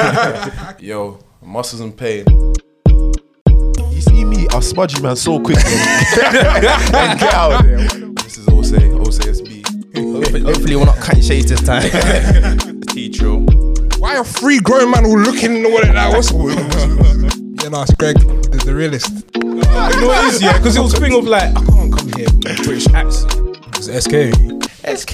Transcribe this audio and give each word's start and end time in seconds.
Yo, 0.80 1.18
muscles 1.42 1.80
and 1.80 1.96
pain. 1.96 2.24
You 2.88 4.00
see 4.00 4.24
me, 4.24 4.46
I'll 4.50 4.62
smudge 4.62 4.96
you, 4.96 5.02
man, 5.02 5.16
so 5.16 5.38
quickly. 5.40 5.62
and 5.72 7.18
get 7.20 7.34
out 7.34 7.62
there. 7.64 7.78
This 8.22 8.38
is 8.38 8.48
Ose, 8.48 8.72
OSASB. 8.72 9.66
Hopefully, 10.14 10.40
hopefully 10.42 10.76
we're 10.76 10.84
not 10.86 10.96
cutting 10.96 11.22
shades 11.22 11.50
this 11.50 11.60
time. 11.62 12.80
Teacher. 12.82 13.34
Why 13.98 14.16
are 14.16 14.24
three 14.24 14.58
grown 14.60 14.90
men 14.90 15.04
all 15.04 15.18
looking 15.18 15.56
in 15.56 15.62
the 15.62 15.68
wallet 15.68 15.94
like 15.94 16.12
what's 16.14 16.32
what's- 16.32 16.56
Yeah, 17.62 17.68
no, 17.68 17.82
it's 17.82 17.94
Greg, 17.94 18.16
the, 18.18 18.62
the 18.64 18.74
realist. 18.74 19.10
You 19.34 19.42
know 19.42 20.06
what 20.08 20.24
it 20.24 20.34
is, 20.34 20.42
yeah? 20.42 20.56
Because 20.56 20.76
it 20.76 20.80
was 20.80 20.94
a 20.94 21.00
thing 21.00 21.14
of 21.14 21.24
like, 21.26 21.50
I 21.56 21.64
can't 21.64 21.92
come 21.94 22.12
here 22.14 22.26
with 22.32 22.58
a 22.58 22.62
British 22.64 22.86
accent. 22.94 23.58
It's 23.76 23.88
SK. 25.02 25.12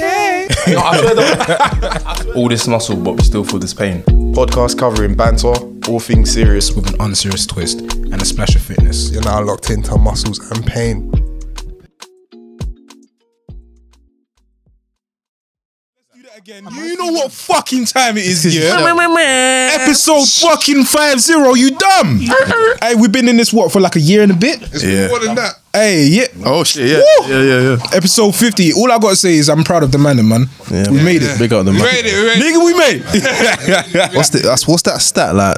No, 0.69 0.79
I 0.79 0.99
swear 1.01 1.15
that. 1.17 2.33
All 2.37 2.49
this 2.49 2.67
muscle, 2.69 2.97
but 2.97 3.13
we 3.17 3.23
still 3.25 3.45
feel 3.45 3.59
this 3.59 3.75
pain. 3.75 4.03
Podcast 4.37 4.79
covering 4.79 5.15
banter, 5.15 5.55
all 5.89 5.99
things 5.99 6.31
serious. 6.31 6.71
With 6.71 6.93
an 6.93 7.01
unserious 7.01 7.47
twist 7.47 7.81
and 7.81 8.21
a 8.21 8.25
splash 8.27 8.55
of 8.55 8.61
fitness. 8.61 9.11
You're 9.11 9.23
now 9.23 9.43
locked 9.43 9.71
into 9.71 9.97
muscles 9.97 10.39
and 10.51 10.67
pain. 10.67 11.11
Again. 16.37 16.69
You 16.71 16.99
know 16.99 17.13
what 17.13 17.33
fucking 17.33 17.87
time 17.87 18.19
it 18.19 18.27
is, 18.27 18.55
yeah? 18.55 18.77
Episode 19.81 20.29
fucking 20.29 20.85
50, 20.85 21.33
you 21.59 21.71
dumb! 21.71 22.19
hey, 22.83 22.95
we've 22.95 23.11
been 23.11 23.27
in 23.27 23.39
this, 23.39 23.55
what, 23.55 23.73
for 23.73 23.81
like 23.81 23.97
a 23.97 24.01
year 24.01 24.23
and 24.23 24.33
a 24.33 24.35
bit? 24.35 24.61
It's 24.63 24.85
Yeah. 24.85 25.09
more 25.09 25.19
than 25.19 25.35
that. 25.37 25.55
Hey, 25.77 26.07
yeah. 26.09 26.27
Oh 26.45 26.65
shit, 26.65 26.89
yeah. 26.89 26.97
Woo! 26.99 27.29
Yeah, 27.29 27.43
yeah, 27.43 27.61
yeah. 27.77 27.97
Episode 27.97 28.35
50. 28.35 28.73
All 28.73 28.91
I 28.91 28.99
gotta 28.99 29.15
say 29.17 29.35
is 29.35 29.49
I'm 29.51 29.63
proud 29.63 29.83
of 29.83 29.93
the 29.93 29.99
man, 29.99 30.17
man. 30.27 30.47
Yeah, 30.71 30.91
we 30.91 31.03
made 31.03 31.23
it. 31.23 31.39
Big 31.39 31.53
up 31.53 31.65
the 31.67 31.73
We 31.73 31.77
man. 31.79 31.87
made 31.87 32.05
it, 32.07 32.15
we 32.17 32.25
made. 32.27 32.41
Nigga, 32.43 32.65
we 32.65 34.07
made 34.09 34.15
What's 34.17 34.31
the 34.31 34.39
that's 34.39 34.67
what's 34.67 34.83
that 34.83 35.01
stat 35.03 35.35
like? 35.35 35.57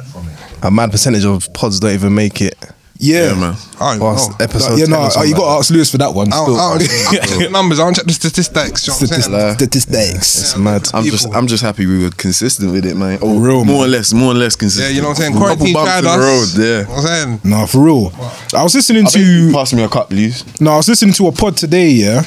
A 0.61 0.69
mad 0.69 0.91
percentage 0.91 1.23
of 1.23 1.47
pods 1.53 1.79
don't 1.79 1.93
even 1.93 2.13
make 2.13 2.41
it. 2.41 2.53
Yeah. 3.01 3.29
Yeah, 3.29 3.39
man. 3.39 3.55
I 3.79 3.95
don't 3.97 3.99
Past 4.01 4.29
know. 4.31 4.43
episode. 4.43 4.77
yeah, 4.77 4.85
10 4.85 4.89
no, 4.91 4.97
or 4.97 5.05
uh, 5.05 5.09
something 5.09 5.29
you 5.29 5.35
got 5.35 5.41
to 5.45 5.49
like 5.51 5.59
ask 5.59 5.71
Lewis 5.71 5.89
for 5.91 5.97
that 5.99 6.13
one. 6.13 6.27
I 6.27 6.35
don't, 6.35 6.43
Still. 6.43 6.59
I 6.59 6.77
don't, 6.77 6.83
I 6.83 7.11
don't 7.15 7.29
check 7.29 7.39
the 7.39 7.49
numbers, 7.49 7.79
I 7.79 7.83
don't 7.85 7.95
check 7.95 8.05
the 8.05 8.11
statistics. 8.13 8.87
You 8.87 8.91
know 8.91 8.95
what 8.99 9.01
I'm 9.01 9.07
saying? 9.07 9.53
Statistics. 9.55 10.27
Statistics. 10.27 10.41
It's 10.41 10.57
mad. 10.57 10.87
I'm 10.93 11.03
just, 11.05 11.33
I'm 11.33 11.47
just 11.47 11.63
happy 11.63 11.85
we 11.85 12.03
were 12.03 12.09
consistent 12.11 12.73
with 12.73 12.85
it, 12.85 12.95
man. 12.97 13.19
Oh, 13.21 13.39
Real, 13.39 13.63
more 13.63 13.65
man. 13.65 13.75
or 13.75 13.87
less, 13.87 14.11
more 14.13 14.31
or 14.33 14.35
less 14.35 14.55
consistent. 14.57 14.89
Yeah, 14.91 14.95
you 14.97 15.01
know 15.01 15.09
what 15.09 15.17
I'm 15.19 15.31
saying? 15.31 15.33
Couple 15.33 15.47
Quarantine 15.47 15.73
bumps 15.73 15.89
tried 15.91 15.99
in 15.99 16.03
the 16.03 16.11
us. 16.11 16.57
road, 16.57 16.63
yeah. 16.63 16.67
You 16.67 16.83
know 16.83 16.89
what 16.89 16.97
I'm 16.99 17.05
saying? 17.07 17.39
No, 17.45 17.65
for 17.67 17.79
real. 17.79 18.11
I 18.59 18.63
was 18.63 18.75
listening 18.75 19.05
I 19.05 19.09
think 19.09 19.25
you 19.25 19.47
to 19.47 19.53
pass 19.55 19.73
me 19.73 19.83
a 19.83 19.87
cup, 19.89 20.09
please. 20.09 20.43
no, 20.59 20.71
I 20.73 20.77
was 20.77 20.89
listening 20.89 21.13
to 21.13 21.27
a 21.27 21.31
pod 21.31 21.55
today. 21.55 21.89
Yeah, 21.89 22.23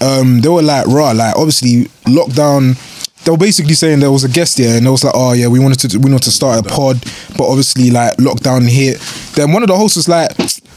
um, 0.00 0.40
they 0.40 0.48
were 0.48 0.62
like, 0.62 0.86
raw, 0.86 1.10
like 1.10 1.34
obviously 1.36 1.86
lockdown. 2.06 2.78
They 3.24 3.30
were 3.30 3.36
basically 3.38 3.74
saying 3.74 4.00
there 4.00 4.10
was 4.10 4.24
a 4.24 4.28
guest 4.28 4.56
there, 4.58 4.76
and 4.76 4.84
they 4.86 4.90
was 4.90 5.04
like, 5.04 5.14
"Oh 5.16 5.32
yeah, 5.32 5.46
we 5.48 5.60
wanted 5.60 5.90
to 5.90 5.98
we 5.98 6.10
wanted 6.10 6.24
to 6.24 6.30
start 6.32 6.64
a 6.64 6.68
pod, 6.68 7.00
but 7.36 7.46
obviously 7.48 7.90
like 7.90 8.16
lockdown 8.16 8.68
hit." 8.68 8.98
Then 9.34 9.52
one 9.52 9.62
of 9.62 9.68
the 9.68 9.76
hosts 9.76 9.96
was 9.96 10.08
like, 10.08 10.30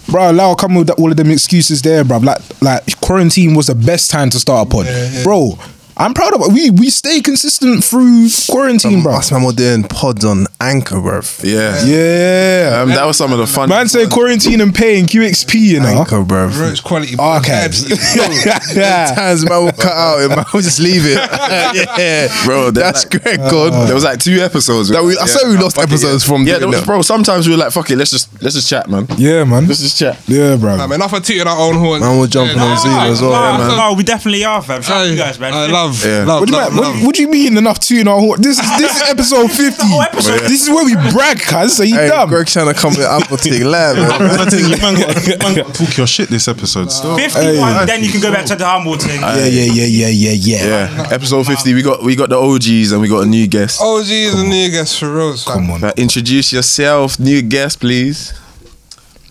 "Bro, 0.08 0.32
allow 0.32 0.54
come 0.56 0.76
with 0.76 0.90
all 0.92 1.10
of 1.10 1.18
them 1.18 1.32
excuses 1.32 1.82
there, 1.82 2.04
bro. 2.04 2.18
Like 2.18 2.40
like 2.62 3.02
quarantine 3.02 3.56
was 3.56 3.68
the 3.68 3.76
best 3.76 4.12
time 4.12 4.30
to 4.30 4.40
start 4.40 4.68
a 4.68 4.70
pod, 4.70 4.86
bro." 5.24 5.58
I'm 5.98 6.14
proud 6.14 6.34
of 6.34 6.42
it. 6.42 6.52
We 6.54 6.70
we 6.72 6.90
stay 6.90 7.22
consistent 7.22 7.84
through 7.84 8.28
quarantine, 8.50 9.02
bro. 9.04 9.14
Us 9.16 9.32
man 9.32 9.44
were 9.44 9.54
doing 9.54 9.84
pods 9.84 10.26
on 10.26 10.46
Anchor, 10.60 11.00
bro. 11.00 11.22
Yeah. 11.44 11.84
Yeah, 11.86 12.82
Um, 12.82 12.90
that 12.90 13.06
was 13.06 13.18
some 13.18 13.32
of 13.32 13.38
the 13.38 13.48
fun. 13.48 13.70
man. 13.70 13.88
Say 13.88 14.08
quarantine 14.08 14.60
and 14.62 14.74
paying 14.76 15.06
QXP, 15.06 15.54
you 15.60 15.80
know. 15.80 15.88
Anchor. 15.88 16.24
Bro, 16.24 16.50
it's 16.70 16.82
quality. 16.82 17.16
Archives. 17.18 17.86
Yeah. 18.76 19.14
Times 19.16 19.48
man 19.48 19.64
will 19.66 19.72
cut 19.72 19.94
out 19.94 20.20
it, 20.22 20.30
man. 20.30 20.46
will 20.54 20.62
just 20.62 20.80
leave 20.80 21.04
it. 21.06 21.16
yeah, 21.98 22.28
Bro, 22.46 22.72
that's 22.72 23.06
like- 23.06 23.22
Greg 23.24 23.38
God. 23.40 23.88
There 23.88 23.96
was 23.96 24.04
like 24.04 24.20
two 24.20 24.40
episodes. 24.42 24.90
That 24.90 25.04
we- 25.04 25.18
I 25.18 25.26
said 25.26 25.48
we 25.48 25.58
lost 25.58 25.76
fuck 25.76 25.86
it, 25.86 25.92
episodes 25.92 26.24
yeah. 26.28 26.34
from 26.34 26.46
Yeah, 26.48 26.58
there 26.60 26.68
was, 26.68 26.84
bro. 26.86 27.02
Sometimes 27.02 27.48
we 27.48 27.54
were 27.54 27.60
like, 27.60 27.72
"Fuck 27.72 27.90
it, 27.92 27.96
let's 27.98 28.12
just 28.12 28.30
let's 28.42 28.56
just 28.56 28.70
chat, 28.70 28.90
man. 28.90 29.08
Yeah, 29.18 29.44
man. 29.44 29.68
Let's 29.68 29.82
just 29.82 29.98
chat." 29.98 30.20
Yeah, 30.28 30.56
bro. 30.58 30.74
Um, 30.80 30.92
enough 30.92 31.14
of 31.14 31.24
tooting 31.24 31.48
our 31.48 31.58
own 31.58 31.76
horn. 31.76 32.02
Man, 32.02 32.20
we're 32.20 32.28
jumping 32.28 32.60
on 32.60 32.78
Zoom 32.78 32.92
as 32.94 33.22
well. 33.22 33.32
Yeah, 33.32 33.58
man. 33.58 33.78
No, 33.78 33.94
we 33.94 34.04
definitely 34.04 34.44
are, 34.44 34.62
fam. 34.62 34.82
Shout 34.82 34.98
out 34.98 35.04
to 35.06 35.12
you 35.12 35.18
guys, 35.18 35.40
man. 35.40 35.54
I 35.86 35.88
love, 35.88 36.06
Yeah. 36.06 36.24
love, 36.26 36.40
What 36.42 36.50
do 36.50 36.56
you 36.56 36.60
love, 36.62 36.74
mean? 36.74 36.82
love. 36.84 36.96
What, 36.96 37.06
what 37.06 37.16
do 37.16 37.22
you 37.22 37.28
mean 37.30 37.58
enough 37.58 37.80
to 37.80 37.96
you 37.96 38.04
know? 38.04 38.22
what- 38.22 38.42
This 38.42 38.60
is 38.60 38.78
this 38.78 38.96
is 38.96 39.02
episode 39.10 39.52
fifty. 39.52 39.86
episode. 40.02 40.40
This 40.42 40.64
is 40.64 40.70
where 40.70 40.84
we 40.86 40.96
brag, 41.14 41.40
cuz. 41.40 41.76
So 41.78 41.84
you 41.84 41.96
Hey, 41.96 42.08
dumb. 42.08 42.30
Greg 42.30 42.48
trying 42.48 42.74
to 42.74 42.80
come 42.80 42.92
with 42.96 43.06
Apple 43.06 43.38
thing 43.44 43.64
live, 43.64 43.96
man. 43.98 44.12
I 44.12 44.44
you 44.56 44.78
man 44.82 44.96
got, 44.96 45.28
you 45.28 45.38
man 45.38 45.56
got 45.56 45.74
to 45.74 45.86
talk 45.86 45.98
your 45.98 46.08
shit 46.08 46.30
this 46.30 46.48
episode 46.48 46.92
still. 46.92 47.18
51, 47.18 47.86
then 47.88 48.04
you 48.04 48.10
can 48.12 48.22
go 48.22 48.32
back 48.32 48.46
to 48.48 48.56
the 48.56 48.66
humble 48.66 48.98
thing. 48.98 49.22
Yeah, 49.22 49.46
yeah, 49.46 49.72
yeah, 49.72 49.86
yeah, 49.86 50.08
yeah, 50.08 50.32
yeah. 50.32 50.66
Yeah, 50.66 51.08
episode 51.12 51.46
fifty. 51.46 51.74
We 51.74 51.82
got 51.82 52.04
we 52.04 52.16
got 52.16 52.30
the 52.30 52.38
OGs 52.38 52.92
and 52.92 53.02
we 53.02 53.08
got 53.08 53.24
a 53.24 53.26
new 53.28 53.48
guest. 53.48 53.80
Oh, 53.82 54.04
geez, 54.04 54.34
a 54.34 54.44
new 54.44 54.70
guest 54.72 55.00
for 55.00 55.14
real. 55.14 55.36
Come 55.38 55.70
on. 55.72 55.84
Introduce 55.98 56.52
yourself, 56.54 57.20
new 57.20 57.42
guest, 57.42 57.80
please. 57.80 58.34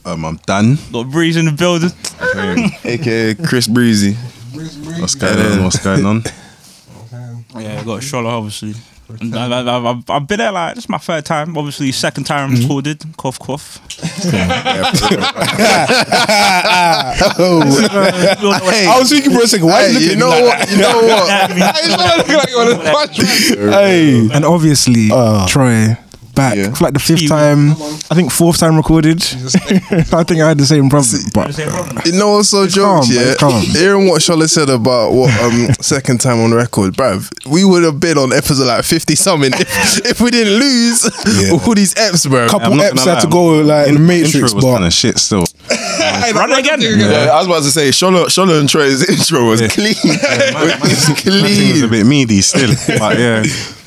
Um, 0.06 0.24
I'm 0.24 0.36
Dan. 0.46 0.78
Got 0.92 1.10
Breeze 1.10 1.36
in 1.36 1.46
the 1.46 1.52
building. 1.52 1.90
AKA 2.84 3.34
Chris 3.36 3.66
Breezy. 3.66 4.14
What's 5.00 5.14
going 5.14 5.38
on? 5.38 5.64
What's 5.64 5.78
going 5.82 6.04
on? 6.04 6.22
Yeah, 7.56 7.80
I 7.80 7.84
got 7.84 8.02
Stroller, 8.02 8.30
obviously. 8.30 8.74
And 9.20 9.34
I, 9.36 9.60
I, 9.60 9.90
I've, 9.90 10.08
I've 10.10 10.26
been 10.26 10.38
there 10.38 10.50
like 10.50 10.76
this 10.76 10.84
is 10.84 10.88
my 10.88 10.96
third 10.98 11.26
time. 11.26 11.58
Obviously, 11.58 11.92
second 11.92 12.24
time 12.24 12.52
recorded. 12.54 13.04
Cough, 13.18 13.38
cough. 13.38 13.78
I 17.64 18.96
was 18.98 19.10
thinking 19.10 19.32
for 19.32 19.42
a 19.42 19.46
second. 19.46 19.66
Why 19.66 19.84
Hey, 19.84 19.92
you 19.92 19.98
you 19.98 20.06
looking 20.16 20.18
know 20.20 20.28
like 20.28 20.44
what? 20.44 20.70
You 20.70 20.76
know 20.78 21.02
what? 21.02 21.50
Hey, 21.50 21.84
you 21.84 21.96
look 21.96 22.28
like 22.28 22.48
you 22.50 22.56
want 22.56 22.82
to 22.82 22.92
punch 22.92 23.18
me. 23.18 23.26
Hey, 23.72 24.28
And 24.32 24.44
obviously, 24.44 25.08
Uh, 25.12 25.46
Troy 25.46 25.96
back 26.34 26.56
Yeah. 26.56 26.72
for 26.72 26.84
like 26.84 26.94
the 26.94 27.00
fifth 27.00 27.28
time. 27.28 27.72
I 27.72 28.14
think 28.14 28.30
fourth 28.32 28.58
time 28.58 28.76
recorded. 28.76 29.22
I 29.24 30.22
think 30.24 30.40
I 30.40 30.48
had 30.48 30.58
the 30.58 30.66
same 30.66 30.88
problem. 30.90 31.20
But 31.32 31.56
You 32.06 32.12
know 32.18 32.32
what's 32.32 32.48
so 32.50 32.66
jokes, 32.66 33.10
yeah? 33.10 33.34
calm. 33.38 33.60
Hearing 33.62 34.08
what 34.08 34.22
Charlotte 34.22 34.48
said 34.50 34.68
about 34.68 35.12
what 35.12 35.30
um 35.42 35.68
second 35.80 36.20
time 36.20 36.40
on 36.40 36.52
record, 36.52 36.94
bruv, 36.94 37.30
we 37.46 37.64
would 37.64 37.82
have 37.84 38.00
been 38.00 38.18
on 38.18 38.32
episode 38.32 38.66
like 38.66 38.84
50 38.84 39.14
something 39.14 39.52
if, 39.54 40.06
if 40.06 40.20
we 40.20 40.30
didn't 40.30 40.54
lose 40.58 41.04
all 41.66 41.74
these 41.74 41.94
eps, 41.94 42.26
bruv. 42.26 42.46
A 42.46 42.50
couple 42.50 42.72
I'm 42.74 42.78
eps 42.80 43.04
had 43.04 43.20
to 43.20 43.28
go 43.28 43.60
like 43.62 43.88
in 43.88 43.94
the 43.94 44.00
Matrix, 44.00 44.34
Intro 44.34 44.54
was 44.56 44.64
kind 44.64 44.84
of 44.84 44.92
shit 44.92 45.18
still. 45.18 45.44
Run 46.34 46.52
again. 46.52 46.80
Yeah, 46.80 47.30
I 47.32 47.38
was 47.38 47.46
about 47.46 47.62
to 47.62 47.70
say, 47.70 47.88
Shola, 47.90 48.26
Shola 48.26 48.58
and 48.60 48.68
Troy's 48.68 49.08
intro 49.08 49.44
was 49.48 49.60
clean. 49.72 49.94
it's 49.94 51.26
It 51.26 51.72
was 51.74 51.82
a 51.82 51.88
bit 51.88 52.06
meaty 52.06 52.40
still. 52.40 52.70
But 52.98 53.18
yeah, 53.18 53.42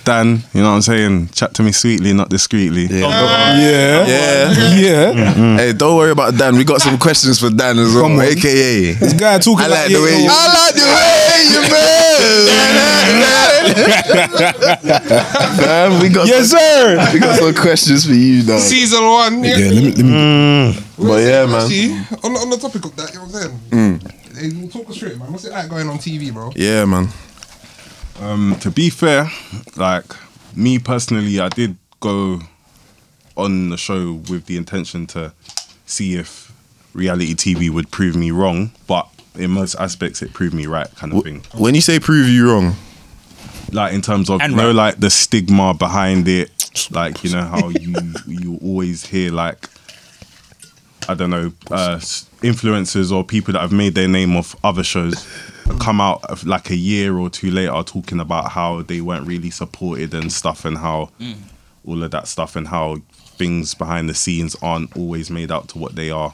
Dan, 0.07 0.39
you 0.53 0.61
know 0.63 0.69
what 0.69 0.75
I'm 0.75 0.81
saying? 0.83 1.27
Chat 1.35 1.53
to 1.55 1.63
me 1.63 1.73
sweetly, 1.73 2.13
not 2.13 2.29
discreetly. 2.29 2.83
yeah, 2.87 4.07
Yeah. 4.07 4.07
yeah. 4.07 5.11
Mm-hmm. 5.11 5.19
Mm-hmm. 5.41 5.57
Hey, 5.57 5.73
don't 5.73 5.97
worry 5.97 6.11
about 6.11 6.37
Dan. 6.37 6.55
We 6.55 6.63
got 6.63 6.79
some 6.81 6.97
questions 6.97 7.39
for 7.41 7.49
Dan 7.49 7.77
as 7.77 7.93
well, 7.93 8.03
Come 8.03 8.13
on. 8.13 8.21
AKA. 8.23 8.93
This 8.93 9.11
guy 9.19 9.37
talking 9.37 9.65
I 9.65 9.67
like 9.67 9.79
like 9.83 9.91
the 9.91 9.99
way 10.01 10.23
you- 10.23 10.29
I 10.31 10.47
like 10.47 10.75
the 10.79 10.87
way 10.95 11.43
you 11.51 11.59
move. 11.67 12.47
Man, 15.59 15.99
we 16.01 16.07
got 16.09 16.25
Yes, 16.27 16.51
sir. 16.51 17.11
we 17.13 17.19
got 17.19 17.35
some 17.39 17.53
questions 17.53 18.05
for 18.05 18.13
you, 18.13 18.43
though. 18.43 18.59
Season 18.59 19.03
one. 19.05 19.43
Yeah. 19.43 19.57
Yeah, 19.57 19.65
let 19.71 19.83
me, 19.83 19.91
let 19.91 19.97
me. 19.97 20.03
Mm. 20.03 20.83
But 20.97 21.19
yeah, 21.21 21.45
man. 21.45 21.67
See, 21.67 21.91
on, 22.23 22.31
the- 22.33 22.39
on 22.39 22.49
the 22.49 22.57
topic 22.57 22.85
of 22.85 22.95
that, 22.95 23.09
you 23.13 23.19
know 23.19 23.25
what 23.25 23.35
I'm 23.35 23.41
saying? 23.41 23.99
Mm. 23.99 24.37
Hey, 24.37 24.47
you 24.47 24.67
talk 24.69 24.89
us 24.89 24.95
straight, 24.95 25.17
man. 25.17 25.31
What's 25.33 25.43
it 25.45 25.51
like 25.51 25.67
going 25.69 25.89
on 25.89 25.97
TV, 25.97 26.31
bro? 26.33 26.51
Yeah, 26.55 26.85
man. 26.85 27.09
Um, 28.19 28.57
to 28.61 28.71
be 28.71 28.89
fair, 28.89 29.29
like 29.75 30.05
me 30.55 30.79
personally, 30.79 31.39
I 31.39 31.49
did 31.49 31.77
go 31.99 32.39
on 33.35 33.69
the 33.69 33.77
show 33.77 34.13
with 34.29 34.45
the 34.47 34.57
intention 34.57 35.05
to 35.07 35.33
see 35.85 36.15
if 36.15 36.51
reality 36.93 37.35
TV 37.35 37.69
would 37.69 37.91
prove 37.91 38.15
me 38.15 38.31
wrong, 38.31 38.71
but 38.87 39.07
in 39.35 39.51
most 39.51 39.75
aspects, 39.75 40.21
it 40.21 40.33
proved 40.33 40.55
me 40.55 40.65
right, 40.65 40.93
kind 40.95 41.13
of 41.13 41.23
thing. 41.23 41.43
When 41.55 41.75
you 41.75 41.81
say 41.81 41.99
prove 41.99 42.27
you 42.27 42.51
wrong, 42.51 42.75
Like 43.71 43.93
in 43.93 44.01
terms 44.01 44.29
of 44.29 44.41
And 44.41 44.51
you 44.51 44.57
know, 44.57 44.67
right. 44.67 44.75
like 44.75 44.99
the 44.99 45.09
stigma 45.09 45.73
behind 45.73 46.27
it, 46.27 46.51
like 46.91 47.23
you 47.23 47.31
know 47.31 47.43
how 47.43 47.69
you 47.69 47.95
you 48.25 48.59
always 48.63 49.05
hear 49.05 49.31
like 49.31 49.69
I 51.07 51.13
don't 51.13 51.29
know 51.29 51.51
uh, 51.69 51.97
influencers 52.41 53.11
or 53.11 53.23
people 53.23 53.53
that 53.53 53.61
have 53.61 53.71
made 53.71 53.93
their 53.93 54.07
name 54.07 54.35
off 54.35 54.55
other 54.63 54.83
shows 54.83 55.27
come 55.79 56.01
out 56.01 56.23
of 56.25 56.45
like 56.45 56.69
a 56.69 56.75
year 56.75 57.17
or 57.17 57.29
two 57.29 57.51
later 57.51 57.81
talking 57.83 58.19
about 58.19 58.51
how 58.51 58.81
they 58.81 59.01
weren't 59.01 59.27
really 59.27 59.49
supported 59.49 60.13
and 60.13 60.31
stuff 60.31 60.65
and 60.65 60.77
how 60.77 61.09
all 61.85 62.03
of 62.03 62.11
that 62.11 62.27
stuff 62.27 62.55
and 62.55 62.67
how 62.67 62.97
things 63.37 63.73
behind 63.73 64.09
the 64.09 64.13
scenes 64.13 64.55
aren't 64.61 64.95
always 64.97 65.29
made 65.29 65.51
out 65.51 65.69
to 65.69 65.77
what 65.77 65.95
they 65.95 66.09
are 66.09 66.33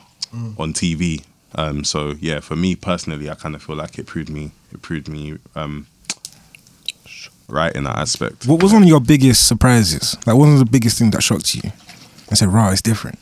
on 0.57 0.73
TV. 0.73 1.23
Um, 1.55 1.83
so 1.83 2.15
yeah, 2.19 2.39
for 2.39 2.55
me 2.55 2.75
personally, 2.75 3.29
I 3.29 3.35
kind 3.35 3.53
of 3.55 3.61
feel 3.61 3.75
like 3.75 3.99
it 3.99 4.07
proved 4.07 4.29
me 4.29 4.51
it 4.71 4.81
proved 4.81 5.07
me 5.07 5.37
um, 5.55 5.85
right 7.47 7.75
in 7.75 7.83
that 7.83 7.97
aspect. 7.97 8.47
what 8.47 8.61
was 8.63 8.73
one 8.73 8.81
of 8.81 8.89
your 8.89 8.99
biggest 8.99 9.47
surprises? 9.47 10.17
Like, 10.25 10.35
what 10.35 10.47
was 10.47 10.59
the 10.59 10.65
biggest 10.65 10.97
thing 10.97 11.11
that 11.11 11.21
shocked 11.21 11.53
you? 11.53 11.71
I 12.31 12.35
said, 12.35 12.49
"Raw, 12.49 12.71
it's 12.71 12.81
different." 12.81 13.19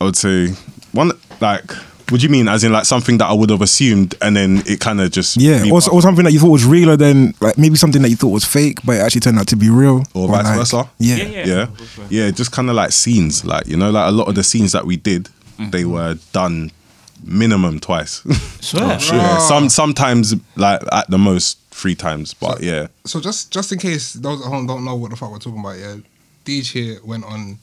I 0.00 0.04
would 0.04 0.16
say 0.16 0.50
one 0.92 1.10
like 1.40 1.72
What 2.10 2.20
do 2.20 2.26
you 2.26 2.30
mean? 2.30 2.48
As 2.48 2.64
in 2.64 2.72
like 2.72 2.86
something 2.86 3.18
that 3.18 3.26
I 3.26 3.32
would 3.32 3.50
have 3.50 3.60
assumed, 3.60 4.14
and 4.22 4.36
then 4.36 4.62
it 4.66 4.80
kind 4.80 5.00
of 5.00 5.10
just 5.10 5.36
Yeah, 5.36 5.64
or, 5.70 5.80
or 5.92 6.02
something 6.02 6.24
that 6.24 6.32
you 6.32 6.40
thought 6.40 6.50
was 6.50 6.64
realer 6.64 6.96
than 6.96 7.34
like 7.40 7.58
maybe 7.58 7.76
something 7.76 8.02
that 8.02 8.08
you 8.08 8.16
thought 8.16 8.28
was 8.28 8.44
fake, 8.44 8.78
but 8.84 8.96
it 8.96 9.00
actually 9.00 9.20
turned 9.20 9.38
out 9.38 9.48
to 9.48 9.56
be 9.56 9.70
real, 9.70 10.04
or 10.14 10.28
vice 10.28 10.44
like- 10.44 10.58
versa. 10.58 10.90
Yeah, 10.98 11.16
Yeah, 11.16 11.44
yeah, 11.44 11.66
yeah, 12.08 12.30
just 12.30 12.52
kind 12.52 12.70
of 12.70 12.76
like 12.76 12.92
scenes, 12.92 13.44
like 13.44 13.66
you 13.66 13.76
know, 13.76 13.90
like 13.90 14.08
a 14.08 14.12
lot 14.12 14.28
of 14.28 14.34
the 14.34 14.42
scenes 14.42 14.72
that 14.72 14.86
we 14.86 14.96
did, 14.96 15.24
mm-hmm. 15.24 15.70
they 15.70 15.84
were 15.84 16.16
done 16.32 16.70
minimum 17.24 17.80
twice. 17.80 18.20
Swear. 18.60 18.98
yeah, 19.00 19.38
some 19.38 19.68
sometimes 19.68 20.34
like 20.56 20.80
at 20.92 21.10
the 21.10 21.18
most 21.18 21.58
three 21.70 21.94
times, 21.94 22.34
but 22.34 22.62
yeah, 22.62 22.88
So 23.04 23.20
just 23.20 23.52
just 23.52 23.72
in 23.72 23.78
case 23.78 24.14
those 24.14 24.40
at 24.40 24.48
home 24.48 24.66
don't 24.66 24.84
know 24.84 24.96
what 24.96 25.10
the 25.10 25.16
fuck 25.16 25.30
we're 25.30 25.38
talking 25.38 25.60
about, 25.60 25.78
yeah, 25.78 25.96
Deej 26.44 26.72
here 26.72 26.98
went 27.04 27.24
on 27.24 27.58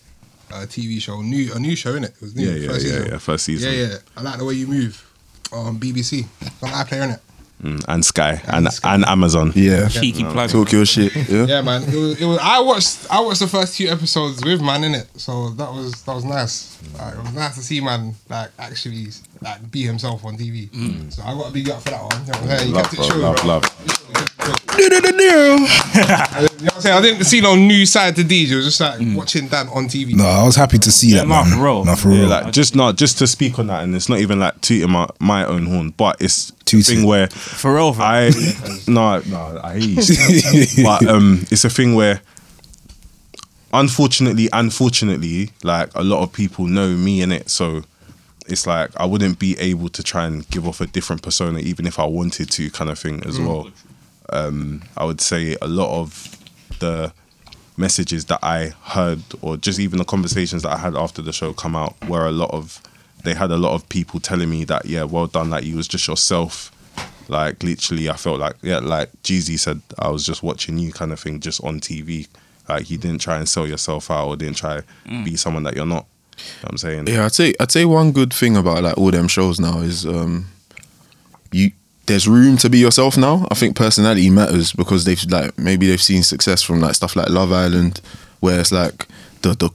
a 0.52 0.66
TV 0.68 1.02
show, 1.02 1.22
new 1.22 1.54
a 1.54 1.60
new 1.60 1.76
show, 1.76 1.94
innit? 1.94 2.16
It 2.16 2.22
was 2.22 2.36
new, 2.36 2.48
yeah, 2.50 2.56
yeah, 2.56 2.68
first 2.70 2.86
yeah, 2.86 2.92
season. 2.92 3.12
yeah, 3.12 3.18
first 3.18 3.46
season, 3.46 3.74
Yeah, 3.74 3.88
yeah. 3.88 3.98
I 4.18 4.22
like 4.22 4.38
the 4.38 4.46
way 4.46 4.54
you 4.54 4.68
move 4.68 5.12
on 5.52 5.80
BBC. 5.80 6.26
It's 6.42 6.64
on 6.64 6.70
iPlayer, 6.70 7.08
innit? 7.10 7.20
Mm, 7.64 7.86
and 7.88 8.04
Sky 8.04 8.42
and 8.48 8.72
Sky. 8.72 8.94
and 8.96 9.06
Amazon. 9.06 9.54
Yeah. 9.56 9.88
Cheeky 9.88 10.26
plug. 10.26 10.50
Talk 10.50 10.72
your 10.74 10.86
shit. 10.86 11.16
Yeah. 11.16 11.46
Yeah, 11.46 11.62
man. 11.62 11.84
It 11.84 11.96
was, 11.96 12.22
it 12.22 12.26
was. 12.26 12.38
I 12.42 12.60
watched. 12.60 13.08
I 13.10 13.22
watched 13.22 13.40
the 13.40 13.48
first 13.48 13.78
few 13.78 13.90
episodes 13.90 14.44
with 14.44 14.62
man 14.62 14.84
in 14.84 14.94
it, 14.94 15.08
so 15.16 15.50
that 15.52 15.72
was 15.72 16.04
that 16.04 16.14
was 16.14 16.26
nice. 16.26 16.78
Like, 17.00 17.14
it 17.16 17.22
was 17.24 17.34
nice 17.34 17.56
to 17.56 17.62
see 17.62 17.80
man 17.80 18.14
like 18.30 18.52
actually 18.60 19.08
like 19.46 19.72
be 19.72 19.84
himself 19.84 20.26
on 20.26 20.36
TV. 20.38 20.70
So 21.14 21.22
I 21.24 21.34
got 21.34 21.48
to 21.48 21.54
big 21.54 21.70
up 21.70 21.82
for 21.82 21.90
that 21.92 22.04
one. 22.04 22.26
You 22.26 22.32
know 22.34 22.40
what 22.40 22.62
I'm? 22.62 22.68
You 22.68 22.74
Love, 22.74 22.84
kept 22.84 22.94
it 22.94 22.98
bro, 22.98 23.08
short, 23.08 23.20
love, 23.22 23.36
bro. 23.38 23.48
love. 23.48 24.62
You 24.78 24.90
know 24.90 25.56
what 25.56 26.76
I'm 26.76 26.82
saying? 26.82 26.98
I 26.98 27.02
didn't 27.02 27.24
see 27.24 27.40
no 27.42 27.56
new 27.56 27.86
side 27.86 28.16
to 28.18 28.24
DJ. 28.24 28.52
It 28.52 28.56
was 28.58 28.66
just 28.66 28.82
like 28.82 29.00
watching 29.16 29.48
that 29.48 29.68
on 29.68 29.86
TV. 29.86 30.14
No, 30.16 30.26
I 30.26 30.44
was 30.44 30.56
happy 30.56 30.78
to 30.80 30.92
see 30.92 31.14
that, 31.14 31.28
nah, 31.28 31.44
man. 31.44 31.54
for 31.58 31.64
real. 31.64 31.86
Nah, 31.86 31.96
for 31.96 32.10
Yeah, 32.12 32.20
real. 32.22 32.30
like 32.30 32.52
just 32.54 32.76
not 32.76 32.96
just 32.98 33.18
to 33.20 33.28
speak 33.28 33.58
on 33.58 33.68
that, 33.68 33.84
and 33.84 33.96
it's 33.96 34.10
not 34.10 34.20
even 34.20 34.40
like 34.40 34.60
tooting 34.62 34.92
my, 34.92 35.08
my 35.20 35.46
own 35.46 35.66
horn, 35.66 35.92
but 35.92 36.22
it's 36.22 36.52
the 36.52 36.64
Toot 36.66 36.86
thing 36.86 37.06
where 37.06 37.28
For 37.28 37.74
real, 37.76 37.94
fam. 37.94 38.04
I 38.04 38.82
no 38.88 39.20
no 39.28 39.60
I 39.64 39.80
hear 39.80 39.96
but 40.84 41.08
um, 41.08 41.46
it's 41.50 41.64
a 41.64 41.70
thing 41.70 41.96
where 41.96 42.22
unfortunately, 43.74 44.50
unfortunately, 44.54 45.52
like 45.64 45.90
a 45.96 46.04
lot 46.04 46.22
of 46.22 46.34
people 46.34 46.66
know 46.66 46.90
me 46.90 47.22
in 47.22 47.32
it, 47.32 47.50
so 47.50 47.84
it's 48.48 48.68
like 48.68 48.92
I 48.98 49.06
wouldn't 49.06 49.40
be 49.40 49.58
able 49.60 49.90
to 49.90 50.04
try 50.04 50.26
and 50.26 50.48
give 50.50 50.68
off 50.68 50.82
a 50.82 50.88
different 50.88 51.22
persona, 51.22 51.60
even 51.60 51.88
if 51.88 52.00
I 52.00 52.06
wanted 52.06 52.52
to, 52.52 52.70
kind 52.70 52.90
of 52.90 53.00
thing 53.00 53.24
as 53.26 53.40
well. 53.40 53.70
Um, 54.30 54.84
I 54.98 55.06
would 55.06 55.22
say 55.22 55.56
a 55.62 55.68
lot 55.68 56.00
of 56.00 56.38
the 56.80 57.14
messages 57.78 58.26
that 58.26 58.40
I 58.42 58.74
heard, 58.84 59.22
or 59.42 59.58
just 59.58 59.80
even 59.80 60.00
the 60.00 60.06
conversations 60.06 60.64
that 60.64 60.74
I 60.74 60.78
had 60.78 60.96
after 60.96 61.22
the 61.22 61.34
show 61.34 61.54
come 61.54 61.76
out, 61.76 61.96
were 62.08 62.26
a 62.28 62.32
lot 62.32 62.52
of 62.52 62.82
they 63.24 63.34
had 63.34 63.52
a 63.52 63.58
lot 63.58 63.74
of 63.74 63.88
people 63.90 64.20
telling 64.20 64.50
me 64.50 64.64
that 64.66 64.86
yeah, 64.86 65.04
well 65.04 65.28
done, 65.28 65.50
like 65.50 65.64
you 65.64 65.76
was 65.76 65.88
just 65.88 66.08
yourself. 66.08 66.72
Like 67.28 67.64
literally, 67.64 68.10
I 68.10 68.16
felt 68.16 68.40
like 68.40 68.56
yeah, 68.62 68.80
like 68.80 69.12
Jeezy 69.24 69.60
said, 69.60 69.82
I 69.98 70.10
was 70.10 70.26
just 70.26 70.44
watching 70.44 70.78
you, 70.78 70.92
kind 70.92 71.12
of 71.12 71.20
thing, 71.20 71.40
just 71.40 71.64
on 71.64 71.80
TV. 71.80 72.28
Like 72.70 72.90
you 72.90 72.98
didn't 72.98 73.22
try 73.22 73.38
and 73.38 73.50
sell 73.50 73.68
yourself 73.68 74.10
out, 74.12 74.28
or 74.28 74.36
didn't 74.36 74.58
try 74.58 74.82
be 75.24 75.36
someone 75.36 75.64
that 75.64 75.76
you're 75.76 75.86
not. 75.86 76.06
You 76.38 76.44
know 76.64 76.70
I'm 76.72 76.78
saying 76.78 77.08
Yeah, 77.08 77.26
I'd 77.26 77.34
say 77.34 77.54
I'd 77.60 77.72
say 77.72 77.86
one 77.86 78.12
good 78.12 78.34
thing 78.34 78.58
about 78.58 78.84
like 78.84 78.98
all 78.98 79.12
them 79.12 79.28
shows 79.28 79.60
now 79.60 79.80
is 79.80 80.06
um 80.06 80.48
you 81.52 81.72
there's 82.06 82.28
room 82.28 82.58
to 82.58 82.70
be 82.70 82.78
yourself 82.78 83.18
now. 83.18 83.48
I 83.50 83.56
think 83.56 83.76
personality 83.76 84.30
matters 84.30 84.72
because 84.74 85.06
they've 85.06 85.24
like 85.30 85.58
maybe 85.58 85.88
they've 85.88 86.02
seen 86.02 86.24
success 86.24 86.62
from 86.62 86.80
like 86.80 86.96
stuff 86.96 87.16
like 87.16 87.30
Love 87.30 87.52
Island, 87.52 88.02
where 88.40 88.60
it's 88.60 88.72
like 88.72 89.08
the 89.42 89.54
the 89.54 89.70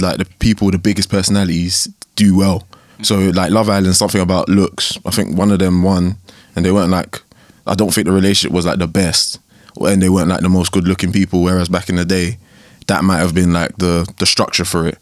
like 0.00 0.18
the 0.18 0.26
people 0.38 0.66
with 0.66 0.74
the 0.74 0.78
biggest 0.78 1.10
personalities 1.10 1.88
do 2.14 2.36
well. 2.36 2.66
So 3.02 3.18
like 3.18 3.50
Love 3.50 3.68
Island, 3.68 3.94
something 3.96 4.20
about 4.20 4.48
looks. 4.48 4.98
I 5.04 5.10
think 5.10 5.36
one 5.36 5.52
of 5.52 5.58
them 5.58 5.82
won, 5.82 6.16
and 6.54 6.64
they 6.64 6.72
weren't 6.72 6.90
like. 6.90 7.22
I 7.66 7.74
don't 7.74 7.92
think 7.92 8.06
the 8.06 8.12
relationship 8.12 8.54
was 8.54 8.64
like 8.64 8.78
the 8.78 8.86
best, 8.86 9.40
and 9.80 10.00
they 10.00 10.08
weren't 10.08 10.28
like 10.28 10.40
the 10.40 10.48
most 10.48 10.72
good 10.72 10.86
looking 10.86 11.12
people. 11.12 11.42
Whereas 11.42 11.68
back 11.68 11.88
in 11.88 11.96
the 11.96 12.04
day, 12.04 12.38
that 12.86 13.02
might 13.04 13.18
have 13.18 13.34
been 13.34 13.52
like 13.52 13.76
the 13.78 14.06
the 14.18 14.26
structure 14.26 14.64
for 14.64 14.86
it. 14.86 14.98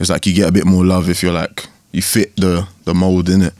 It's 0.00 0.10
like 0.10 0.26
you 0.26 0.34
get 0.34 0.48
a 0.48 0.52
bit 0.52 0.64
more 0.66 0.84
love 0.84 1.08
if 1.10 1.22
you're 1.22 1.32
like 1.32 1.66
you 1.92 2.02
fit 2.02 2.34
the 2.36 2.66
the 2.84 2.94
mold 2.94 3.28
in 3.28 3.42
it. 3.42 3.54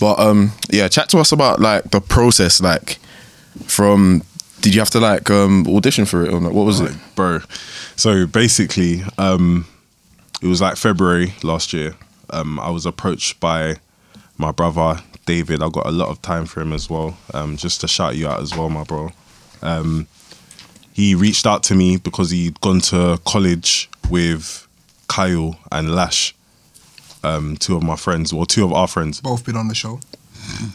But 0.00 0.18
um, 0.18 0.52
yeah, 0.70 0.88
chat 0.88 1.08
to 1.10 1.18
us 1.18 1.32
about 1.32 1.60
like 1.60 1.90
the 1.90 2.00
process, 2.00 2.60
like 2.60 2.98
from. 3.66 4.22
Did 4.60 4.74
you 4.74 4.80
have 4.80 4.90
to 4.90 4.98
like 5.00 5.30
um 5.30 5.66
audition 5.68 6.04
for 6.04 6.24
it 6.26 6.32
or 6.32 6.40
not? 6.40 6.52
What 6.52 6.66
was 6.66 6.80
it? 6.80 6.92
bro. 7.14 7.38
So 7.94 8.26
basically, 8.26 9.02
um, 9.16 9.66
it 10.42 10.48
was 10.48 10.60
like 10.60 10.76
February 10.76 11.32
last 11.44 11.72
year. 11.72 11.94
Um, 12.30 12.58
I 12.58 12.70
was 12.70 12.84
approached 12.84 13.38
by 13.38 13.76
my 14.36 14.50
brother 14.50 15.00
David. 15.26 15.62
I 15.62 15.68
got 15.68 15.86
a 15.86 15.92
lot 15.92 16.08
of 16.08 16.20
time 16.22 16.44
for 16.46 16.60
him 16.60 16.72
as 16.72 16.90
well. 16.90 17.16
Um, 17.32 17.56
just 17.56 17.80
to 17.82 17.88
shout 17.88 18.16
you 18.16 18.26
out 18.28 18.40
as 18.42 18.56
well, 18.56 18.68
my 18.68 18.82
bro. 18.82 19.10
Um, 19.62 20.08
he 20.98 21.14
reached 21.14 21.46
out 21.46 21.62
to 21.62 21.76
me 21.76 21.96
because 21.96 22.32
he'd 22.32 22.60
gone 22.60 22.80
to 22.80 23.20
college 23.24 23.88
with 24.10 24.66
Kyle 25.06 25.56
and 25.70 25.94
Lash, 25.94 26.34
um, 27.22 27.56
two 27.56 27.76
of 27.76 27.84
my 27.84 27.94
friends, 27.94 28.32
or 28.32 28.44
two 28.44 28.64
of 28.64 28.72
our 28.72 28.88
friends. 28.88 29.20
Both 29.20 29.46
been 29.46 29.54
on 29.54 29.68
the 29.68 29.76
show. 29.76 30.00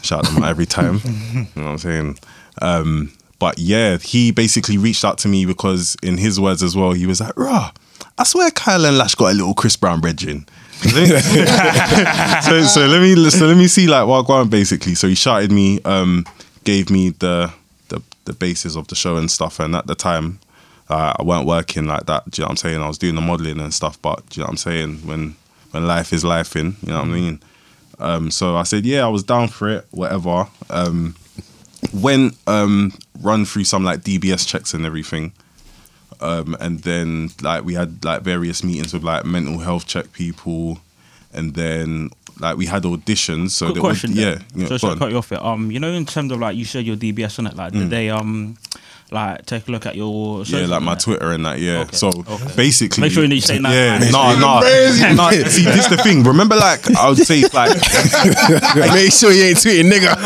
Shout 0.02 0.24
them 0.24 0.42
out 0.42 0.48
every 0.48 0.64
time. 0.64 1.02
you 1.04 1.40
know 1.40 1.46
what 1.54 1.66
I'm 1.72 1.78
saying? 1.78 2.18
Um, 2.62 3.12
but 3.38 3.58
yeah, 3.58 3.98
he 3.98 4.32
basically 4.32 4.78
reached 4.78 5.04
out 5.04 5.18
to 5.18 5.28
me 5.28 5.44
because, 5.44 5.94
in 6.02 6.16
his 6.16 6.40
words 6.40 6.62
as 6.62 6.74
well, 6.74 6.92
he 6.92 7.04
was 7.04 7.20
like, 7.20 7.36
"Rah, 7.36 7.72
I 8.16 8.24
swear 8.24 8.50
Kyle 8.50 8.86
and 8.86 8.96
Lash 8.96 9.16
got 9.16 9.30
a 9.30 9.34
little 9.34 9.52
Chris 9.52 9.76
Brown 9.76 10.00
brethren." 10.00 10.46
so, 10.80 12.62
so 12.62 12.86
let 12.86 13.02
me 13.02 13.28
so 13.28 13.46
let 13.46 13.58
me 13.58 13.66
see 13.66 13.86
like 13.86 14.06
what 14.06 14.22
going 14.22 14.48
basically. 14.48 14.94
So 14.94 15.06
he 15.06 15.16
shouted 15.16 15.52
me, 15.52 15.82
um, 15.84 16.24
gave 16.64 16.88
me 16.88 17.10
the 17.10 17.52
the 18.24 18.32
basis 18.32 18.76
of 18.76 18.88
the 18.88 18.94
show 18.94 19.16
and 19.16 19.30
stuff. 19.30 19.60
And 19.60 19.74
at 19.74 19.86
the 19.86 19.94
time, 19.94 20.40
uh, 20.88 21.14
I 21.18 21.22
weren't 21.22 21.46
working 21.46 21.86
like 21.86 22.06
that. 22.06 22.30
Do 22.30 22.40
you 22.40 22.42
know 22.42 22.46
what 22.46 22.50
I'm 22.52 22.56
saying? 22.56 22.82
I 22.82 22.88
was 22.88 22.98
doing 22.98 23.14
the 23.14 23.20
modeling 23.20 23.60
and 23.60 23.72
stuff. 23.72 24.00
But 24.00 24.28
do 24.28 24.40
you 24.40 24.42
know 24.42 24.46
what 24.46 24.52
I'm 24.52 24.56
saying? 24.58 25.06
When 25.06 25.36
when 25.70 25.86
life 25.86 26.12
is 26.12 26.24
life 26.24 26.54
in, 26.56 26.76
you 26.82 26.92
know 26.92 26.98
what 26.98 27.08
I 27.08 27.10
mean. 27.10 27.40
Um, 27.98 28.30
so 28.30 28.56
I 28.56 28.62
said, 28.62 28.84
yeah, 28.84 29.04
I 29.04 29.08
was 29.08 29.22
down 29.24 29.48
for 29.48 29.68
it, 29.68 29.86
whatever. 29.90 30.46
Um, 30.70 31.16
went 31.92 32.36
um, 32.46 32.92
run 33.20 33.44
through 33.44 33.64
some 33.64 33.84
like 33.84 34.00
DBS 34.00 34.46
checks 34.46 34.74
and 34.74 34.84
everything. 34.84 35.32
Um, 36.20 36.56
and 36.60 36.80
then 36.80 37.30
like 37.42 37.64
we 37.64 37.74
had 37.74 38.04
like 38.04 38.22
various 38.22 38.62
meetings 38.62 38.92
with 38.92 39.02
like 39.02 39.24
mental 39.24 39.58
health 39.58 39.86
check 39.86 40.12
people, 40.12 40.78
and 41.32 41.54
then 41.54 42.10
like 42.40 42.56
we 42.56 42.66
had 42.66 42.82
auditions. 42.84 43.50
So 43.50 43.66
Quick 43.66 43.74
there 43.74 43.82
was- 43.82 44.00
question. 44.00 44.12
yeah, 44.16 44.34
then. 44.34 44.44
yeah, 44.54 44.66
Just 44.68 44.82
go 44.84 44.92
to 44.94 44.98
cut 44.98 45.10
you 45.10 45.18
off 45.18 45.30
it. 45.32 45.42
Um, 45.42 45.70
you 45.70 45.78
know, 45.80 45.92
in 45.92 46.04
terms 46.06 46.32
of 46.32 46.40
like 46.40 46.56
you 46.56 46.64
said 46.64 46.84
your 46.86 46.96
DBS 46.96 47.38
on 47.38 47.46
it, 47.46 47.56
like 47.56 47.72
did 47.72 47.90
they 47.90 48.10
um, 48.10 48.56
like 49.10 49.44
take 49.46 49.68
a 49.68 49.70
look 49.70 49.86
at 49.86 49.94
your 49.94 50.42
Yeah, 50.44 50.66
like 50.66 50.82
my? 50.82 50.94
Twitter 50.96 51.30
and 51.32 51.44
that. 51.46 51.58
Yeah. 51.60 51.80
Okay, 51.82 51.96
So 51.96 52.08
okay. 52.08 52.54
basically, 52.56 53.02
Make 53.02 53.12
sure 53.12 53.24
you 53.24 53.40
say 53.40 53.58
that. 53.58 53.72
Yeah, 53.72 54.10
no, 54.10 54.34
no, 54.38 54.60
no. 55.14 55.30
See, 55.48 55.64
this 55.64 55.86
the 55.88 55.96
thing. 55.98 56.22
Remember, 56.24 56.56
like 56.56 56.90
I 56.96 57.08
would 57.08 57.18
say, 57.18 57.42
like 57.52 57.70
Make 58.76 59.12
sure 59.12 59.30
you 59.32 59.44
ain't 59.44 59.58
tweeting, 59.58 59.90
nigga. 59.90 60.14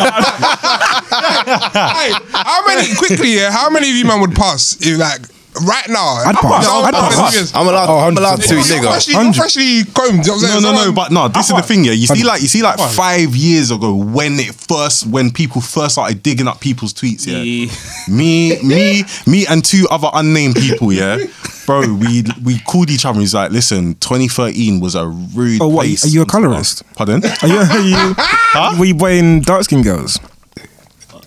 hey, 1.08 2.12
how 2.32 2.66
many 2.66 2.94
quickly? 2.94 3.34
Yeah, 3.36 3.50
how 3.50 3.70
many 3.70 3.90
of 3.90 3.96
you 3.96 4.04
man 4.04 4.20
would 4.20 4.34
pass 4.34 4.76
if 4.80 4.98
like 4.98 5.20
right 5.66 5.88
now? 5.88 6.22
I'd 6.26 6.34
pass. 6.36 6.64
No, 6.66 6.80
I'd 6.82 6.92
no, 6.92 7.00
pass. 7.00 7.32
serious. 7.32 7.54
I'm 7.54 7.66
allowed. 7.66 7.88
Oh, 7.88 7.98
I'm 7.98 8.16
allowed 8.16 8.36
to, 8.40 8.42
100%. 8.42 8.50
You're 8.50 8.62
nigga. 8.62 8.90
freshly, 8.90 9.14
you're 9.14 9.32
freshly 9.32 9.84
combed. 9.92 10.26
You 10.26 10.32
know 10.32 10.36
what 10.38 10.44
I'm 10.44 10.50
No, 10.52 10.60
saying? 10.60 10.62
no, 10.62 10.84
no, 10.86 10.92
but 10.92 11.12
no. 11.12 11.28
This 11.28 11.50
is 11.50 11.56
the 11.56 11.62
thing, 11.62 11.84
yeah. 11.84 11.92
You 11.92 12.06
see, 12.06 12.24
like, 12.24 12.42
you 12.42 12.48
see, 12.48 12.62
like, 12.62 12.78
five 12.78 13.34
years 13.36 13.70
ago, 13.70 13.94
when 13.94 14.38
it 14.38 14.54
first, 14.54 15.06
when 15.06 15.30
people 15.30 15.60
first 15.60 15.92
started 15.94 16.22
digging 16.22 16.48
up 16.48 16.60
people's 16.60 16.92
tweets, 16.92 17.26
yeah. 17.26 17.38
Yeah. 17.38 18.14
Me, 18.14 18.60
me, 18.62 19.04
me, 19.26 19.46
and 19.46 19.64
two 19.64 19.86
other 19.90 20.08
unnamed 20.14 20.56
people, 20.56 20.92
yeah, 20.92 21.18
bro. 21.66 21.80
We 21.94 22.24
we 22.44 22.58
called 22.60 22.90
each 22.90 23.04
other. 23.04 23.14
and 23.14 23.20
He's 23.22 23.34
like, 23.34 23.50
listen, 23.50 23.94
2013 23.96 24.80
was 24.80 24.94
a 24.94 25.06
rude. 25.06 25.60
Oh, 25.62 25.68
what, 25.68 25.82
place 25.84 26.04
are 26.04 26.08
you 26.08 26.22
a 26.22 26.26
colorist? 26.26 26.78
stuff." 26.78 26.94
colourist? 26.96 27.22
Pardon? 27.22 27.24
Are 27.42 27.48
you, 27.48 28.14
are 28.54 28.72
you, 28.74 28.78
were 28.78 28.84
you 28.86 28.94
buying 28.94 29.40
dark 29.40 29.64
skin 29.64 29.82
girls? 29.82 30.18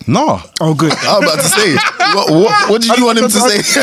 No. 0.06 0.40
Oh, 0.60 0.74
good. 0.74 0.92
I 0.92 1.18
was 1.18 1.24
about 1.24 1.40
to 1.42 1.48
say. 1.48 1.76
What, 2.14 2.30
what, 2.30 2.70
what 2.70 2.82
did 2.82 2.96
you 2.98 3.06
want 3.06 3.18
him 3.18 3.24
to 3.28 3.40
say? 3.40 3.62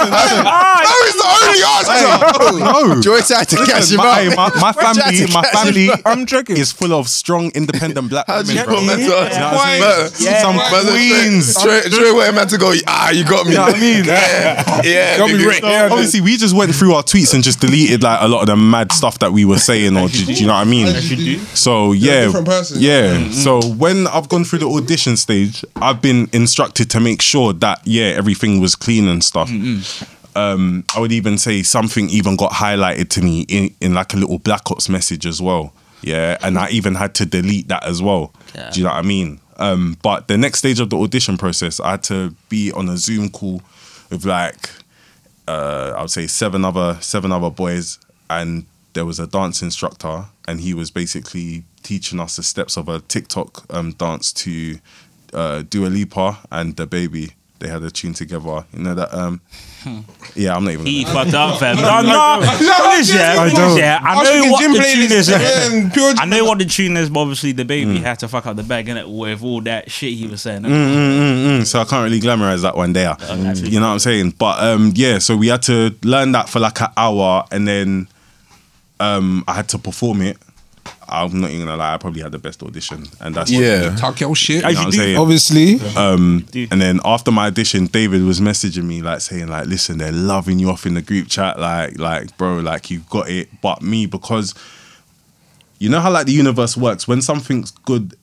That 0.00 1.00
is 1.06 1.16
the 1.16 1.28
only 1.30 1.62
answer. 1.62 2.94
No. 2.96 3.00
Joy 3.00 3.20
tried 3.20 3.48
to 3.48 3.56
catch 3.66 3.90
him 3.90 3.98
my, 3.98 4.06
out. 4.08 4.18
hey, 4.18 4.28
my, 4.34 4.50
my 4.60 4.72
family, 4.72 5.26
my 5.32 5.42
family. 5.42 5.88
I'm 6.04 6.26
joking. 6.26 6.56
is 6.56 6.72
full 6.72 6.92
of 6.92 7.08
strong, 7.08 7.50
independent 7.54 8.08
black 8.10 8.26
How'd 8.26 8.48
you 8.48 8.62
women, 8.66 8.66
bro. 8.66 8.76
put 8.76 8.86
that 8.86 9.28
You 9.28 9.34
to 9.34 9.40
know 9.40 9.52
what 9.52 9.66
I'm? 9.68 10.12
Yeah. 10.20 10.40
Some 10.40 10.58
queens. 10.58 11.56
Straight, 11.56 11.84
straight 11.92 12.10
away, 12.12 12.30
man, 12.32 12.48
to 12.48 12.58
go. 12.58 12.72
Ah, 12.86 13.10
you 13.10 13.24
got 13.24 13.46
me. 13.46 13.52
You 13.52 13.58
know 13.58 13.64
what 13.66 13.76
I 13.76 13.80
mean? 13.80 14.04
Yeah, 14.04 14.82
yeah. 14.84 15.18
Got 15.18 15.30
me 15.30 15.44
right. 15.44 15.60
So 15.60 15.68
Yeah, 15.68 15.88
obviously, 15.90 16.20
we 16.20 16.36
just 16.36 16.54
went 16.56 16.74
through 16.74 16.94
our 16.94 17.02
tweets 17.02 17.34
and 17.34 17.42
just 17.44 17.60
deleted 17.60 18.02
like 18.02 18.20
a 18.22 18.28
lot 18.28 18.40
of 18.42 18.46
the 18.46 18.56
mad 18.56 18.92
stuff 18.92 19.18
that 19.20 19.32
we 19.32 19.44
were 19.44 19.58
saying, 19.58 19.96
or 19.96 20.08
do, 20.08 20.24
do 20.26 20.32
you 20.32 20.46
know 20.46 20.54
what 20.54 20.66
I 20.66 20.70
mean? 20.70 21.38
So 21.54 21.92
yeah, 21.92 22.26
different 22.26 22.46
person. 22.46 22.78
yeah. 22.80 23.30
So 23.30 23.60
when 23.62 24.06
I've 24.08 24.28
gone 24.28 24.44
through 24.44 24.60
the 24.60 24.68
audition 24.68 25.09
stage, 25.16 25.64
I've 25.76 26.00
been 26.00 26.28
instructed 26.32 26.90
to 26.90 27.00
make 27.00 27.22
sure 27.22 27.52
that 27.54 27.80
yeah, 27.84 28.06
everything 28.06 28.60
was 28.60 28.74
clean 28.76 29.08
and 29.08 29.22
stuff. 29.22 29.50
Um, 30.36 30.84
I 30.94 31.00
would 31.00 31.12
even 31.12 31.38
say 31.38 31.62
something 31.62 32.08
even 32.08 32.36
got 32.36 32.52
highlighted 32.52 33.08
to 33.10 33.22
me 33.22 33.46
in, 33.48 33.74
in 33.80 33.94
like 33.94 34.14
a 34.14 34.16
little 34.16 34.38
Black 34.38 34.70
Ops 34.70 34.88
message 34.88 35.26
as 35.26 35.42
well. 35.42 35.72
Yeah, 36.02 36.38
and 36.42 36.58
I 36.58 36.70
even 36.70 36.94
had 36.94 37.14
to 37.16 37.26
delete 37.26 37.68
that 37.68 37.84
as 37.84 38.00
well. 38.00 38.32
Yeah. 38.54 38.70
Do 38.70 38.80
you 38.80 38.84
know 38.84 38.92
what 38.92 38.98
I 38.98 39.02
mean? 39.02 39.40
Um, 39.56 39.98
but 40.02 40.28
the 40.28 40.38
next 40.38 40.60
stage 40.60 40.80
of 40.80 40.88
the 40.88 40.96
audition 40.96 41.36
process, 41.36 41.80
I 41.80 41.92
had 41.92 42.02
to 42.04 42.34
be 42.48 42.72
on 42.72 42.88
a 42.88 42.96
Zoom 42.96 43.28
call 43.28 43.60
with 44.08 44.24
like 44.24 44.70
uh, 45.46 45.94
I 45.96 46.00
would 46.02 46.10
say 46.10 46.26
seven 46.26 46.64
other 46.64 46.96
seven 47.00 47.32
other 47.32 47.50
boys, 47.50 47.98
and 48.28 48.66
there 48.92 49.04
was 49.04 49.20
a 49.20 49.26
dance 49.26 49.62
instructor, 49.62 50.26
and 50.46 50.60
he 50.60 50.74
was 50.74 50.90
basically 50.90 51.64
teaching 51.82 52.20
us 52.20 52.36
the 52.36 52.42
steps 52.42 52.76
of 52.76 52.88
a 52.88 53.00
TikTok 53.00 53.64
um, 53.70 53.92
dance 53.92 54.32
to 54.32 54.78
uh, 55.32 55.62
Dua 55.68 55.86
Lipa 55.88 56.38
and 56.50 56.76
DaBaby. 56.76 57.32
They 57.58 57.68
had 57.68 57.82
a 57.82 57.90
tune 57.90 58.14
together. 58.14 58.64
You 58.72 58.78
know 58.78 58.94
that. 58.94 59.12
Um, 59.12 59.42
yeah, 60.34 60.56
I'm 60.56 60.64
not 60.64 60.72
even. 60.72 60.86
He 60.86 61.04
gonna- 61.04 61.30
fucked 61.30 61.34
up, 61.34 61.58
fam. 61.60 61.76
No, 61.80 62.00
no, 62.00 62.40
no, 62.40 62.94
listen, 62.96 63.16
yeah, 63.16 63.36
I 63.38 63.50
don't. 63.52 63.76
yeah. 63.76 63.98
I 64.02 64.14
I 64.20 64.24
know 64.24 64.50
what 64.52 64.62
the 64.72 64.82
tune 64.82 65.12
is. 65.12 65.28
man, 65.28 66.16
I 66.18 66.24
know 66.24 66.44
what 66.46 66.58
the 66.58 66.64
tune 66.64 66.96
is, 66.96 67.10
but 67.10 67.20
obviously 67.20 67.52
DaBaby 67.52 67.98
Mm. 67.98 68.02
had 68.02 68.18
to 68.20 68.28
fuck 68.28 68.46
up 68.46 68.56
the 68.56 68.62
bag 68.62 68.88
in 68.88 68.96
it 68.96 69.06
with 69.06 69.42
all 69.42 69.60
that 69.62 69.90
shit 69.90 70.14
he 70.14 70.26
was 70.26 70.40
saying. 70.40 70.62
Mm, 70.62 70.68
mm, 70.68 70.94
mm, 70.94 71.60
mm. 71.60 71.66
So 71.66 71.80
I 71.80 71.84
can't 71.84 72.02
really 72.02 72.20
glamorize 72.20 72.62
that 72.62 72.76
one 72.78 72.94
there. 72.94 73.14
You 73.56 73.78
know 73.80 73.88
what 73.88 73.92
I'm 73.92 73.98
saying? 73.98 74.36
But 74.38 74.58
um, 74.64 74.92
yeah, 74.94 75.18
so 75.18 75.36
we 75.36 75.48
had 75.48 75.60
to 75.64 75.94
learn 76.02 76.32
that 76.32 76.48
for 76.48 76.60
like 76.60 76.80
an 76.80 76.88
hour, 76.96 77.44
and 77.52 77.68
then 77.68 78.08
um, 79.00 79.44
I 79.46 79.52
had 79.54 79.68
to 79.70 79.78
perform 79.78 80.22
it. 80.22 80.38
I'm 81.10 81.40
not 81.40 81.50
even 81.50 81.66
gonna 81.66 81.76
lie, 81.76 81.94
I 81.94 81.96
probably 81.98 82.22
had 82.22 82.32
the 82.32 82.38
best 82.38 82.62
audition, 82.62 83.04
and 83.20 83.34
that's 83.34 83.50
Yeah. 83.50 83.94
Talk 83.96 84.20
your 84.20 84.34
shit. 84.36 84.56
You 84.56 84.62
know 84.62 84.68
what 84.68 84.86
I'm 84.86 84.92
saying? 84.92 85.16
Obviously, 85.18 85.80
Um, 85.96 86.46
and 86.70 86.80
then 86.80 87.00
after 87.04 87.30
my 87.30 87.46
audition, 87.46 87.86
David 87.86 88.22
was 88.24 88.40
messaging 88.40 88.84
me 88.84 89.02
like 89.02 89.20
saying 89.20 89.48
like, 89.48 89.66
"Listen, 89.66 89.98
they're 89.98 90.12
loving 90.12 90.58
you 90.58 90.70
off 90.70 90.86
in 90.86 90.94
the 90.94 91.02
group 91.02 91.28
chat, 91.28 91.58
like, 91.58 91.98
like, 91.98 92.36
bro, 92.38 92.58
like 92.60 92.90
you 92.90 93.00
got 93.10 93.28
it." 93.28 93.48
But 93.60 93.82
me, 93.82 94.06
because 94.06 94.54
you 95.78 95.88
know 95.88 96.00
how 96.00 96.10
like 96.10 96.26
the 96.26 96.32
universe 96.32 96.76
works, 96.76 97.08
when 97.08 97.22
something's 97.22 97.70
good, 97.70 98.14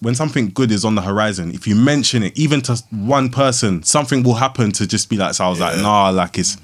when 0.00 0.14
something 0.14 0.50
good 0.52 0.70
is 0.70 0.84
on 0.84 0.94
the 0.96 1.02
horizon, 1.02 1.50
if 1.52 1.66
you 1.66 1.74
mention 1.74 2.22
it, 2.22 2.36
even 2.38 2.60
to 2.62 2.76
one 2.90 3.30
person, 3.30 3.82
something 3.82 4.22
will 4.22 4.34
happen 4.34 4.72
to 4.72 4.86
just 4.86 5.08
be 5.08 5.16
like. 5.16 5.34
So 5.34 5.44
I 5.44 5.48
was 5.48 5.60
like, 5.60 5.78
"Nah, 5.80 6.10
like 6.10 6.36
it's, 6.38 6.56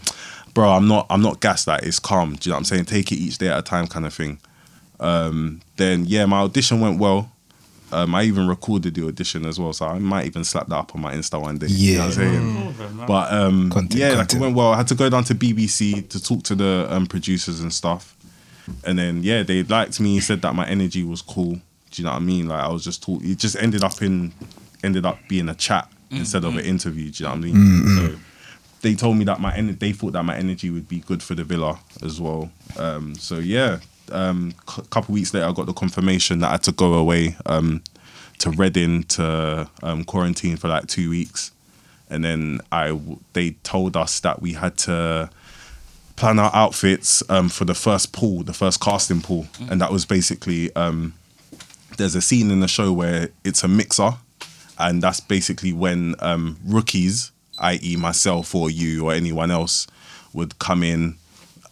bro, 0.53 0.71
I'm 0.71 0.89
not, 0.89 1.07
I'm 1.09 1.23
not 1.23 1.41
gassed. 1.41 1.67
Like 1.69 1.85
it's 1.85 1.99
calm. 1.99 2.35
Do 2.35 2.49
you 2.49 2.51
know 2.51 2.57
what 2.57 2.59
I'm 2.59 2.65
saying? 2.65 2.85
Take 2.87 3.13
it 3.13 3.17
each 3.17 3.39
day 3.39 3.49
at 3.49 3.59
a 3.59 3.63
time, 3.63 3.87
kind 3.87 4.05
of 4.05 4.13
thing." 4.13 4.39
Um, 5.00 5.61
then 5.76 6.04
yeah, 6.07 6.26
my 6.26 6.40
audition 6.40 6.80
went 6.80 6.99
well. 7.00 7.33
Um, 7.92 8.14
I 8.14 8.23
even 8.23 8.47
recorded 8.47 8.95
the 8.95 9.04
audition 9.09 9.45
as 9.47 9.59
well, 9.59 9.73
so 9.73 9.87
I 9.87 9.99
might 9.99 10.26
even 10.26 10.45
slap 10.45 10.69
that 10.69 10.76
up 10.76 10.95
on 10.95 11.00
my 11.00 11.12
Insta 11.12 11.40
one 11.42 11.59
day. 11.59 11.66
you 11.69 11.99
know 11.99 12.07
what 12.07 12.19
I'm 12.19 12.75
saying? 12.76 13.07
But 13.07 13.33
um, 13.33 13.71
Content, 13.71 13.95
yeah, 13.99 14.11
like 14.12 14.33
it 14.33 14.38
went 14.38 14.54
well. 14.54 14.73
I 14.73 14.76
had 14.76 14.87
to 14.88 14.95
go 14.95 15.09
down 15.11 15.25
to 15.25 15.35
BBC 15.35 16.09
to 16.11 16.23
talk 16.23 16.45
to 16.45 16.54
the 16.54 16.87
um, 16.88 17.07
producers 17.07 17.61
and 17.61 17.73
stuff, 17.73 18.16
and 18.85 18.97
then 18.97 19.25
yeah, 19.25 19.42
they 19.42 19.64
liked 19.64 19.99
me. 19.99 20.21
Said 20.21 20.40
that 20.42 20.54
my 20.54 20.69
energy 20.69 21.02
was 21.02 21.21
cool. 21.21 21.54
Do 21.54 21.61
you 22.02 22.04
know 22.04 22.11
what 22.12 22.19
I 22.19 22.25
mean? 22.25 22.47
Like 22.47 22.62
I 22.62 22.69
was 22.69 22.85
just 22.85 23.02
talk. 23.02 23.25
It 23.25 23.38
just 23.38 23.57
ended 23.57 23.83
up 23.83 24.00
in 24.02 24.33
ended 24.85 25.04
up 25.04 25.19
being 25.28 25.49
a 25.49 25.54
chat 25.57 25.88
instead 26.12 26.45
of 26.45 26.57
an 26.57 26.64
interview. 26.64 27.11
Do 27.11 27.25
you 27.25 27.28
know 27.28 27.35
what 27.35 27.45
I 27.45 27.52
mean? 27.52 27.97
So 27.97 28.19
they 28.83 28.95
told 28.95 29.16
me 29.16 29.25
that 29.25 29.40
my 29.40 29.52
en- 29.57 29.76
they 29.80 29.90
thought 29.92 30.12
that 30.12 30.23
my 30.25 30.37
energy 30.37 30.71
would 30.71 30.88
be 30.88 31.00
good 31.00 31.25
for 31.25 31.35
the 31.35 31.42
villa 31.42 31.80
as 32.04 32.21
well. 32.21 32.52
Um, 32.78 33.16
so 33.16 33.38
yeah, 33.38 33.80
um, 34.12 34.55
a 34.79 34.83
couple 34.83 35.14
weeks 35.14 35.33
later, 35.35 35.47
I 35.47 35.52
got 35.52 35.67
the 35.67 35.73
confirmation 35.73 36.40
that 36.40 36.49
I 36.49 36.52
had 36.52 36.62
to 36.64 36.73
go 36.73 36.95
away 36.95 37.37
um, 37.47 37.83
to 38.38 38.50
Reading 38.50 39.02
to 39.05 39.69
um, 39.83 40.05
quarantine 40.05 40.57
for 40.57 40.69
like 40.69 40.87
two 40.87 41.11
weeks, 41.11 41.52
and 42.09 42.25
then 42.25 42.61
I 42.73 42.99
they 43.35 43.50
told 43.62 43.97
us 43.97 44.21
that 44.21 44.40
we 44.40 44.55
had 44.55 44.76
to 44.79 45.31
plan 46.17 46.38
our 46.38 46.50
outfits 46.55 47.23
um, 47.31 47.49
for 47.49 47.64
the 47.64 47.75
first 47.75 48.12
pool, 48.12 48.43
the 48.43 48.52
first 48.52 48.81
casting 48.81 49.21
pool, 49.21 49.47
and 49.71 49.81
that 49.81 49.93
was 49.93 50.05
basically 50.05 50.75
um, 50.75 51.14
there's 51.99 52.14
a 52.14 52.23
scene 52.23 52.50
in 52.50 52.61
the 52.61 52.69
show 52.69 52.93
where 52.93 53.29
it's 53.45 53.62
a 53.62 53.69
mixer, 53.69 54.12
and 54.79 55.02
that's 55.02 55.21
basically 55.21 55.73
when 55.73 56.14
um, 56.21 56.59
rookies, 56.64 57.31
i.e., 57.59 57.97
myself 57.97 58.55
or 58.55 58.71
you 58.71 59.07
or 59.07 59.12
anyone 59.12 59.50
else, 59.50 59.87
would 60.33 60.59
come 60.59 60.83
in 60.83 61.17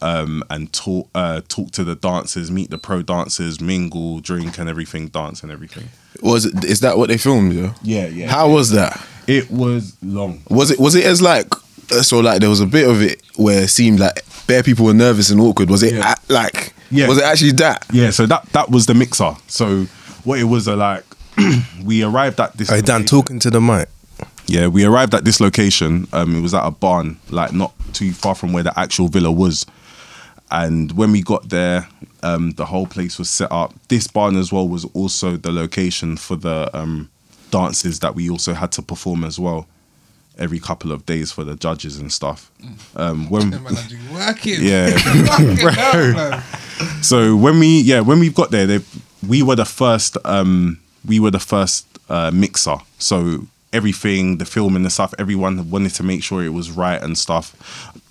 um, 0.01 0.43
and 0.49 0.71
talk 0.73 1.09
uh, 1.15 1.41
talk 1.47 1.71
to 1.71 1.83
the 1.83 1.95
dancers, 1.95 2.49
meet 2.51 2.69
the 2.69 2.77
pro 2.77 3.01
dancers, 3.01 3.59
mingle, 3.61 4.19
drink, 4.19 4.57
and 4.57 4.69
everything, 4.69 5.07
dance 5.07 5.43
and 5.43 5.51
everything. 5.51 5.89
Was 6.21 6.45
it? 6.45 6.63
Is 6.65 6.79
that 6.81 6.97
what 6.97 7.09
they 7.09 7.17
filmed? 7.17 7.53
Yeah. 7.53 7.73
Yeah, 7.81 8.07
yeah. 8.07 8.27
How 8.29 8.49
was 8.49 8.71
that? 8.71 9.05
It 9.27 9.49
was 9.51 9.95
long. 10.01 10.41
Was 10.49 10.71
it? 10.71 10.79
Was 10.79 10.95
it 10.95 11.05
as 11.05 11.21
like? 11.21 11.47
uh, 11.91 12.01
So 12.01 12.19
like 12.19 12.39
there 12.41 12.49
was 12.49 12.61
a 12.61 12.65
bit 12.67 12.87
of 12.89 13.01
it 13.01 13.21
where 13.35 13.63
it 13.63 13.69
seemed 13.69 13.99
like 13.99 14.23
bare 14.47 14.63
people 14.63 14.85
were 14.85 14.93
nervous 14.93 15.29
and 15.29 15.39
awkward. 15.39 15.69
Was 15.69 15.83
it 15.83 15.93
Yeah. 15.93 16.15
a- 16.29 16.33
like? 16.33 16.73
Yeah. 16.91 17.07
Was 17.07 17.19
it 17.19 17.23
actually 17.23 17.51
that? 17.53 17.85
Yeah, 17.93 18.09
so 18.09 18.25
that 18.25 18.45
that 18.53 18.69
was 18.71 18.85
the 18.87 18.93
mixer. 18.95 19.35
So 19.47 19.85
what 20.23 20.39
it 20.39 20.45
was 20.45 20.67
uh, 20.67 20.75
like, 20.75 21.03
we 21.83 22.03
arrived 22.03 22.39
at 22.39 22.57
this. 22.57 22.69
Hey 22.69 22.81
Dan, 22.81 23.05
talking 23.05 23.39
to 23.39 23.49
the 23.51 23.61
mic. 23.61 23.87
Yeah, 24.47 24.65
we 24.67 24.83
arrived 24.83 25.13
at 25.13 25.25
this 25.25 25.39
location. 25.39 26.07
Um, 26.11 26.35
it 26.35 26.41
was 26.41 26.55
at 26.55 26.65
a 26.65 26.71
barn, 26.71 27.19
like 27.29 27.53
not 27.53 27.71
too 27.93 28.11
far 28.13 28.33
from 28.33 28.51
where 28.51 28.63
the 28.63 28.77
actual 28.79 29.07
villa 29.07 29.31
was. 29.31 29.65
And 30.51 30.91
when 30.93 31.11
we 31.11 31.21
got 31.21 31.49
there, 31.49 31.87
um, 32.23 32.51
the 32.51 32.65
whole 32.65 32.87
place 32.87 33.19
was 33.19 33.29
set 33.29 33.51
up. 33.51 33.73
This 33.87 34.07
barn 34.07 34.35
as 34.35 34.51
well 34.51 34.67
was 34.67 34.85
also 34.93 35.37
the 35.37 35.51
location 35.51 36.17
for 36.17 36.35
the 36.35 36.69
um, 36.77 37.09
dances 37.51 37.99
that 37.99 38.15
we 38.15 38.29
also 38.29 38.53
had 38.53 38.71
to 38.73 38.81
perform 38.81 39.23
as 39.23 39.39
well, 39.39 39.67
every 40.37 40.59
couple 40.59 40.91
of 40.91 41.05
days 41.05 41.31
for 41.31 41.43
the 41.43 41.55
judges 41.55 41.97
and 41.97 42.11
stuff. 42.11 42.51
Um, 42.95 43.29
when 43.29 43.49
Man, 43.63 43.67
I 43.67 43.87
do 43.87 43.97
working. 44.11 44.55
Yeah. 44.59 44.89
Hell, 45.69 46.43
so 47.01 47.35
when 47.35 47.59
we 47.59 47.81
yeah 47.81 47.99
when 47.99 48.19
we 48.19 48.29
got 48.29 48.51
there 48.51 48.65
they, 48.65 48.79
we 49.27 49.43
were 49.43 49.55
the 49.55 49.65
first 49.65 50.17
um 50.25 50.79
we 51.05 51.19
were 51.19 51.31
the 51.31 51.39
first 51.39 51.85
uh, 52.09 52.31
mixer 52.33 52.77
so 52.97 53.45
everything 53.73 54.37
the 54.37 54.45
film 54.45 54.75
and 54.75 54.85
the 54.85 54.89
stuff 54.89 55.13
everyone 55.19 55.69
wanted 55.69 55.93
to 55.93 56.03
make 56.03 56.23
sure 56.23 56.43
it 56.43 56.49
was 56.53 56.71
right 56.71 57.01
and 57.03 57.17
stuff 57.17 57.55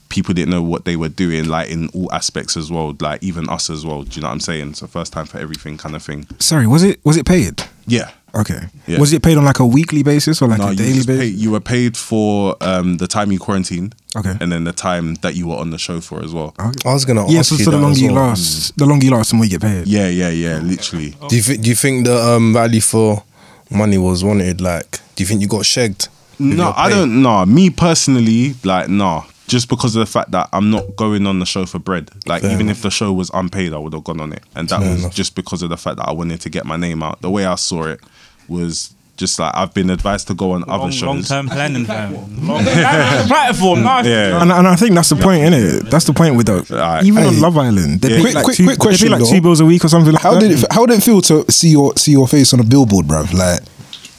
people 0.08 0.32
didn't 0.34 0.50
know 0.50 0.62
what 0.62 0.84
they 0.84 0.96
were 0.96 1.08
doing 1.08 1.46
like 1.48 1.68
in 1.70 1.88
all 1.90 2.10
aspects 2.12 2.56
as 2.56 2.70
well 2.70 2.96
like 3.00 3.22
even 3.22 3.48
us 3.48 3.68
as 3.70 3.84
well 3.84 4.02
do 4.02 4.16
you 4.16 4.22
know 4.22 4.28
what 4.28 4.32
i'm 4.32 4.40
saying 4.40 4.72
so 4.74 4.86
first 4.86 5.12
time 5.12 5.26
for 5.26 5.38
everything 5.38 5.76
kind 5.76 5.94
of 5.94 6.02
thing 6.02 6.26
Sorry, 6.38 6.66
was 6.66 6.82
it 6.82 6.98
was 7.04 7.16
it 7.16 7.26
paid? 7.26 7.62
yeah 7.86 8.10
Okay. 8.34 8.60
Yeah. 8.86 9.00
Was 9.00 9.14
it 9.14 9.22
paid 9.22 9.38
on 9.38 9.46
like 9.46 9.58
a 9.58 9.64
weekly 9.66 10.02
basis 10.02 10.42
or 10.42 10.48
like 10.48 10.58
no, 10.58 10.68
a 10.68 10.74
daily 10.74 10.92
just 10.92 11.06
basis? 11.08 11.22
paid, 11.30 11.34
you 11.40 11.50
were 11.50 11.60
paid 11.60 11.96
for 11.96 12.56
um, 12.60 12.98
the 12.98 13.06
time 13.06 13.32
you 13.32 13.38
quarantined 13.38 13.94
Okay. 14.14 14.34
and 14.38 14.52
then 14.52 14.64
the 14.64 14.72
time 14.72 15.14
that 15.22 15.34
you 15.34 15.48
were 15.48 15.56
on 15.56 15.70
the 15.70 15.78
show 15.78 15.98
for 16.02 16.22
as 16.22 16.34
well 16.34 16.54
I 16.58 16.92
was 16.92 17.06
gonna 17.06 17.24
yeah, 17.30 17.38
ask 17.38 17.48
so, 17.48 17.54
you 17.56 17.64
so 17.64 17.70
the 17.70 17.78
longer 17.78 17.98
you 17.98 18.12
well. 18.12 18.26
last, 18.28 18.76
the 18.76 18.84
longer 18.84 19.06
you 19.06 19.12
last, 19.12 19.30
the 19.30 19.36
more 19.36 19.46
you 19.46 19.52
get 19.52 19.62
paid. 19.62 19.86
yeah 19.86 20.08
yeah 20.08 20.28
yeah 20.28 20.58
literally 20.58 21.14
Do 21.28 21.36
you 21.36 21.42
think? 21.42 21.62
Do 21.62 21.68
you 21.70 21.74
think 21.74 22.04
the 22.06 22.16
um, 22.22 22.52
value 22.52 22.82
for 22.82 23.24
money 23.70 23.96
was 23.96 24.22
wanted? 24.22 24.60
Like, 24.60 25.00
do 25.16 25.22
you 25.22 25.26
think 25.26 25.40
you 25.40 25.48
got 25.48 25.64
shagged? 25.64 26.08
No, 26.38 26.72
I 26.76 26.90
don't 26.90 27.22
know. 27.22 27.44
Me 27.46 27.70
personally, 27.70 28.54
like, 28.62 28.88
nah. 28.90 29.24
Just 29.48 29.68
because 29.68 29.96
of 29.96 30.00
the 30.00 30.06
fact 30.06 30.30
that 30.30 30.48
I'm 30.52 30.70
not 30.70 30.94
going 30.96 31.26
on 31.26 31.40
the 31.40 31.46
show 31.46 31.66
for 31.66 31.78
bread. 31.80 32.10
Like, 32.26 32.42
Fair 32.42 32.52
even 32.52 32.66
enough. 32.66 32.76
if 32.76 32.82
the 32.82 32.90
show 32.90 33.12
was 33.12 33.30
unpaid, 33.34 33.72
I 33.72 33.78
would 33.78 33.92
have 33.94 34.04
gone 34.04 34.20
on 34.20 34.32
it. 34.32 34.42
And 34.54 34.68
that 34.68 34.80
Fair 34.80 34.90
was 34.90 35.00
enough. 35.00 35.14
just 35.14 35.34
because 35.34 35.62
of 35.62 35.70
the 35.70 35.76
fact 35.76 35.96
that 35.96 36.06
I 36.08 36.12
wanted 36.12 36.40
to 36.42 36.50
get 36.50 36.64
my 36.66 36.76
name 36.76 37.02
out. 37.02 37.20
The 37.22 37.30
way 37.30 37.44
I 37.46 37.56
saw 37.56 37.84
it 37.84 38.00
was 38.48 38.94
just 39.16 39.38
like 39.40 39.52
I've 39.56 39.74
been 39.74 39.90
advised 39.90 40.28
to 40.28 40.34
go 40.34 40.52
on 40.52 40.62
other 40.70 40.92
shows. 40.92 41.02
long 41.02 41.22
term 41.24 41.48
planning, 41.48 41.84
fam. 41.86 42.14
Long 42.46 42.62
platform, 43.26 43.82
nice. 43.82 44.06
Yeah. 44.06 44.40
And, 44.40 44.52
and 44.52 44.68
I 44.68 44.76
think 44.76 44.94
that's 44.94 45.08
the 45.08 45.16
point, 45.16 45.42
innit? 45.42 45.90
That's 45.90 46.04
the 46.04 46.12
point 46.12 46.36
with 46.36 46.46
the 46.46 46.58
Alright. 46.72 47.04
even 47.04 47.22
Hey. 47.24 47.28
on 47.28 47.40
Love 47.40 47.58
Island. 47.58 48.00
They 48.00 48.10
Yeah. 48.10 48.16
pay 48.16 48.20
Quick- 48.22 48.34
like 48.34 48.44
quick- 48.44 48.56
two, 48.56 48.64
quick 48.64 48.78
they 48.78 48.84
pay 48.84 48.88
question, 48.90 49.10
like 49.10 49.20
though. 49.20 49.30
two 49.30 49.40
bills 49.40 49.60
a 49.60 49.64
week 49.66 49.84
or 49.84 49.88
something 49.88 50.12
like 50.12 50.22
how 50.22 50.34
that. 50.34 50.40
did 50.40 50.52
it? 50.52 50.64
How 50.72 50.86
did 50.86 50.98
it 50.98 51.02
feel 51.02 51.20
to 51.22 51.50
see 51.50 51.70
your 51.70 51.96
see 51.96 52.12
your 52.12 52.28
face 52.28 52.52
on 52.54 52.60
a 52.60 52.64
billboard, 52.64 53.06
bruv? 53.06 53.32
Like, 53.32 53.60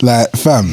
like, 0.02 0.32
fam. 0.32 0.66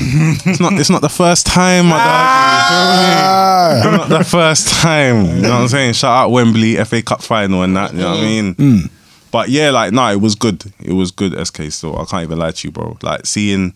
It's 0.46 0.60
not. 0.60 0.72
It's 0.74 0.90
not 0.90 1.02
the 1.02 1.08
first 1.08 1.46
time. 1.46 1.86
My 1.86 1.96
Ah. 1.98 3.80
dog. 3.82 3.92
Not 3.92 4.08
the 4.18 4.24
first 4.24 4.68
time. 4.68 5.26
You 5.36 5.42
know 5.42 5.50
what 5.50 5.60
I'm 5.62 5.68
saying? 5.68 5.92
Shout 5.94 6.10
out 6.24 6.30
Wembley 6.30 6.76
FA 6.84 7.02
Cup 7.02 7.22
final 7.22 7.62
and 7.62 7.76
that. 7.76 7.92
You 7.92 8.00
know 8.00 8.10
what 8.10 8.18
I 8.20 8.22
mean? 8.22 8.54
Mm. 8.54 8.90
But 9.30 9.48
yeah, 9.48 9.70
like 9.70 9.92
no, 9.92 10.06
it 10.10 10.20
was 10.20 10.34
good. 10.34 10.64
It 10.80 10.92
was 10.92 11.10
good. 11.10 11.34
SK. 11.46 11.70
So 11.70 11.96
I 11.96 12.04
can't 12.04 12.22
even 12.22 12.38
lie 12.38 12.52
to 12.52 12.68
you, 12.68 12.72
bro. 12.72 12.96
Like 13.02 13.26
seeing, 13.26 13.74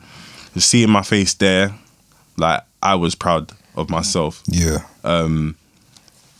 seeing 0.56 0.90
my 0.90 1.02
face 1.02 1.34
there, 1.34 1.74
like 2.36 2.62
I 2.82 2.94
was 2.94 3.14
proud 3.14 3.52
of 3.76 3.90
myself. 3.90 4.42
Yeah. 4.46 4.78
Um, 5.04 5.56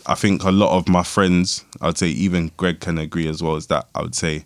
I 0.07 0.15
think 0.15 0.43
a 0.45 0.51
lot 0.51 0.77
of 0.77 0.89
my 0.89 1.03
friends, 1.03 1.65
I'd 1.81 1.99
say 1.99 2.09
even 2.09 2.51
Greg 2.57 2.81
can 2.81 2.99
agree 2.99 3.29
as 3.29 3.43
well, 3.43 3.57
is 3.57 3.67
that 3.69 3.87
I 3.95 4.03
would 4.03 4.15
say 4.15 4.45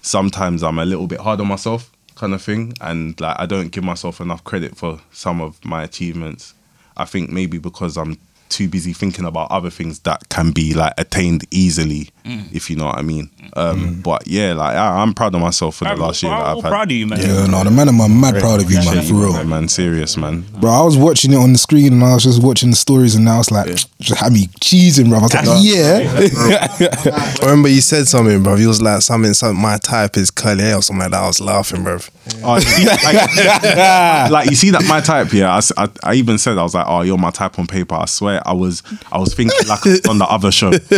sometimes 0.00 0.62
I'm 0.62 0.78
a 0.78 0.84
little 0.84 1.06
bit 1.06 1.20
hard 1.20 1.40
on 1.40 1.48
myself, 1.48 1.90
kind 2.22 2.34
of 2.34 2.42
thing, 2.42 2.72
and 2.80 3.20
like 3.20 3.34
I 3.36 3.46
don't 3.46 3.72
give 3.72 3.82
myself 3.82 4.20
enough 4.20 4.44
credit 4.44 4.76
for 4.76 5.00
some 5.10 5.40
of 5.40 5.62
my 5.64 5.82
achievements. 5.82 6.54
I 6.96 7.04
think 7.04 7.30
maybe 7.30 7.58
because 7.58 7.96
I'm 7.96 8.16
too 8.48 8.68
busy 8.68 8.92
thinking 8.92 9.24
about 9.24 9.50
other 9.50 9.70
things 9.70 9.98
that 10.00 10.28
can 10.28 10.52
be 10.52 10.72
like 10.72 10.92
attained 10.98 11.44
easily. 11.50 12.10
Mm. 12.24 12.54
if 12.54 12.70
you 12.70 12.76
know 12.76 12.86
what 12.86 12.98
I 12.98 13.02
mean. 13.02 13.30
Mm. 13.40 13.56
Um, 13.56 13.78
mm. 13.80 14.02
But 14.02 14.26
yeah, 14.26 14.52
like 14.52 14.76
I, 14.76 15.02
I'm 15.02 15.12
proud 15.14 15.34
of 15.34 15.40
myself 15.40 15.76
for 15.76 15.84
the 15.84 15.90
I'm 15.90 15.98
last 15.98 16.22
year 16.22 16.30
I'm 16.32 16.38
that 16.38 16.46
I've 16.46 16.62
had. 16.62 16.68
proud 16.70 16.90
of 16.90 16.96
you, 16.96 17.06
man. 17.06 17.20
Yeah, 17.20 17.46
no, 17.46 17.64
the 17.64 17.70
man, 17.70 17.88
I'm 17.88 18.20
mad 18.20 18.36
proud 18.40 18.62
of 18.62 18.70
you, 18.70 18.78
man, 18.78 18.86
Appreciate 18.88 19.08
for 19.08 19.14
real. 19.14 19.32
man, 19.32 19.48
man. 19.48 19.68
Serious, 19.68 20.16
man. 20.16 20.42
Bro, 20.60 20.70
I 20.70 20.82
was 20.82 20.96
watching 20.96 21.32
it 21.32 21.36
on 21.36 21.52
the 21.52 21.58
screen 21.58 21.92
and 21.94 22.04
I 22.04 22.14
was 22.14 22.24
just 22.24 22.42
watching 22.42 22.70
the 22.70 22.76
stories 22.76 23.14
and 23.14 23.28
I 23.28 23.38
was 23.38 23.50
like, 23.50 23.66
just 23.66 24.20
had 24.20 24.32
me 24.32 24.46
cheesing, 24.60 25.08
bro. 25.08 25.18
I 25.18 25.22
was 25.22 25.34
like, 25.34 25.46
yeah. 25.60 27.38
I 27.42 27.44
remember 27.44 27.68
you 27.68 27.80
said 27.80 28.06
something, 28.06 28.42
bro. 28.42 28.56
He 28.56 28.66
was 28.66 28.80
like 28.80 29.02
something, 29.02 29.34
something. 29.34 29.60
My 29.60 29.78
type 29.78 30.16
is 30.16 30.30
curly 30.30 30.62
hair 30.62 30.76
or 30.76 30.82
something 30.82 31.02
like 31.02 31.10
that. 31.12 31.22
I 31.22 31.26
was 31.26 31.40
laughing, 31.40 31.82
bro. 31.82 31.98
Oh, 32.44 32.56
you 32.56 32.86
like, 32.86 34.30
like, 34.30 34.50
you 34.50 34.56
see 34.56 34.70
that 34.70 34.84
my 34.88 35.00
type, 35.00 35.32
yeah. 35.32 35.60
I 36.04 36.14
even 36.14 36.38
said 36.38 36.56
I 36.56 36.62
was 36.62 36.74
like, 36.74 36.86
"Oh, 36.88 37.02
you're 37.02 37.18
my 37.18 37.30
type 37.30 37.58
on 37.58 37.66
paper." 37.66 37.96
I 37.96 38.04
swear, 38.06 38.40
I 38.46 38.52
was, 38.52 38.82
I 39.10 39.18
was 39.18 39.34
thinking 39.34 39.56
like 39.66 39.84
on 40.08 40.18
the 40.18 40.26
other 40.28 40.52
show. 40.52 40.70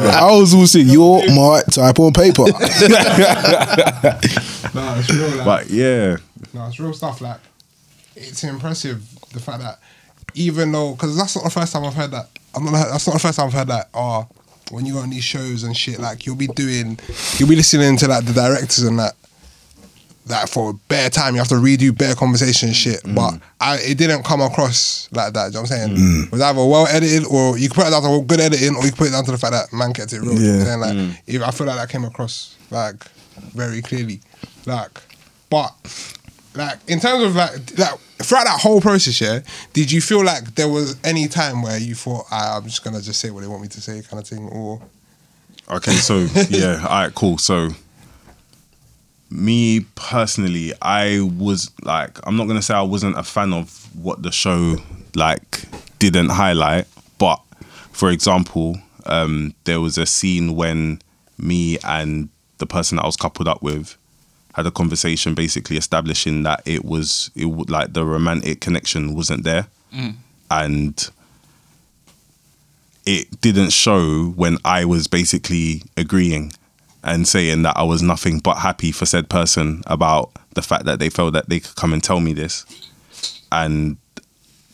I 0.00 0.30
was 0.36 0.54
all 0.54 0.66
saying, 0.66 0.88
you're 0.88 1.20
my 1.34 1.62
type 1.70 1.98
on 1.98 2.12
paper. 2.12 2.44
Nah, 4.74 4.98
it's 4.98 5.10
real. 5.10 5.28
Like, 5.36 5.44
But 5.44 5.70
yeah, 5.70 6.16
No, 6.52 6.66
it's 6.66 6.78
real 6.78 6.92
stuff. 6.92 7.20
Like, 7.20 7.40
it's 8.16 8.44
impressive 8.44 9.02
the 9.32 9.40
fact 9.40 9.60
that 9.62 9.78
even 10.34 10.70
though, 10.72 10.92
because 10.92 11.16
that's 11.16 11.34
not 11.36 11.44
the 11.44 11.50
first 11.50 11.72
time 11.72 11.84
I've 11.84 11.94
heard 11.94 12.10
that. 12.10 12.28
I'm 12.54 12.64
not. 12.64 12.72
That's 12.90 13.06
not 13.06 13.14
the 13.14 13.18
first 13.18 13.38
time 13.38 13.46
I've 13.48 13.52
heard 13.54 13.68
that. 13.68 13.88
Oh, 13.94 14.26
when 14.70 14.84
you 14.86 14.94
go 14.94 15.00
on 15.00 15.10
these 15.10 15.24
shows 15.24 15.62
and 15.64 15.76
shit, 15.76 15.98
like 15.98 16.26
you'll 16.26 16.36
be 16.36 16.46
doing, 16.48 16.98
you'll 17.38 17.48
be 17.48 17.56
listening 17.56 17.96
to 17.98 18.08
like 18.08 18.24
the 18.24 18.32
directors 18.32 18.84
and 18.84 18.98
that. 18.98 19.14
That 20.28 20.48
for 20.48 20.70
a 20.70 20.72
better 20.88 21.10
time, 21.10 21.34
you 21.34 21.38
have 21.38 21.48
to 21.48 21.56
redo 21.56 21.96
better 21.96 22.14
conversation 22.14 22.68
and 22.68 22.76
shit. 22.76 23.00
But 23.14 23.40
I, 23.60 23.78
it 23.78 23.98
didn't 23.98 24.24
come 24.24 24.40
across 24.40 25.08
like 25.12 25.32
that. 25.32 25.52
Do 25.52 25.58
you 25.58 25.62
know 25.62 25.62
what 25.62 25.72
I'm 25.72 25.96
saying? 25.96 26.24
It 26.24 26.32
was 26.32 26.40
either 26.40 26.64
well 26.64 26.86
edited, 26.86 27.26
or 27.26 27.58
you 27.58 27.68
could 27.68 27.76
put 27.76 27.86
it 27.88 27.90
down 27.90 28.02
to 28.02 28.24
good 28.26 28.40
editing, 28.40 28.76
or 28.76 28.84
you 28.84 28.90
could 28.90 28.98
put 28.98 29.08
it 29.08 29.12
down 29.12 29.24
to 29.24 29.32
the 29.32 29.38
fact 29.38 29.52
that 29.52 29.72
man 29.72 29.92
kept 29.92 30.12
it 30.12 30.20
real. 30.20 30.34
You 30.34 30.40
know 30.40 30.58
what 30.58 30.60
I'm 30.60 30.82
saying? 30.82 31.08
Like, 31.08 31.22
if, 31.26 31.42
I 31.42 31.50
feel 31.50 31.66
like 31.66 31.76
that 31.76 31.88
came 31.88 32.04
across 32.04 32.56
like 32.70 33.04
very 33.54 33.82
clearly. 33.82 34.20
Like, 34.66 35.00
but 35.50 35.72
like 36.54 36.78
in 36.88 37.00
terms 37.00 37.24
of 37.24 37.36
like 37.36 37.78
like 37.78 37.98
throughout 38.18 38.44
that 38.44 38.60
whole 38.60 38.80
process, 38.80 39.20
yeah, 39.20 39.40
did 39.72 39.90
you 39.90 40.00
feel 40.00 40.24
like 40.24 40.54
there 40.56 40.68
was 40.68 40.96
any 41.04 41.28
time 41.28 41.62
where 41.62 41.78
you 41.78 41.94
thought 41.94 42.26
ah, 42.30 42.58
I'm 42.58 42.64
just 42.64 42.84
gonna 42.84 43.00
just 43.00 43.20
say 43.20 43.30
what 43.30 43.40
they 43.40 43.46
want 43.48 43.62
me 43.62 43.68
to 43.68 43.80
say, 43.80 44.02
kind 44.02 44.20
of 44.22 44.28
thing, 44.28 44.48
or 44.48 44.80
Okay, 45.70 45.92
so 45.92 46.18
yeah, 46.48 46.84
all 46.88 47.02
right, 47.02 47.14
cool. 47.14 47.38
So 47.38 47.70
me 49.30 49.80
personally, 49.94 50.72
I 50.80 51.20
was 51.20 51.70
like, 51.82 52.18
I'm 52.26 52.36
not 52.36 52.46
gonna 52.46 52.62
say 52.62 52.74
I 52.74 52.82
wasn't 52.82 53.18
a 53.18 53.22
fan 53.22 53.52
of 53.52 53.88
what 54.00 54.22
the 54.22 54.32
show 54.32 54.76
like 55.14 55.62
didn't 55.98 56.30
highlight, 56.30 56.86
but 57.18 57.40
for 57.92 58.10
example, 58.10 58.78
um, 59.06 59.54
there 59.64 59.80
was 59.80 59.98
a 59.98 60.06
scene 60.06 60.54
when 60.54 61.00
me 61.38 61.78
and 61.84 62.28
the 62.58 62.66
person 62.66 62.96
that 62.96 63.02
I 63.02 63.06
was 63.06 63.16
coupled 63.16 63.48
up 63.48 63.62
with 63.62 63.96
had 64.54 64.66
a 64.66 64.70
conversation, 64.70 65.34
basically 65.34 65.76
establishing 65.76 66.42
that 66.42 66.62
it 66.66 66.84
was 66.84 67.30
it 67.34 67.46
would 67.46 67.70
like 67.70 67.92
the 67.92 68.04
romantic 68.04 68.60
connection 68.60 69.14
wasn't 69.14 69.44
there, 69.44 69.66
and 70.50 71.10
it 73.06 73.40
didn't 73.40 73.70
show 73.70 74.26
when 74.30 74.58
I 74.64 74.84
was 74.84 75.06
basically 75.06 75.82
agreeing 75.96 76.52
and 77.04 77.26
saying 77.28 77.62
that 77.62 77.76
I 77.76 77.82
was 77.84 78.02
nothing 78.02 78.40
but 78.40 78.56
happy 78.58 78.92
for 78.92 79.06
said 79.06 79.28
person 79.28 79.82
about 79.86 80.30
the 80.54 80.62
fact 80.62 80.84
that 80.86 80.98
they 80.98 81.08
felt 81.10 81.32
that 81.34 81.48
they 81.48 81.60
could 81.60 81.76
come 81.76 81.92
and 81.92 82.02
tell 82.02 82.20
me 82.20 82.32
this. 82.32 82.64
And 83.52 83.96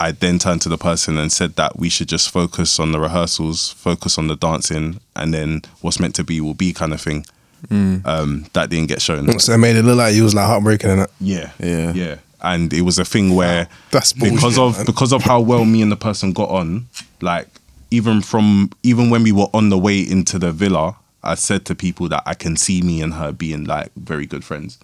I 0.00 0.12
then 0.12 0.38
turned 0.38 0.62
to 0.62 0.68
the 0.68 0.78
person 0.78 1.18
and 1.18 1.30
said 1.30 1.56
that 1.56 1.78
we 1.78 1.88
should 1.88 2.08
just 2.08 2.30
focus 2.30 2.80
on 2.80 2.92
the 2.92 2.98
rehearsals, 2.98 3.70
focus 3.72 4.18
on 4.18 4.26
the 4.26 4.36
dancing, 4.36 5.00
and 5.14 5.32
then 5.32 5.62
what's 5.82 6.00
meant 6.00 6.14
to 6.16 6.24
be 6.24 6.40
will 6.40 6.54
be 6.54 6.72
kind 6.72 6.92
of 6.92 7.00
thing. 7.00 7.24
Um, 7.70 8.46
that 8.52 8.68
didn't 8.68 8.88
get 8.88 9.00
shown. 9.00 9.38
So 9.38 9.52
it 9.54 9.58
made 9.58 9.76
it 9.76 9.84
look 9.84 9.96
like 9.96 10.12
he 10.14 10.20
was 10.20 10.34
like 10.34 10.44
heartbreaking 10.46 10.90
and 10.90 11.00
that. 11.02 11.10
Yeah, 11.20 11.50
Yeah. 11.58 11.92
yeah. 11.94 12.16
And 12.42 12.72
it 12.74 12.82
was 12.82 12.98
a 12.98 13.06
thing 13.06 13.34
where 13.34 13.68
That's 13.90 14.12
because 14.12 14.58
of 14.58 14.76
man. 14.76 14.84
because 14.84 15.12
of 15.14 15.22
how 15.22 15.40
well 15.40 15.64
me 15.64 15.80
and 15.80 15.90
the 15.90 15.96
person 15.96 16.34
got 16.34 16.50
on, 16.50 16.86
like 17.22 17.48
even 17.90 18.20
from 18.20 18.70
even 18.82 19.08
when 19.08 19.22
we 19.22 19.32
were 19.32 19.46
on 19.54 19.70
the 19.70 19.78
way 19.78 20.00
into 20.00 20.38
the 20.38 20.52
villa, 20.52 20.94
I 21.24 21.34
said 21.36 21.64
to 21.66 21.74
people 21.74 22.08
that 22.10 22.22
I 22.26 22.34
can 22.34 22.56
see 22.56 22.82
me 22.82 23.00
and 23.02 23.14
her 23.14 23.32
being 23.32 23.64
like 23.64 23.90
very 23.96 24.26
good 24.26 24.44
friends. 24.44 24.78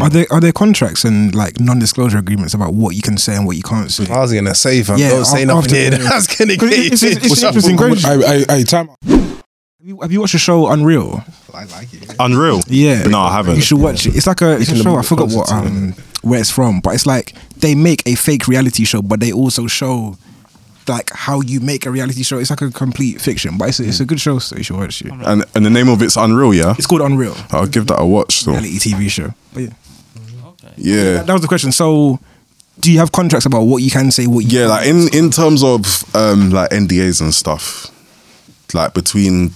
Are 0.00 0.08
there 0.10 0.26
are 0.30 0.40
there 0.40 0.52
contracts 0.52 1.04
and 1.04 1.34
like 1.34 1.58
non-disclosure 1.60 2.18
agreements 2.18 2.54
about 2.54 2.74
what 2.74 2.94
you 2.94 3.02
can 3.02 3.16
say 3.18 3.34
and 3.34 3.46
what 3.46 3.56
you 3.56 3.62
can't 3.62 3.90
say? 3.90 4.06
I 4.12 4.20
was 4.20 4.32
gonna 4.32 4.54
say, 4.54 4.82
fam, 4.82 4.98
Yeah, 4.98 5.10
don't 5.10 5.24
say 5.24 5.42
af- 5.42 5.48
nothing 5.48 5.76
after- 5.76 5.96
here. 5.96 6.08
That's 6.08 6.26
gonna 6.38 6.56
get 6.56 6.72
It's, 6.72 7.02
it's, 7.02 7.16
it's 7.16 7.28
What's 7.30 7.42
up, 7.42 7.54
interesting. 7.54 7.76
bro? 7.76 7.94
Have, 7.94 8.22
I, 8.22 8.54
I, 8.54 8.58
I, 8.58 8.62
time. 8.62 8.90
you, 9.80 10.00
have 10.00 10.12
you 10.12 10.20
watched 10.20 10.32
the 10.32 10.38
show 10.38 10.68
Unreal? 10.68 11.24
I 11.54 11.64
like 11.64 11.92
it. 11.94 12.06
Yeah. 12.06 12.14
Unreal. 12.20 12.60
Yeah, 12.68 13.02
No, 13.04 13.20
I 13.20 13.32
haven't. 13.32 13.56
You 13.56 13.62
should 13.62 13.80
watch 13.80 14.06
it. 14.06 14.14
It's 14.16 14.26
like 14.26 14.42
a, 14.42 14.56
it's 14.60 14.70
a 14.70 14.76
show. 14.76 14.96
I 14.96 15.02
forgot 15.02 15.30
what 15.30 15.50
um 15.50 15.94
where 16.22 16.40
it's 16.40 16.50
from, 16.50 16.80
but 16.80 16.94
it's 16.94 17.06
like 17.06 17.34
they 17.60 17.74
make 17.74 18.02
a 18.06 18.14
fake 18.16 18.48
reality 18.48 18.84
show, 18.84 19.00
but 19.02 19.20
they 19.20 19.32
also 19.32 19.66
show 19.66 20.16
like 20.88 21.10
how 21.12 21.40
you 21.40 21.60
make 21.60 21.86
a 21.86 21.90
reality 21.90 22.22
show. 22.22 22.38
It's 22.38 22.50
like 22.50 22.62
a 22.62 22.70
complete 22.70 23.20
fiction, 23.20 23.58
but 23.58 23.68
it's 23.68 23.80
a, 23.80 23.84
it's 23.84 24.00
a 24.00 24.04
good 24.04 24.20
show, 24.20 24.38
so 24.38 24.56
you 24.56 24.62
should 24.62 24.76
watch 24.76 25.02
it. 25.02 25.12
And 25.12 25.44
and 25.54 25.66
the 25.66 25.70
name 25.70 25.88
of 25.88 26.02
it's 26.02 26.16
Unreal, 26.16 26.54
yeah. 26.54 26.74
It's 26.76 26.86
called 26.86 27.02
Unreal, 27.02 27.36
I'll 27.50 27.66
give 27.66 27.86
that 27.88 28.00
a 28.00 28.06
watch. 28.06 28.40
So 28.40 28.52
reality 28.52 28.78
TV 28.78 29.10
show. 29.10 29.34
But 29.52 29.62
yeah, 29.62 29.70
yeah. 30.76 31.22
that 31.22 31.32
was 31.32 31.42
the 31.42 31.48
question. 31.48 31.72
So, 31.72 32.18
do 32.80 32.92
you 32.92 32.98
have 32.98 33.12
contracts 33.12 33.46
about 33.46 33.62
what 33.62 33.78
you 33.78 33.90
can 33.90 34.10
say? 34.10 34.26
What 34.26 34.44
you 34.44 34.60
Yeah, 34.60 34.66
like 34.66 34.86
in 34.86 35.08
in 35.14 35.30
terms 35.30 35.62
of 35.62 36.04
um 36.14 36.50
like 36.50 36.70
NDAs 36.70 37.20
and 37.20 37.34
stuff, 37.34 37.90
like 38.74 38.94
between 38.94 39.52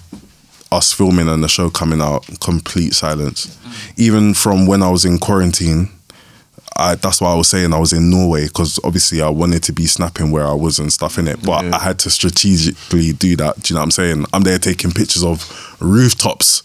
us 0.73 0.93
filming 0.93 1.29
and 1.29 1.43
the 1.43 1.49
show 1.49 1.71
coming 1.71 2.01
out, 2.01 2.27
complete 2.41 2.95
silence. 2.95 3.57
Even 3.97 4.35
from 4.35 4.67
when 4.67 4.83
I 4.83 4.91
was 4.91 5.05
in 5.05 5.19
quarantine, 5.19 5.89
I 6.81 6.95
that's 6.95 7.21
why 7.21 7.31
I 7.31 7.35
was 7.35 7.49
saying 7.49 7.73
I 7.73 7.79
was 7.79 7.93
in 7.93 8.11
Norway 8.11 8.47
because 8.47 8.81
obviously 8.85 9.21
I 9.21 9.29
wanted 9.29 9.63
to 9.65 9.73
be 9.73 9.87
snapping 9.87 10.31
where 10.31 10.47
I 10.47 10.55
was 10.55 10.79
and 10.79 10.93
stuff 10.93 11.19
in 11.19 11.29
it, 11.29 11.43
but 11.45 11.65
I 11.73 11.79
had 11.79 11.99
to 12.01 12.11
strategically 12.11 13.13
do 13.13 13.37
that. 13.37 13.63
Do 13.63 13.73
you 13.73 13.75
know 13.75 13.81
what 13.81 13.85
I'm 13.85 13.91
saying? 13.91 14.25
I'm 14.33 14.43
there 14.43 14.59
taking 14.59 14.91
pictures 14.91 15.23
of 15.23 15.77
rooftops, 15.81 16.63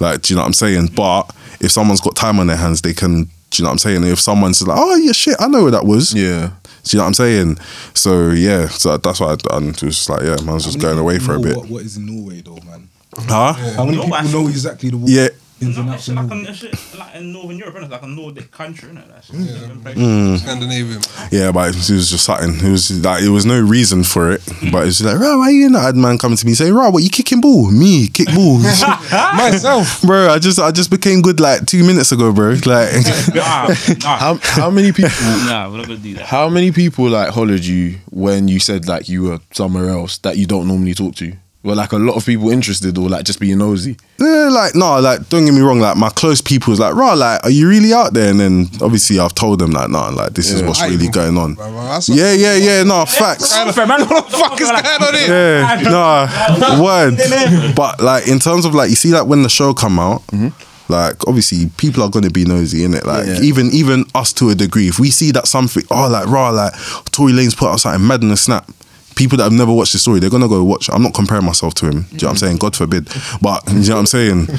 like 0.00 0.22
do 0.22 0.32
you 0.32 0.36
know 0.36 0.42
what 0.42 0.48
I'm 0.48 0.52
saying? 0.52 0.88
But 0.94 1.34
if 1.60 1.70
someone's 1.72 2.00
got 2.00 2.16
time 2.16 2.38
on 2.38 2.46
their 2.46 2.56
hands, 2.56 2.82
they 2.82 2.92
can. 2.92 3.24
Do 3.50 3.62
you 3.62 3.64
know 3.64 3.68
what 3.68 3.74
I'm 3.74 3.78
saying? 3.78 4.04
If 4.04 4.18
someone's 4.18 4.66
like, 4.66 4.76
oh 4.80 4.96
yeah, 4.96 5.12
shit, 5.12 5.36
I 5.38 5.46
know 5.46 5.62
where 5.62 5.70
that 5.70 5.84
was. 5.84 6.12
Yeah. 6.12 6.50
Do 6.82 6.96
you 6.96 6.98
know 6.98 7.04
what 7.04 7.08
I'm 7.08 7.14
saying? 7.14 7.58
So 7.94 8.30
yeah, 8.30 8.66
so 8.66 8.96
that's 8.96 9.20
why 9.20 9.32
I 9.32 9.36
done. 9.36 9.68
It 9.68 9.82
was 9.82 9.96
just 9.96 10.10
like 10.10 10.22
yeah, 10.22 10.36
man 10.44 10.54
was 10.54 10.64
just 10.64 10.80
going 10.80 10.98
away 10.98 11.18
for 11.20 11.36
a 11.36 11.40
bit. 11.40 11.56
What, 11.56 11.68
what 11.68 11.82
is 11.82 11.96
Norway 11.96 12.40
though, 12.40 12.58
man? 12.66 12.88
Huh? 13.16 13.52
How 13.52 13.84
many 13.84 13.98
people 13.98 14.22
know 14.24 14.48
exactly 14.48 14.90
the 14.90 14.96
Yeah. 14.98 15.28
Ins 15.60 15.76
and 15.78 15.86
No, 15.86 15.92
outs 15.94 16.08
like, 16.08 16.26
Norway? 16.28 16.72
like 16.98 17.14
in 17.14 17.32
Northern 17.32 17.58
Europe, 17.58 17.74
innit? 17.76 17.82
It's 17.84 17.92
like 17.92 18.02
a 18.02 18.06
Nordic 18.06 18.50
country, 18.50 18.88
innit? 18.90 19.08
That's 19.08 19.30
Mm. 19.30 20.38
Scandinavian. 20.38 21.00
Yeah, 21.30 21.52
but 21.52 21.70
it 21.70 21.76
was 21.76 22.10
just 22.10 22.24
something. 22.24 22.54
It 22.66 22.70
was 22.70 22.90
like 23.04 23.22
it 23.22 23.28
was 23.28 23.46
no 23.46 23.60
reason 23.60 24.02
for 24.04 24.32
it, 24.32 24.42
but 24.72 24.86
it's 24.86 25.02
like, 25.02 25.18
right, 25.18 25.36
why 25.36 25.44
are 25.48 25.50
you 25.52 25.70
not? 25.70 25.82
I 25.82 25.86
had 25.86 25.96
man 25.96 26.18
coming 26.18 26.36
to 26.36 26.46
me 26.46 26.54
saying, 26.54 26.74
right, 26.74 26.92
what 26.92 27.02
you 27.02 27.10
kicking 27.10 27.40
ball? 27.40 27.70
Me 27.70 28.08
kick 28.08 28.28
ball, 28.34 28.58
myself, 29.36 30.02
bro. 30.02 30.28
I 30.28 30.38
just 30.38 30.58
I 30.58 30.70
just 30.70 30.90
became 30.90 31.22
good 31.22 31.40
like 31.40 31.66
two 31.66 31.84
minutes 31.84 32.12
ago, 32.12 32.32
bro. 32.32 32.54
Like, 32.64 32.92
Nah, 33.34 33.68
nah, 34.02 34.16
How, 34.16 34.38
how 34.42 34.70
many 34.70 34.90
people 34.92 35.10
nah, 35.46 35.68
we're 35.70 35.78
not 35.78 35.86
gonna 35.86 35.98
do 35.98 36.14
that. 36.14 36.26
how 36.26 36.48
many 36.48 36.72
people 36.72 37.08
like 37.08 37.30
hollered 37.30 37.64
you 37.64 37.96
when 38.10 38.48
you 38.48 38.58
said 38.58 38.86
like 38.88 39.08
you 39.08 39.24
were 39.24 39.38
somewhere 39.52 39.90
else 39.90 40.18
that 40.18 40.36
you 40.36 40.46
don't 40.46 40.66
normally 40.68 40.94
talk 40.94 41.14
to? 41.16 41.32
Were 41.64 41.74
like 41.74 41.92
a 41.92 41.96
lot 41.96 42.14
of 42.14 42.26
people 42.26 42.50
interested 42.50 42.98
or 42.98 43.08
like 43.08 43.24
just 43.24 43.40
being 43.40 43.56
nosy? 43.56 43.96
yeah, 44.20 44.50
like 44.52 44.74
no, 44.74 45.00
like 45.00 45.26
don't 45.30 45.46
get 45.46 45.54
me 45.54 45.62
wrong. 45.62 45.80
Like 45.80 45.96
my 45.96 46.10
close 46.10 46.42
people 46.42 46.72
was 46.72 46.78
like, 46.78 46.94
right, 46.94 47.14
like 47.14 47.42
are 47.42 47.48
you 47.48 47.66
really 47.66 47.90
out 47.94 48.12
there? 48.12 48.30
And 48.30 48.38
then 48.38 48.66
obviously 48.82 49.18
I've 49.18 49.34
told 49.34 49.60
them 49.60 49.70
like, 49.70 49.88
nah, 49.88 50.10
like 50.10 50.34
this 50.34 50.50
is 50.50 50.62
what's 50.62 50.82
I 50.82 50.88
really 50.88 51.08
going 51.08 51.38
on. 51.38 51.54
Bro, 51.54 51.70
bro, 51.70 51.84
that's 51.84 52.10
Yeah, 52.10 52.32
yeah, 52.32 52.54
yeah. 52.56 52.82
No 52.82 53.06
facts. 53.06 53.56
What 53.64 53.74
the 53.74 54.36
fuck 54.36 54.60
is 54.60 54.70
going 54.70 54.84
on 54.84 55.14
here? 55.14 55.60
Yeah, 55.60 55.80
nah, 55.88 56.82
word. 56.82 57.74
But 57.74 57.98
like 58.00 58.28
in 58.28 58.40
terms 58.40 58.66
of 58.66 58.74
like 58.74 58.90
you 58.90 58.96
see 58.96 59.12
like 59.12 59.26
when 59.26 59.42
the 59.42 59.48
show 59.48 59.72
come 59.72 59.98
out, 59.98 60.20
mm-hmm. 60.26 60.48
like 60.92 61.26
obviously 61.26 61.70
people 61.78 62.02
are 62.02 62.10
gonna 62.10 62.28
be 62.28 62.44
nosy 62.44 62.84
in 62.84 62.92
it. 62.92 63.06
Like 63.06 63.26
Yeah. 63.26 63.40
even 63.40 63.70
even 63.72 64.04
us 64.14 64.34
to 64.34 64.50
a 64.50 64.54
degree, 64.54 64.88
if 64.88 64.98
we 64.98 65.10
see 65.10 65.30
that 65.32 65.48
something, 65.48 65.82
oh 65.90 66.08
like 66.10 66.26
raw, 66.26 66.50
like 66.50 66.74
Tory 67.10 67.32
Lanez 67.32 67.56
put 67.56 67.70
out 67.70 67.80
something 67.80 68.06
mad 68.06 68.22
in 68.22 68.28
the 68.28 68.36
snap. 68.36 68.70
People 69.16 69.38
that 69.38 69.44
have 69.44 69.52
never 69.52 69.72
watched 69.72 69.92
the 69.92 69.98
story, 69.98 70.20
they're 70.20 70.30
gonna 70.30 70.48
go 70.48 70.64
watch. 70.64 70.90
I'm 70.90 71.02
not 71.02 71.14
comparing 71.14 71.44
myself 71.44 71.74
to 71.74 71.86
him. 71.86 71.92
Do 71.92 71.98
you 71.98 72.02
know 72.02 72.10
what 72.10 72.24
I'm 72.24 72.34
mm. 72.34 72.40
saying? 72.40 72.56
God 72.58 72.76
forbid. 72.76 73.08
But 73.40 73.62
you 73.68 73.88
know 73.88 73.94
what 73.94 74.00
I'm 74.00 74.06
saying? 74.06 74.48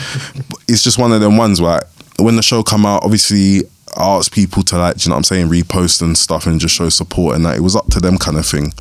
It's 0.67 0.83
just 0.83 0.97
one 0.97 1.11
of 1.11 1.21
them 1.21 1.37
ones 1.37 1.61
where 1.61 1.83
when 2.17 2.37
the 2.37 2.41
show 2.41 2.63
come 2.63 2.87
out, 2.87 3.03
obviously 3.03 3.61
I 3.95 4.17
asked 4.17 4.31
people 4.31 4.63
to 4.63 4.77
like, 4.77 4.97
do 4.97 5.03
you 5.03 5.09
know 5.09 5.15
what 5.15 5.19
I'm 5.19 5.23
saying, 5.23 5.47
repost 5.47 6.01
and 6.01 6.17
stuff 6.17 6.47
and 6.47 6.59
just 6.59 6.75
show 6.75 6.89
support 6.89 7.35
and 7.35 7.45
that 7.45 7.55
it 7.57 7.61
was 7.61 7.75
up 7.75 7.87
to 7.91 7.99
them 7.99 8.17
kind 8.17 8.37
of 8.37 8.45
thing. 8.45 8.73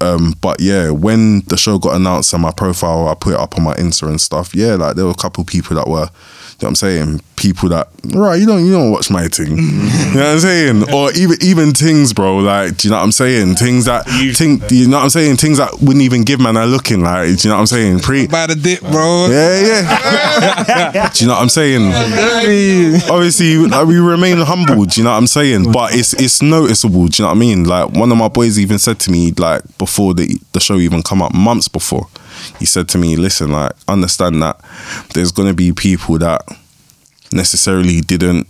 Um, 0.00 0.34
but 0.40 0.60
yeah, 0.60 0.90
when 0.90 1.40
the 1.46 1.56
show 1.56 1.78
got 1.78 1.96
announced 1.96 2.32
and 2.32 2.42
my 2.42 2.50
profile, 2.52 3.08
I 3.08 3.14
put 3.14 3.34
it 3.34 3.40
up 3.40 3.56
on 3.56 3.64
my 3.64 3.74
Insta 3.74 4.08
and 4.08 4.20
stuff. 4.20 4.54
Yeah, 4.54 4.74
like 4.74 4.96
there 4.96 5.04
were 5.06 5.10
a 5.12 5.14
couple 5.14 5.42
people 5.44 5.76
that 5.76 5.88
were, 5.88 6.00
you 6.00 6.04
know 6.04 6.10
what 6.58 6.68
I'm 6.68 6.74
saying, 6.74 7.20
people 7.36 7.68
that 7.68 7.88
right, 8.14 8.36
you 8.36 8.46
don't 8.46 8.64
you 8.64 8.72
don't 8.72 8.90
watch 8.90 9.10
my 9.10 9.26
thing, 9.28 9.56
you 9.56 9.56
know 9.56 10.12
what 10.14 10.26
I'm 10.26 10.38
saying, 10.38 10.92
or 10.92 11.12
even 11.12 11.36
even 11.42 11.72
things, 11.72 12.12
bro. 12.12 12.36
Like, 12.38 12.76
do 12.76 12.88
you 12.88 12.92
know 12.92 12.98
what 12.98 13.04
I'm 13.04 13.12
saying? 13.12 13.56
Things 13.56 13.86
that 13.86 14.04
think, 14.36 14.66
do 14.68 14.76
you 14.76 14.88
know 14.88 14.98
what 14.98 15.04
I'm 15.04 15.10
saying? 15.10 15.36
Things 15.36 15.58
that 15.58 15.72
wouldn't 15.80 16.02
even 16.02 16.24
give 16.24 16.40
man 16.40 16.56
a 16.56 16.66
looking 16.66 17.00
like, 17.02 17.28
do 17.28 17.48
you 17.48 17.48
know 17.48 17.56
what 17.56 17.60
I'm 17.60 17.66
saying? 17.66 18.00
Pre, 18.00 18.26
By 18.26 18.46
the 18.48 18.54
dip, 18.54 18.80
bro. 18.82 19.28
yeah, 19.30 19.60
yeah. 19.62 21.08
do 21.14 21.24
you 21.24 21.28
know 21.28 21.34
what 21.34 21.42
I'm 21.42 21.48
saying? 21.48 21.92
Obviously, 23.10 23.56
like, 23.56 23.86
we 23.86 23.98
remain 23.98 24.38
humble. 24.38 24.84
Do 24.84 25.00
you 25.00 25.04
know 25.04 25.10
what 25.10 25.16
I'm 25.18 25.26
saying? 25.26 25.72
But 25.72 25.94
it's 25.94 26.12
it's 26.14 26.42
noticeable. 26.42 27.06
Do 27.08 27.22
you 27.22 27.24
know 27.24 27.28
what 27.30 27.36
I 27.36 27.38
mean? 27.38 27.64
Like 27.64 27.90
one 27.92 28.10
of 28.12 28.18
my 28.18 28.28
boys 28.28 28.58
even 28.58 28.78
said 28.78 28.98
to 29.00 29.10
me, 29.10 29.32
like 29.32 29.62
before 29.86 30.14
the 30.14 30.40
the 30.52 30.58
show 30.58 30.76
even 30.78 31.00
come 31.02 31.22
up, 31.22 31.32
months 31.32 31.68
before, 31.68 32.08
he 32.58 32.66
said 32.66 32.88
to 32.88 32.98
me, 32.98 33.14
"Listen, 33.14 33.52
like 33.52 33.72
understand 33.86 34.42
that 34.42 34.60
there's 35.14 35.30
gonna 35.30 35.54
be 35.54 35.72
people 35.72 36.18
that 36.18 36.42
necessarily 37.32 38.00
didn't 38.00 38.48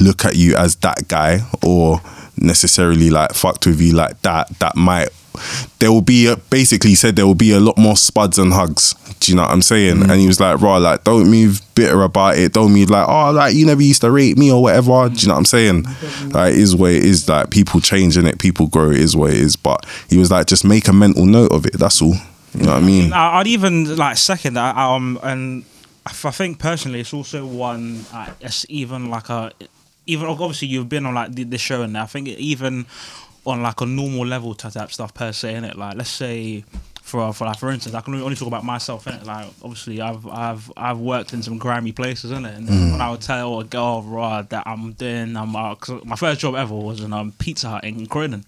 look 0.00 0.26
at 0.26 0.36
you 0.36 0.54
as 0.56 0.76
that 0.76 1.08
guy 1.08 1.40
or 1.62 2.02
necessarily 2.36 3.08
like 3.10 3.32
fucked 3.32 3.66
with 3.66 3.80
you 3.80 3.92
like 3.92 4.20
that 4.22 4.46
that 4.60 4.76
might 4.76 5.08
there 5.78 5.92
will 5.92 6.02
be 6.02 6.26
a, 6.26 6.36
basically 6.36 6.94
said 6.94 7.16
there 7.16 7.26
will 7.26 7.34
be 7.34 7.52
a 7.52 7.60
lot 7.60 7.78
more 7.78 7.96
spuds 7.96 8.38
and 8.38 8.52
hugs. 8.52 8.94
Do 9.20 9.32
you 9.32 9.36
know 9.36 9.42
what 9.42 9.50
i'm 9.50 9.62
saying? 9.62 10.02
And 10.02 10.12
he 10.12 10.26
was 10.26 10.40
like 10.40 10.60
raw 10.60 10.76
like 10.76 11.04
don't 11.04 11.30
move 11.30 11.60
bitter 11.74 12.02
about 12.02 12.38
it. 12.38 12.52
Don't 12.52 12.72
move 12.72 12.90
like 12.90 13.08
oh 13.08 13.30
like 13.32 13.54
you 13.54 13.66
never 13.66 13.82
used 13.82 14.00
to 14.02 14.10
rate 14.10 14.38
me 14.38 14.50
or 14.50 14.62
whatever. 14.62 15.08
Do 15.08 15.14
you 15.14 15.28
know 15.28 15.34
what 15.34 15.38
i'm 15.38 15.44
saying? 15.44 15.84
Like 16.30 16.54
it 16.54 16.60
is 16.60 16.74
what 16.76 16.92
it 16.92 17.04
is. 17.04 17.28
Like 17.28 17.50
people 17.50 17.80
changing 17.80 18.26
it. 18.26 18.38
People 18.38 18.66
grow. 18.68 18.90
It 18.90 18.98
is 19.00 19.16
what 19.16 19.30
it 19.30 19.38
is. 19.38 19.56
But 19.56 19.86
he 20.08 20.18
was 20.18 20.30
like 20.30 20.46
just 20.46 20.64
make 20.64 20.88
a 20.88 20.92
mental 20.92 21.26
note 21.26 21.52
of 21.52 21.66
it. 21.66 21.78
That's 21.78 22.00
all. 22.00 22.14
You 22.54 22.64
know 22.64 22.74
what 22.74 22.82
i 22.82 22.86
mean? 22.86 23.12
I'd 23.12 23.46
even 23.46 23.96
like 23.96 24.16
second 24.16 24.54
that. 24.54 24.76
Um, 24.76 25.18
and 25.22 25.64
I 26.06 26.10
think 26.12 26.58
personally, 26.58 27.00
it's 27.00 27.12
also 27.12 27.46
one. 27.46 28.04
Uh, 28.12 28.32
it's 28.40 28.64
even 28.68 29.10
like 29.10 29.28
a, 29.28 29.52
even 30.06 30.26
obviously 30.26 30.68
you've 30.68 30.88
been 30.88 31.04
on 31.04 31.14
like 31.14 31.32
the, 31.32 31.44
the 31.44 31.58
show, 31.58 31.82
and 31.82 31.96
I 31.96 32.06
think 32.06 32.28
even 32.28 32.86
on 33.48 33.62
like 33.62 33.80
a 33.80 33.86
normal 33.86 34.26
level 34.26 34.54
type 34.54 34.72
type 34.72 34.92
stuff 34.92 35.12
per 35.14 35.32
se, 35.32 35.54
in 35.54 35.64
it. 35.64 35.76
Like 35.76 35.96
let's 35.96 36.10
say. 36.10 36.64
For, 37.08 37.32
for 37.32 37.46
like 37.46 37.58
for 37.58 37.70
instance, 37.70 37.94
I 37.94 38.00
can 38.02 38.14
only 38.14 38.36
talk 38.36 38.48
about 38.48 38.64
myself 38.64 39.06
in 39.06 39.14
it. 39.14 39.24
Like 39.24 39.46
obviously, 39.62 40.00
I've 40.00 40.26
I've 40.28 40.70
I've 40.76 40.98
worked 40.98 41.32
in 41.32 41.42
some 41.42 41.56
grimy 41.58 41.92
places 41.92 42.30
in 42.30 42.44
it, 42.44 42.54
and 42.56 42.68
Mm. 42.68 42.92
when 42.92 43.00
I 43.00 43.10
would 43.10 43.22
tell 43.22 43.60
a 43.60 43.64
girl 43.64 44.02
raw 44.02 44.42
that 44.42 44.64
I'm 44.66 44.92
doing, 44.92 45.36
I'm 45.36 45.56
uh, 45.56 45.74
'cause 45.74 46.04
my 46.04 46.16
first 46.16 46.40
job 46.40 46.54
ever 46.54 46.74
was 46.74 47.00
in 47.00 47.12
um, 47.14 47.32
Pizza 47.38 47.68
Hut 47.70 47.84
in 47.84 48.06
Croydon. 48.06 48.44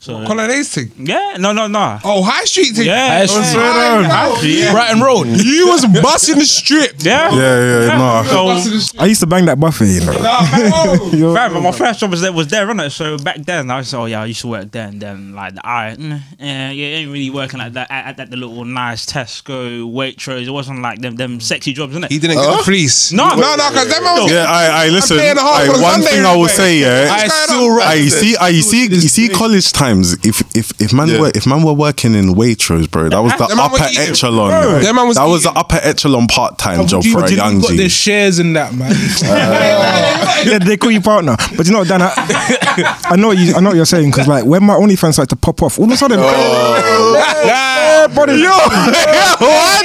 So 0.00 0.18
What 0.18 0.26
colour 0.26 0.48
these 0.48 0.70
thing? 0.74 0.90
yeah, 0.98 1.36
no, 1.38 1.52
no, 1.52 1.66
no. 1.68 1.98
Oh, 2.04 2.22
High 2.22 2.44
Street 2.44 2.74
thing. 2.74 2.86
Yeah, 2.86 3.18
High 3.18 3.26
Street. 3.26 3.44
High 3.62 4.34
Street, 4.36 4.58
yeah. 4.58 4.72
Brighton 4.72 5.00
Road. 5.00 5.26
You 5.54 5.68
was 5.68 5.86
busting 6.02 6.38
the 6.38 6.44
strip. 6.46 6.96
Yeah, 6.98 7.30
yeah 7.32 7.86
yeah 7.88 7.96
no 7.98 8.28
So, 8.28 8.44
Busting 8.46 8.72
the 8.72 8.80
strip. 8.80 9.02
I 9.02 9.06
used 9.06 9.20
to 9.20 9.26
bang 9.26 9.44
that 9.46 9.60
buffet, 9.60 9.86
you 9.86 10.00
know. 10.00 10.12
Nah, 10.20 11.34
Fam, 11.34 11.62
my 11.62 11.70
first 11.72 12.00
job 12.00 12.10
was 12.10 12.20
there, 12.22 12.32
was 12.32 12.48
there, 12.48 12.66
innit? 12.66 12.90
So 12.92 13.18
back 13.18 13.36
then, 13.44 13.70
I 13.70 13.82
said, 13.82 13.98
oh 13.98 14.06
yeah, 14.06 14.22
I 14.22 14.26
used 14.26 14.40
to 14.42 14.48
work 14.48 14.70
there, 14.72 14.88
and 14.88 15.00
then 15.00 15.34
like 15.34 15.54
the 15.54 15.66
I, 15.66 15.94
mm, 15.96 16.20
yeah, 16.40 16.70
yeah, 16.70 16.86
ain't 16.98 17.12
really 17.12 17.30
working 17.30 17.60
like 17.60 17.74
that 17.74 17.83
at, 17.90 18.18
at 18.20 18.30
the 18.30 18.36
little 18.36 18.64
nice 18.64 19.06
Tesco 19.06 19.82
Waitrose. 19.90 20.46
It 20.46 20.50
wasn't 20.50 20.80
like 20.82 21.00
them 21.00 21.16
them 21.16 21.40
sexy 21.40 21.72
jobs, 21.72 21.94
innit? 21.94 22.10
He 22.10 22.18
didn't 22.18 22.36
get 22.36 22.60
a 22.60 22.62
fleece. 22.62 23.12
No. 23.12 23.28
no, 23.30 23.56
no, 23.56 23.70
because 23.70 23.88
them 23.88 24.04
was 24.04 24.30
Yeah, 24.30 24.44
I, 24.48 24.86
I 24.86 24.88
listen. 24.88 25.18
paying 25.18 25.36
a 25.36 25.40
half 25.40 25.62
I, 25.62 25.68
on 25.68 25.82
one 25.82 26.02
Sunday 26.02 26.06
thing 26.08 26.26
I 26.26 26.36
will 26.36 26.48
say, 26.48 26.78
yeah, 26.80 27.08
I 27.10 27.28
still 27.28 27.80
I 27.80 28.08
see, 28.08 28.36
I 28.36 28.52
see, 28.60 28.86
you 28.86 29.00
see, 29.00 29.28
college 29.28 29.72
times. 29.72 30.14
If 30.24 30.42
if 30.54 30.72
if 30.80 30.92
man 30.92 31.08
Yeah. 31.08 31.20
were 31.20 31.32
if 31.34 31.46
man 31.46 31.62
were 31.62 31.72
working 31.72 32.14
in 32.14 32.34
Waitrose, 32.34 32.90
bro, 32.90 33.08
that 33.08 33.18
was 33.22 33.32
the 33.36 33.46
Them 33.46 33.56
man 33.58 33.70
was 33.72 33.80
upper 33.80 33.90
eating. 33.92 34.10
echelon. 34.10 34.50
Bro, 34.50 34.60
bro. 34.70 34.78
them 34.80 34.96
was 35.08 35.16
that 35.16 35.24
was 35.24 35.42
the 35.42 35.50
upper 35.50 35.80
echelon 35.82 36.26
part 36.28 36.58
time 36.58 36.86
job 36.86 37.02
G, 37.02 37.12
for 37.12 37.24
a 37.24 37.30
you 37.30 37.36
know, 37.36 37.44
young 37.44 37.56
you 37.56 37.62
got 37.62 37.70
G. 37.72 37.76
the 37.78 37.88
shares 37.88 38.38
in 38.38 38.52
that, 38.54 38.72
man. 38.74 38.92
Uh, 39.24 40.42
yeah, 40.46 40.58
they 40.58 40.76
call 40.76 40.90
you 40.90 41.00
partner. 41.00 41.36
But 41.56 41.66
you 41.66 41.72
know, 41.72 41.84
Dan, 41.84 42.02
I, 42.02 42.12
I 43.04 43.16
know 43.16 43.30
you, 43.32 43.54
I 43.54 43.60
know 43.60 43.70
what 43.70 43.76
you're 43.76 43.84
saying 43.86 44.10
because 44.10 44.28
like 44.28 44.44
when 44.44 44.62
my 44.64 44.74
only 44.74 44.94
OnlyFans 44.96 45.14
started 45.14 45.30
to 45.30 45.36
pop 45.36 45.62
off, 45.62 45.78
all 45.78 45.86
of 45.86 45.90
a 45.92 45.96
sudden, 45.96 46.18
oh. 46.20 47.42
yeah, 47.44 48.06
brother, 48.08 48.36
yo, 48.36 48.50
what? 48.50 49.84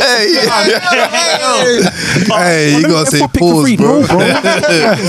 Hey, 0.00 0.34
hey, 2.26 2.76
you 2.78 2.82
gotta 2.88 3.10
say 3.10 3.20
Pick 3.20 3.40
pause, 3.40 3.76
bro. 3.76 4.00
no, 4.00 4.06
bro. 4.06 4.18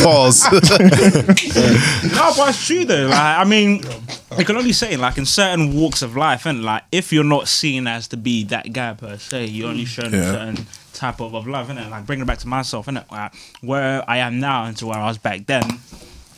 pause. 0.04 0.44
No, 0.52 2.34
but 2.38 2.50
it's 2.50 2.66
true 2.66 2.86
though. 2.86 3.08
Like, 3.08 3.14
I 3.38 3.44
mean, 3.46 3.84
I 4.32 4.44
can 4.44 4.56
only 4.58 4.74
say 4.74 4.96
like 4.96 5.18
in 5.18 5.26
certain 5.26 5.76
walks 5.76 6.02
of 6.02 6.16
life, 6.16 6.46
and 6.46 6.64
like 6.64 6.84
if 6.92 7.12
you're 7.12 7.24
not 7.24 7.48
seen 7.48 7.88
as 7.88 8.08
to 8.10 8.18
be 8.18 8.44
that 8.46 8.72
guy 8.74 8.94
per 8.94 9.18
se, 9.18 9.46
you're 9.46 9.70
only 9.70 9.86
shown 9.86 10.14
a 10.14 10.24
certain 10.24 10.68
type 10.94 11.20
of, 11.20 11.34
of 11.34 11.48
love, 11.48 11.68
innit? 11.70 11.90
Like 11.90 12.06
bringing 12.06 12.24
it 12.24 12.28
back 12.28 12.38
to 12.40 12.48
myself, 12.48 12.86
innit? 12.88 13.10
Like 13.12 13.34
where 13.62 14.08
I 14.08 14.18
am 14.18 14.40
now 14.40 14.66
and 14.66 14.78
to 14.78 14.86
where 14.88 15.00
I 15.00 15.06
was 15.08 15.18
back 15.18 15.46
then. 15.48 15.64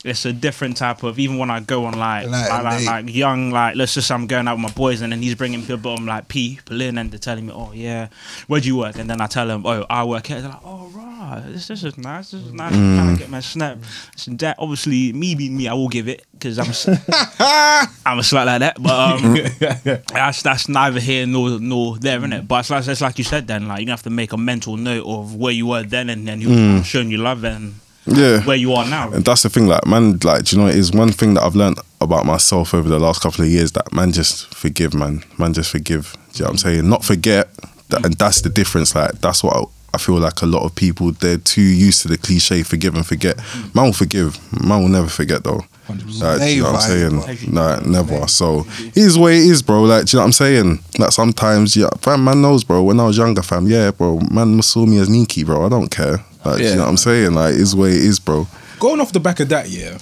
It's 0.04 0.24
a 0.24 0.32
different 0.32 0.76
type 0.76 1.04
of 1.04 1.18
even 1.18 1.38
when 1.38 1.48
I 1.50 1.60
go 1.60 1.84
on 1.84 1.96
like 1.96 2.26
Like, 2.28 2.50
like, 2.50 2.64
like, 2.64 2.86
like 2.86 3.14
young 3.14 3.50
like 3.50 3.76
let's 3.76 3.94
just 3.94 4.08
say 4.08 4.14
I'm 4.14 4.26
going 4.26 4.48
out 4.48 4.56
with 4.56 4.62
my 4.62 4.72
boys 4.72 5.00
and 5.00 5.12
then 5.12 5.22
he's 5.22 5.36
bringing 5.36 5.64
people 5.64 5.92
um, 5.92 6.06
like 6.06 6.26
people 6.28 6.80
in 6.80 6.98
and 6.98 7.10
they're 7.10 7.18
telling 7.20 7.46
me 7.46 7.52
oh 7.54 7.70
yeah 7.72 8.08
where 8.48 8.60
do 8.60 8.66
you 8.66 8.76
work? 8.76 8.96
And 8.96 9.08
then 9.08 9.20
I 9.20 9.26
tell 9.26 9.46
them 9.46 9.64
oh 9.64 9.86
I 9.88 10.04
work 10.04 10.26
here. 10.26 10.40
They're 10.40 10.50
like 10.50 10.60
oh 10.64 10.90
right 10.94 11.42
this, 11.46 11.68
this 11.68 11.84
is 11.84 11.96
nice 11.98 12.32
this 12.32 12.42
is 12.42 12.52
nice. 12.52 12.72
I'm 12.72 12.96
trying 12.96 13.14
to 13.16 13.20
get 13.20 13.30
my 13.30 13.40
snap. 13.40 13.78
So 14.16 14.32
that 14.32 14.56
obviously 14.58 15.12
me 15.12 15.34
being 15.34 15.56
me 15.56 15.68
I 15.68 15.74
will 15.74 15.88
give 15.88 16.08
it 16.08 16.24
because 16.32 16.58
I'm 16.58 16.66
a 16.70 16.98
I'm 18.04 18.18
a 18.18 18.22
slut 18.22 18.46
like 18.46 18.60
that 18.60 18.82
but 18.82 18.92
um 18.92 20.02
that's 20.12 20.42
that's 20.42 20.68
neither 20.68 20.98
here 21.00 21.26
nor 21.26 21.60
nor 21.60 21.98
there 21.98 22.24
in 22.24 22.32
it 22.32 22.48
but 22.48 22.60
it's 22.60 22.70
like, 22.70 22.88
it's 22.88 23.00
like 23.00 23.18
you 23.18 23.24
said 23.24 23.46
then 23.46 23.68
like 23.68 23.82
you 23.84 23.90
have 23.90 24.02
to 24.02 24.10
make 24.10 24.32
a 24.32 24.36
mental 24.36 24.76
note 24.76 25.06
of 25.06 25.36
where 25.36 25.52
you 25.52 25.66
were 25.66 25.84
then 25.84 26.10
and 26.10 26.26
then 26.26 26.40
you've 26.40 26.84
shown 26.84 27.08
you 27.10 27.18
love 27.18 27.44
and 27.44 27.74
Yeah. 28.06 28.40
where 28.44 28.56
you 28.56 28.72
are 28.72 28.84
now 28.88 29.12
And 29.12 29.24
that's 29.24 29.42
the 29.42 29.48
thing, 29.50 29.66
like 29.68 29.86
man, 29.86 30.18
like 30.24 30.44
do 30.44 30.56
you 30.56 30.62
know, 30.62 30.68
it 30.68 30.74
is 30.76 30.92
one 30.92 31.12
thing 31.12 31.34
that 31.34 31.42
I've 31.42 31.54
learned 31.54 31.78
about 32.00 32.26
myself 32.26 32.74
over 32.74 32.88
the 32.88 32.98
last 32.98 33.22
couple 33.22 33.44
of 33.44 33.50
years 33.50 33.72
that 33.72 33.92
man 33.92 34.12
just 34.12 34.52
forgive, 34.54 34.92
man, 34.94 35.22
man 35.38 35.52
just 35.54 35.70
forgive. 35.70 36.12
Do 36.32 36.38
you 36.38 36.44
know 36.44 36.46
what 36.46 36.50
I'm 36.52 36.58
saying? 36.58 36.88
Not 36.88 37.04
forget, 37.04 37.48
that, 37.90 38.04
and 38.04 38.14
that's 38.14 38.40
the 38.40 38.48
difference. 38.48 38.94
Like 38.94 39.20
that's 39.20 39.44
what 39.44 39.56
I, 39.56 39.62
I 39.94 39.98
feel 39.98 40.18
like 40.18 40.42
a 40.42 40.46
lot 40.46 40.64
of 40.64 40.74
people 40.74 41.12
they're 41.12 41.36
too 41.38 41.62
used 41.62 42.02
to 42.02 42.08
the 42.08 42.18
cliche 42.18 42.62
forgive 42.62 42.94
and 42.94 43.06
forget. 43.06 43.36
Man 43.74 43.86
will 43.86 43.92
forgive, 43.92 44.38
man 44.66 44.82
will 44.82 44.88
never 44.88 45.08
forget 45.08 45.44
though. 45.44 45.64
Like, 45.88 46.40
do 46.40 46.46
you 46.46 46.62
know 46.62 46.72
what 46.72 46.82
I'm 46.90 47.24
saying? 47.26 47.52
Nah, 47.52 47.80
never. 47.80 48.26
So 48.28 48.64
it 48.78 48.96
is 48.96 49.18
what 49.18 49.32
it 49.32 49.42
is, 49.42 49.62
bro. 49.62 49.82
Like, 49.82 50.06
do 50.06 50.16
you 50.16 50.18
know 50.18 50.22
what 50.22 50.26
I'm 50.26 50.32
saying? 50.32 50.78
Like 50.98 51.12
sometimes, 51.12 51.76
yeah, 51.76 51.88
fam, 51.98 52.24
man 52.24 52.40
knows, 52.40 52.64
bro. 52.64 52.82
When 52.82 52.98
I 53.00 53.06
was 53.06 53.18
younger, 53.18 53.42
fam, 53.42 53.66
yeah, 53.66 53.90
bro, 53.90 54.20
man 54.30 54.62
saw 54.62 54.86
me 54.86 54.98
as 54.98 55.08
Niki, 55.08 55.44
bro. 55.44 55.66
I 55.66 55.68
don't 55.68 55.90
care. 55.90 56.24
Like, 56.44 56.58
do 56.58 56.64
you 56.64 56.74
know 56.74 56.82
what 56.82 56.88
I'm 56.88 56.96
saying? 56.96 57.34
Like, 57.34 57.54
it 57.54 57.60
is 57.60 57.74
what 57.76 57.90
it 57.90 57.96
is, 57.96 58.18
bro. 58.18 58.46
Going 58.80 59.00
off 59.00 59.12
the 59.12 59.20
back 59.20 59.40
of 59.40 59.48
that, 59.50 59.68
yeah, 59.68 59.98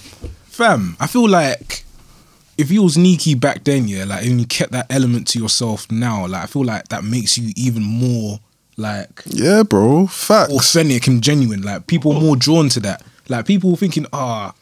fam, 0.47 0.97
I 0.99 1.07
feel 1.07 1.29
like 1.29 1.85
if 2.57 2.71
you 2.71 2.83
was 2.83 2.95
sneaky 2.95 3.35
back 3.35 3.65
then, 3.65 3.89
yeah, 3.89 4.05
like 4.05 4.25
and 4.25 4.41
you 4.41 4.47
kept 4.47 4.73
that 4.73 4.87
element 4.91 5.27
to 5.29 5.39
yourself 5.39 5.91
now, 5.91 6.27
like 6.27 6.43
I 6.45 6.47
feel 6.47 6.65
like 6.65 6.89
that 6.89 7.05
makes 7.05 7.37
you 7.39 7.53
even 7.57 7.83
more 7.83 8.39
like 8.77 9.23
Yeah, 9.27 9.63
bro. 9.63 10.07
Facts. 10.07 10.53
authentic 10.53 11.07
and 11.07 11.23
genuine. 11.23 11.63
Like 11.63 11.87
people 11.87 12.13
are 12.17 12.21
more 12.21 12.37
drawn 12.37 12.69
to 12.71 12.81
that. 12.81 13.03
Like 13.29 13.47
people 13.47 13.77
thinking, 13.77 14.07
ah, 14.13 14.55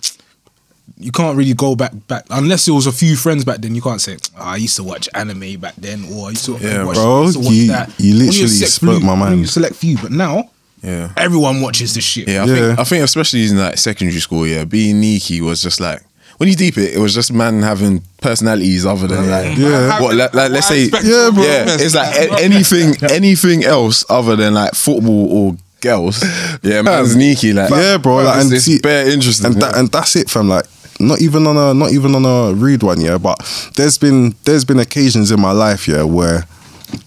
you 0.98 1.12
can't 1.12 1.36
really 1.36 1.54
go 1.54 1.76
back 1.76 1.92
back 2.08 2.24
unless 2.30 2.66
it 2.66 2.72
was 2.72 2.86
a 2.86 2.92
few 2.92 3.14
friends 3.16 3.44
back 3.44 3.58
then. 3.60 3.74
You 3.74 3.82
can't 3.82 4.00
say, 4.00 4.16
"Ah, 4.36 4.52
I 4.52 4.56
used 4.56 4.76
to 4.76 4.82
watch 4.84 5.08
anime 5.14 5.60
back 5.60 5.74
then, 5.76 6.04
or 6.12 6.26
I 6.26 6.30
used 6.30 6.44
to 6.46 6.58
Yeah, 6.60 6.84
watch, 6.84 6.96
bro, 6.96 7.22
used 7.22 7.34
to 7.34 7.44
watch 7.44 7.52
you- 7.52 7.66
that. 7.68 7.90
you 7.98 8.14
literally 8.14 8.48
select 8.48 8.72
spoke 8.72 8.98
few- 8.98 9.06
my 9.06 9.14
mind. 9.14 9.44
a 9.44 9.48
select 9.48 9.76
few, 9.76 9.96
but 9.98 10.10
now 10.10 10.50
Yeah. 10.82 11.10
everyone 11.16 11.60
watches 11.60 11.94
this 11.94 12.04
shit. 12.04 12.28
Yeah, 12.28 12.44
I 12.44 12.46
Yeah. 12.46 12.54
think 12.68 12.78
I 12.80 12.84
think 12.84 13.04
especially 13.04 13.44
in 13.46 13.58
like 13.58 13.78
secondary 13.78 14.20
school, 14.20 14.46
yeah, 14.46 14.64
being 14.64 15.00
Niki 15.00 15.40
was 15.40 15.62
just 15.62 15.80
like 15.80 16.00
when 16.38 16.48
you 16.48 16.54
deep 16.54 16.78
it, 16.78 16.94
it 16.94 16.98
was 16.98 17.14
just 17.14 17.32
man 17.32 17.62
having 17.62 18.02
personalities 18.22 18.86
other 18.86 19.08
than 19.08 19.28
like 19.28 19.58
Yeah. 19.58 20.00
what 20.00 20.14
like, 20.14 20.34
like 20.34 20.50
let's 20.52 20.68
say 20.68 20.84
Yeah, 20.84 21.30
bro. 21.34 21.42
yeah, 21.42 21.64
it's 21.68 21.94
like 21.94 22.14
a- 22.14 22.40
anything 22.42 22.94
anything 23.10 23.64
else 23.64 24.04
other 24.08 24.36
than 24.36 24.54
like 24.54 24.74
football 24.74 25.26
or 25.32 25.56
girls. 25.80 26.22
Yeah, 26.62 26.82
man's 26.82 27.16
Niki 27.16 27.54
like 27.54 27.70
yeah, 27.70 27.96
bro. 27.98 28.16
Like, 28.22 28.40
and 28.42 28.52
it's 28.52 28.64
see- 28.64 28.78
bare 28.80 29.08
interesting. 29.08 29.46
and 29.46 29.54
yeah. 29.56 29.68
that, 29.68 29.76
and 29.78 29.88
that's 29.90 30.14
it, 30.16 30.28
fam. 30.30 30.48
Like, 30.48 30.64
not 31.00 31.20
even 31.20 31.46
on 31.46 31.56
a 31.56 31.72
not 31.74 31.92
even 31.92 32.14
on 32.14 32.24
a 32.24 32.52
rude 32.52 32.82
one, 32.82 33.00
yeah. 33.00 33.18
But 33.18 33.38
there's 33.76 33.98
been 33.98 34.34
there's 34.44 34.64
been 34.64 34.78
occasions 34.80 35.30
in 35.30 35.40
my 35.40 35.52
life, 35.52 35.86
yeah, 35.88 36.02
where 36.02 36.46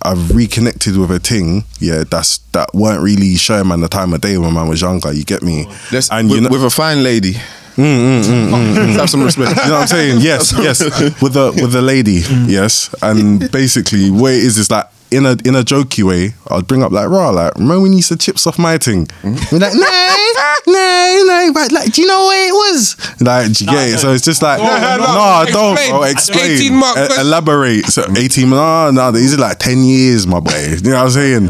I've 0.03 0.35
reconnected 0.35 0.97
with 0.97 1.11
a 1.11 1.19
thing, 1.19 1.63
yeah, 1.79 2.03
that's 2.09 2.39
that 2.53 2.69
weren't 2.73 3.01
really 3.01 3.35
showing 3.35 3.67
man 3.67 3.81
the 3.81 3.87
time 3.87 4.13
of 4.13 4.21
day 4.21 4.37
when 4.37 4.53
man 4.53 4.67
was 4.67 4.81
younger. 4.81 5.11
You 5.11 5.23
get 5.23 5.41
me? 5.41 5.67
Let's, 5.91 6.11
and 6.11 6.27
with, 6.27 6.35
you 6.35 6.41
know, 6.41 6.49
with 6.49 6.63
a 6.63 6.69
fine 6.69 7.03
lady. 7.03 7.33
Mm, 7.77 8.21
mm, 8.21 8.23
mm, 8.23 8.51
mm 8.51 8.75
Let's 8.75 8.95
have 8.99 9.09
some 9.09 9.23
respect. 9.23 9.51
you 9.51 9.55
know 9.55 9.71
what 9.71 9.81
I'm 9.81 9.87
saying? 9.87 10.19
Yes, 10.21 10.53
yes. 10.57 10.81
With 11.21 11.37
a 11.37 11.51
with 11.55 11.71
the 11.71 11.81
lady, 11.81 12.21
yes. 12.51 12.93
And 13.01 13.49
basically, 13.51 14.11
what 14.11 14.33
it 14.33 14.43
is 14.43 14.57
is 14.57 14.67
that 14.67 14.91
in 15.11 15.25
a 15.25 15.31
in 15.45 15.55
a 15.55 15.63
jokey 15.63 16.03
way, 16.03 16.33
I'd 16.49 16.67
bring 16.67 16.83
up 16.83 16.91
like, 16.91 17.09
raw, 17.09 17.29
like, 17.29 17.53
remember 17.55 17.81
when 17.81 17.91
you 17.91 17.97
used 17.97 18.09
to 18.09 18.17
chips 18.17 18.47
off 18.47 18.57
my 18.57 18.77
thing? 18.77 19.07
Mm-hmm. 19.07 19.55
Be 19.55 19.59
like, 19.59 19.73
no, 19.73 20.71
no, 20.73 21.23
no, 21.27 21.53
but 21.53 21.71
like, 21.71 21.91
do 21.93 22.01
you 22.01 22.07
know 22.07 22.23
what 22.23 22.37
it 22.47 22.53
was? 22.53 23.21
Like, 23.21 23.51
do 23.53 23.65
you 23.65 23.69
get 23.71 23.89
it? 23.89 23.97
So 23.99 24.13
it's 24.13 24.23
just 24.23 24.41
like, 24.41 24.59
no, 24.59 24.65
no, 24.65 24.97
no, 24.97 25.19
I 25.19 25.45
don't, 25.51 25.73
explain. 25.73 25.91
bro, 25.91 26.03
explain, 26.03 26.51
18 26.51 26.73
month 26.75 27.11
E- 27.11 27.21
elaborate. 27.21 27.85
So 27.85 28.05
eighteen, 28.15 28.49
no, 28.49 28.91
no, 28.91 29.11
these 29.11 29.33
are 29.33 29.37
like 29.37 29.59
ten 29.59 29.83
years, 29.83 30.25
my 30.25 30.39
boy. 30.39 30.51
You 30.81 30.91
know 30.91 30.97
what 30.97 31.03
I'm 31.05 31.09
saying? 31.11 31.47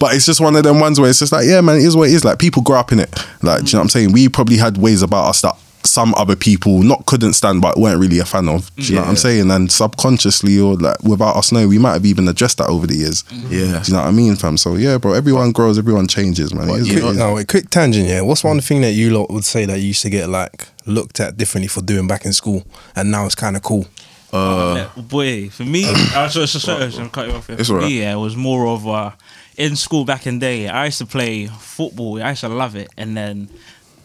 But 0.00 0.14
it's 0.14 0.26
just 0.26 0.40
one 0.40 0.56
of 0.56 0.62
them 0.64 0.80
ones 0.80 0.98
where 1.00 1.08
it's 1.08 1.18
just 1.20 1.32
like, 1.32 1.46
yeah, 1.46 1.60
man, 1.60 1.76
it 1.76 1.84
is 1.84 1.96
what 1.96 2.08
it 2.08 2.14
is. 2.14 2.24
Like 2.24 2.38
people 2.38 2.62
grow 2.62 2.78
up 2.78 2.92
in 2.92 3.00
it. 3.00 3.10
Like, 3.42 3.60
do 3.64 3.66
you 3.66 3.72
know 3.74 3.78
what 3.80 3.82
I'm 3.84 3.88
saying? 3.90 4.12
We 4.12 4.28
probably 4.28 4.56
had 4.56 4.76
ways 4.78 5.02
about 5.02 5.28
us 5.28 5.40
that 5.42 5.54
some 5.86 6.14
other 6.16 6.34
people 6.34 6.82
not 6.82 7.06
couldn't 7.06 7.34
stand 7.34 7.60
but 7.60 7.78
weren't 7.78 8.00
really 8.00 8.18
a 8.18 8.24
fan 8.24 8.48
of. 8.48 8.74
Do 8.76 8.82
you 8.82 8.94
know 8.94 9.02
what 9.02 9.10
I'm 9.10 9.16
saying? 9.16 9.50
And 9.50 9.70
subconsciously 9.70 10.58
or 10.58 10.74
like 10.76 11.02
without 11.02 11.36
us 11.36 11.52
knowing, 11.52 11.68
we 11.68 11.78
might 11.78 11.92
have 11.92 12.06
even 12.06 12.26
addressed 12.28 12.58
that 12.58 12.68
over 12.68 12.86
the 12.86 12.96
years. 12.96 13.24
Yeah. 13.30 13.82
Do 13.82 13.90
you 13.90 13.92
know 13.92 14.00
what 14.00 14.08
I 14.08 14.10
mean, 14.10 14.36
fam? 14.36 14.56
So 14.56 14.76
yeah, 14.76 14.98
bro, 14.98 15.12
everyone 15.12 15.52
grows, 15.52 15.78
everyone 15.78 16.06
changes, 16.08 16.54
man. 16.54 16.68
It 16.70 16.76
is 16.76 16.88
what 16.88 16.98
it 16.98 17.04
is. 17.04 17.16
No, 17.18 17.34
wait, 17.34 17.48
quick 17.48 17.70
tangent, 17.70 18.08
yeah. 18.08 18.22
What's 18.22 18.44
one 18.44 18.60
thing 18.60 18.80
that 18.80 18.92
you 18.92 19.10
lot 19.10 19.30
would 19.30 19.44
say 19.44 19.66
that 19.66 19.78
you 19.80 19.88
used 19.88 20.02
to 20.02 20.10
get 20.10 20.28
like 20.28 20.68
looked 20.86 21.20
at 21.20 21.36
differently 21.36 21.68
for 21.68 21.82
doing 21.82 22.06
back 22.06 22.24
in 22.24 22.32
school, 22.32 22.64
and 22.96 23.10
now 23.10 23.26
it's 23.26 23.34
kind 23.34 23.56
of 23.56 23.62
cool? 23.62 23.86
Yeah, 24.32 24.90
boy, 24.96 25.48
for 25.50 25.64
me, 25.64 25.84
uh, 25.88 26.28
cut 26.32 27.28
you 27.28 27.34
off 27.34 27.46
here. 27.46 27.56
It's 27.58 27.68
For 27.68 27.74
alright. 27.74 27.88
me, 27.88 28.00
yeah, 28.00 28.14
it 28.14 28.18
was 28.18 28.36
more 28.36 28.66
of 28.66 28.86
uh, 28.88 29.12
in 29.56 29.76
school 29.76 30.04
back 30.04 30.26
in 30.26 30.38
the 30.38 30.46
day. 30.46 30.68
I 30.68 30.86
used 30.86 30.98
to 30.98 31.06
play 31.06 31.46
football. 31.46 32.20
I 32.22 32.30
used 32.30 32.40
to 32.40 32.48
love 32.48 32.74
it, 32.74 32.88
and 32.96 33.16
then 33.16 33.48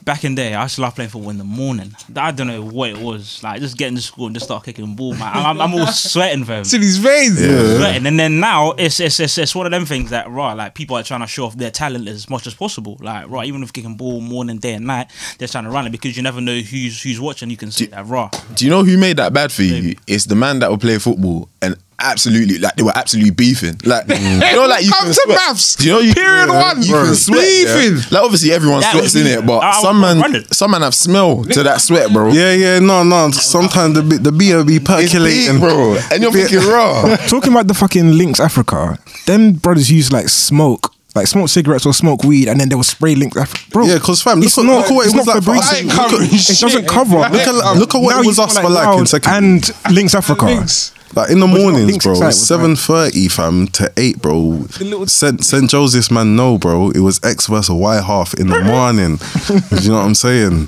back 0.09 0.23
in 0.23 0.33
the 0.33 0.41
day, 0.41 0.55
I 0.55 0.63
used 0.63 0.73
to 0.75 0.81
love 0.81 0.95
playing 0.95 1.11
football 1.11 1.29
in 1.29 1.37
the 1.37 1.43
morning. 1.43 1.93
I 2.15 2.31
don't 2.31 2.47
know 2.47 2.63
what 2.63 2.89
it 2.89 2.97
was. 2.97 3.43
Like 3.43 3.61
just 3.61 3.77
getting 3.77 3.95
to 3.95 4.01
school 4.01 4.25
and 4.25 4.35
just 4.35 4.47
start 4.47 4.63
kicking 4.63 4.95
ball, 4.95 5.13
man. 5.13 5.31
I'm, 5.35 5.61
I'm 5.61 5.71
all 5.75 5.85
sweating 5.91 6.45
for 6.45 6.53
him. 6.53 6.61
It's 6.61 6.73
in 6.73 6.81
his 6.81 6.97
veins. 6.97 7.37
Sweating. 7.37 8.07
And 8.07 8.19
then 8.19 8.39
now 8.39 8.71
it's, 8.71 8.99
it's 8.99 9.19
it's 9.19 9.37
it's 9.37 9.53
one 9.53 9.67
of 9.67 9.71
them 9.71 9.85
things 9.85 10.09
that 10.09 10.27
right, 10.27 10.53
like 10.53 10.73
people 10.73 10.97
are 10.97 11.03
trying 11.03 11.19
to 11.19 11.27
show 11.27 11.45
off 11.45 11.55
their 11.55 11.69
talent 11.69 12.07
as 12.07 12.27
much 12.27 12.47
as 12.47 12.55
possible. 12.55 12.97
Like 12.99 13.29
right, 13.29 13.47
even 13.47 13.61
if 13.61 13.71
kicking 13.71 13.97
ball 13.97 14.19
morning, 14.19 14.57
day, 14.57 14.73
and 14.73 14.87
night, 14.87 15.11
they're 15.37 15.47
trying 15.47 15.65
to 15.65 15.69
run 15.69 15.85
it 15.85 15.91
because 15.91 16.17
you 16.17 16.23
never 16.23 16.41
know 16.41 16.57
who's 16.57 17.03
who's 17.03 17.21
watching. 17.21 17.51
You 17.51 17.57
can 17.57 17.69
see 17.69 17.85
that 17.85 18.07
raw. 18.07 18.31
Do 18.55 18.65
you 18.65 18.71
know 18.71 18.83
who 18.83 18.97
made 18.97 19.17
that 19.17 19.31
bad 19.31 19.51
for 19.51 19.61
you? 19.61 19.95
It's 20.07 20.25
the 20.25 20.35
man 20.35 20.57
that 20.59 20.71
will 20.71 20.79
play 20.79 20.97
football 20.97 21.49
and 21.61 21.77
absolutely 21.99 22.57
like 22.59 22.75
they 22.75 22.83
were 22.83 22.91
absolutely 22.95 23.31
beefing. 23.31 23.79
Like 23.85 24.07
you 24.09 24.39
know, 24.39 24.65
like 24.67 24.83
you 24.83 24.91
Come 24.91 25.05
can 25.05 25.13
to 25.13 25.21
sweat. 25.23 25.37
maths. 25.37 25.75
Do 25.75 25.85
you 25.87 25.91
know 25.93 25.99
you 25.99 26.13
Period 26.13 26.49
one. 26.49 26.81
You 26.81 26.93
can 26.93 27.15
sweat. 27.15 27.45
yeah. 27.45 28.01
Like 28.11 28.23
obviously 28.23 28.51
everyone 28.51 28.81
That 28.81 28.93
sweats 28.93 29.15
in 29.15 29.27
it, 29.27 29.45
but 29.45 29.59
I- 29.59 29.69
I 29.69 29.81
some 29.81 30.01
was 30.01 30.15
man, 30.17 30.45
some 30.51 30.71
man 30.71 30.81
have 30.81 30.95
smell 30.95 31.43
to 31.45 31.63
that 31.63 31.81
sweat, 31.81 32.11
bro. 32.11 32.29
Yeah, 32.31 32.53
yeah, 32.53 32.79
no, 32.79 33.03
no. 33.03 33.31
Sometimes 33.31 33.95
the 33.95 34.01
the 34.01 34.31
beer 34.31 34.63
be 34.63 34.75
It's 34.77 34.85
percolating, 34.85 35.53
big, 35.53 35.61
bro, 35.61 35.97
and 36.11 36.21
you're 36.23 36.31
thinking 36.31 36.59
raw. 36.69 37.15
Talking 37.27 37.51
about 37.53 37.67
the 37.67 37.73
fucking 37.73 38.11
Lynx 38.13 38.39
Africa, 38.39 38.97
them 39.25 39.53
brothers 39.53 39.91
use 39.91 40.11
like 40.11 40.29
smoke, 40.29 40.93
like 41.15 41.27
smoke 41.27 41.49
cigarettes 41.49 41.85
or 41.85 41.93
smoke 41.93 42.23
weed, 42.23 42.47
and 42.47 42.59
then 42.59 42.69
they 42.69 42.75
will 42.75 42.83
spray 42.83 43.15
Lynx 43.15 43.37
Africa. 43.37 43.63
Bro, 43.71 43.85
Yeah, 43.85 43.95
because 43.95 44.21
fam, 44.21 44.41
it's 44.43 44.57
look, 44.57 44.65
at- 44.65 44.69
not, 44.69 44.77
look 44.81 44.91
at 44.91 44.93
what 44.95 45.05
it's 45.05 45.13
it 45.13 45.17
was 45.17 45.25
not 45.27 45.35
like 45.35 45.43
for 45.43 45.51
us. 45.55 45.73
ain't 45.73 45.87
Look 45.87 45.97
at- 45.99 46.09
covering 46.09 46.29
It 46.31 46.59
doesn't 46.59 46.87
cover. 46.87 47.17
Look 47.17 47.33
at 47.33 47.77
look 47.77 47.95
at 47.95 48.01
what 48.01 48.15
Now 48.15 48.21
it 48.21 48.25
was 48.25 48.37
you 48.37 48.43
us 48.43 48.57
for 48.57 48.69
like 48.69 48.99
in 48.99 49.05
second. 49.05 49.33
and 49.33 49.71
Lynx 49.95 50.15
Africa. 50.15 50.45
Lynx. 50.45 50.93
Like 51.15 51.31
in 51.31 51.39
the 51.39 51.47
Was 51.47 51.59
mornings, 51.59 51.97
bro, 52.03 52.11
Excite? 52.13 52.25
Was 52.27 52.35
it 52.41 52.45
seven 52.45 52.75
thirty, 52.75 53.27
fam, 53.29 53.67
to 53.67 53.91
eight, 53.97 54.21
bro. 54.21 54.65
St. 55.05 55.43
St. 55.43 55.69
Joseph's 55.69 56.11
man, 56.11 56.35
no, 56.35 56.57
bro. 56.57 56.91
It 56.91 56.99
was 56.99 57.19
X 57.23 57.47
versus 57.47 57.71
Y 57.71 58.01
half 58.01 58.33
in 58.35 58.47
the 58.47 58.61
morning. 58.63 59.17
Do 59.69 59.81
you 59.83 59.89
know 59.91 59.97
what 59.97 60.05
I'm 60.05 60.15
saying? 60.15 60.67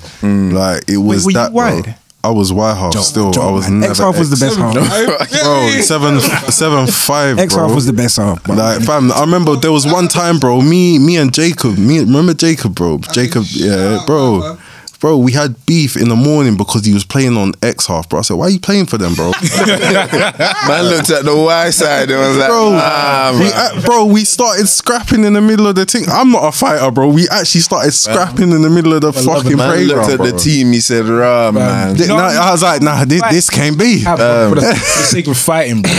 Like 0.54 0.90
it 0.90 0.98
was 0.98 1.26
were 1.26 1.32
you 1.32 1.36
that, 1.38 1.52
bro. 1.52 1.76
wide? 1.82 1.96
I 2.24 2.30
was 2.30 2.54
Y 2.54 2.74
half 2.76 2.94
still. 2.98 3.32
I 3.40 3.50
was 3.52 3.68
never 3.70 3.92
X 3.92 4.00
half 4.00 4.18
was 4.20 4.30
the 4.30 4.44
best 4.46 4.58
half. 4.58 4.74
bro. 4.76 5.82
Seven, 5.82 6.20
seven, 6.52 6.86
five. 6.88 7.40
X 7.40 7.54
bro. 7.56 7.66
half 7.68 7.76
was 7.76 7.86
the 7.88 7.94
best 7.94 8.18
half. 8.18 8.44
but- 8.44 8.58
Like 8.58 8.82
fam, 8.84 9.12
I 9.12 9.22
remember 9.22 9.56
there 9.56 9.72
was 9.72 9.86
one 9.88 10.08
time, 10.08 10.38
bro. 10.38 10.62
Me, 10.62 11.00
me 11.00 11.18
and 11.18 11.34
Jacob. 11.34 11.78
Me, 11.80 12.00
remember 12.00 12.34
Jacob, 12.36 12.76
bro. 12.76 13.00
Jacob, 13.12 13.46
yeah, 13.50 14.04
bro. 14.06 14.56
Bro, 15.02 15.18
we 15.18 15.32
had 15.32 15.66
beef 15.66 15.98
in 15.98 16.10
the 16.10 16.16
morning 16.16 16.56
because 16.58 16.86
he 16.86 16.94
was 16.94 17.04
playing 17.04 17.36
on 17.36 17.54
X 17.64 17.88
half, 17.88 18.08
bro. 18.08 18.20
I 18.20 18.22
said, 18.22 18.36
"Why 18.38 18.46
are 18.46 18.50
you 18.52 18.60
playing 18.60 18.86
for 18.86 19.00
them, 19.00 19.16
bro?" 19.16 19.32
Man 19.68 20.86
looked 20.86 21.10
at 21.10 21.26
the 21.26 21.34
Y 21.36 21.70
side 21.72 22.12
and 22.12 22.20
was 22.20 22.38
like, 22.38 22.50
bro, 22.50 22.70
ah, 22.76 23.32
we, 23.34 23.40
man. 23.46 23.52
uh, 23.56 23.82
bro, 23.84 24.06
we 24.06 24.24
started 24.24 24.68
scrapping 24.68 25.24
in 25.24 25.34
the 25.34 25.42
middle 25.42 25.66
of 25.66 25.74
the 25.74 25.88
thing. 25.88 26.06
I'm 26.08 26.32
not 26.32 26.44
a 26.48 26.52
fighter, 26.52 26.92
bro. 26.92 27.08
We 27.08 27.28
actually 27.30 27.62
started 27.62 27.94
scrapping 27.94 28.52
in 28.52 28.62
the 28.62 28.70
middle 28.70 28.94
of 28.94 29.02
the 29.02 29.12
fucking 29.12 29.58
Man 29.58 29.72
playground, 29.74 29.88
looked 29.88 30.12
at 30.12 30.18
bro. 30.18 30.28
the 30.28 30.38
team. 30.38 30.72
He 30.72 30.80
said, 30.82 31.06
"Rah, 31.06 31.50
man." 31.52 31.96
Th- 31.96 32.08
nah, 32.08 32.18
I 32.18 32.52
was 32.52 32.62
like, 32.62 32.84
nah, 32.84 33.04
this, 33.04 33.24
this 33.32 33.50
can't 33.50 33.80
be. 33.80 34.04
for 34.04 34.16
the, 34.18 34.50
for 34.54 34.56
the 34.62 34.74
sake 34.76 35.28
of 35.28 35.36
fighting, 35.38 35.82
bro. 35.82 35.92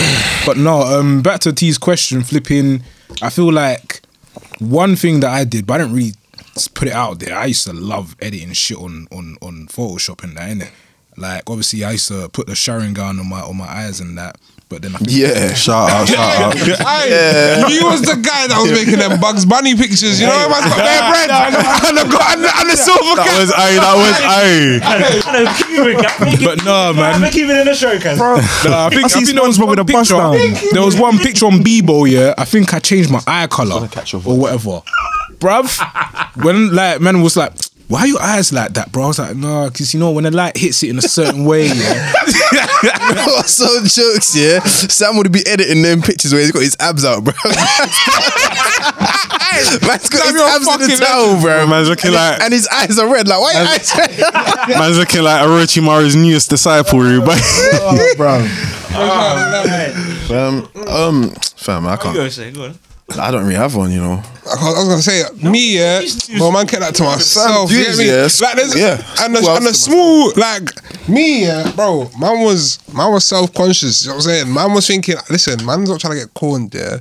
But 0.46 0.58
no, 0.58 0.80
um, 0.82 1.22
back 1.22 1.40
to 1.40 1.52
T's 1.52 1.76
question, 1.76 2.22
flipping. 2.22 2.84
I 3.20 3.30
feel 3.30 3.52
like 3.52 4.00
one 4.60 4.94
thing 4.94 5.20
that 5.20 5.30
I 5.30 5.42
did, 5.42 5.66
but 5.66 5.74
I 5.74 5.78
didn't 5.78 5.94
really 5.96 6.12
s- 6.56 6.68
put 6.68 6.88
it 6.88 6.94
out 6.94 7.18
there. 7.18 7.36
I 7.36 7.46
used 7.46 7.64
to 7.66 7.72
love 7.72 8.14
editing 8.20 8.52
shit 8.52 8.78
on 8.78 9.06
on 9.12 9.36
on 9.42 9.66
Photoshop 9.68 10.22
and 10.24 10.36
that, 10.36 10.48
innit? 10.50 10.70
Like 11.16 11.42
obviously, 11.48 11.84
I 11.84 11.92
used 11.92 12.08
to 12.08 12.28
put 12.30 12.46
the 12.46 12.54
Sharingan 12.54 13.20
on 13.20 13.28
my 13.28 13.40
on 13.42 13.56
my 13.56 13.66
eyes 13.68 14.00
and 14.00 14.16
that. 14.18 14.38
But 14.70 14.80
then 14.80 14.94
I 14.94 14.98
think 15.04 15.10
Yeah, 15.12 15.52
Shout 15.52 15.90
out, 15.90 16.08
shout 16.08 16.18
out. 16.18 16.56
Aye, 16.56 17.68
He 17.68 17.84
was 17.84 18.00
the 18.00 18.16
guy 18.16 18.46
that 18.48 18.56
was 18.56 18.72
making 18.72 18.96
them 19.00 19.20
Bugs 19.20 19.44
Bunny 19.44 19.76
pictures. 19.76 20.18
You 20.18 20.24
know, 20.26 20.48
man's 20.48 20.64
got 20.64 20.78
bare 20.80 21.04
bread 21.12 21.28
and 21.28 21.52
the, 21.52 21.60
and 21.92 22.40
the, 22.40 22.48
and 22.56 22.66
the 22.72 22.76
silver 22.80 23.20
That 23.20 23.28
cap. 23.28 23.36
was 23.36 23.52
aye, 23.52 23.76
that 23.76 23.96
was 24.00 24.16
aye. 24.24 24.80
But 26.44 26.64
no, 26.64 26.92
man. 26.94 27.22
I'm 27.24 27.30
keeping 27.30 27.56
in 27.56 27.64
the 27.66 27.74
show, 27.74 27.98
cuz. 27.98 28.18
No, 28.18 28.34
I 28.34 28.40
think, 28.90 29.04
I 29.04 29.08
see 29.08 29.24
think 29.24 29.36
there 29.36 29.46
was 29.46 29.58
one 29.58 29.68
with 29.70 29.78
a 29.80 29.84
bus 29.84 30.08
picture. 30.08 30.22
down. 30.22 30.36
There 30.72 30.82
was 30.82 30.98
one 30.98 31.18
picture 31.18 31.44
on 31.46 31.60
Bebo, 31.60 32.08
yeah. 32.10 32.32
I 32.38 32.44
think 32.46 32.72
I 32.72 32.78
changed 32.78 33.10
my 33.10 33.20
eye 33.26 33.46
color 33.48 33.88
or 34.24 34.38
whatever, 34.38 34.80
bruv. 35.42 35.66
When 36.44 36.74
like 36.74 37.00
man 37.00 37.20
was 37.20 37.36
like, 37.36 37.52
"Why 37.88 38.00
are 38.02 38.06
your 38.06 38.22
eyes 38.22 38.52
like 38.52 38.72
that, 38.74 38.92
bro?" 38.92 39.04
I 39.04 39.06
was 39.08 39.18
like, 39.18 39.36
"No, 39.36 39.68
because 39.68 39.92
you 39.92 40.00
know 40.00 40.12
when 40.12 40.24
the 40.24 40.30
light 40.30 40.56
hits 40.56 40.82
it 40.82 40.90
in 40.90 40.98
a 40.98 41.02
certain 41.02 41.44
way, 41.44 41.66
yeah." 41.66 42.12
so 43.46 43.66
jokes, 43.84 44.34
yeah. 44.36 44.60
Sam 44.60 45.16
would 45.16 45.30
be 45.32 45.46
editing 45.46 45.82
them 45.82 46.00
pictures 46.00 46.32
where 46.32 46.40
he's 46.40 46.52
got 46.52 46.62
his 46.62 46.76
abs 46.80 47.04
out, 47.04 47.24
bro. 47.24 47.34
Man's 49.86 50.08
got 50.08 50.22
his 50.24 50.32
you're 50.32 50.48
abs 50.48 50.66
in 50.66 50.80
the 50.80 50.88
fucking 50.88 50.96
towel, 50.98 51.40
bro. 51.40 51.66
Man's 51.66 51.88
looking 51.88 52.12
like 52.12 52.40
and 52.40 52.52
his 52.52 52.66
eyes 52.68 52.98
are 52.98 53.12
red. 53.12 53.28
Like, 53.28 53.40
why 53.40 53.52
are 53.54 53.62
your 53.62 53.68
eyes 53.72 53.92
red? 53.96 54.18
man's 54.78 54.98
looking 54.98 55.22
like 55.22 55.42
Orochimaru's 55.46 56.16
newest 56.16 56.48
disciple, 56.50 57.20
but 57.20 57.38
Um, 60.30 60.68
um, 60.88 61.30
fam, 61.56 61.86
I 61.86 61.96
can't. 61.96 62.14
Go 62.14 62.28
say, 62.28 62.50
go 62.50 62.64
on. 62.64 62.78
I 63.18 63.30
don't 63.30 63.42
really 63.42 63.54
have 63.54 63.74
one, 63.74 63.90
you 63.90 64.00
know. 64.00 64.22
I 64.44 64.54
was 64.54 64.74
I 64.74 64.78
was 64.78 64.88
gonna 64.88 65.02
say 65.02 65.48
me, 65.48 65.78
yeah. 65.78 66.02
Well, 66.40 66.50
man, 66.50 66.66
kept 66.66 66.82
that 66.82 66.94
to 66.96 67.04
myself. 67.04 67.70
You 67.70 67.84
get 67.84 67.96
me? 67.98 68.06
yeah. 68.08 68.28
Like, 68.40 68.56
there's, 68.56 68.76
Yeah. 68.76 69.02
And 69.20 69.36
the, 69.36 69.40
Well, 69.40 69.56
and 69.56 69.66
the 69.66 69.70
to 69.70 69.76
small, 69.76 70.32
like 70.36 70.68
me, 71.08 71.42
yeah, 71.42 71.70
bro. 71.76 72.10
Man 72.18 72.40
was 72.40 72.78
man 72.92 73.12
was 73.12 73.24
self 73.24 73.52
conscious. 73.54 74.02
You 74.04 74.10
know 74.10 74.16
what 74.16 74.26
I'm 74.26 74.30
saying? 74.30 74.52
Man 74.54 74.72
was 74.72 74.86
thinking, 74.86 75.16
listen, 75.30 75.64
man's 75.64 75.88
not 75.88 76.00
trying 76.00 76.14
to 76.14 76.20
get 76.20 76.34
corned, 76.34 76.74
yeah. 76.74 76.98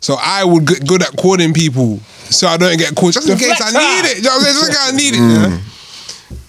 So 0.00 0.16
I 0.20 0.44
would 0.44 0.66
get 0.66 0.86
good 0.86 1.02
at 1.02 1.16
corning 1.16 1.52
people, 1.52 1.98
so 2.30 2.46
I 2.46 2.56
don't 2.56 2.78
get 2.78 2.94
corned, 2.94 3.14
just 3.14 3.28
in 3.28 3.38
case 3.38 3.60
I 3.60 3.70
need 3.72 4.10
it. 4.10 4.16
You 4.18 4.22
know 4.24 4.30
what 4.30 4.36
I'm 4.36 4.42
saying? 4.42 4.54
Just 4.54 4.68
in 4.68 4.74
case 4.74 4.92
I 4.92 4.96
need 4.96 5.14
it. 5.14 5.20
Mm. 5.20 5.50
Yeah? 5.50 5.73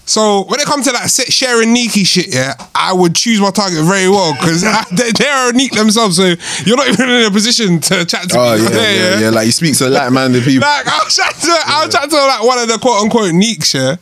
So 0.08 0.44
when 0.44 0.60
it 0.60 0.66
comes 0.66 0.86
to 0.86 0.92
like 0.92 1.08
set- 1.08 1.32
sharing 1.32 1.74
Nike 1.74 2.04
shit, 2.04 2.32
yeah, 2.32 2.54
I 2.74 2.92
would 2.92 3.14
choose 3.16 3.40
my 3.40 3.50
target 3.50 3.84
very 3.84 4.08
well 4.08 4.32
because 4.34 4.62
they, 4.92 5.10
they're 5.12 5.48
unique 5.50 5.72
themselves. 5.72 6.16
So 6.16 6.34
you're 6.64 6.76
not 6.76 6.88
even 6.88 7.08
in 7.10 7.26
a 7.26 7.30
position 7.30 7.80
to 7.80 8.04
chat 8.04 8.28
to 8.30 8.36
Oh 8.38 8.56
me. 8.56 8.62
yeah, 8.64 8.70
yeah, 8.80 9.20
yeah. 9.20 9.30
Like 9.30 9.46
you 9.46 9.52
speak 9.52 9.76
to 9.78 9.88
like-minded 9.88 10.44
people. 10.44 10.66
Like 10.68 10.86
I'll 10.86 11.08
chat 11.10 11.34
to 11.34 11.56
I'll 11.66 11.88
chat 11.88 12.08
to 12.08 12.16
like 12.16 12.42
one 12.44 12.58
of 12.60 12.68
the 12.68 12.78
quote 12.78 13.02
unquote 13.02 13.34
neeks, 13.34 13.74
yeah. 13.74 13.96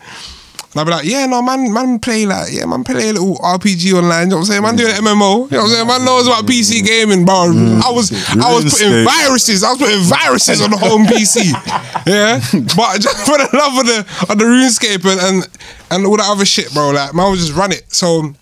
And 0.75 0.81
I'll 0.81 0.87
be 0.87 0.91
like, 0.91 1.05
yeah, 1.05 1.25
no, 1.27 1.41
man, 1.41 1.73
man 1.73 2.01
play 2.01 2.27
like, 2.27 2.53
yeah, 2.53 2.67
man 2.67 2.83
play 2.83 3.11
a 3.11 3.13
little 3.13 3.37
RPG 3.37 3.93
online, 3.95 4.27
you 4.27 4.31
know 4.31 4.37
what 4.37 4.41
I'm 4.41 4.45
saying? 4.47 4.63
Man 4.63 4.75
doing 4.75 4.91
an 4.91 5.05
MMO, 5.05 5.49
you 5.49 5.57
know 5.57 5.63
what 5.63 5.65
I'm 5.65 5.69
saying? 5.69 5.87
Man 5.87 6.05
knows 6.05 6.27
about 6.27 6.47
PC 6.47 6.81
mm. 6.81 6.87
gaming, 6.87 7.25
bro. 7.25 7.55
Mm. 7.55 7.81
I 7.81 7.93
was 7.93 8.11
I 8.35 8.53
was 8.53 8.75
putting 8.75 9.05
viruses, 9.05 9.63
I 9.63 9.71
was 9.71 9.79
putting 9.79 10.03
viruses 10.03 10.61
on 10.61 10.71
the 10.71 10.77
home 10.77 11.07
PC. 11.07 11.55
Yeah. 12.07 12.39
But 12.77 13.01
just 13.01 13.17
for 13.27 13.39
the 13.39 13.49
love 13.55 13.79
of 13.79 13.87
the 13.87 13.99
of 14.31 14.37
the 14.37 14.45
RuneScape 14.45 15.11
and 15.11 15.21
and, 15.21 15.49
and 15.91 16.07
all 16.07 16.19
that 16.19 16.29
other 16.29 16.45
shit, 16.45 16.71
bro, 16.75 16.91
like 16.91 17.15
man 17.15 17.31
would 17.31 17.39
just 17.39 17.55
run 17.55 17.73
it. 17.73 17.91
So 17.95 18.35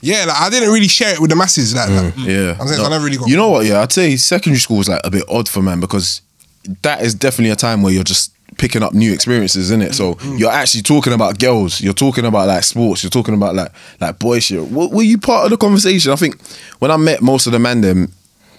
yeah, 0.00 0.26
like 0.26 0.36
I 0.36 0.50
didn't 0.50 0.70
really 0.70 0.86
share 0.86 1.14
it 1.14 1.20
with 1.20 1.30
the 1.30 1.36
masses 1.36 1.74
like 1.74 1.88
mm. 1.88 2.14
that. 2.14 2.18
Yeah. 2.18 2.56
I'm 2.60 2.68
saying 2.68 2.84
I 2.84 2.88
never 2.88 3.04
really 3.04 3.16
got 3.16 3.28
You 3.28 3.36
know 3.36 3.48
what? 3.48 3.66
Yeah, 3.66 3.80
I'd 3.80 3.90
say 3.90 4.16
secondary 4.16 4.60
school 4.60 4.76
was 4.76 4.88
like 4.88 5.00
a 5.02 5.10
bit 5.10 5.24
odd 5.28 5.48
for 5.48 5.62
man 5.62 5.80
because 5.80 6.20
that 6.82 7.02
is 7.02 7.14
definitely 7.14 7.50
a 7.50 7.56
time 7.56 7.82
where 7.82 7.92
you're 7.92 8.04
just 8.04 8.32
picking 8.60 8.82
up 8.82 8.92
new 8.92 9.10
experiences, 9.12 9.70
isn't 9.70 9.80
it? 9.82 9.94
So 9.94 10.14
mm, 10.14 10.18
mm. 10.20 10.38
you're 10.38 10.52
actually 10.52 10.82
talking 10.82 11.14
about 11.14 11.38
girls, 11.38 11.80
you're 11.80 11.94
talking 11.94 12.26
about 12.26 12.46
like 12.46 12.62
sports, 12.62 13.02
you're 13.02 13.10
talking 13.10 13.34
about 13.34 13.54
like 13.54 13.72
like 14.00 14.18
boy 14.18 14.38
shit. 14.38 14.70
Were, 14.70 14.88
were 14.88 15.02
you 15.02 15.18
part 15.18 15.44
of 15.46 15.50
the 15.50 15.56
conversation? 15.56 16.12
I 16.12 16.16
think 16.16 16.40
when 16.78 16.90
I 16.90 16.98
met 16.98 17.22
most 17.22 17.46
of 17.46 17.52
the 17.52 17.58
man, 17.58 17.80
them 17.80 18.12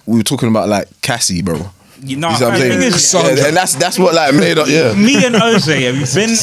we 0.07 0.17
were 0.17 0.23
talking 0.23 0.49
about 0.49 0.67
like 0.67 0.87
Cassie, 1.01 1.43
bro. 1.43 1.69
You 2.03 2.17
know, 2.17 2.29
You 2.31 2.35
see 2.35 2.43
what 2.45 2.53
I'm 2.53 2.59
saying? 2.59 2.81
is, 2.81 3.13
Yeah, 3.13 3.47
and 3.47 3.55
that's 3.55 3.75
that's 3.75 3.99
what 3.99 4.15
like 4.15 4.33
made 4.33 4.57
up. 4.57 4.67
Yeah. 4.67 4.93
me 4.95 5.23
and 5.23 5.35
Ose, 5.35 5.67
yeah, 5.67 5.91
we've 5.91 6.13
been. 6.15 6.35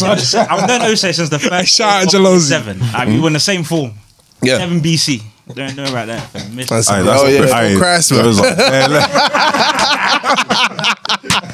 I've 0.49 0.69
known 0.69 0.83
Ose 0.83 1.01
since 1.01 1.29
the 1.29 1.39
first 1.51 1.75
Shout 1.75 2.03
out 2.03 2.15
of 2.15 2.21
Jalozzi. 2.21 2.49
seven. 2.49 2.79
Like, 2.79 3.09
we 3.09 3.19
were 3.19 3.27
in 3.27 3.33
the 3.33 3.41
same 3.41 3.65
form. 3.65 3.93
Yeah. 4.41 4.59
Seven 4.59 4.81
BC. 4.81 5.21
Don't 5.55 5.77
know 5.77 5.85
about 5.85 6.07
that. 6.07 6.51
Miss- 6.53 6.69
That's 6.69 6.91
Aye, 6.91 7.03
that's 7.03 7.23
oh, 7.23 7.27
yeah, 7.27 7.41
aye, 7.53 7.73
for 7.75 7.79
Christ, 7.79 8.13
man. 8.13 8.23
those 8.25 8.41
are- 8.41 8.55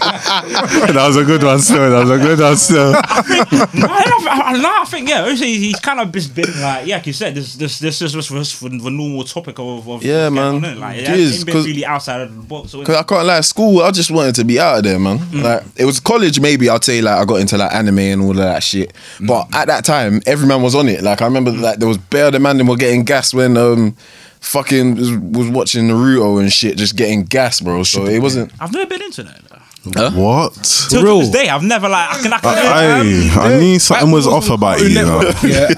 that 0.05 1.05
was 1.07 1.17
a 1.17 1.25
good 1.25 1.43
one 1.43 1.59
still. 1.61 1.91
That 1.91 2.01
was 2.07 2.11
a 2.11 2.19
good 2.19 2.39
one 2.39 2.57
still. 2.57 2.93
no, 2.93 3.87
I, 3.89 4.41
I, 4.47 4.61
no, 4.61 4.69
I 4.83 4.85
think 4.87 5.09
yeah. 5.09 5.21
Obviously, 5.23 5.55
he's 5.55 5.79
kind 5.81 6.01
of 6.01 6.13
just 6.13 6.35
been 6.35 6.51
like, 6.61 6.87
yeah, 6.87 6.97
like 6.97 7.07
you 7.07 7.13
said, 7.13 7.35
this 7.35 7.55
this 7.55 7.79
this 7.79 8.03
is 8.03 8.13
just 8.13 8.31
was 8.31 8.53
for 8.53 8.69
the 8.69 8.91
normal 8.91 9.25
topic 9.25 9.59
of, 9.59 9.89
of 9.89 10.03
Yeah, 10.03 10.29
what's 10.29 10.35
going 10.37 10.61
man. 10.61 10.73
on, 10.75 10.81
Like, 10.81 10.99
it 10.99 11.07
Jeez, 11.07 11.37
ain't 11.37 11.47
been 11.47 11.55
'cause- 11.55 11.67
really 11.67 11.85
outside 11.87 12.21
of 12.23 12.35
the 12.35 12.43
box. 12.43 12.71
So 12.71 12.85
Cause 12.85 12.97
I 12.97 13.03
can't 13.03 13.27
like 13.27 13.45
school. 13.45 13.83
I 13.83 13.91
just 13.91 14.11
wanted 14.11 14.35
to 14.37 14.45
be 14.45 14.59
out 14.61 14.79
of 14.79 14.85
there, 14.85 14.99
man. 14.99 15.19
Mm. 15.19 15.43
Like 15.43 15.63
it 15.77 15.85
was 15.85 16.01
college, 16.01 16.41
maybe 16.41 16.69
I'd 16.69 16.85
say 16.85 17.01
like 17.01 17.19
I 17.19 17.25
got 17.25 17.37
into 17.41 17.57
like 17.57 17.73
anime 17.75 17.99
and 17.99 18.23
all 18.23 18.31
of 18.31 18.37
that 18.37 18.63
shit. 18.63 18.93
But 19.21 19.45
mm. 19.51 19.55
at 19.55 19.67
that 19.69 19.85
time, 19.85 20.21
every 20.27 20.47
man 20.47 20.63
was 20.63 20.75
on 20.75 20.89
it. 20.89 21.03
Like 21.03 21.23
I 21.23 21.27
remember 21.27 21.51
mm. 21.53 21.61
like 21.61 21.79
there 21.79 21.89
was 21.89 21.99
bare 21.99 22.31
the 22.31 22.39
man 22.41 22.59
them 22.59 22.67
were 22.67 22.77
getting 22.77 23.05
gas 23.05 23.33
when 23.35 23.57
um 23.57 23.84
fucking 23.93 24.97
was, 24.97 25.11
was 25.13 25.49
watching 25.49 25.89
Naruto 25.89 26.41
and 26.41 26.53
shit, 26.53 26.77
just 26.77 26.97
getting 26.97 27.25
gas, 27.25 27.61
bro. 27.61 27.83
So 27.83 28.07
it 28.07 28.21
wasn't. 28.21 28.53
I've 28.61 28.73
never 28.73 28.87
been 28.87 29.03
into 29.03 29.23
that. 29.25 29.41
Though. 29.49 29.55
What? 29.85 30.55
Till 30.89 31.03
to 31.03 31.21
this 31.21 31.31
day, 31.31 31.49
I've 31.51 31.63
never 31.63 31.89
like 31.91 32.09
I 32.11 32.23
can 32.23 32.33
I 32.33 32.39
can. 32.39 33.39
I, 33.39 33.53
I 33.55 33.59
knew 33.59 33.79
something 33.79 34.11
was 34.11 34.27
off 34.27 34.49
about 34.49 34.81
you. 34.81 34.87
you 34.89 34.95
know? 34.95 35.21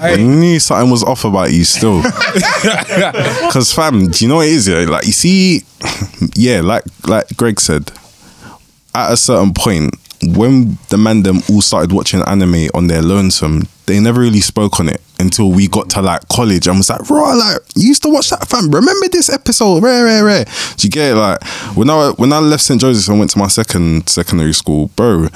I 0.01 0.15
knew 0.15 0.59
something 0.59 0.89
was 0.89 1.03
off 1.03 1.25
about 1.25 1.51
you 1.51 1.63
still. 1.63 2.01
Because 3.47 3.73
fam, 3.73 4.07
do 4.07 4.23
you 4.23 4.29
know 4.29 4.37
what 4.37 4.47
it 4.47 4.53
is? 4.53 4.67
Yeah? 4.67 4.85
Like 4.87 5.05
you 5.05 5.11
see, 5.11 5.63
yeah, 6.35 6.61
like 6.61 6.83
like 7.05 7.25
Greg 7.35 7.59
said, 7.59 7.91
at 8.95 9.11
a 9.11 9.17
certain 9.17 9.53
point, 9.53 9.93
when 10.23 10.77
the 10.89 10.97
man 10.97 11.23
them 11.23 11.41
all 11.49 11.61
started 11.61 11.91
watching 11.91 12.21
anime 12.21 12.69
on 12.73 12.87
their 12.87 13.01
lonesome, 13.01 13.63
they 13.87 13.99
never 13.99 14.21
really 14.21 14.41
spoke 14.41 14.79
on 14.79 14.89
it 14.89 15.01
until 15.19 15.51
we 15.51 15.67
got 15.67 15.89
to 15.91 16.01
like 16.01 16.27
college 16.29 16.67
and 16.67 16.77
was 16.77 16.89
like, 16.89 17.09
raw, 17.09 17.33
like 17.33 17.59
you 17.75 17.87
used 17.89 18.03
to 18.03 18.09
watch 18.09 18.29
that 18.29 18.47
fam. 18.47 18.69
Remember 18.69 19.07
this 19.09 19.29
episode? 19.29 19.81
Rare, 19.83 20.03
rare, 20.05 20.23
rare. 20.23 20.45
Do 20.77 20.87
you 20.87 20.91
get 20.91 21.11
it? 21.11 21.15
Like 21.15 21.43
when 21.75 21.89
I 21.89 22.11
when 22.17 22.33
I 22.33 22.39
left 22.39 22.63
St. 22.63 22.79
Joseph's 22.79 23.07
and 23.09 23.19
went 23.19 23.31
to 23.31 23.39
my 23.39 23.47
second 23.47 24.09
secondary 24.09 24.53
school, 24.53 24.89
bro. 24.95 25.27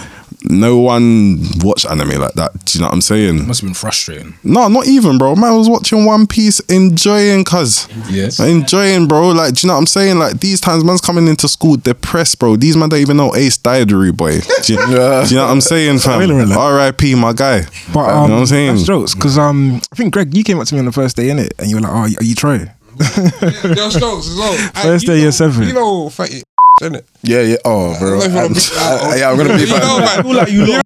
No 0.43 0.80
one 0.80 1.38
watched 1.60 1.86
anime 1.86 2.19
like 2.19 2.34
that. 2.34 2.65
Do 2.65 2.77
you 2.77 2.82
know 2.82 2.88
what 2.88 2.93
I'm 2.93 3.01
saying? 3.01 3.47
Must 3.47 3.62
have 3.62 3.67
been 3.67 3.73
frustrating. 3.75 4.34
No, 4.43 4.67
not 4.67 4.88
even, 4.88 5.17
bro. 5.17 5.36
Man 5.36 5.51
I 5.51 5.58
was 5.58 5.69
watching 5.69 6.06
One 6.06 6.25
Piece, 6.27 6.60
enjoying, 6.62 7.43
cuz. 7.43 7.88
Yes. 8.10 8.39
Enjoying, 8.39 9.08
bro. 9.08 9.30
Like, 9.30 9.54
do 9.54 9.65
you 9.65 9.67
know 9.67 9.75
what 9.75 9.82
I'm 9.82 9.86
saying? 9.88 10.17
Like, 10.17 10.39
these 10.39 10.60
times, 10.60 10.84
man's 10.84 11.01
coming 11.01 11.27
into 11.27 11.47
school 11.47 11.77
depressed, 11.77 12.39
bro. 12.39 12.56
These 12.56 12.75
man 12.75 12.89
don't 12.89 12.99
even 12.99 13.17
know 13.17 13.36
Ace 13.36 13.58
died, 13.58 13.91
rude 13.91 14.17
boy. 14.17 14.39
Do 14.63 14.73
you, 14.73 14.80
do 14.86 14.91
you 14.91 14.95
know 14.95 15.45
what 15.45 15.51
I'm 15.51 15.62
saying, 15.62 15.99
fam? 15.99 16.21
Spoiler 16.21 16.41
alert. 16.41 16.99
RIP, 16.99 17.17
my 17.17 17.34
guy. 17.34 17.63
But 17.93 17.99
you 17.99 17.99
um, 17.99 18.30
know 18.30 18.36
what 18.36 18.39
I'm 18.41 18.45
saying? 18.47 18.75
that's 18.75 18.88
jokes 18.88 19.13
because 19.13 19.38
um, 19.38 19.82
I 19.91 19.95
think 19.95 20.13
Greg, 20.13 20.36
you 20.36 20.43
came 20.43 20.60
up 20.60 20.67
to 20.67 20.73
me 20.73 20.80
on 20.80 20.86
the 20.86 20.91
first 20.91 21.15
day, 21.15 21.27
innit? 21.27 21.51
And 21.60 21.69
you 21.69 21.75
were 21.75 21.82
like, 21.82 21.91
"Oh, 21.91 22.19
are 22.19 22.23
you 22.23 22.36
Troy?" 22.36 22.67
There's 22.97 23.95
jokes 23.95 24.27
as 24.27 24.36
well. 24.38 24.54
First 24.75 25.04
you 25.04 25.08
day, 25.08 25.15
know- 25.15 25.21
year 25.21 25.32
seven. 25.32 25.67
You 25.67 25.73
know, 25.73 26.10
fatty, 26.10 26.43
isn't 26.82 26.96
it? 26.96 27.06
Yeah, 27.22 27.41
yeah. 27.41 27.58
Oh, 27.65 27.98
bro. 28.00 28.20
I 28.20 28.24
I'm- 28.24 28.52
if 28.56 28.72
you 28.72 28.78
wanna 28.78 29.04
I- 29.04 29.15
yeah, 29.17 29.30
I'm 29.30 29.38
gonna 29.38 29.56
be. 29.56 29.62
You 29.62 29.67
know, 29.67 30.00
man. 30.00 30.36
like 30.36 30.50
you 30.52 30.65
lot 30.65 30.86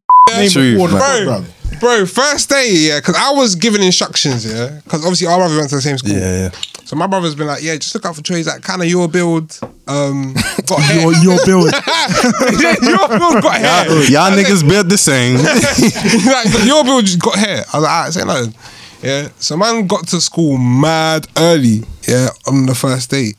True, 0.50 0.74
before 0.74 0.88
the 0.90 0.98
bro. 0.98 1.46
Bro, 1.80 2.06
first 2.06 2.50
day, 2.50 2.70
yeah, 2.72 3.00
because 3.00 3.16
I 3.16 3.32
was 3.32 3.56
giving 3.56 3.84
instructions, 3.84 4.46
yeah, 4.46 4.80
because 4.84 5.04
obviously 5.04 5.28
our 5.28 5.38
brother 5.38 5.58
went 5.58 5.70
to 5.70 5.76
the 5.76 5.82
same 5.82 5.98
school. 5.98 6.14
Yeah, 6.14 6.44
yeah. 6.46 6.50
So 6.86 6.96
my 6.96 7.08
brother's 7.08 7.36
been 7.36 7.48
like, 7.48 7.64
yeah, 7.64 7.76
just 7.76 7.94
look 7.96 8.06
out 8.06 8.16
for 8.16 8.22
trades 8.22 8.46
that 8.48 8.62
kind 8.62 8.82
of 8.82 8.88
your 8.88 9.08
build, 9.08 9.58
um, 9.88 10.34
got 10.68 10.80
hair. 10.82 11.02
Your 11.02 11.14
your 11.16 11.46
build. 11.46 11.72
yeah, 12.62 12.76
your 12.82 13.08
build 13.08 13.42
got 13.44 13.56
hair. 13.58 14.04
Y'all 14.10 14.32
niggas 14.32 14.68
build 14.68 14.90
the 14.90 14.98
same. 14.98 15.36
like, 15.40 16.66
your 16.66 16.84
build 16.84 17.06
just 17.06 17.20
got 17.20 17.36
hair. 17.36 17.64
I 17.74 17.78
was 17.78 17.84
like, 17.84 17.92
alright, 17.92 18.14
say 18.14 18.24
nothing. 18.24 18.54
Yeah. 19.02 19.30
So 19.40 19.58
man 19.58 19.88
got 19.88 20.08
to 20.08 20.22
school 20.22 20.58
mad 20.58 21.28
early, 21.38 21.84
yeah, 22.08 22.30
on 22.48 22.66
the 22.68 22.76
first 22.76 23.10
day. 23.12 23.34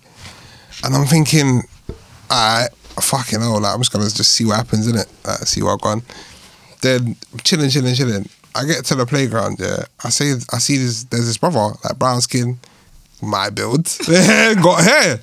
And 0.84 0.94
I'm 0.94 1.06
thinking, 1.06 1.62
alright, 2.30 2.70
fucking 3.00 3.40
hell, 3.40 3.60
like 3.60 3.74
I'm 3.74 3.80
just 3.80 3.92
gonna 3.92 4.04
just 4.04 4.32
see 4.32 4.44
what 4.44 4.56
happens, 4.56 4.90
innit? 4.90 5.06
Like, 5.26 5.38
see 5.46 5.62
what 5.62 5.74
I've 5.74 5.80
gone. 5.80 6.02
Then 6.82 7.16
chilling, 7.44 7.70
chilling, 7.70 7.94
chilling. 7.94 8.28
I 8.54 8.64
get 8.64 8.84
to 8.86 8.94
the 8.94 9.06
playground, 9.06 9.58
yeah. 9.58 9.84
I 10.04 10.08
say 10.08 10.32
I 10.52 10.58
see 10.58 10.78
this 10.78 11.04
there's 11.04 11.26
this 11.26 11.38
brother, 11.38 11.74
like 11.84 11.98
brown 11.98 12.20
skin, 12.20 12.58
my 13.22 13.50
build. 13.50 13.84
got 14.06 14.84
hair. 14.84 15.18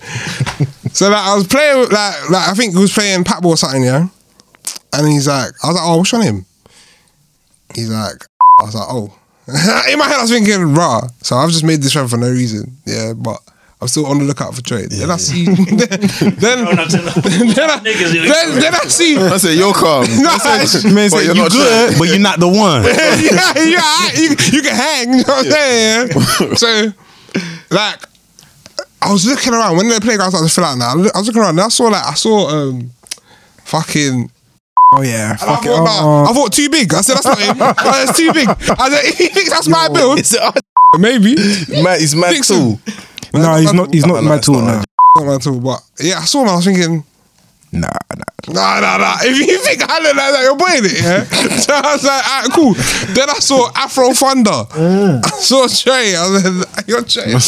so 0.91 1.09
like 1.09 1.25
I 1.25 1.35
was 1.35 1.47
playing 1.47 1.89
like 1.89 2.29
like 2.29 2.49
I 2.49 2.53
think 2.53 2.73
he 2.73 2.79
was 2.79 2.93
playing 2.93 3.23
Pat 3.23 3.43
or 3.43 3.57
something, 3.57 3.83
yeah. 3.83 4.07
And 4.93 5.07
he's 5.07 5.27
like, 5.27 5.53
I 5.63 5.67
was 5.67 5.75
like, 5.75 5.85
oh, 5.85 5.97
what's 5.97 6.13
on 6.13 6.21
him? 6.21 6.45
He's 7.73 7.89
like, 7.89 8.25
I 8.59 8.63
was 8.63 8.75
like, 8.75 8.87
oh. 8.87 9.19
In 9.91 9.99
my 9.99 10.05
head, 10.05 10.19
I 10.19 10.21
was 10.21 10.29
thinking, 10.29 10.73
rah. 10.73 11.07
So 11.21 11.35
I've 11.35 11.49
just 11.49 11.63
made 11.63 11.81
this 11.81 11.93
friend 11.93 12.09
for 12.09 12.17
no 12.17 12.29
reason. 12.29 12.77
Yeah, 12.85 13.13
but 13.13 13.39
I'm 13.83 13.87
still 13.87 14.05
on 14.07 14.17
the 14.19 14.25
lookout 14.25 14.55
for 14.55 14.61
trade. 14.63 14.89
then 14.89 15.11
I 15.11 15.17
see, 15.17 15.45
then, 15.45 15.77
then, 16.39 16.63
No, 16.63 16.71
no, 16.71 16.83
no. 16.83 16.85
then, 16.87 17.69
I, 17.69 17.79
then, 17.83 18.59
then 18.59 18.73
I 18.75 18.87
see, 18.87 19.17
I 19.17 19.37
said 19.37 19.53
you're 19.57 19.73
calm. 19.73 20.05
No, 20.23 20.29
I 20.31 20.65
said, 20.65 20.91
Man 20.91 21.09
but 21.11 21.19
said, 21.19 21.25
you're 21.27 21.35
you 21.35 21.41
not 21.43 21.51
good, 21.51 21.95
but 21.99 22.07
you're 22.09 22.19
not 22.19 22.39
the 22.39 22.47
one. 22.47 22.83
yeah, 22.83 23.53
yeah, 23.59 24.19
you, 24.19 24.29
you 24.51 24.61
can 24.63 24.75
hang. 24.75 25.13
You 25.13 25.23
know 25.23 25.33
what 25.35 25.45
I'm 25.45 25.51
saying? 25.51 26.55
So, 26.55 26.93
like, 27.69 27.99
I 29.01 29.11
was 29.11 29.25
looking 29.25 29.53
around 29.53 29.75
when 29.77 29.89
the 29.89 29.99
playground 29.99 30.31
started 30.31 30.47
to 30.47 30.53
fill 30.53 30.63
out. 30.63 30.77
Now 30.77 30.91
I 30.91 30.95
was 30.95 31.27
looking 31.27 31.41
around. 31.41 31.59
And 31.59 31.61
I 31.61 31.67
saw 31.67 31.85
like 31.85 32.05
I 32.05 32.13
saw 32.13 32.47
um, 32.49 32.91
fucking 33.65 34.31
Oh 34.95 35.01
yeah. 35.01 35.31
And 35.31 35.41
I 35.41 35.55
Fuck 35.55 35.65
it. 35.65 35.67
thought, 35.69 35.83
nah, 35.83 36.21
Oh, 36.21 36.25
I 36.29 36.33
thought 36.33 36.53
too 36.53 36.69
big. 36.69 36.93
I 36.93 37.01
said 37.01 37.15
that's 37.15 37.25
not 37.25 37.39
him. 37.39 37.57
It's 38.07 38.17
too 38.17 38.31
big. 38.31 38.47
I 38.47 38.89
said 38.89 39.13
he 39.15 39.27
thinks 39.27 39.49
that's 39.49 39.67
my 39.67 39.89
build. 39.89 40.19
Is 40.19 40.33
it 40.33 40.63
Maybe. 40.99 41.35
Mad, 41.83 41.99
he's 41.99 42.15
mad 42.15 42.33
Dixon. 42.33 42.77
too. 42.77 42.93
No, 43.33 43.55
he's 43.55 43.73
not. 43.73 43.93
He's 43.93 44.05
not 44.05 44.23
no, 44.23 44.29
my 44.29 44.37
tool 44.39 44.61
now. 44.61 44.83
Not 45.17 45.25
my 45.25 45.37
tool, 45.37 45.59
but 45.59 45.81
yeah, 45.99 46.19
I 46.19 46.25
saw 46.25 46.41
him. 46.43 46.49
I 46.49 46.55
was 46.55 46.65
thinking, 46.65 47.03
Nah, 47.73 47.89
nah. 48.15 48.53
nah, 48.53 48.79
nah, 48.81 48.97
nah. 48.97 49.15
If 49.21 49.33
you 49.39 49.57
think 49.57 49.81
I 49.89 49.97
look 49.97 50.13
like 50.15 50.31
that, 50.31 50.41
you're 50.45 50.57
playing 50.57 50.85
it, 50.85 51.01
yeah. 51.01 51.23
so 51.57 51.73
I 51.73 51.93
was 51.97 52.03
like, 52.05 52.21
alright, 52.21 52.51
cool. 52.53 52.73
Then 53.15 53.29
I 53.29 53.39
saw 53.41 53.71
Afro 53.75 54.13
Thunder. 54.13 54.51
Mm. 54.77 55.25
I 55.25 55.29
saw 55.41 55.65
Trey. 55.67 56.15
I 56.15 56.29
was 56.29 56.43
like, 56.45 56.87
you're 56.87 57.01
Trey. 57.01 57.33
I 57.33 57.39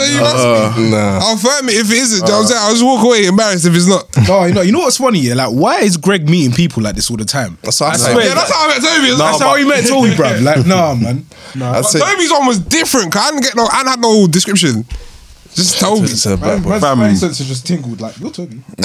said, 0.00 0.14
you 0.14 0.20
must 0.20 0.76
be. 0.76 0.90
Nah. 0.90 1.18
I'll 1.20 1.36
firm 1.36 1.68
it 1.68 1.74
if 1.76 1.90
it 1.90 1.98
isn't. 1.98 2.24
Do 2.26 2.32
you 2.32 2.38
know 2.38 2.44
what 2.44 2.44
I'm 2.44 2.46
saying? 2.48 2.60
Uh. 2.60 2.64
I'll 2.64 2.72
just 2.72 2.84
walk 2.84 3.04
away 3.04 3.26
embarrassed 3.26 3.66
if 3.66 3.74
it's 3.76 3.86
not. 3.88 4.06
No, 4.28 4.44
you 4.44 4.54
know, 4.54 4.62
you 4.62 4.72
know 4.72 4.80
what's 4.80 4.96
funny? 4.98 5.20
Yeah, 5.20 5.34
like 5.34 5.50
why 5.50 5.80
is 5.80 5.96
Greg 5.96 6.28
meeting 6.28 6.52
people 6.52 6.82
like 6.82 6.94
this 6.96 7.10
all 7.10 7.16
the 7.16 7.24
time? 7.24 7.58
That's 7.62 7.80
what 7.80 7.90
I 7.90 7.92
I 7.92 7.96
say. 7.96 8.12
swear, 8.12 8.26
Yeah, 8.28 8.34
that's 8.34 8.52
how 8.52 8.64
I 8.64 8.68
met 8.68 8.80
Toby. 8.82 9.10
as 9.10 9.18
well. 9.18 9.30
that's 9.32 9.42
how 9.42 9.54
he 9.56 9.64
met 9.64 9.84
Toby, 9.86 10.10
bruv. 10.10 10.42
Like, 10.42 10.66
nah, 10.66 10.94
man. 10.94 11.26
I'd 11.54 11.60
But 11.60 11.82
say 11.82 12.00
Toby's 12.00 12.30
one 12.30 12.46
was 12.46 12.58
different. 12.58 13.12
Cause 13.12 13.22
I 13.22 13.30
didn't 13.30 13.42
get 13.44 13.56
no. 13.56 13.66
I 13.70 13.84
had 13.84 14.00
no 14.00 14.26
description. 14.26 14.84
Just 15.54 15.78
Toby. 15.78 16.04
it's 16.04 16.26
a 16.26 16.36
black 16.36 16.62
boy. 16.62 16.80
Fam. 16.80 16.98
My 16.98 17.14
sense 17.14 17.38
just 17.38 17.66
tingled 17.66 18.00
like 18.00 18.18
you're 18.18 18.30
Toby. 18.30 18.56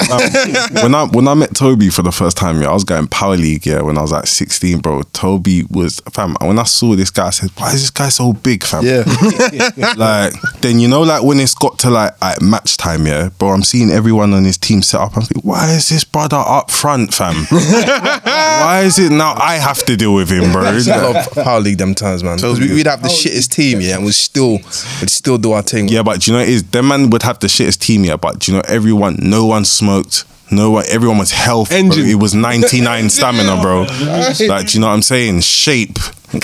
when 0.82 0.94
I 0.94 1.08
when 1.10 1.26
I 1.26 1.34
met 1.34 1.54
Toby 1.54 1.90
for 1.90 2.02
the 2.02 2.12
first 2.12 2.36
time, 2.36 2.62
yeah, 2.62 2.70
I 2.70 2.74
was 2.74 2.84
going 2.84 3.08
power 3.08 3.36
league, 3.36 3.66
yeah, 3.66 3.80
when 3.82 3.98
I 3.98 4.02
was 4.02 4.12
like 4.12 4.26
16, 4.26 4.78
bro. 4.78 5.02
Toby 5.12 5.64
was 5.70 6.00
fam. 6.12 6.36
When 6.40 6.58
I 6.58 6.62
saw 6.64 6.94
this 6.94 7.10
guy, 7.10 7.26
I 7.26 7.30
said, 7.30 7.50
Why 7.56 7.72
is 7.72 7.80
this 7.80 7.90
guy 7.90 8.08
so 8.08 8.32
big, 8.32 8.62
fam? 8.62 8.84
Yeah. 8.84 9.02
like 9.96 10.32
then 10.60 10.78
you 10.78 10.86
know, 10.86 11.02
like 11.02 11.22
when 11.22 11.40
it's 11.40 11.54
got 11.54 11.78
to 11.80 11.90
like 11.90 12.12
at 12.22 12.40
match 12.40 12.76
time, 12.76 13.06
yeah, 13.06 13.30
bro, 13.38 13.50
I'm 13.50 13.62
seeing 13.62 13.90
everyone 13.90 14.32
on 14.32 14.44
his 14.44 14.56
team 14.56 14.82
set 14.82 15.00
up. 15.00 15.16
I'm 15.16 15.22
thinking, 15.22 15.48
why 15.48 15.72
is 15.72 15.88
this 15.88 16.04
brother 16.04 16.42
up 16.46 16.70
front, 16.70 17.12
fam? 17.12 17.34
why 17.50 18.82
is 18.84 18.98
it 18.98 19.10
now 19.10 19.34
I 19.34 19.56
have 19.56 19.84
to 19.86 19.96
deal 19.96 20.14
with 20.14 20.30
him, 20.30 20.52
bro? 20.52 20.62
I 20.62 20.70
love 20.78 21.30
Power 21.32 21.60
League 21.60 21.78
them 21.78 21.94
times, 21.94 22.22
man. 22.22 22.36
Because 22.36 22.60
we, 22.60 22.72
we'd 22.72 22.86
have 22.86 23.02
the 23.02 23.08
shittest 23.08 23.50
team, 23.50 23.80
yeah, 23.80 23.96
and 23.96 24.04
we'd 24.04 24.12
still, 24.12 24.52
we'd 25.00 25.10
still 25.10 25.38
do 25.38 25.52
our 25.52 25.62
thing. 25.62 25.88
Yeah, 25.88 26.02
but 26.02 26.20
do 26.20 26.30
you 26.30 26.36
know 26.36 26.42
it 26.42 26.48
is 26.48 26.59
them 26.62 26.88
man 26.88 27.10
would 27.10 27.22
have 27.22 27.38
the 27.38 27.46
shittest 27.46 27.80
team, 27.80 28.04
here, 28.04 28.16
But 28.18 28.46
you 28.48 28.54
know 28.54 28.62
everyone, 28.66 29.16
no 29.20 29.46
one 29.46 29.64
smoked. 29.64 30.24
No 30.52 30.72
one, 30.72 30.84
everyone 30.88 31.18
was 31.18 31.30
healthy. 31.30 31.88
bro. 31.88 31.96
It 31.98 32.16
was 32.16 32.34
99 32.48 33.08
stamina, 33.10 33.62
bro. 33.62 33.82
Like, 33.82 34.66
do 34.66 34.74
you 34.74 34.80
know 34.80 34.88
what 34.88 34.94
I'm 34.94 35.02
saying? 35.02 35.40
Shape. 35.42 35.98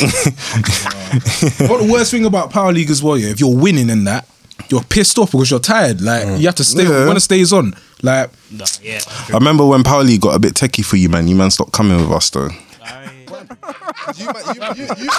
What 1.68 1.80
the 1.80 1.88
worst 1.90 2.10
thing 2.10 2.24
about 2.24 2.50
Power 2.50 2.72
League 2.72 2.90
as 2.90 3.02
well, 3.02 3.16
yeah, 3.16 3.28
if 3.28 3.40
you're 3.40 3.56
winning 3.56 3.88
in 3.88 4.04
that, 4.04 4.26
you're 4.68 4.82
pissed 4.82 5.18
off 5.18 5.32
because 5.32 5.50
you're 5.50 5.60
tired. 5.60 6.00
Like 6.00 6.24
mm. 6.24 6.38
you 6.40 6.46
have 6.46 6.54
to 6.56 6.64
stay 6.64 6.82
Yeah. 6.84 7.06
when 7.06 7.16
it 7.16 7.20
stays 7.20 7.52
on. 7.52 7.74
Like 8.02 8.30
No, 8.50 8.64
yeah. 8.82 9.00
I 9.28 9.32
remember 9.34 9.64
when 9.64 9.82
Power 9.82 10.02
League 10.04 10.20
got 10.20 10.34
a 10.34 10.38
bit 10.38 10.54
techie 10.54 10.84
for 10.84 10.96
you, 10.96 11.08
man. 11.08 11.28
You 11.28 11.36
man 11.36 11.50
stopped 11.50 11.72
coming 11.72 11.98
with 12.00 12.10
us, 12.10 12.30
though. 12.30 12.50
You, 14.16 14.26
man, 14.26 14.36
you, 14.76 14.84
you, 14.84 14.86
you, 14.98 15.10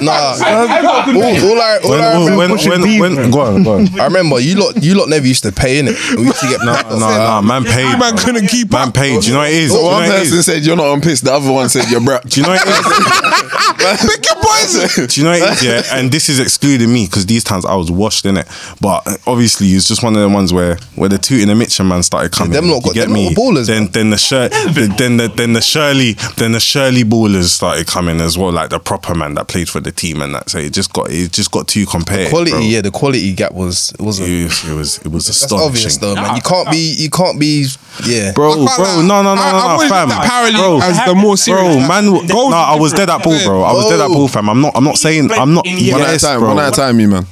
nah, 0.00 0.34
all, 0.38 0.42
all 0.42 1.60
I, 1.60 1.78
all 1.84 1.92
I 1.92 2.24
remember, 2.24 2.36
when, 2.36 2.50
when, 2.98 3.16
when, 3.16 3.30
go 3.30 3.40
on, 3.40 3.62
go 3.62 3.72
on. 3.74 4.00
I 4.00 4.04
remember 4.06 4.40
you 4.40 4.56
lot, 4.56 4.82
you 4.82 4.94
lot 4.94 5.08
never 5.08 5.26
used 5.26 5.42
to 5.44 5.52
pay 5.52 5.78
in 5.78 5.88
it. 5.88 5.96
We 6.16 6.24
used 6.24 6.40
to 6.40 6.48
get 6.48 6.60
No, 6.64 6.72
no, 6.90 6.98
no, 6.98 7.42
man 7.42 7.64
paid. 7.64 7.98
Man 7.98 8.16
couldn't 8.16 8.46
keep 8.48 8.70
Man 8.72 8.88
up. 8.88 8.94
paid. 8.94 9.20
Do 9.22 9.28
you 9.28 9.32
know 9.34 9.40
what 9.40 9.48
it 9.50 9.54
is? 9.54 9.70
Do 9.72 9.76
you 9.78 9.82
know 9.82 9.88
one 9.88 9.94
what 10.02 10.04
it 10.08 10.18
person 10.22 10.38
is? 10.38 10.46
said 10.46 10.62
you're 10.64 10.76
not 10.76 10.86
on 10.86 11.00
piss, 11.00 11.20
the 11.20 11.32
other 11.32 11.52
one 11.52 11.68
said 11.68 11.90
you're 11.90 12.00
brat. 12.00 12.24
Do 12.28 12.40
you 12.40 12.46
know 12.46 12.52
what 12.54 12.62
it 12.66 12.68
is? 12.68 12.82
Pick 13.82 14.24
your 14.26 14.36
poison. 14.36 15.06
Do 15.08 15.20
you 15.20 15.24
know 15.26 15.32
what 15.32 15.42
it 15.42 15.52
is? 15.54 15.64
Yeah, 15.64 15.98
and 15.98 16.10
this 16.10 16.28
is 16.28 16.38
excluding 16.40 16.92
me 16.92 17.06
because 17.06 17.26
these 17.26 17.44
times 17.44 17.64
I 17.64 17.74
was 17.74 17.90
washed 17.90 18.24
in 18.26 18.36
it. 18.36 18.46
But 18.80 19.06
obviously, 19.26 19.68
it's 19.68 19.88
just 19.88 20.02
one 20.02 20.14
of 20.14 20.22
the 20.22 20.28
ones 20.28 20.52
where 20.52 20.76
where 20.94 21.08
the 21.08 21.18
two 21.18 21.36
in 21.36 21.48
the 21.48 21.54
Mitchell 21.54 21.84
man 21.84 22.02
started 22.02 22.32
coming. 22.32 22.52
them 22.52 22.68
lot 22.68 22.76
you 22.76 22.82
got- 22.82 22.94
get 22.94 23.04
them 23.06 23.12
me. 23.14 23.34
ballers, 23.34 23.66
Then 23.66 23.86
then 23.88 24.10
the 24.10 24.18
shirt, 24.18 24.52
then 24.52 25.16
the 25.16 25.28
then 25.34 25.52
the 25.52 25.60
Shirley 25.60 26.12
then 26.36 26.52
the 26.52 26.60
Shirley 26.60 27.02
ballers 27.04 27.51
started 27.52 27.86
coming 27.86 28.20
as 28.20 28.36
well, 28.36 28.50
like 28.52 28.70
the 28.70 28.78
proper 28.78 29.14
man 29.14 29.34
that 29.34 29.48
played 29.48 29.68
for 29.68 29.80
the 29.80 29.92
team 29.92 30.20
and 30.22 30.34
that. 30.34 30.50
So 30.50 30.58
it 30.58 30.72
just 30.72 30.92
got 30.92 31.10
it 31.10 31.32
just 31.32 31.50
got 31.50 31.68
too 31.68 31.86
compared. 31.86 32.30
Quality, 32.30 32.50
bro. 32.52 32.60
yeah, 32.60 32.80
the 32.80 32.90
quality 32.90 33.32
gap 33.34 33.52
was 33.52 33.92
it 33.92 34.00
wasn't. 34.00 34.28
It 34.28 34.44
was 34.44 34.64
it 34.68 34.74
was, 34.74 34.98
it 34.98 35.08
was 35.08 35.26
That's 35.26 35.42
astonishing. 35.42 35.68
obvious 35.68 35.96
though, 35.98 36.14
man. 36.14 36.36
You 36.36 36.42
can't 36.42 36.70
be, 36.70 36.94
you 36.98 37.10
can't 37.10 37.38
be, 37.38 37.66
yeah. 38.04 38.32
Bro, 38.32 38.54
bro, 38.54 38.64
lie. 38.64 39.02
no, 39.06 39.22
no, 39.22 39.22
no, 39.22 39.30
I- 39.30 39.34
no, 39.34 39.42
I've 39.42 39.52
no, 39.52 39.68
always 39.70 39.90
fam. 39.90 40.08
looked 40.08 40.20
at 40.20 40.30
Power 40.30 40.46
League 40.46 40.56
bro, 40.56 40.80
as 40.82 41.04
the 41.06 41.14
more 41.14 41.36
serious. 41.36 41.76
bro, 41.76 41.86
man. 41.88 42.04
Goals 42.26 42.50
No, 42.50 42.56
I 42.56 42.76
was 42.76 42.92
dead 42.92 43.10
at 43.10 43.22
ball, 43.22 43.38
bro. 43.44 43.62
I 43.62 43.72
was 43.72 43.88
dead 43.88 44.00
at 44.00 44.08
ball, 44.08 44.28
fam. 44.28 44.48
I'm 44.50 44.60
not. 44.60 44.72
I'm 44.76 44.84
not 44.84 44.98
saying. 44.98 45.30
I'm 45.32 45.54
not. 45.54 45.66
In 45.66 45.78
year 45.78 45.94
One 45.94 46.02
at 46.02 46.14
a 46.14 46.18
time. 46.18 46.40
bro. 46.40 46.48
One 46.54 46.58
at 46.64 46.72
a 46.72 46.76
time, 46.76 46.98
you 47.00 47.08
man. 47.08 47.24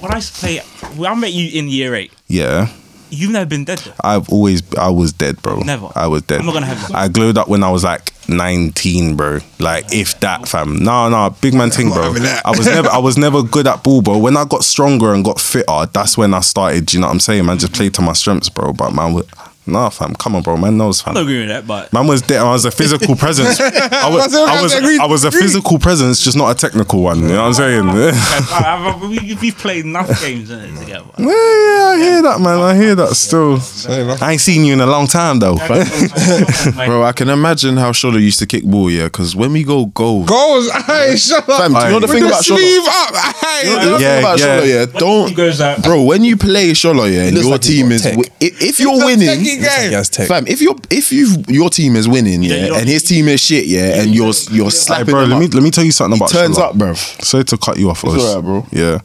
When 0.00 0.12
I 0.12 0.20
play, 0.20 0.60
well, 0.96 1.12
I 1.12 1.14
met 1.14 1.32
you 1.32 1.58
in 1.58 1.68
year 1.68 1.94
eight. 1.94 2.12
Yeah. 2.26 2.68
You've 3.10 3.30
never 3.32 3.46
been 3.46 3.64
dead 3.64 3.78
though. 3.78 3.92
I've 4.02 4.28
always, 4.30 4.62
I 4.76 4.90
was 4.90 5.12
dead, 5.12 5.40
bro. 5.42 5.60
Never. 5.60 5.88
I 5.94 6.06
was 6.06 6.22
dead. 6.22 6.40
I'm 6.40 6.46
not 6.46 6.52
gonna 6.52 6.66
have 6.66 6.88
that. 6.88 6.94
I 6.96 7.08
glowed 7.08 7.38
up 7.38 7.48
when 7.48 7.62
I 7.62 7.70
was 7.70 7.84
like 7.84 8.12
19, 8.28 9.16
bro. 9.16 9.38
Like 9.58 9.86
if 9.92 10.18
that, 10.20 10.48
fam. 10.48 10.76
No, 10.76 11.08
no, 11.08 11.30
big 11.40 11.54
man 11.54 11.70
thing, 11.70 11.90
bro. 11.90 12.14
I 12.44 12.50
was 12.56 12.66
never, 12.66 12.88
I 12.88 12.98
was 12.98 13.16
never 13.16 13.42
good 13.42 13.66
at 13.66 13.82
ball, 13.82 14.02
bro. 14.02 14.18
When 14.18 14.36
I 14.36 14.44
got 14.44 14.64
stronger 14.64 15.14
and 15.14 15.24
got 15.24 15.40
fitter, 15.40 15.86
that's 15.92 16.16
when 16.18 16.34
I 16.34 16.40
started. 16.40 16.92
You 16.92 17.00
know 17.00 17.06
what 17.06 17.14
I'm 17.14 17.20
saying? 17.20 17.44
Man, 17.46 17.58
just 17.58 17.72
played 17.74 17.94
to 17.94 18.02
my 18.02 18.12
strengths, 18.12 18.48
bro. 18.48 18.72
But 18.72 18.92
man, 18.92 19.14
wa- 19.14 19.22
nah, 19.68 19.88
fam. 19.90 20.14
Come 20.14 20.36
on, 20.36 20.42
bro. 20.42 20.56
Man 20.56 20.76
knows, 20.76 21.02
I'm 21.06 21.14
not 21.14 21.22
agreeing 21.22 21.48
with 21.48 21.50
that, 21.50 21.66
but 21.66 21.92
Man 21.92 22.06
was 22.06 22.22
dead. 22.22 22.40
I 22.40 22.50
was 22.50 22.64
a 22.64 22.70
physical 22.70 23.14
presence. 23.24 23.60
I 23.60 24.08
was, 24.10 24.34
I 24.34 24.62
was, 24.62 24.74
I 24.74 25.06
was 25.06 25.24
a 25.24 25.30
physical 25.30 25.78
presence, 25.78 26.20
just 26.20 26.36
not 26.36 26.50
a 26.50 26.54
technical 26.54 27.02
one. 27.02 27.20
You 27.20 27.28
know 27.28 27.42
what 27.42 27.48
I'm 27.48 27.54
saying? 27.54 27.88
I, 27.88 28.94
I, 29.00 29.06
we, 29.08 29.34
we've 29.40 29.56
played 29.56 29.84
enough 29.84 30.08
games 30.20 30.50
in 30.50 30.58
it 30.60 30.78
together. 30.78 31.06
Yeah, 31.18 31.26
yeah, 31.26 31.84
I 31.92 31.96
hear 31.98 32.22
that, 32.22 32.40
man. 32.40 32.58
I 32.60 32.74
hear 32.76 32.94
that 32.94 33.14
still. 33.14 33.58
I 34.22 34.32
ain't 34.32 34.40
seen 34.40 34.64
you 34.64 34.72
in 34.72 34.80
a 34.80 34.86
long 34.86 35.06
time, 35.06 35.38
though. 35.38 35.56
Bro, 35.56 37.02
I 37.04 37.12
can 37.14 37.28
imagine 37.28 37.76
how 37.76 37.92
Shola 37.92 38.20
used 38.20 38.38
to 38.40 38.46
kick 38.46 38.64
ball, 38.64 38.90
yeah, 38.90 39.04
because 39.04 39.34
when 39.36 39.52
we 39.52 39.64
go 39.64 39.86
goals, 39.86 40.28
Goals, 40.28 40.70
hey, 40.86 41.16
shut 41.16 41.48
up. 41.48 41.60
Fam, 41.60 41.72
do 41.74 41.78
you 41.80 41.90
know 41.90 42.00
the 42.00 42.08
thing 42.08 42.24
about 42.24 42.42
Shola? 42.42 42.56
sleeve 42.58 42.82
up, 42.88 43.14
hey. 43.36 43.70
You 43.70 43.76
know 43.76 43.98
Yeah, 43.98 44.18
about 44.18 44.38
yeah. 44.38 44.46
Shola, 44.60 44.66
yeah, 44.92 44.98
don't, 44.98 45.82
bro. 45.82 46.02
When 46.04 46.24
you 46.24 46.36
play 46.36 46.70
Shola, 46.72 47.12
yeah, 47.12 47.24
and 47.24 47.34
looks 47.34 47.44
your 47.44 47.52
like 47.52 47.60
team 47.62 47.92
is, 47.92 48.02
tech. 48.02 48.18
if, 48.40 48.62
if 48.62 48.80
you're 48.80 49.04
winning, 49.04 49.28
techie 49.28 49.57
game. 49.60 49.88
He 49.88 49.94
has 49.94 50.08
tech. 50.08 50.28
fam, 50.28 50.46
if 50.46 50.60
you're 50.60 50.76
if 50.90 51.12
you 51.12 51.28
your 51.48 51.70
team 51.70 51.96
is 51.96 52.08
winning, 52.08 52.42
yeah, 52.42 52.54
you 52.56 52.66
don't- 52.68 52.80
and 52.80 52.88
his 52.88 53.02
team 53.02 53.28
is 53.28 53.40
shit, 53.40 53.66
yeah, 53.66 54.00
and 54.02 54.14
you're 54.14 54.32
you're 54.50 54.64
Hey, 54.66 54.70
slapping 54.70 55.06
bro, 55.12 55.20
them 55.22 55.30
let 55.30 55.38
me 55.40 55.46
let 55.48 55.62
me 55.62 55.70
tell 55.70 55.84
you 55.84 55.92
something 55.92 56.18
about 56.18 56.30
turns 56.30 56.56
Shola. 56.58 56.62
up, 56.70 56.74
bro. 56.76 56.94
Sorry 56.94 57.44
to 57.44 57.58
cut 57.58 57.78
you 57.78 57.90
off, 57.90 58.04
Oz. 58.04 58.22
alright, 58.24 58.44
bro. 58.44 58.66
Yeah. 58.72 58.98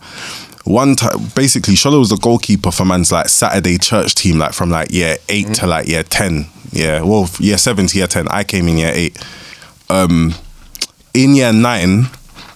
One 0.66 0.95
time, 0.95 1.18
basically, 1.36 1.74
Shola 1.74 1.99
was 1.99 2.10
the 2.10 2.16
goalkeeper 2.18 2.72
for 2.72 2.86
man's 2.86 3.12
like 3.12 3.28
Saturday 3.28 3.78
church 3.78 4.16
team, 4.16 4.38
like 4.39 4.54
from 4.54 4.70
like 4.70 4.91
year 4.91 5.18
8 5.28 5.43
Mm-hmm. 5.45 5.54
to 5.54 5.68
like 5.68 5.88
year 5.88 6.04
ten. 6.04 6.47
Yeah, 6.72 7.01
well, 7.01 7.30
year 7.39 7.58
seven 7.58 7.88
to 7.88 7.97
year 7.97 8.08
ten. 8.08 8.28
I 8.30 8.43
came 8.45 8.68
in 8.70 8.78
year 8.78 8.91
eight. 8.93 9.22
Um, 9.89 10.34
in 11.14 11.36
year 11.36 11.51
nine, 11.54 12.06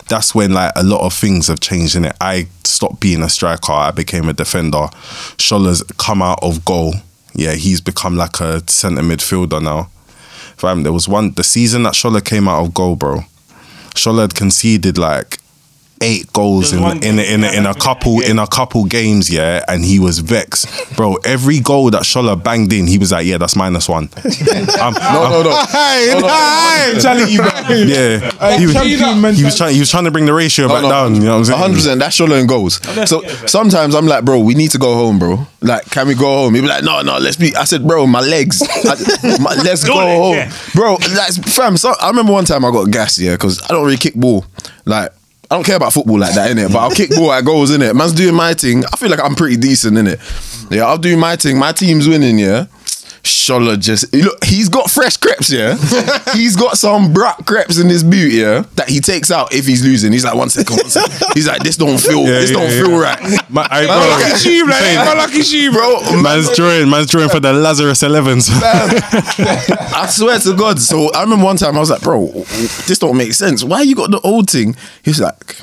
that's 0.08 0.34
when 0.34 0.54
like 0.54 0.72
a 0.76 0.84
lot 0.84 1.02
of 1.02 1.14
things 1.14 1.48
have 1.50 1.60
changed 1.60 1.96
in 1.98 2.06
it. 2.06 2.16
I 2.22 2.48
stopped 2.64 3.00
being 3.02 3.22
a 3.22 3.30
striker. 3.30 3.74
I 3.74 3.92
became 3.92 4.30
a 4.30 4.34
defender. 4.34 4.88
Shola's 5.38 5.84
come 5.98 6.22
out 6.22 6.40
of 6.42 6.64
goal. 6.66 6.94
Yeah, 7.38 7.54
he's 7.54 7.82
become 7.82 8.18
like 8.18 8.40
a 8.40 8.68
centre 8.68 9.04
midfielder 9.04 9.62
now. 9.62 9.92
Fam, 10.58 10.82
there 10.82 10.92
was 10.92 11.08
one 11.08 11.34
the 11.34 11.44
season 11.44 11.84
that 11.84 11.94
Shola 11.94 12.26
came 12.26 12.48
out 12.48 12.66
of 12.66 12.74
goal, 12.74 12.96
bro. 12.96 13.20
Shola 13.94 14.22
had 14.22 14.34
conceded 14.34 14.98
like 14.98 15.37
eight 16.02 16.32
goals 16.34 16.72
There's 16.72 17.04
in 17.04 17.04
in, 17.04 17.20
a, 17.20 17.22
in, 17.22 17.44
in 17.44 17.66
a 17.66 17.74
couple 17.74 18.22
in 18.22 18.40
a 18.40 18.48
couple 18.48 18.86
games, 18.86 19.30
yeah, 19.30 19.64
and 19.68 19.84
he 19.84 20.00
was 20.00 20.20
vexed, 20.20 20.96
bro. 20.96 21.16
Every 21.26 21.60
goal 21.60 21.90
that 21.92 22.04
Shola 22.04 22.42
banged 22.42 22.74
in, 22.74 22.88
he 22.88 22.98
was 22.98 23.12
like, 23.12 23.26
"Yeah, 23.26 23.38
that's 23.38 23.56
minus 23.56 23.88
one." 23.90 24.10
Um, 24.80 24.94
No, 25.18 25.30
no, 25.30 25.44
no. 25.44 25.66
Hey, 25.66 26.10
hey. 26.22 27.86
yeah, 27.86 28.58
he 28.58 28.66
was, 28.68 29.38
he 29.38 29.44
was 29.44 29.58
trying. 29.58 29.74
He 29.74 29.80
was 29.80 29.90
trying 29.90 30.06
to 30.06 30.12
bring 30.12 30.26
the 30.26 30.34
ratio 30.34 30.68
back 30.68 30.84
no, 30.84 30.90
down. 30.90 31.16
You 31.16 31.22
know 31.22 31.32
what 31.32 31.38
I'm 31.38 31.46
saying? 31.46 31.60
hundred 31.60 31.76
percent. 31.76 32.00
That's 32.00 32.18
Shola 32.18 32.40
and 32.40 32.48
goals. 32.48 32.76
So 33.10 33.22
sometimes 33.48 33.96
I'm 33.96 34.06
like, 34.06 34.26
bro, 34.26 34.40
we 34.40 34.54
need 34.54 34.72
to 34.72 34.78
go 34.78 34.94
home, 34.96 35.20
bro. 35.20 35.48
Like, 35.62 35.90
can 35.90 36.08
we 36.08 36.16
go 36.16 36.26
home? 36.26 36.54
He'd 36.56 36.62
be 36.62 36.68
like, 36.68 36.84
no, 36.84 37.02
no, 37.02 37.18
let's 37.18 37.36
be. 37.36 37.56
I 37.56 37.64
said, 37.64 37.88
bro, 37.88 38.06
my 38.08 38.22
legs. 38.22 38.62
I- 38.62 39.38
my, 39.40 39.54
let's 39.64 39.84
go 39.84 39.94
home, 39.94 40.36
yeah. 40.36 40.52
bro. 40.74 40.94
Like, 40.94 41.34
fam. 41.46 41.78
So 41.78 41.94
I 42.00 42.10
remember 42.10 42.34
one 42.34 42.46
time 42.46 42.66
I 42.66 42.72
got 42.72 42.92
gas, 42.92 43.18
yeah, 43.20 43.34
because 43.34 43.62
I 43.64 43.68
don't 43.68 43.86
really 43.86 43.98
kick 43.98 44.16
ball. 44.16 44.46
Like. 44.86 45.12
I 45.50 45.56
don't 45.56 45.64
care 45.66 45.78
about 45.78 45.94
football 45.94 46.20
like 46.20 46.34
that, 46.36 46.52
innit? 46.56 46.74
But 46.74 46.80
I'll 46.80 46.92
kick 46.92 47.10
ball 47.12 47.32
at 47.32 47.46
goals, 47.46 47.72
innit? 47.72 47.96
Man's 47.96 48.12
doing 48.14 48.36
my 48.36 48.54
thing. 48.54 48.84
I 48.86 48.98
feel 48.98 49.10
like 49.10 49.24
I'm 49.24 49.36
pretty 49.36 49.56
decent, 49.56 49.96
innit? 49.98 50.20
Yeah, 50.70 50.86
I'll 50.86 50.98
do 50.98 51.16
my 51.16 51.38
thing. 51.38 51.58
My 51.58 51.72
team's 51.72 52.08
winning, 52.08 52.38
yeah? 52.38 52.66
Shola 53.28 53.80
just 53.80 54.14
look, 54.14 54.44
he's 54.44 54.70
got 54.70 54.90
fresh 54.90 55.18
crepes, 55.18 55.52
yeah. 55.52 55.76
he's 56.34 56.56
got 56.56 56.78
some 56.78 57.14
brat 57.14 57.46
crepes 57.46 57.80
in 57.80 57.90
his 57.90 58.04
boot, 58.04 58.32
yeah, 58.32 58.64
that 58.76 58.90
he 58.90 59.00
takes 59.00 59.32
out 59.32 59.54
if 59.54 59.66
he's 59.66 59.84
losing. 59.84 60.12
He's 60.12 60.26
like, 60.26 60.36
one 60.36 60.50
second, 60.50 60.78
one 60.78 60.90
second. 60.90 61.32
He's 61.34 61.48
like, 61.48 61.64
this 61.64 61.78
don't 61.78 62.00
feel, 62.00 62.24
Yeah, 62.24 62.40
this 62.40 62.52
yeah, 62.52 62.58
don't 62.58 62.72
yeah. 62.72 62.84
feel 62.84 63.00
right. 63.00 63.50
My, 63.50 63.68
I, 63.70 63.86
Lucky 63.86 64.38
sheep, 64.38 64.68
like, 64.68 64.96
my 64.96 65.14
lucky 65.14 65.42
sheep, 65.42 65.72
bro. 65.74 65.88
Bro, 65.88 66.22
man's 66.22 66.54
drawing, 66.56 66.90
man's 66.90 67.08
drawing 67.10 67.30
for 67.30 67.40
the 67.40 67.54
Lazarus 67.54 68.04
Elevens. 68.04 68.50
I 68.52 70.08
swear 70.10 70.40
to 70.40 70.56
God. 70.56 70.80
So 70.80 71.12
I 71.14 71.22
remember 71.24 71.46
one 71.46 71.58
time 71.58 71.76
I 71.76 71.80
was 71.80 71.90
like, 71.90 72.02
bro, 72.02 72.28
this 72.88 73.00
don't 73.00 73.18
make 73.18 73.34
sense. 73.34 73.64
Why 73.64 73.82
you 73.82 73.96
got 73.96 74.12
the 74.12 74.20
old 74.22 74.50
thing? 74.50 74.76
He's 75.04 75.20
like, 75.22 75.58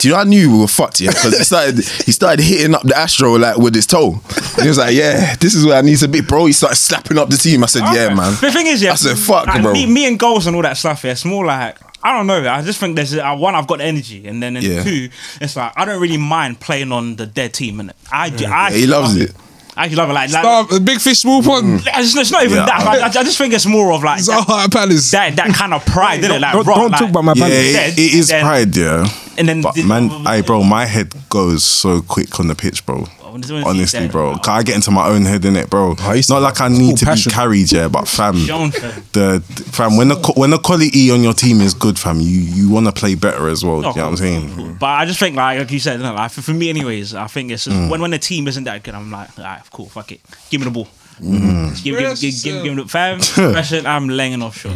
do 0.00 0.08
you 0.08 0.14
know 0.14 0.20
I 0.20 0.24
knew 0.24 0.50
we 0.52 0.58
were 0.60 0.66
fucked, 0.66 1.00
yeah? 1.00 1.10
Because 1.10 1.36
he 1.38 1.44
started 1.44 1.76
he 1.78 2.12
started 2.12 2.42
hitting 2.42 2.74
up 2.74 2.82
the 2.82 2.96
Astro 2.96 3.34
like 3.38 3.56
with 3.58 3.74
his 3.74 3.86
toe. 3.86 4.20
And 4.54 4.62
he 4.62 4.68
was 4.68 4.78
like, 4.78 4.94
yeah, 4.94 5.36
this 5.36 5.54
is 5.54 5.64
where 5.64 5.76
I 5.76 5.82
need 5.82 5.98
to 5.98 6.08
be, 6.08 6.20
bro. 6.20 6.46
He 6.46 6.52
started 6.52 6.76
slapping 6.76 7.18
up 7.18 7.28
the 7.28 7.36
team. 7.36 7.62
I 7.62 7.66
said, 7.66 7.82
yeah, 7.94 8.12
man. 8.14 8.32
The 8.40 8.50
thing 8.50 8.66
is, 8.66 8.82
yeah, 8.82 8.92
I 8.92 8.94
said, 8.96 9.18
fuck, 9.18 9.46
like, 9.46 9.62
bro. 9.62 9.72
Me, 9.72 9.86
me 9.86 10.06
and 10.08 10.18
goals 10.18 10.46
and 10.46 10.56
all 10.56 10.62
that 10.62 10.76
stuff. 10.76 11.04
Yeah, 11.04 11.12
it's 11.12 11.24
more 11.24 11.44
like 11.44 11.78
I 12.02 12.16
don't 12.16 12.26
know. 12.26 12.48
I 12.50 12.62
just 12.62 12.80
think 12.80 12.96
there's 12.96 13.14
uh, 13.14 13.36
one. 13.36 13.54
I've 13.54 13.66
got 13.66 13.78
the 13.78 13.84
energy, 13.84 14.26
and 14.26 14.42
then 14.42 14.56
in 14.56 14.62
Yeah. 14.62 14.82
two, 14.82 15.10
it's 15.40 15.54
like 15.54 15.72
I 15.76 15.84
don't 15.84 16.00
really 16.00 16.16
mind 16.16 16.58
playing 16.58 16.92
on 16.92 17.16
the 17.16 17.26
dead 17.26 17.52
team. 17.52 17.78
And 17.80 17.92
I, 18.10 18.24
I 18.26 18.26
Yeah, 18.28 18.70
he 18.70 18.86
loves 18.86 19.14
love 19.18 19.28
it. 19.28 19.34
I 19.76 19.84
actually 19.84 19.96
love 19.98 20.10
it. 20.10 20.14
Like, 20.14 20.30
like 20.32 20.42
Stop, 20.42 20.68
the 20.70 20.80
big 20.80 20.98
fish, 21.00 21.18
small 21.20 21.42
pond. 21.42 21.82
it's, 21.86 22.16
it's 22.16 22.30
not 22.32 22.42
even 22.44 22.56
Yeah, 22.56 22.66
that. 22.66 22.80
I, 23.16 23.20
I 23.20 23.22
just 23.22 23.38
think 23.38 23.54
it's 23.54 23.66
more 23.66 23.92
of 23.92 24.02
like 24.02 24.22
that, 24.24 24.44
Zaha 24.46 24.64
at 24.64 24.72
Palace. 24.72 25.10
that, 25.12 25.36
that 25.36 25.54
kind 25.54 25.72
of 25.72 25.86
pride, 25.86 26.20
isn't 26.20 26.32
it? 26.32 26.40
Like, 26.40 26.52
don't- 26.54 26.66
raw, 26.66 26.74
don't 26.74 26.90
like, 26.90 27.00
talk 27.00 27.10
about 27.10 27.24
my 27.24 27.32
yeah, 27.34 27.44
Palace. 27.44 27.92
it- 27.92 27.98
it 27.98 28.14
is 28.14 28.28
then- 28.28 28.42
pride, 28.44 28.76
yeah. 28.76 29.06
And 29.40 29.48
then 29.48 29.62
But 29.62 29.74
the- 29.74 29.84
man, 29.84 30.10
hey, 30.26 30.42
bro, 30.42 30.62
my 30.62 30.84
head 30.84 31.14
goes 31.30 31.64
so 31.64 32.02
quick 32.02 32.38
on 32.38 32.48
the 32.48 32.54
pitch, 32.54 32.84
bro. 32.84 33.06
when 33.30 33.40
it's- 33.42 33.50
when 33.50 33.60
it's 33.60 33.94
Honestly, 33.94 34.08
bro, 34.08 34.32
bro, 34.32 34.38
'Cause 34.38 34.48
I 34.48 34.62
get 34.64 34.74
into 34.74 34.90
my 34.90 35.06
own 35.06 35.24
head 35.24 35.44
in 35.44 35.54
it, 35.56 35.70
bro. 35.70 35.94
It's 35.98 36.28
not 36.28 36.42
like 36.42 36.60
I 36.60 36.66
need 36.68 36.96
to 36.98 37.06
passion. 37.06 37.30
be 37.30 37.34
carried, 37.34 37.70
yeah, 37.72 37.86
but 37.88 38.06
fam, 38.08 38.34
fam. 38.44 38.70
the 39.12 39.40
fam 39.70 39.96
when 39.96 40.08
the 40.08 40.16
when 40.34 40.50
the 40.50 40.58
quality 40.58 41.10
on 41.12 41.22
your 41.22 41.32
team 41.32 41.60
is 41.60 41.72
good, 41.72 41.96
fam, 41.98 42.20
you 42.20 42.40
you 42.40 42.68
want 42.68 42.86
to 42.86 42.92
play 42.92 43.14
better 43.14 43.48
as 43.48 43.64
well. 43.64 43.76
Oh, 43.76 43.90
you 43.90 43.96
know 43.96 44.02
what 44.02 44.08
I'm 44.10 44.16
saying? 44.16 44.76
But 44.80 44.86
I 44.86 45.04
just 45.06 45.20
think, 45.20 45.36
like, 45.36 45.58
like 45.60 45.70
you 45.70 45.78
said, 45.78 46.00
like, 46.00 46.30
for, 46.32 46.42
for 46.42 46.50
me, 46.52 46.68
anyways, 46.70 47.14
I 47.14 47.28
think 47.28 47.50
it's 47.52 47.64
just 47.66 47.76
Mm. 47.76 47.88
when 47.88 48.00
when 48.00 48.10
the 48.10 48.18
team 48.18 48.48
isn't 48.48 48.64
that 48.64 48.82
good, 48.82 48.94
I'm 48.96 49.10
like, 49.12 49.28
all 49.38 49.44
right, 49.44 49.60
cool, 49.72 49.88
fuck 49.88 50.10
it, 50.12 50.20
give 50.50 50.60
me 50.60 50.64
the 50.64 50.70
ball. 50.72 50.88
Mm. 51.20 51.68
Just 51.70 51.84
Give, 51.84 51.98
give, 51.98 52.20
give, 52.20 52.34
give, 52.42 52.64
give 52.64 52.76
me 52.76 52.82
the 52.82 52.88
fam. 52.88 53.20
Pressure, 53.52 53.82
I'm 53.86 54.08
laying 54.08 54.42
off 54.42 54.56
short. 54.56 54.74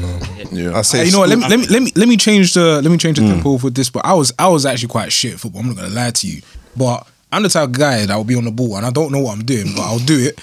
Yeah. 0.53 0.77
I 0.79 0.83
say, 0.83 0.99
Hey, 0.99 1.05
you 1.07 1.13
know 1.13 1.21
what? 1.21 1.29
Let 1.31 1.39
me, 1.39 1.47
let 1.49 1.59
me 1.61 1.67
let 1.67 1.83
me 1.83 1.93
let 1.97 2.09
me 2.09 2.17
change 2.17 2.55
the 2.55 2.81
let 2.83 2.91
me 2.91 2.99
change 2.99 3.19
the 3.19 3.25
Mm. 3.25 3.35
tempo 3.35 3.59
with 3.59 3.75
this. 3.75 3.91
But 3.91 4.05
I 4.05 4.15
was 4.15 4.33
I 4.39 4.49
was 4.49 4.67
actually 4.67 4.89
quite 4.89 5.13
shit 5.13 5.35
at 5.35 5.41
football. 5.41 5.63
I'm 5.63 5.69
not 5.69 5.77
gonna 5.77 5.89
lie 5.95 6.11
to 6.11 6.27
you. 6.27 6.43
But 6.77 7.07
I'm 7.33 7.43
the 7.43 7.49
type 7.49 7.65
of 7.65 7.73
guy 7.73 8.07
that 8.07 8.15
will 8.17 8.25
be 8.25 8.37
on 8.37 8.45
the 8.45 8.51
ball 8.53 8.77
and 8.77 8.85
I 8.87 8.91
don't 8.91 9.11
know 9.11 9.21
what 9.21 9.33
I'm 9.37 9.45
doing, 9.45 9.67
but 9.75 9.83
I'll 9.83 9.99
do 9.99 10.19
it. 10.19 10.39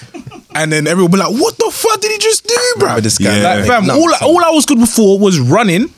And 0.53 0.71
then 0.71 0.87
everyone 0.87 1.11
will 1.11 1.17
be 1.17 1.23
like, 1.23 1.41
"What 1.41 1.57
the 1.57 1.71
fuck 1.73 2.01
did 2.01 2.11
he 2.11 2.17
just 2.17 2.45
do, 2.45 2.73
bro?" 2.79 2.99
This 2.99 3.17
guy. 3.17 3.37
Yeah. 3.39 3.55
Like, 3.55 3.65
fam, 3.65 3.85
No, 3.85 3.93
all, 3.95 4.13
I, 4.13 4.17
all 4.23 4.43
I 4.43 4.49
was 4.49 4.65
good 4.65 4.79
before 4.79 5.17
was 5.17 5.39
running, 5.39 5.93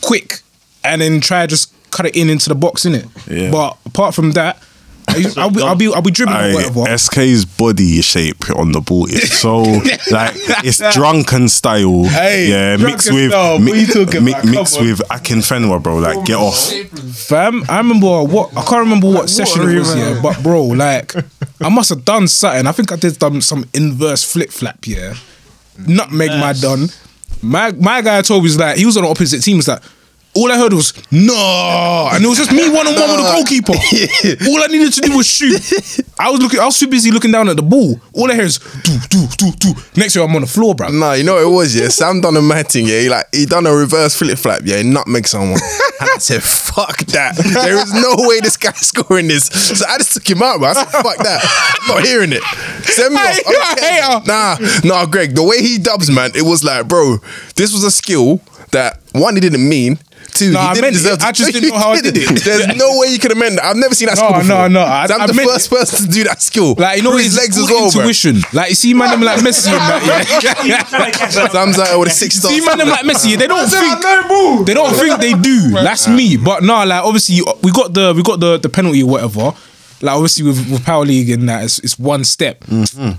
quick, 0.00 0.40
and 0.84 1.02
then 1.02 1.20
try 1.20 1.42
to 1.42 1.46
just 1.46 1.72
cut 1.90 2.06
it 2.06 2.16
in 2.16 2.30
into 2.30 2.48
the 2.48 2.54
box, 2.54 2.84
innit? 2.86 3.06
Yeah. 3.30 3.50
But 3.50 3.76
apart 3.84 4.14
from 4.14 4.32
that, 4.32 4.56
I, 4.56 4.60
I'll, 5.36 5.50
be, 5.50 5.62
I'll 5.62 5.74
be 5.74 5.92
I'll 5.92 6.02
be 6.02 6.10
dribbling 6.10 6.36
or 6.36 6.40
Aye, 6.40 6.54
whatever. 6.70 6.98
SK's 6.98 7.44
body 7.44 8.00
shape 8.02 8.50
on 8.56 8.72
the 8.72 8.80
ball 8.80 9.06
is 9.06 9.32
so 9.38 9.58
like 10.10 10.32
it's 10.64 10.78
drunken 10.94 11.48
style. 11.48 12.04
Hey, 12.04 12.48
yeah, 12.48 12.76
mixed 12.76 13.12
with 13.12 13.30
style, 13.30 13.54
what 13.54 13.60
mi- 13.62 13.80
you 13.80 13.86
talking 13.86 14.24
mi- 14.24 14.32
about? 14.32 14.42
Come 14.42 14.50
mixed 14.52 14.78
on. 14.78 14.84
with 14.86 14.98
Akinfenwa, 15.08 15.82
bro. 15.82 15.98
Like, 15.98 16.24
get 16.24 16.36
off. 16.36 16.56
Fam, 17.14 17.62
I 17.68 17.78
remember 17.78 18.22
what 18.24 18.50
I 18.56 18.62
can't 18.62 18.80
remember 18.84 19.08
what 19.08 19.28
session 19.30 19.62
it 19.68 19.78
was, 19.78 19.94
yeah. 19.96 20.20
But 20.22 20.42
bro, 20.42 20.64
like 20.64 21.14
I 21.60 21.68
must 21.68 21.90
have 21.90 22.04
done 22.04 22.28
something. 22.28 22.66
I 22.66 22.72
think 22.72 22.92
I 22.92 22.96
did 22.96 23.18
done 23.18 23.40
some 23.40 23.64
inverse 23.74 24.24
flip 24.30 24.50
flap, 24.50 24.86
yeah. 24.86 25.14
Nutmeg 25.78 26.30
my 26.30 26.52
done. 26.52 26.88
My 27.42 27.72
my 27.72 28.02
guy 28.02 28.20
told 28.22 28.42
me 28.42 28.48
was 28.48 28.58
like 28.58 28.76
he 28.76 28.84
was 28.86 28.96
on 28.96 29.04
the 29.04 29.08
opposite 29.10 29.42
team. 29.42 29.56
Was 29.56 29.68
like, 29.68 29.82
all 30.34 30.50
I 30.50 30.56
heard 30.56 30.72
was 30.72 30.94
no, 31.10 32.08
and 32.12 32.24
it 32.24 32.28
was 32.28 32.38
just 32.38 32.52
me 32.52 32.68
one 32.68 32.86
on 32.86 32.94
one 32.94 33.10
with 33.10 33.18
the 33.18 33.32
goalkeeper. 33.34 33.74
All 34.50 34.62
I 34.62 34.68
needed 34.68 34.92
to 34.92 35.00
do 35.00 35.16
was 35.16 35.26
shoot. 35.26 35.60
I 36.20 36.30
was 36.30 36.40
looking, 36.40 36.60
I 36.60 36.66
was 36.66 36.78
too 36.78 36.86
busy 36.86 37.10
looking 37.10 37.32
down 37.32 37.48
at 37.48 37.56
the 37.56 37.62
ball. 37.62 38.00
All 38.14 38.30
I 38.30 38.34
hear 38.34 38.44
is 38.44 38.58
do 38.58 38.96
do 39.08 39.26
do 39.36 39.50
do. 39.58 39.74
Next 39.96 40.14
year 40.14 40.24
I'm 40.24 40.34
on 40.36 40.42
the 40.42 40.46
floor, 40.46 40.76
bro. 40.76 40.88
Nah, 40.88 41.14
you 41.14 41.24
know 41.24 41.34
what 41.34 41.42
it 41.42 41.50
was, 41.50 41.76
yeah? 41.76 41.88
Sam 41.88 42.20
done 42.20 42.36
a 42.36 42.42
mad 42.42 42.68
thing, 42.68 42.86
yeah? 42.86 43.00
He 43.00 43.08
like 43.08 43.26
he 43.32 43.44
done 43.44 43.66
a 43.66 43.72
reverse 43.74 44.16
flip 44.16 44.38
flap, 44.38 44.60
yeah, 44.64 44.82
nutmeg 44.82 45.26
someone. 45.26 45.58
And 46.00 46.08
I 46.10 46.18
said, 46.18 46.42
fuck 46.42 46.98
that. 47.06 47.36
There 47.36 47.76
is 47.76 47.92
no 47.92 48.14
way 48.28 48.40
this 48.40 48.56
guy's 48.56 48.86
scoring 48.86 49.26
this. 49.26 49.46
So 49.46 49.84
I 49.86 49.98
just 49.98 50.14
took 50.14 50.30
him 50.30 50.42
out, 50.42 50.60
bro. 50.60 50.68
I 50.68 50.72
said, 50.74 50.86
fuck 50.86 51.16
that. 51.18 51.42
I'm 51.82 51.96
not 51.96 52.06
hearing 52.06 52.32
it. 52.32 52.42
Send 52.84 53.14
me 53.14 53.20
off. 53.20 53.80
Hey, 53.80 54.00
I 54.00 54.08
don't 54.08 54.26
you're 54.26 54.40
a 54.40 54.56
care. 54.56 54.84
Nah, 54.84 55.00
nah, 55.02 55.06
Greg, 55.06 55.34
the 55.34 55.42
way 55.42 55.60
he 55.60 55.78
dubs, 55.78 56.10
man, 56.10 56.30
it 56.34 56.42
was 56.42 56.62
like, 56.62 56.86
bro, 56.88 57.18
this 57.56 57.72
was 57.72 57.82
a 57.82 57.90
skill 57.90 58.40
that 58.70 59.00
one, 59.12 59.34
he 59.34 59.40
didn't 59.40 59.68
mean. 59.68 59.98
Two, 60.32 60.52
Nah, 60.52 60.70
I 60.70 60.74
didn't 60.74 60.94
meant 60.94 61.06
it. 61.06 61.20
to 61.20 61.26
I 61.26 61.32
just 61.32 61.52
didn't 61.52 61.68
know 61.70 61.78
how 61.78 61.90
I 61.90 62.00
did 62.00 62.16
it. 62.16 62.28
There's 62.44 62.66
no 62.76 62.98
way 62.98 63.08
you 63.08 63.18
could 63.18 63.32
amend 63.32 63.58
that. 63.58 63.64
I've 63.64 63.76
never 63.76 63.94
seen 63.94 64.06
that 64.08 64.16
No, 64.16 64.28
skill 64.28 64.40
before. 64.40 64.68
no, 64.68 64.68
no. 64.68 64.80
I- 64.80 65.06
I'm 65.10 65.20
I 65.22 65.26
the 65.26 65.34
meant 65.34 65.50
first 65.50 65.66
it. 65.66 65.74
person 65.76 66.06
to 66.06 66.12
do 66.12 66.24
that 66.24 66.40
skill. 66.42 66.74
Like 66.78 66.96
you 66.98 67.02
know, 67.02 67.10
Through 67.10 67.18
his 67.18 67.34
his 67.34 67.36
legs 67.38 67.58
as 67.58 67.70
all 67.70 67.76
well, 67.82 67.90
bro. 67.92 68.00
intuition. 68.02 68.40
Like 68.52 68.70
you 68.70 68.74
see, 68.76 68.94
man, 68.94 69.10
them 69.10 69.22
like 69.22 69.40
Messi 69.40 69.68
and 69.68 69.76
that. 69.76 70.64
Yeah. 70.64 71.48
Sam's 71.50 71.78
like 71.78 71.96
with 71.98 72.08
a 72.08 72.10
six 72.10 72.36
star. 72.36 72.50
See, 72.50 72.60
man, 72.64 72.78
them 72.78 72.88
like 72.88 73.04
Messi. 73.04 73.36
They 73.36 73.46
don't 73.46 73.68
think. 73.68 74.66
They 74.66 74.74
don't 74.74 74.94
think 74.94 75.20
they 75.20 75.34
do. 75.34 75.70
That's 75.72 76.08
me. 76.08 76.36
But 76.36 76.62
no, 76.62 76.84
like 76.84 77.02
obviously 77.04 77.40
we 77.62 77.70
got 77.72 77.92
the 77.94 78.12
we 78.16 78.22
got 78.22 78.40
the 78.40 78.58
the 78.58 78.68
penalty 78.68 79.02
or 79.02 79.10
whatever. 79.10 79.52
Like 80.02 80.14
obviously 80.14 80.44
with, 80.46 80.70
with 80.70 80.84
power 80.84 81.04
league 81.04 81.28
and 81.28 81.46
that, 81.48 81.64
it's, 81.64 81.78
it's 81.80 81.98
one 81.98 82.24
step. 82.24 82.60
Mm-hmm. 82.64 83.18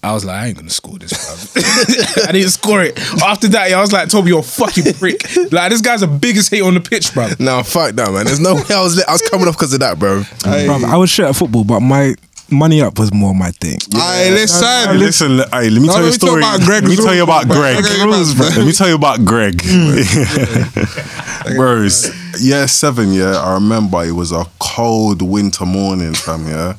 I 0.00 0.12
was 0.12 0.24
like, 0.24 0.36
I 0.36 0.46
ain't 0.46 0.56
gonna 0.56 0.70
score 0.70 0.96
this, 0.98 1.10
bro. 1.12 1.62
I 2.28 2.32
didn't 2.32 2.50
score 2.50 2.82
it. 2.82 2.96
After 3.22 3.48
that, 3.48 3.68
yeah, 3.70 3.78
I 3.78 3.80
was 3.80 3.92
like, 3.92 4.08
Toby, 4.08 4.28
you're 4.30 4.38
a 4.40 4.42
fucking 4.42 4.94
prick. 4.94 5.20
Like 5.52 5.70
this 5.70 5.80
guy's 5.80 6.00
the 6.02 6.06
biggest 6.06 6.50
hate 6.52 6.62
on 6.62 6.74
the 6.74 6.80
pitch, 6.80 7.12
bro. 7.14 7.28
Nah, 7.40 7.62
fuck 7.64 7.94
that, 7.96 8.12
man. 8.12 8.24
There's 8.24 8.38
no 8.40 8.54
way 8.54 8.62
I 8.70 8.80
was 8.80 8.94
lit. 8.96 9.08
I 9.08 9.12
was 9.12 9.22
coming 9.28 9.48
off 9.48 9.56
because 9.56 9.72
of 9.74 9.80
that, 9.80 9.98
bro. 9.98 10.20
Bruv, 10.20 10.84
I 10.84 10.96
was 10.96 11.10
shit 11.10 11.26
at 11.26 11.34
football, 11.34 11.64
but 11.64 11.80
my 11.80 12.14
money 12.50 12.80
up 12.80 12.96
was 12.98 13.12
more 13.12 13.34
my 13.34 13.50
thing. 13.50 13.78
Hey, 13.92 14.30
listen. 14.30 14.64
Hey, 14.66 14.94
listen, 14.96 15.36
le- 15.38 15.48
hey, 15.50 15.68
let 15.68 15.80
me 15.82 15.88
No, 15.88 15.94
tell 15.94 16.02
you 16.02 16.08
a 16.08 16.10
let 16.10 16.12
me 16.12 16.18
talk 16.18 16.28
story. 16.28 16.40
about 16.42 16.60
Greg 16.60 16.82
let 16.84 16.90
me 16.90 16.96
tell 16.96 17.14
you 17.14 17.22
about 17.24 17.46
bro. 17.48 17.56
Greg. 17.56 17.82
Greg 17.84 18.00
Rules, 18.06 18.34
bro. 18.34 18.46
Let 18.48 18.66
me 18.66 18.72
tell 18.72 18.88
you 18.88 18.94
about 18.94 19.24
Greg. 19.24 19.60
Bros, 21.56 22.10
year 22.42 22.68
seven, 22.68 23.12
yeah, 23.12 23.36
I 23.40 23.54
remember 23.54 24.04
it 24.04 24.12
was 24.12 24.32
a 24.32 24.44
cold 24.60 25.22
winter 25.22 25.64
morning, 25.66 26.14
fam, 26.14 26.46
yeah. 26.46 26.74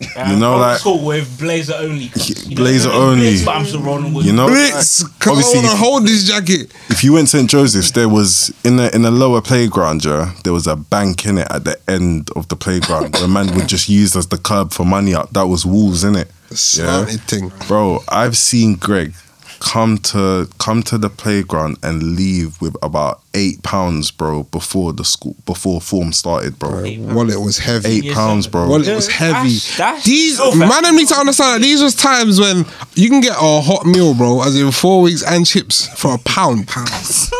You 0.00 0.36
know, 0.38 0.54
oh, 0.54 0.58
like 0.58 0.78
school 0.78 1.04
with 1.04 1.38
blazer 1.38 1.74
only. 1.74 2.10
You 2.14 2.50
know, 2.50 2.56
blazer 2.56 2.88
only. 2.88 3.02
only. 3.02 3.20
Blitz, 3.30 3.44
but 3.44 3.56
I'm 3.56 3.64
still 3.66 4.12
with 4.14 4.26
You 4.26 4.32
know, 4.32 4.46
Blitz, 4.48 5.02
like, 5.02 5.18
come 5.18 5.32
obviously, 5.32 5.58
on, 5.58 5.64
if- 5.66 5.78
hold 5.78 6.06
this 6.06 6.24
jacket. 6.24 6.72
if 6.88 7.04
you 7.04 7.12
went 7.12 7.28
to 7.28 7.36
St 7.36 7.50
Joseph's, 7.50 7.90
there 7.90 8.08
was 8.08 8.50
in 8.64 8.76
the 8.76 8.94
in 8.94 9.02
the 9.02 9.10
lower 9.10 9.42
playground, 9.42 10.04
yeah, 10.04 10.32
there 10.42 10.54
was 10.54 10.66
a 10.66 10.76
bank 10.76 11.26
in 11.26 11.36
it 11.38 11.48
at 11.50 11.64
the 11.64 11.78
end 11.88 12.30
of 12.34 12.48
the 12.48 12.56
playground 12.56 13.14
the 13.14 13.28
man 13.28 13.54
would 13.54 13.68
just 13.68 13.88
use 13.88 14.16
as 14.16 14.26
the 14.28 14.38
curb 14.38 14.72
for 14.72 14.84
money 14.84 15.14
up. 15.14 15.30
That 15.30 15.46
was 15.46 15.66
walls 15.66 16.02
in 16.02 16.16
it. 16.16 16.30
Slanted 16.50 17.20
thing. 17.22 17.52
Bro, 17.68 18.02
I've 18.08 18.36
seen 18.36 18.76
Greg 18.76 19.12
come 19.60 19.98
to 19.98 20.48
come 20.58 20.82
to 20.84 20.96
the 20.96 21.10
playground 21.10 21.76
and 21.82 22.16
leave 22.16 22.60
with 22.62 22.74
about 22.82 23.20
eight 23.34 23.62
pounds, 23.62 24.10
bro, 24.10 24.42
before 24.44 24.92
the 24.92 25.04
school 25.04 25.36
before 25.46 25.80
form 25.80 26.12
started, 26.12 26.58
bro. 26.58 26.82
Wallet 26.98 27.40
was 27.40 27.58
heavy. 27.58 28.08
Eight 28.08 28.12
pounds, 28.14 28.46
bro. 28.46 28.68
Wallet 28.68 28.88
was 28.94 29.08
heavy. 29.08 29.32
That's- 29.58 29.76
that's 29.76 30.04
these 30.04 30.36
so 30.38 30.52
man, 30.54 30.84
I 30.84 30.90
need 30.90 31.08
to 31.08 31.14
understand 31.16 31.56
that 31.62 31.66
these 31.66 31.82
was 31.82 31.94
times 31.94 32.40
when 32.40 32.64
you 32.94 33.08
can 33.08 33.20
get 33.20 33.36
a 33.40 33.60
hot 33.60 33.86
meal, 33.86 34.14
bro, 34.14 34.42
as 34.42 34.58
in 34.60 34.70
four 34.72 35.02
weeks 35.02 35.22
and 35.22 35.46
chips 35.46 35.86
for 36.00 36.14
a 36.14 36.18
pound, 36.18 36.68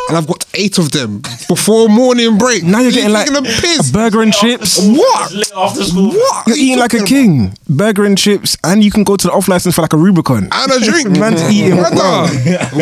and 0.09 0.17
I've 0.17 0.27
got 0.27 0.45
eight 0.55 0.79
of 0.79 0.93
them 0.93 1.23
before 1.49 1.89
morning 1.89 2.39
break. 2.39 2.63
Now 2.63 2.81
you're 2.81 2.93
getting 2.93 3.13
like 3.13 3.29
a 3.29 3.43
piss. 3.43 3.91
a 3.91 3.93
burger 3.93 4.23
and 4.23 4.33
chips. 4.33 4.79
What? 4.81 5.33
After 5.57 5.85
school. 5.85 6.11
What? 6.11 6.47
You're 6.47 6.57
eating 6.57 6.79
like 6.79 6.95
a 6.95 7.05
king. 7.05 7.55
Burger 7.69 8.05
and 8.05 8.17
chips, 8.19 8.57
and 8.65 8.83
you 8.85 8.91
can 8.91 9.05
go 9.05 9.17
to 9.17 9.27
the 9.27 9.33
off 9.33 9.49
license 9.49 9.75
for 9.75 9.83
like 9.83 9.93
a 9.93 9.97
Rubicon. 9.97 10.49
And 10.53 10.73
a 10.73 10.81
drink. 10.81 11.11
Man's 11.19 11.43
eating, 11.51 11.77
Brother, 11.79 12.29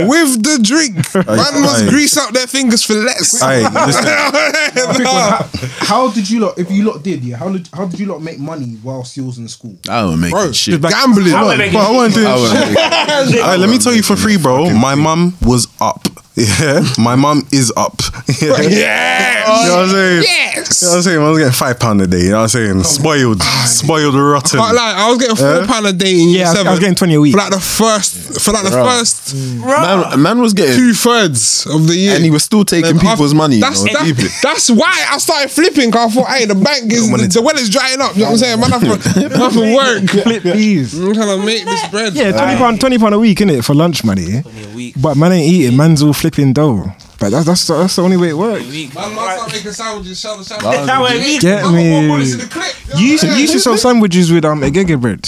with 0.07 0.43
the 0.43 0.59
drink. 0.63 0.97
Man 1.27 1.63
must 1.63 1.89
grease 1.89 2.17
up 2.17 2.33
their 2.33 2.47
fingers 2.47 2.85
for 2.85 2.98
less. 3.05 3.41
Hey, 3.41 3.63
listen, 3.87 5.03
Nah. 5.05 5.43
How 5.81 6.11
did 6.11 6.29
you 6.29 6.41
lot? 6.41 6.59
If 6.59 6.71
you 6.71 6.85
lot 6.85 7.03
did, 7.03 7.25
yeah, 7.25 7.37
how 7.37 7.51
did 7.51 7.69
how 7.73 7.87
did 7.87 7.99
you 8.01 8.07
lot 8.07 8.23
make 8.23 8.39
money 8.39 8.77
whilst 8.83 9.17
you 9.17 9.25
was 9.25 9.39
in 9.39 9.49
school? 9.49 9.77
I 9.89 10.03
don't 10.03 10.21
make 10.21 10.31
Bro, 10.31 10.53
shit. 10.53 10.81
gambling. 10.81 11.29
How 11.33 11.45
am 11.45 11.51
I 11.51 11.57
making 11.57 11.73
bro, 11.73 11.83
I 11.83 11.91
wasn't 11.93 12.15
doing 12.15 12.27
I 12.27 12.35
won't 12.37 13.61
let 13.61 13.69
me 13.71 13.79
tell 13.79 13.95
you 13.95 14.03
for 14.03 14.17
free, 14.17 14.37
bro. 14.37 14.71
My 14.71 14.95
mum 14.95 15.37
was 15.43 15.67
up. 15.81 16.07
Yeah, 16.39 16.85
my 16.99 17.17
mum 17.17 17.47
is 17.53 17.73
up. 17.77 18.01
Yeah. 18.41 18.61
Yeah. 18.61 19.63
You 19.63 19.69
know 19.69 19.77
what 19.77 19.85
I'm 19.85 19.89
saying? 19.91 20.23
Yes. 20.23 20.83
You 20.83 20.87
know 20.87 20.91
what 20.93 20.97
I'm 20.99 21.03
saying? 21.03 21.19
I 21.19 21.29
was 21.31 21.39
getting 21.39 21.53
five 21.53 21.81
pound 21.81 22.01
a 22.03 22.07
day. 22.07 22.21
You 22.21 22.31
know 22.31 22.37
what 22.37 22.43
I'm 22.43 22.49
saying? 22.49 22.79
Oh 22.79 22.83
spoiled, 22.83 23.43
spoiled, 23.43 24.15
rotten. 24.15 24.61
Can't 24.61 24.77
lie, 24.77 24.95
I 24.97 25.09
was 25.09 25.19
getting 25.19 25.37
four 25.37 25.47
Yeah? 25.65 25.89
a 25.89 25.93
day 25.93 26.13
in 26.21 26.29
year 26.29 26.41
Yeah, 26.41 26.47
I 26.51 26.53
was- 26.53 26.67
I 26.67 26.71
was 26.71 26.81
getting 26.81 26.95
20 26.95 27.15
a 27.15 27.21
week. 27.21 27.33
For 27.33 27.39
like 27.39 27.51
the 27.51 27.61
first, 27.61 28.41
for 28.45 28.53
like 28.53 28.65
the 28.65 28.71
first 28.71 29.35
Man, 29.35 30.23
man 30.23 30.39
was 30.41 30.53
getting, 30.53 30.77
two 30.77 30.93
thirds 30.93 31.67
of 31.67 31.87
the 31.89 31.97
year. 31.97 32.15
and 32.15 32.25
he 32.25 32.31
was 32.31 32.45
still 32.45 32.65
taking 32.65 32.97
Then 32.97 33.01
people's 33.01 33.33
after- 33.33 33.37
money. 33.37 33.57
You 33.57 33.63
That's, 33.63 33.83
know, 33.83 33.93
that- 33.93 34.39
that's 34.43 34.71
why 34.71 34.95
I 35.11 35.19
started 35.19 35.51
flipping. 35.51 35.91
Cause 35.91 36.13
I 36.13 36.15
thought, 36.21 36.29
hey, 36.29 36.45
the 36.45 36.55
bank 36.55 36.93
is 36.93 37.09
the 37.35 37.43
well 37.43 37.57
is 37.57 37.71
drying 37.71 38.01
up. 38.01 38.15
You 38.15 38.21
know 38.25 38.33
what 38.33 38.33
I'm 38.33 38.39
saying? 38.39 38.61
Man, 38.61 38.73
I 38.73 38.79
have 38.79 38.83
to, 39.15 39.21
man, 39.21 39.33
I 39.33 39.39
have 39.45 39.53
to 39.55 39.75
work. 39.75 40.11
Flip 40.23 40.43
these. 40.43 40.95
I'm 41.01 41.15
trying 41.15 41.41
to 41.41 41.45
make 41.47 41.65
this 41.65 41.89
bread. 41.89 42.13
Yeah, 42.15 42.33
twenty 42.33 42.57
pound, 42.57 42.81
twenty 42.81 42.99
pound 42.99 43.15
a 43.15 43.19
week 43.19 43.41
in 43.41 43.49
it 43.51 43.65
for 43.65 43.75
lunch 43.75 44.05
money. 44.05 44.43
a 44.45 44.75
week. 44.77 44.95
But 45.01 45.17
man 45.17 45.33
ain't 45.33 45.51
eating. 45.51 45.77
Man's 45.77 46.03
all 46.03 46.13
flipping 46.13 46.28
dough. 46.31 46.93
But 47.21 47.31
that's 47.31 47.47
that's 47.47 47.67
that's 47.67 47.97
the 47.97 48.03
only 48.03 48.17
way 48.17 48.29
it 48.29 48.35
works. 48.37 48.65
Week. 48.69 48.95
Man, 48.95 49.15
man, 49.15 49.39
making 49.51 49.73
sandwiches. 49.73 50.21
Shout, 50.21 50.45
shout, 50.45 50.61
That. 50.61 51.41
Get 51.41 51.59
I 51.59 51.63
got 51.63 51.73
more 51.73 52.03
bullets 52.03 52.33
in 52.35 52.39
me. 52.39 53.03
You 53.03 53.07
used 53.13 53.25
to, 53.25 53.29
you 53.31 53.37
used 53.37 53.53
to 53.55 53.61
sell 53.61 53.77
sandwiches 53.77 54.31
with 54.33 54.45
um 54.45 54.61
agege 54.61 55.01
bread. 55.01 55.27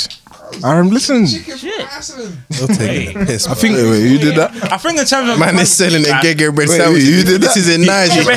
Um, 0.64 0.90
listen. 0.90 1.26
Chicken 1.26 1.56
for 1.58 1.68
Iceland. 1.96 2.36
You're 2.50 2.68
taking 2.68 3.22
a 3.22 3.26
piss. 3.26 3.46
I 3.46 3.54
think 3.54 3.76
Wait, 3.76 3.90
wait, 3.90 4.10
you 4.10 4.18
did 4.18 4.36
that? 4.36 4.72
I 4.72 4.76
think 4.76 4.98
in 4.98 5.04
terms 5.06 5.30
of 5.30 5.38
Man 5.38 5.58
is 5.58 5.72
selling 5.72 6.02
a 6.04 6.08
gege 6.20 6.54
bread 6.54 6.68
Wait, 6.68 6.76
sandwich. 6.78 7.02
you 7.04 7.22
did 7.24 7.40
This 7.40 7.54
that? 7.54 7.60
is 7.60 7.68
in 7.68 7.82
Nigeria. 7.86 8.36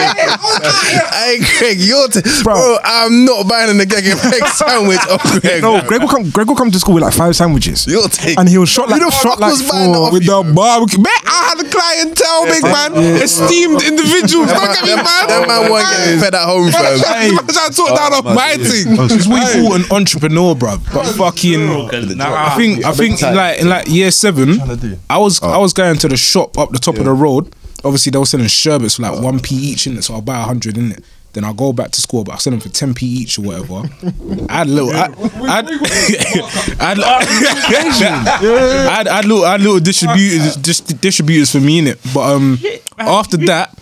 Hey, 1.12 1.38
Greg, 1.58 1.78
you're 1.78 2.08
t- 2.08 2.20
bro. 2.42 2.76
I'm 2.82 3.24
not 3.24 3.46
buying 3.48 3.76
agege 3.78 4.16
bread 4.20 4.42
sandwich 4.54 4.98
off 5.08 5.22
Greg. 5.40 5.62
No, 5.62 5.80
Greg 5.86 6.00
will 6.00 6.08
come. 6.08 6.30
Greg 6.30 6.46
will 6.48 6.56
come 6.56 6.70
to 6.70 6.78
school 6.78 6.94
with 6.94 7.02
like 7.04 7.14
five 7.14 7.34
sandwiches, 7.36 7.86
You're 7.86 8.08
taking. 8.08 8.38
and 8.38 8.48
he'll 8.48 8.64
shot 8.66 8.88
like 8.88 9.00
shot 9.12 9.38
like 9.38 9.52
was 9.52 9.68
buying 9.68 9.92
that 9.92 9.98
four. 9.98 10.12
With 10.12 10.26
the 10.26 10.52
barbecue. 10.54 10.98
Man, 10.98 11.22
I 11.26 11.54
had 11.54 11.58
a 11.60 11.68
clientele, 11.68 12.44
big 12.46 12.62
man. 12.64 13.22
Esteemed 13.22 13.82
individuals. 13.82 14.48
Don't 14.50 14.72
get 14.74 14.84
me, 14.84 14.96
man. 14.96 15.26
That 15.28 15.44
man 15.46 15.70
won't 15.70 15.84
get 15.84 16.20
fed 16.20 16.34
at 16.34 16.44
home, 16.46 16.70
fam. 16.70 17.38
I 17.60 17.68
took 17.70 17.88
down 17.94 18.12
off 18.14 18.24
my 18.24 18.56
thing. 18.56 18.96
It's 19.10 19.26
what 19.28 19.54
you 19.54 19.62
call 19.62 19.74
an 19.74 19.84
entrepreneur, 19.90 20.54
bruv. 20.60 20.80
But 20.92 21.06
fucking, 21.16 21.68
I 22.20 22.54
think 22.56 22.84
I 22.84 22.92
think 22.92 23.22
in 23.22 23.34
like 23.34 23.60
in 23.60 23.68
like 23.68 23.88
year 23.88 24.10
seven, 24.10 24.60
I 25.08 25.18
was 25.18 25.42
I 25.42 25.56
was 25.58 25.72
going 25.72 25.96
to 25.98 26.08
the 26.08 26.16
shop 26.16 26.58
up 26.58 26.70
the 26.70 26.78
top 26.78 26.96
of 26.98 27.04
the 27.04 27.12
road. 27.12 27.54
Obviously, 27.82 28.10
they 28.10 28.18
were 28.18 28.26
selling 28.26 28.46
sherbets 28.46 28.96
for 28.96 29.02
like 29.02 29.20
one 29.22 29.40
p 29.40 29.54
each 29.56 29.86
in 29.86 29.96
it, 29.96 30.04
so 30.04 30.14
I'll 30.14 30.20
buy 30.20 30.38
a 30.40 30.44
hundred 30.44 30.76
in 30.76 30.92
it. 30.92 31.04
Then 31.32 31.44
I'll 31.44 31.54
go 31.54 31.72
back 31.72 31.92
to 31.92 32.00
school, 32.00 32.24
but 32.24 32.32
I'll 32.32 32.38
sell 32.38 32.50
them 32.50 32.60
for 32.60 32.68
ten 32.70 32.92
p 32.92 33.06
each 33.06 33.38
or 33.38 33.42
whatever. 33.42 33.88
I 34.48 34.58
had 34.58 34.68
little, 34.68 34.90
I, 34.90 35.06
I 35.06 35.58
I 36.80 36.88
had, 36.88 37.00
I 37.00 37.22
had, 38.90 39.08
I 39.08 39.16
had 39.16 39.24
little, 39.24 39.44
I 39.44 39.52
had 39.52 39.60
little 39.60 39.80
distributors, 39.80 40.56
just 40.56 41.00
distributors 41.00 41.52
for 41.52 41.60
me 41.60 41.78
in 41.78 41.86
it. 41.86 42.00
But 42.12 42.34
um, 42.34 42.58
after 42.98 43.36
that, 43.46 43.78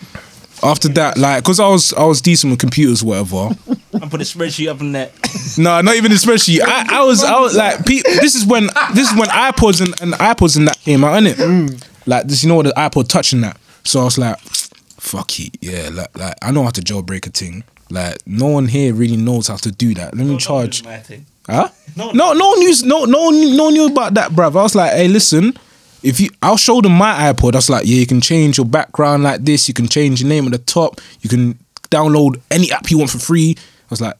after 0.63 0.89
that, 0.89 1.17
like, 1.19 1.45
cause 1.45 1.61
I 1.61 1.69
was 1.69 1.93
I 1.95 2.05
was 2.05 2.21
decent 2.21 2.51
with 2.51 2.61
computers, 2.61 3.03
whatever. 3.03 3.37
I 3.95 4.09
put 4.09 4.21
a 4.21 4.25
spreadsheet 4.25 4.69
up 4.69 4.81
in 4.81 4.93
there. 4.93 5.11
No, 5.57 5.81
not 5.81 5.97
even 5.97 6.13
especially. 6.13 6.61
I, 6.63 6.87
I 6.91 7.05
was, 7.05 7.25
I 7.25 7.41
was 7.41 7.57
like, 7.57 7.85
pe- 7.85 8.03
this 8.03 8.35
is 8.35 8.47
when, 8.47 8.69
this 8.95 9.11
is 9.11 9.19
when 9.19 9.29
iPods 9.29 9.81
and, 9.81 10.01
and 10.01 10.13
iPods 10.21 10.57
and 10.57 10.69
that 10.69 10.79
came 10.81 11.03
out, 11.05 11.21
innit? 11.21 11.35
Mm. 11.35 11.85
Like 12.07 12.27
this, 12.27 12.43
you 12.43 12.49
know, 12.49 12.57
what 12.57 12.67
the 12.67 12.73
iPod 12.73 13.09
Touch 13.09 13.33
and 13.33 13.43
that. 13.45 13.59
So 13.85 14.01
I 14.01 14.05
was 14.05 14.19
like, 14.19 14.39
fuck 14.39 15.41
it, 15.41 15.57
yeah. 15.61 15.91
Like, 15.93 16.17
like 16.17 16.35
I 16.43 16.51
know 16.51 16.63
how 16.63 16.71
to 16.71 16.81
jailbreak 16.81 17.27
a 17.27 17.31
thing. 17.31 17.65
Like 17.91 18.19
no 18.27 18.47
one 18.47 18.69
here 18.69 18.93
really 18.95 19.17
knows 19.17 19.49
how 19.49 19.57
to 19.57 19.71
do 19.73 19.95
that. 19.95 20.15
Let 20.17 20.27
me 20.27 20.37
charge. 20.37 20.85
Huh? 21.47 21.69
No, 21.97 22.11
no, 22.13 22.35
no 22.35 22.55
news. 22.55 22.85
No, 22.85 23.05
no, 23.07 23.31
no 23.31 23.71
knew 23.71 23.87
about 23.87 24.15
that, 24.15 24.33
bruv. 24.33 24.59
I 24.59 24.63
was 24.63 24.75
like, 24.75 24.93
hey, 24.93 25.09
listen. 25.09 25.55
If 26.03 26.21
you, 26.21 26.31
I'll 26.43 26.57
show 26.57 26.81
them 26.81 26.93
my 26.93 27.33
iPod. 27.33 27.55
I 27.55 27.59
was 27.59 27.71
like, 27.71 27.87
yeah, 27.87 27.97
you 27.97 28.07
can 28.07 28.21
change 28.21 28.57
your 28.57 28.67
background 28.67 29.25
like 29.25 29.45
this. 29.45 29.67
You 29.69 29.75
can 29.75 29.89
change 29.89 30.21
your 30.21 30.29
name 30.29 30.47
at 30.47 30.53
the 30.53 30.59
top. 30.59 31.01
You 31.21 31.29
can 31.29 31.59
download 31.91 32.41
any 32.51 32.71
app 32.71 32.91
you 32.91 32.99
want 32.99 33.11
for 33.11 33.19
free. 33.19 33.57
I 33.59 33.63
was 33.91 34.01
like, 34.01 34.17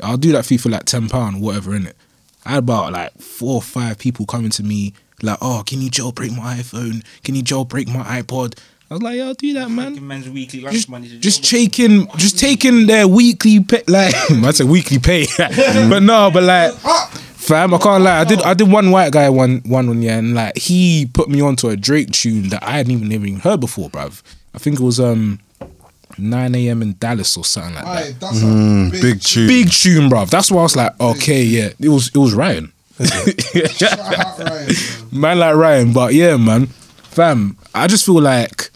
I'll 0.00 0.16
do 0.16 0.32
that 0.32 0.44
for 0.44 0.54
you 0.54 0.58
for 0.58 0.68
like 0.68 0.84
ten 0.84 1.08
pound, 1.08 1.36
or 1.36 1.40
whatever, 1.40 1.74
in 1.74 1.86
it. 1.86 1.96
I 2.44 2.50
had 2.50 2.58
about 2.58 2.92
like 2.92 3.16
four 3.18 3.54
or 3.54 3.62
five 3.62 3.98
people 3.98 4.26
coming 4.26 4.50
to 4.50 4.62
me 4.62 4.92
like, 5.22 5.38
oh, 5.40 5.62
can 5.66 5.80
you 5.80 5.90
jailbreak 5.90 6.36
my 6.36 6.56
iPhone? 6.56 7.04
Can 7.22 7.34
you 7.34 7.42
jailbreak 7.42 7.88
my 7.88 8.20
iPod? 8.20 8.58
I 8.90 8.94
was 8.94 9.02
like, 9.02 9.16
yeah, 9.16 9.24
I'll 9.24 9.34
do 9.34 9.54
that, 9.54 9.70
man 9.70 10.06
Men's 10.06 10.28
weekly 10.28 10.60
lunch 10.60 10.76
just, 10.76 10.88
money. 10.90 11.08
just 11.08 11.42
taking 11.42 12.06
just 12.16 12.38
taking 12.38 12.86
their 12.86 13.08
weekly 13.08 13.60
pay 13.60 13.82
like 13.88 14.14
I 14.30 14.50
said 14.50 14.66
weekly 14.68 14.98
pay 14.98 15.26
but 15.38 16.00
no 16.00 16.30
but 16.30 16.42
like 16.42 16.74
uh, 16.84 17.06
fam 17.46 17.74
I 17.74 17.78
can't 17.78 18.02
lie 18.02 18.20
I 18.20 18.24
did 18.24 18.42
I 18.42 18.54
did 18.54 18.70
one 18.70 18.90
white 18.90 19.12
guy 19.12 19.28
one 19.28 19.62
one 19.66 19.86
one 19.88 20.02
yeah 20.02 20.18
and 20.18 20.34
like 20.34 20.56
he 20.56 21.06
put 21.06 21.28
me 21.28 21.40
onto 21.40 21.68
a 21.68 21.76
Drake 21.76 22.10
tune 22.10 22.48
that 22.48 22.62
I 22.62 22.72
hadn't 22.72 22.92
even 22.92 23.12
even 23.12 23.40
heard 23.40 23.60
before 23.60 23.90
bruv 23.90 24.22
I 24.54 24.58
think 24.58 24.80
it 24.80 24.82
was 24.82 24.98
um 25.00 25.40
9 26.18 26.54
a.m. 26.54 26.82
in 26.82 26.94
Dallas 26.98 27.36
or 27.36 27.44
something 27.44 27.74
like 27.74 27.84
that. 27.84 27.90
Aye, 27.90 28.12
that's 28.20 28.42
a 28.42 28.88
big, 28.90 29.02
Big 29.02 29.20
tune. 29.20 29.46
Big 29.48 29.70
tune, 29.70 30.08
bruv. 30.08 30.30
That's 30.30 30.50
why 30.50 30.60
I 30.60 30.62
was 30.62 30.76
like, 30.76 31.00
okay, 31.00 31.42
yeah. 31.42 31.70
It 31.80 31.88
was 31.88 32.08
it 32.08 32.18
was 32.18 32.34
Ryan. 32.34 32.72
Ryan, 33.00 34.38
man. 34.38 34.68
man 35.10 35.38
like 35.40 35.56
Ryan, 35.56 35.92
but 35.92 36.14
yeah, 36.14 36.36
man, 36.36 36.66
fam. 36.66 37.56
I 37.74 37.88
just 37.88 38.06
feel 38.06 38.20
like 38.20 38.70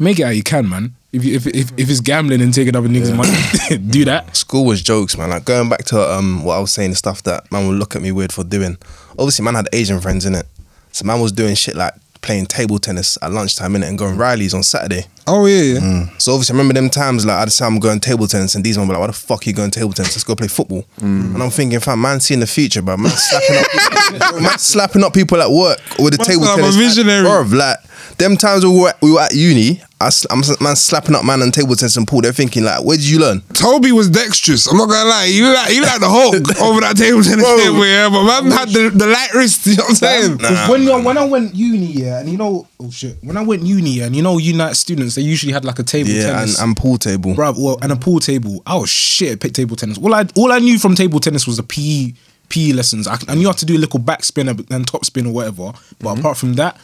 make 0.00 0.18
it 0.18 0.24
how 0.24 0.30
you 0.30 0.42
can, 0.42 0.68
man. 0.68 0.94
If 1.12 1.24
you, 1.24 1.34
if 1.36 1.46
if 1.46 1.72
if 1.76 1.90
it's 1.90 2.00
gambling 2.00 2.40
and 2.40 2.54
taking 2.54 2.74
other 2.74 2.88
niggas' 2.88 3.14
money, 3.14 3.78
do 3.90 4.04
that. 4.06 4.34
School 4.36 4.64
was 4.64 4.80
jokes, 4.82 5.16
man. 5.18 5.28
Like 5.30 5.44
going 5.44 5.68
back 5.68 5.84
to 5.86 6.00
um 6.00 6.42
what 6.44 6.54
I 6.54 6.60
was 6.60 6.72
saying, 6.72 6.90
the 6.90 6.96
stuff 6.96 7.22
that 7.24 7.50
man 7.52 7.68
would 7.68 7.78
look 7.78 7.94
at 7.94 8.02
me 8.02 8.12
weird 8.12 8.32
for 8.32 8.44
doing. 8.44 8.78
Obviously, 9.18 9.44
man 9.44 9.54
had 9.54 9.68
Asian 9.74 10.00
friends 10.00 10.24
in 10.24 10.34
it, 10.34 10.46
so 10.90 11.04
man 11.04 11.20
was 11.20 11.30
doing 11.32 11.54
shit 11.54 11.74
like 11.76 11.92
playing 12.22 12.46
table 12.46 12.78
tennis 12.78 13.18
at 13.20 13.32
lunchtime 13.32 13.74
in 13.74 13.82
it 13.82 13.88
and 13.88 13.98
going 13.98 14.16
Riley's 14.16 14.54
on 14.54 14.62
Saturday. 14.62 15.06
Oh 15.26 15.44
yeah, 15.46 15.78
yeah. 15.80 16.06
So 16.18 16.32
obviously, 16.32 16.54
I 16.54 16.56
remember 16.56 16.72
them 16.72 16.88
times 16.88 17.26
like 17.26 17.36
I'd 17.36 17.52
say 17.52 17.66
I'm 17.66 17.78
going 17.78 18.00
table 18.00 18.26
tennis, 18.26 18.54
and 18.54 18.64
these 18.64 18.78
ones 18.78 18.88
were 18.88 18.94
like, 18.94 19.00
"Why 19.02 19.06
the 19.08 19.12
fuck 19.12 19.46
are 19.46 19.50
you 19.50 19.54
going 19.54 19.70
table 19.70 19.92
tennis? 19.92 20.14
Let's 20.16 20.24
go 20.24 20.34
play 20.34 20.48
football." 20.48 20.86
And 20.96 21.42
I'm 21.42 21.50
thinking, 21.50 21.78
fam, 21.80 22.00
man, 22.00 22.20
seeing 22.20 22.40
the 22.40 22.46
future, 22.46 22.80
bro. 22.80 22.96
Man 22.96 23.10
slapping 23.14 23.56
up, 23.58 23.66
people, 24.10 24.40
man 24.40 24.58
slapping 24.58 25.04
up 25.04 25.12
people 25.12 25.42
at 25.42 25.50
work 25.50 25.78
with 25.98 26.12
the 26.12 26.18
Must 26.18 26.30
table 26.30 26.44
have 26.46 26.58
a 26.58 26.62
tennis. 26.62 26.76
visionary. 26.76 27.26
Bruv, 27.26 27.52
like 27.52 27.76
them 28.16 28.36
times 28.38 28.64
we 28.64 28.80
were 28.80 28.94
we 29.02 29.12
were 29.12 29.20
at 29.20 29.34
uni, 29.34 29.82
I, 30.02 30.08
sl- 30.10 30.26
I'm 30.30 30.42
man 30.60 30.76
slapping 30.76 31.14
up 31.14 31.24
man 31.24 31.42
on 31.42 31.50
table 31.50 31.74
tennis 31.76 31.96
and 31.96 32.06
pool. 32.06 32.20
They're 32.20 32.32
thinking 32.32 32.64
like, 32.64 32.84
"Where 32.84 32.96
did 32.96 33.08
you 33.08 33.20
learn?" 33.20 33.40
Toby 33.54 33.92
was 33.92 34.10
dexterous. 34.10 34.66
I'm 34.66 34.76
not 34.76 34.88
gonna 34.88 35.08
lie. 35.08 35.24
You 35.26 35.52
like 35.52 35.72
you 35.74 35.82
like 35.82 36.00
the 36.00 36.08
Hulk 36.08 36.34
over 36.60 36.80
that 36.80 36.96
table 36.96 37.22
tennis 37.22 37.44
table, 37.44 37.86
yeah. 37.86 38.08
But 38.08 38.24
man 38.24 38.50
had 38.50 38.68
the, 38.70 38.90
the 38.90 39.06
light 39.06 39.32
wrist. 39.34 39.66
You 39.66 39.76
know 39.76 39.84
what 39.84 39.90
I'm 39.90 39.96
saying? 39.96 40.36
Because 40.36 40.68
when 40.68 40.88
I- 40.88 41.00
when 41.02 41.18
I 41.18 41.24
went 41.24 41.54
uni, 41.54 41.86
yeah, 41.86 42.20
and 42.20 42.28
you 42.28 42.36
know, 42.36 42.66
oh 42.80 42.90
shit, 42.90 43.16
when 43.22 43.36
I 43.36 43.42
went 43.42 43.62
uni, 43.62 43.90
yeah, 43.90 44.06
and 44.06 44.16
you 44.16 44.22
know, 44.22 44.38
Unite 44.38 44.76
students, 44.76 45.14
they 45.14 45.22
usually 45.22 45.52
had 45.52 45.64
like 45.64 45.78
a 45.78 45.82
table 45.82 46.10
Yeah, 46.10 46.28
and, 46.28 46.38
tennis. 46.38 46.60
and 46.60 46.76
pool 46.76 46.98
table. 46.98 47.34
Bruv, 47.34 47.56
well, 47.62 47.78
and 47.82 47.92
a 47.92 47.96
pool 47.96 48.18
table. 48.20 48.62
I 48.66 48.76
was 48.76 48.90
shit 48.90 49.32
at 49.32 49.40
pick 49.40 49.52
table 49.52 49.76
tennis. 49.76 49.98
All 49.98 50.12
I 50.14 50.26
all 50.36 50.52
I 50.52 50.58
knew 50.58 50.78
from 50.78 50.94
table 50.94 51.20
tennis 51.20 51.46
was 51.46 51.56
the 51.58 51.62
PE 51.62 52.12
PE 52.48 52.72
lessons. 52.72 53.06
I, 53.08 53.16
I 53.28 53.34
knew 53.34 53.46
how 53.46 53.52
to 53.52 53.64
do 53.64 53.76
a 53.76 53.78
little 53.78 54.00
backspin 54.00 54.48
and 54.50 54.70
and 54.70 54.86
top 54.86 55.04
spin 55.04 55.26
or 55.26 55.32
whatever. 55.32 55.72
But 56.00 56.10
mm-hmm. 56.10 56.20
apart 56.20 56.36
from 56.36 56.54
that, 56.54 56.76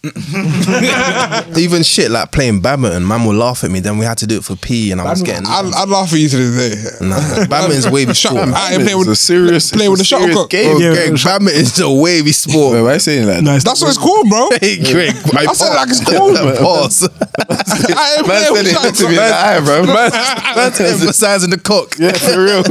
Even 1.58 1.82
shit 1.82 2.10
like 2.10 2.30
playing 2.30 2.60
badminton, 2.60 3.06
man 3.06 3.24
will 3.24 3.34
laugh 3.34 3.64
at 3.64 3.70
me. 3.70 3.80
Then 3.80 3.98
we 3.98 4.04
had 4.04 4.18
to 4.18 4.26
do 4.26 4.38
it 4.38 4.44
for 4.44 4.54
P, 4.56 4.92
and 4.92 5.00
I 5.00 5.04
was 5.10 5.22
getting. 5.22 5.44
I'd, 5.46 5.72
I'd 5.74 5.88
laugh 5.88 6.12
at 6.12 6.18
you 6.18 6.28
to 6.28 6.36
this 6.36 6.98
day. 7.00 7.06
Nah, 7.06 7.16
badminton's 7.48 7.88
wavy 7.90 8.14
Shut 8.14 8.32
sport. 8.32 8.48
I 8.54 8.74
ain't 8.74 8.82
playing 8.84 8.98
with 8.98 9.08
a 9.08 9.16
serious, 9.16 9.70
play 9.72 9.86
it's 9.86 9.90
with 9.90 10.00
a 10.00 10.02
the 10.02 10.04
serious 10.04 10.26
shuttlecock. 10.28 10.50
game. 10.50 10.76
Oh, 10.76 10.94
Greg, 10.94 11.14
badminton's 11.24 11.80
a 11.80 11.90
wavy 11.90 12.32
sport. 12.32 12.74
Why 12.82 12.90
are 12.90 12.94
you 12.94 13.00
saying 13.00 13.26
that? 13.26 13.42
That's 13.64 13.82
what 13.82 13.88
it's 13.88 13.98
called, 13.98 14.28
bro. 14.28 14.48
Hey, 14.60 14.76
Greg, 14.78 15.14
my 15.32 15.46
I 15.48 15.52
said 15.52 15.74
like 15.74 15.88
it's 15.90 16.04
cool. 16.04 16.34
Pause. 16.58 17.08
I 17.50 18.16
ain't 18.18 18.26
Man 18.28 18.52
playing 18.52 18.52
with 18.52 18.66
said 18.72 18.84
it 18.86 18.94
to 18.94 19.04
me 19.08 19.14
in 19.14 19.18
shuttlecock. 19.18 19.64
bro. 19.64 19.94
Man, 19.94 20.10
That's 20.54 20.80
emphasizing 20.80 21.50
the 21.50 21.58
cock. 21.58 21.94
yeah, 21.98 22.12
for 22.12 22.44
real. 22.44 22.62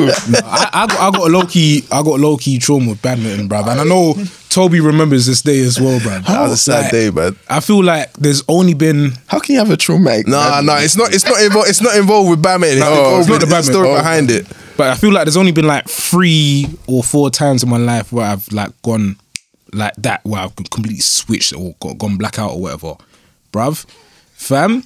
I, 0.45 0.69
I 0.73 0.87
got 0.87 0.99
I 0.99 1.11
got 1.17 1.27
a 1.27 1.31
low 1.31 1.43
key 1.45 1.83
I 1.91 2.01
got 2.03 2.19
low 2.19 2.37
key 2.37 2.57
trauma 2.59 2.91
with 2.91 3.01
badminton, 3.01 3.49
bruv. 3.49 3.67
And 3.67 3.81
I 3.81 3.83
know 3.83 4.13
Toby 4.49 4.79
remembers 4.79 5.25
this 5.25 5.41
day 5.41 5.59
as 5.61 5.79
well, 5.79 5.99
bruv. 5.99 6.25
That 6.25 6.41
was 6.41 6.51
a 6.53 6.57
sad 6.57 6.83
Like, 6.83 6.91
day, 6.91 7.09
man. 7.11 7.35
I 7.49 7.59
feel 7.59 7.83
like 7.83 8.13
there's 8.13 8.43
only 8.47 8.73
been 8.73 9.11
How 9.27 9.39
can 9.39 9.53
you 9.53 9.59
have 9.59 9.69
a 9.69 9.77
traumatic? 9.77 10.27
Nah, 10.27 10.61
nah, 10.61 10.77
it's 10.79 10.95
not. 10.95 11.13
It's 11.13 11.25
not 11.25 11.41
involved. 11.41 11.69
It's 11.69 11.81
not 11.81 11.95
involved 11.95 12.29
with 12.29 12.41
badminton. 12.41 12.77
It's 12.79 12.85
No, 12.85 12.93
involved 12.93 13.19
it's 13.21 13.29
not 13.29 13.33
with 13.41 13.49
the 13.49 13.55
the 13.55 13.63
story 13.63 13.89
Oh, 13.89 13.95
behind 13.97 14.31
it. 14.31 14.47
But 14.77 14.89
I 14.91 14.95
feel 14.95 15.11
like 15.11 15.25
there's 15.25 15.37
only 15.37 15.51
been 15.51 15.67
like 15.67 15.87
three 15.89 16.67
or 16.87 17.03
four 17.03 17.29
times 17.29 17.63
in 17.63 17.69
my 17.69 17.77
life 17.77 18.11
where 18.11 18.25
I've 18.25 18.51
like 18.51 18.71
gone 18.83 19.17
like 19.73 19.95
that, 19.97 20.23
where 20.23 20.41
I've 20.41 20.55
completely 20.55 20.99
switched 20.99 21.53
or 21.53 21.75
got, 21.79 21.97
gone 21.97 22.17
blackout 22.17 22.51
or 22.51 22.61
whatever. 22.61 22.93
Bruv, 23.51 23.85
fam, 24.33 24.83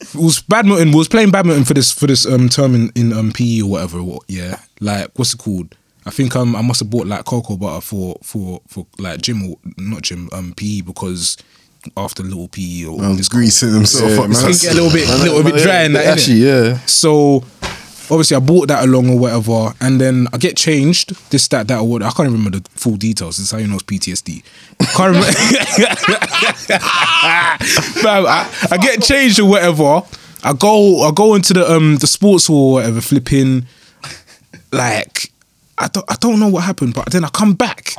it 0.00 0.14
was 0.14 0.40
badminton. 0.42 0.90
We 0.92 0.96
was 0.96 1.08
playing 1.08 1.30
badminton 1.30 1.64
for 1.64 1.74
this 1.74 1.92
for 1.92 2.06
this 2.06 2.24
um 2.26 2.48
term 2.48 2.74
in, 2.74 2.90
in 2.94 3.12
um 3.12 3.32
PE 3.32 3.60
or 3.62 3.70
whatever. 3.70 4.02
What, 4.02 4.22
yeah, 4.28 4.60
like 4.80 5.10
what's 5.16 5.34
it 5.34 5.38
called? 5.38 5.74
I 6.06 6.10
think 6.10 6.34
um 6.36 6.54
I 6.56 6.62
must 6.62 6.80
have 6.80 6.88
bought 6.90 7.06
like 7.06 7.24
cocoa 7.24 7.56
butter 7.56 7.80
for 7.80 8.16
for 8.22 8.60
for 8.68 8.86
like 8.98 9.20
gym 9.20 9.42
or 9.50 9.56
not 9.76 10.02
gym 10.02 10.28
um 10.32 10.54
PE 10.56 10.82
because 10.82 11.36
after 11.96 12.22
little 12.22 12.48
PE 12.48 12.84
or 12.84 12.98
Man 12.98 13.16
was 13.16 13.28
greasing 13.28 13.72
himself 13.74 14.10
Yeah, 14.12 14.20
up. 14.22 14.30
man. 14.30 14.52
get 14.52 14.70
a 14.72 14.74
little 14.74 14.90
bit 14.92 15.08
little 15.08 15.42
bit 15.42 15.56
dry 15.62 15.82
in 15.82 15.92
that. 15.94 16.04
innit? 16.06 16.12
Actually, 16.12 16.36
yeah. 16.38 16.78
So 16.86 17.42
obviously 18.08 18.36
I 18.36 18.40
bought 18.40 18.68
that 18.68 18.84
along 18.84 19.10
or 19.10 19.18
whatever, 19.18 19.72
and 19.80 20.00
then 20.00 20.28
I 20.32 20.38
get 20.38 20.56
changed, 20.56 21.10
this, 21.30 21.48
that, 21.48 21.66
that, 21.68 21.78
or 21.80 21.88
what. 21.88 22.02
I 22.04 22.10
can't 22.10 22.30
remember 22.30 22.58
the 22.58 22.68
full 22.70 22.94
details. 22.96 23.36
This 23.36 23.46
is 23.46 23.50
how 23.50 23.58
you 23.58 23.66
know 23.66 23.74
it's 23.74 23.82
PTSD. 23.82 24.44
Can't 24.94 25.08
remember. 25.14 25.26
Fam, 28.00 28.26
I, 28.26 28.48
I 28.70 28.76
get 28.78 29.02
changed 29.02 29.40
or 29.40 29.48
whatever. 29.48 30.02
I 30.44 30.52
go, 30.52 31.02
I 31.02 31.10
go 31.12 31.34
into 31.34 31.52
the 31.52 31.70
um 31.70 31.96
the 31.96 32.06
sports 32.06 32.46
hall 32.46 32.70
or 32.70 32.72
whatever, 32.74 33.00
flipping 33.00 33.66
like 34.72 35.32
I 35.78 35.88
don't, 35.88 36.10
I 36.10 36.16
don't 36.20 36.40
know 36.40 36.48
what 36.48 36.64
happened, 36.64 36.94
but 36.94 37.06
then 37.10 37.24
I 37.24 37.28
come 37.28 37.54
back. 37.54 37.94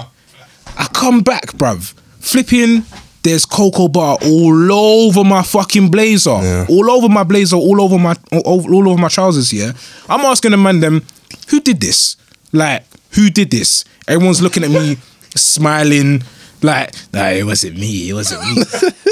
I 0.78 0.88
come 0.94 1.22
back, 1.22 1.48
bruv. 1.54 1.94
Flipping, 2.20 2.84
there's 3.24 3.46
cocoa 3.46 3.88
bar 3.88 4.18
all 4.24 4.72
over 4.72 5.24
my 5.24 5.44
fucking 5.44 5.90
blazer. 5.92 6.32
All 6.70 6.92
over 6.92 7.10
my 7.10 7.24
blazer, 7.24 7.56
all 7.56 7.82
over 7.82 7.98
my 7.98 8.16
all, 8.32 8.74
all 8.74 8.90
over 8.90 9.00
my 9.00 9.08
trousers, 9.10 9.52
yeah. 9.54 9.74
I'm 10.10 10.22
asking 10.22 10.52
the 10.52 10.58
man 10.58 10.80
them, 10.80 11.04
who 11.50 11.60
did 11.60 11.80
this? 11.80 12.16
Like, 12.52 12.84
who 13.12 13.30
did 13.30 13.52
this? 13.52 13.86
Everyone's 14.08 14.42
looking 14.42 14.64
at 14.64 14.70
me, 14.72 14.98
smiling, 15.36 16.24
like, 16.62 16.94
nah, 17.14 17.30
it 17.30 17.46
wasn't 17.46 17.78
me, 17.78 18.10
it 18.10 18.14
wasn't 18.14 18.42
me. 18.44 18.64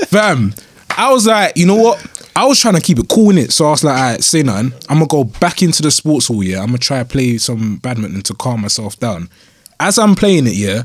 Fam, 0.07 0.53
I 0.89 1.11
was 1.11 1.28
like, 1.28 1.57
you 1.57 1.66
know 1.66 1.76
what? 1.76 1.99
I 2.38 2.46
was 2.46 2.60
trying 2.60 2.74
to 2.76 2.82
keep 2.82 3.00
it 3.00 3.08
cool 3.08 3.30
in 3.30 3.38
it, 3.38 3.54
so 3.54 3.66
I 3.68 3.70
was 3.72 3.84
like, 3.84 3.98
alright, 3.98 4.24
say 4.24 4.44
nothing. 4.44 4.74
I'm 4.90 4.98
gonna 4.98 5.08
go 5.08 5.24
back 5.24 5.62
into 5.62 5.82
the 5.82 5.90
sports 5.92 6.28
hall, 6.28 6.44
yeah. 6.44 6.60
I'm 6.60 6.68
gonna 6.68 6.80
try 6.80 7.00
to 7.00 7.06
play 7.06 7.38
some 7.38 7.78
badminton 7.78 8.22
to 8.24 8.34
calm 8.34 8.62
myself 8.62 9.00
down. 9.00 9.30
As 9.80 9.98
I'm 9.98 10.16
playing 10.16 10.48
it, 10.48 10.54
yeah, 10.54 10.84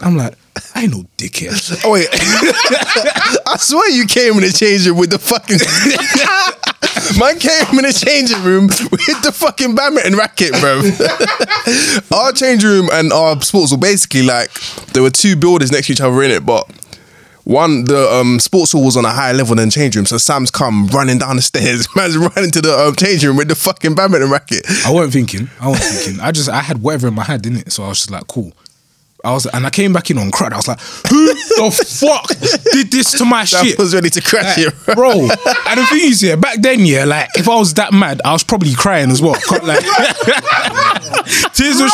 I'm 0.00 0.16
like, 0.16 0.34
I 0.74 0.82
ain't 0.82 0.92
no 0.94 1.04
dickhead. 1.16 1.54
Oh 1.84 1.92
wait, 1.92 2.08
I 2.12 3.56
swear 3.58 3.90
you 3.90 4.06
came 4.06 4.34
in 4.34 4.40
the 4.40 4.52
changing 4.52 4.92
room 4.92 5.00
with 5.00 5.10
the 5.10 5.18
fucking. 5.18 5.58
Man 7.18 7.38
came 7.38 7.78
in 7.78 7.84
the 7.84 7.92
changing 7.92 8.42
room 8.42 8.66
with 8.66 9.22
the 9.22 9.32
fucking 9.32 9.74
badminton 9.76 10.16
racket, 10.16 10.52
bro. 10.60 10.82
our 12.18 12.32
change 12.32 12.64
room 12.64 12.88
and 12.92 13.12
our 13.12 13.40
sports 13.40 13.70
were 13.72 13.78
basically 13.78 14.22
like 14.22 14.52
there 14.92 15.02
were 15.02 15.10
two 15.10 15.36
buildings 15.36 15.70
next 15.70 15.86
to 15.86 15.92
each 15.92 16.00
other 16.00 16.22
in 16.24 16.30
it, 16.32 16.44
but 16.44 16.68
one 17.48 17.84
the 17.84 18.06
um, 18.12 18.38
sports 18.38 18.72
hall 18.72 18.84
was 18.84 18.96
on 18.98 19.06
a 19.06 19.10
higher 19.10 19.32
level 19.32 19.56
than 19.56 19.70
change 19.70 19.96
room. 19.96 20.04
So 20.04 20.18
Sam's 20.18 20.50
come 20.50 20.86
running 20.88 21.18
down 21.18 21.36
the 21.36 21.42
stairs. 21.42 21.88
Man's 21.96 22.16
running 22.18 22.50
to 22.50 22.60
the 22.60 22.76
um, 22.78 22.94
change 22.94 23.24
room 23.24 23.36
with 23.36 23.48
the 23.48 23.54
fucking 23.54 23.94
badminton 23.94 24.30
racket. 24.30 24.64
I 24.84 24.92
wasn't 24.92 25.14
thinking. 25.14 25.50
I 25.58 25.68
wasn't 25.68 26.04
thinking. 26.04 26.20
I 26.20 26.30
just 26.30 26.50
I 26.50 26.60
had 26.60 26.82
whatever 26.82 27.08
in 27.08 27.14
my 27.14 27.24
head, 27.24 27.40
didn't 27.40 27.60
it? 27.60 27.72
So 27.72 27.84
I 27.84 27.88
was 27.88 27.98
just 27.98 28.10
like, 28.10 28.26
cool. 28.26 28.52
I 29.24 29.32
was 29.32 29.46
and 29.46 29.66
I 29.66 29.70
came 29.70 29.92
back 29.92 30.10
in 30.10 30.18
on 30.18 30.30
crowd. 30.30 30.52
I 30.52 30.56
was 30.56 30.68
like, 30.68 30.78
who 30.80 31.26
the 31.34 31.70
fuck 32.00 32.28
did 32.72 32.90
this 32.92 33.18
to 33.18 33.24
my 33.24 33.44
Sam 33.46 33.64
shit? 33.66 33.78
was 33.78 33.92
ready 33.94 34.10
to 34.10 34.20
crash 34.20 34.56
Like, 34.58 34.68
it, 34.68 34.94
bro. 34.94 35.10
And 35.68 35.80
the 35.80 35.86
thing 35.90 36.04
is, 36.10 36.22
yeah, 36.22 36.36
back 36.36 36.60
then, 36.60 36.84
yeah, 36.86 37.04
like 37.04 37.28
if 37.34 37.48
I 37.48 37.56
was 37.56 37.74
that 37.74 37.92
mad, 37.92 38.20
I 38.24 38.32
was 38.32 38.44
probably 38.44 38.74
crying 38.74 39.10
as 39.10 39.20
well. 39.20 39.34
Like, 39.62 39.82
tears 41.52 41.80
were 41.80 41.88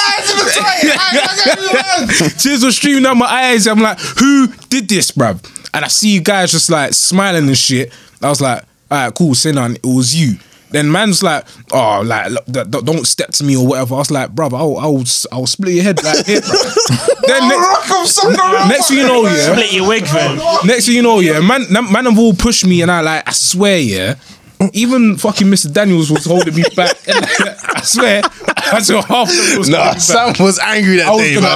tears 2.38 2.62
were 2.64 2.70
streaming 2.72 3.02
down 3.02 3.18
my 3.18 3.26
eyes. 3.26 3.66
I'm 3.66 3.80
like, 3.80 3.98
who 3.98 4.48
did 4.68 4.88
this, 4.88 5.10
bruv? 5.10 5.40
And 5.72 5.84
I 5.84 5.88
see 5.88 6.10
you 6.14 6.20
guys 6.20 6.52
just 6.52 6.70
like 6.70 6.92
smiling 6.94 7.48
and 7.48 7.58
shit. 7.58 7.92
I 8.22 8.28
was 8.28 8.40
like, 8.40 8.62
all 8.90 8.98
right, 8.98 9.14
cool, 9.14 9.34
say 9.34 9.52
none. 9.52 9.76
It 9.76 9.84
was 9.86 10.14
you. 10.14 10.38
Then 10.74 10.90
man's 10.90 11.22
like, 11.22 11.44
oh, 11.72 12.02
like 12.04 12.32
look, 12.32 12.44
d- 12.46 12.64
d- 12.68 12.80
don't 12.82 13.06
step 13.06 13.30
to 13.30 13.44
me 13.44 13.56
or 13.56 13.64
whatever. 13.64 13.94
I 13.94 13.98
was 13.98 14.10
like, 14.10 14.30
brother, 14.34 14.56
I'll, 14.56 14.76
I'll, 14.76 15.04
I'll 15.30 15.46
split 15.46 15.72
your 15.74 15.84
head 15.84 16.02
like 16.02 16.26
here, 16.26 16.40
bruv. 16.40 17.20
then 17.28 17.48
next, 17.48 18.24
next 18.68 18.88
thing 18.88 18.98
you 18.98 19.06
know, 19.06 19.22
yeah, 19.22 19.52
Split 19.52 19.72
your 19.72 19.86
wig, 19.86 20.04
fam. 20.04 20.36
Next 20.66 20.86
thing 20.86 20.96
you 20.96 21.02
know, 21.02 21.20
yeah, 21.20 21.38
man, 21.38 21.62
man 21.70 21.92
man 21.92 22.04
have 22.06 22.18
all 22.18 22.34
pushed 22.34 22.66
me, 22.66 22.82
and 22.82 22.90
I 22.90 23.02
like, 23.02 23.28
I 23.28 23.30
swear, 23.30 23.78
yeah, 23.78 24.16
even 24.72 25.16
fucking 25.16 25.46
Mr. 25.48 25.72
Daniels 25.72 26.10
was 26.10 26.24
holding 26.24 26.54
me 26.54 26.62
back. 26.76 26.96
I 27.08 27.80
swear, 27.82 28.22
I 28.56 28.80
saw 28.80 29.02
half 29.02 29.28
of 29.30 29.36
them 29.36 29.58
was 29.58 29.68
Nah, 29.68 29.94
Sam 29.94 30.32
back. 30.32 30.38
was 30.40 30.58
angry 30.60 30.96
that 30.96 31.06
I 31.08 31.10
was 31.10 31.20
day, 31.20 31.34
gonna- 31.34 31.48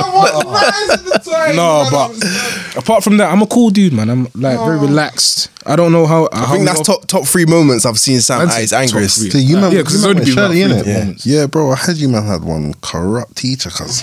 man. 1.49 1.57
No, 1.57 1.89
but 1.91 2.77
apart 2.77 3.03
from 3.05 3.17
that, 3.19 3.31
I'm 3.33 3.43
a 3.43 3.47
cool 3.47 3.71
dude, 3.71 3.93
man. 3.93 4.11
I'm 4.11 4.25
like 4.35 4.59
very 4.59 4.79
relaxed. 4.79 5.51
I 5.67 5.77
don't 5.77 5.93
know 5.93 6.07
how. 6.07 6.29
I 6.33 6.47
think 6.53 6.65
that's 6.67 6.81
top 6.83 7.07
top 7.07 7.27
three 7.27 7.45
moments 7.47 7.85
I've 7.87 7.99
seen 7.99 8.21
Sam 8.21 8.43
I'd 8.43 8.49
at 8.55 8.61
his 8.61 8.73
angriest. 8.73 9.31
So 9.33 9.39
you 9.39 9.57
man, 9.57 9.73
Yeah, 9.73 9.83
'cause 9.83 9.93
you 9.93 9.99
it's 9.99 10.05
only 10.05 10.15
went 10.17 10.27
been 10.27 10.35
Shirley, 10.35 10.63
about 10.63 10.77
innit? 10.79 10.83
three 10.85 10.93
Yeah. 10.93 10.99
moments. 11.01 11.27
yeah, 11.27 11.47
bro. 11.47 11.71
I 11.73 11.77
heard 11.77 11.97
you 11.97 12.09
man 12.09 12.25
had 12.27 12.43
one 12.45 12.75
corrupt 12.81 13.37
teacher, 13.37 13.71
cuz. 13.71 14.03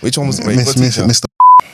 Which 0.00 0.16
one 0.18 0.26
was 0.28 0.38
it? 0.38 0.46
Wait, 0.46 0.56
Miss, 0.56 0.66
what 0.68 0.78
miss, 0.78 0.94
teacher? 0.96 1.06
Mr. 1.06 1.24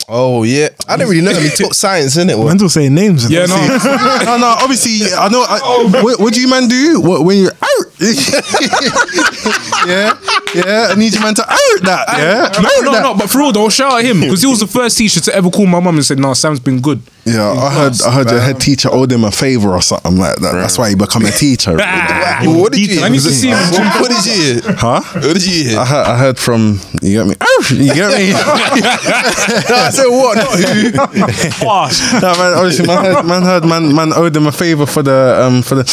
Oh 0.08 0.44
yeah, 0.44 0.68
I 0.88 0.96
didn't 0.96 1.10
really 1.10 1.22
know 1.22 1.32
him. 1.32 1.42
He 1.42 1.50
took 1.50 1.74
science 1.74 2.16
in 2.16 2.30
it. 2.30 2.38
Man's 2.38 2.62
all 2.62 2.68
saying 2.68 2.94
names. 2.94 3.28
Yeah, 3.28 3.46
no. 3.46 3.56
no, 4.24 4.38
no. 4.38 4.56
Obviously, 4.60 5.12
I 5.12 5.28
know. 5.28 5.42
I, 5.48 5.58
what, 6.02 6.20
what 6.20 6.32
do 6.32 6.40
you 6.40 6.48
man 6.48 6.68
do 6.68 7.00
What- 7.00 7.24
when 7.24 7.38
you're 7.38 7.50
out? 7.50 7.86
yeah, 9.86 10.12
yeah. 10.54 10.88
I 10.90 10.94
need 10.96 11.12
you 11.14 11.20
man 11.20 11.34
to 11.34 11.42
out 11.42 11.58
that. 11.82 12.04
Yeah, 12.18 12.62
No, 12.62 12.68
out 12.68 12.84
no, 12.84 13.02
no. 13.02 13.14
But 13.14 13.30
for 13.30 13.38
real 13.38 13.52
though, 13.52 13.68
shout 13.68 13.92
out 13.92 14.04
him 14.04 14.20
because 14.20 14.42
he 14.42 14.46
was 14.46 14.60
the 14.60 14.66
first 14.66 14.96
teacher 14.96 15.20
to 15.20 15.34
ever 15.34 15.50
call 15.50 15.66
my 15.66 15.80
mum 15.80 15.96
and 15.96 16.04
said, 16.04 16.18
"No, 16.18 16.34
Sam's 16.34 16.60
been 16.60 16.80
good." 16.80 17.02
Yeah, 17.26 17.50
I 17.50 17.70
heard 17.74 17.92
I 18.06 18.12
heard 18.12 18.30
your 18.30 18.38
head 18.40 18.60
teacher 18.60 18.88
owed 18.92 19.10
him 19.10 19.24
a 19.24 19.32
favor 19.32 19.70
or 19.74 19.82
something 19.82 20.16
like 20.16 20.36
that. 20.36 20.52
That's 20.52 20.78
why 20.78 20.90
he 20.90 20.94
become 20.94 21.24
a 21.26 21.30
teacher. 21.32 21.76
Well, 22.36 22.60
what 22.60 22.72
did 22.72 22.86
you? 22.92 23.00
I 23.02 23.08
need 23.08 23.22
to 23.22 23.30
see 23.32 23.48
him. 23.48 23.56
What, 23.72 24.00
what 24.02 24.10
did 24.10 24.26
you 24.26 24.60
hear? 24.60 24.60
huh? 24.76 25.00
What 25.14 25.22
did 25.34 25.46
you 25.46 25.64
hear? 25.70 25.78
I 25.80 25.84
heard, 25.86 26.06
I 26.06 26.18
heard 26.18 26.38
from 26.38 26.78
you 27.02 27.12
get 27.24 27.26
me. 27.26 27.34
You 27.70 27.94
get 27.94 28.12
me? 28.12 28.30
no, 28.36 29.74
I 29.74 29.90
said 29.90 30.06
what? 30.06 30.36
Not 30.36 30.52
who. 30.58 32.20
no, 32.20 32.34
man, 32.36 32.52
obviously, 32.58 32.86
man 32.86 33.04
heard, 33.04 33.24
man 33.24 33.42
heard 33.42 33.64
man 33.64 33.94
man 33.94 34.12
owed 34.12 34.36
him 34.36 34.46
a 34.46 34.52
favor 34.52 34.84
for 34.86 35.02
the 35.02 35.40
um 35.42 35.62
for 35.62 35.76
the. 35.76 35.84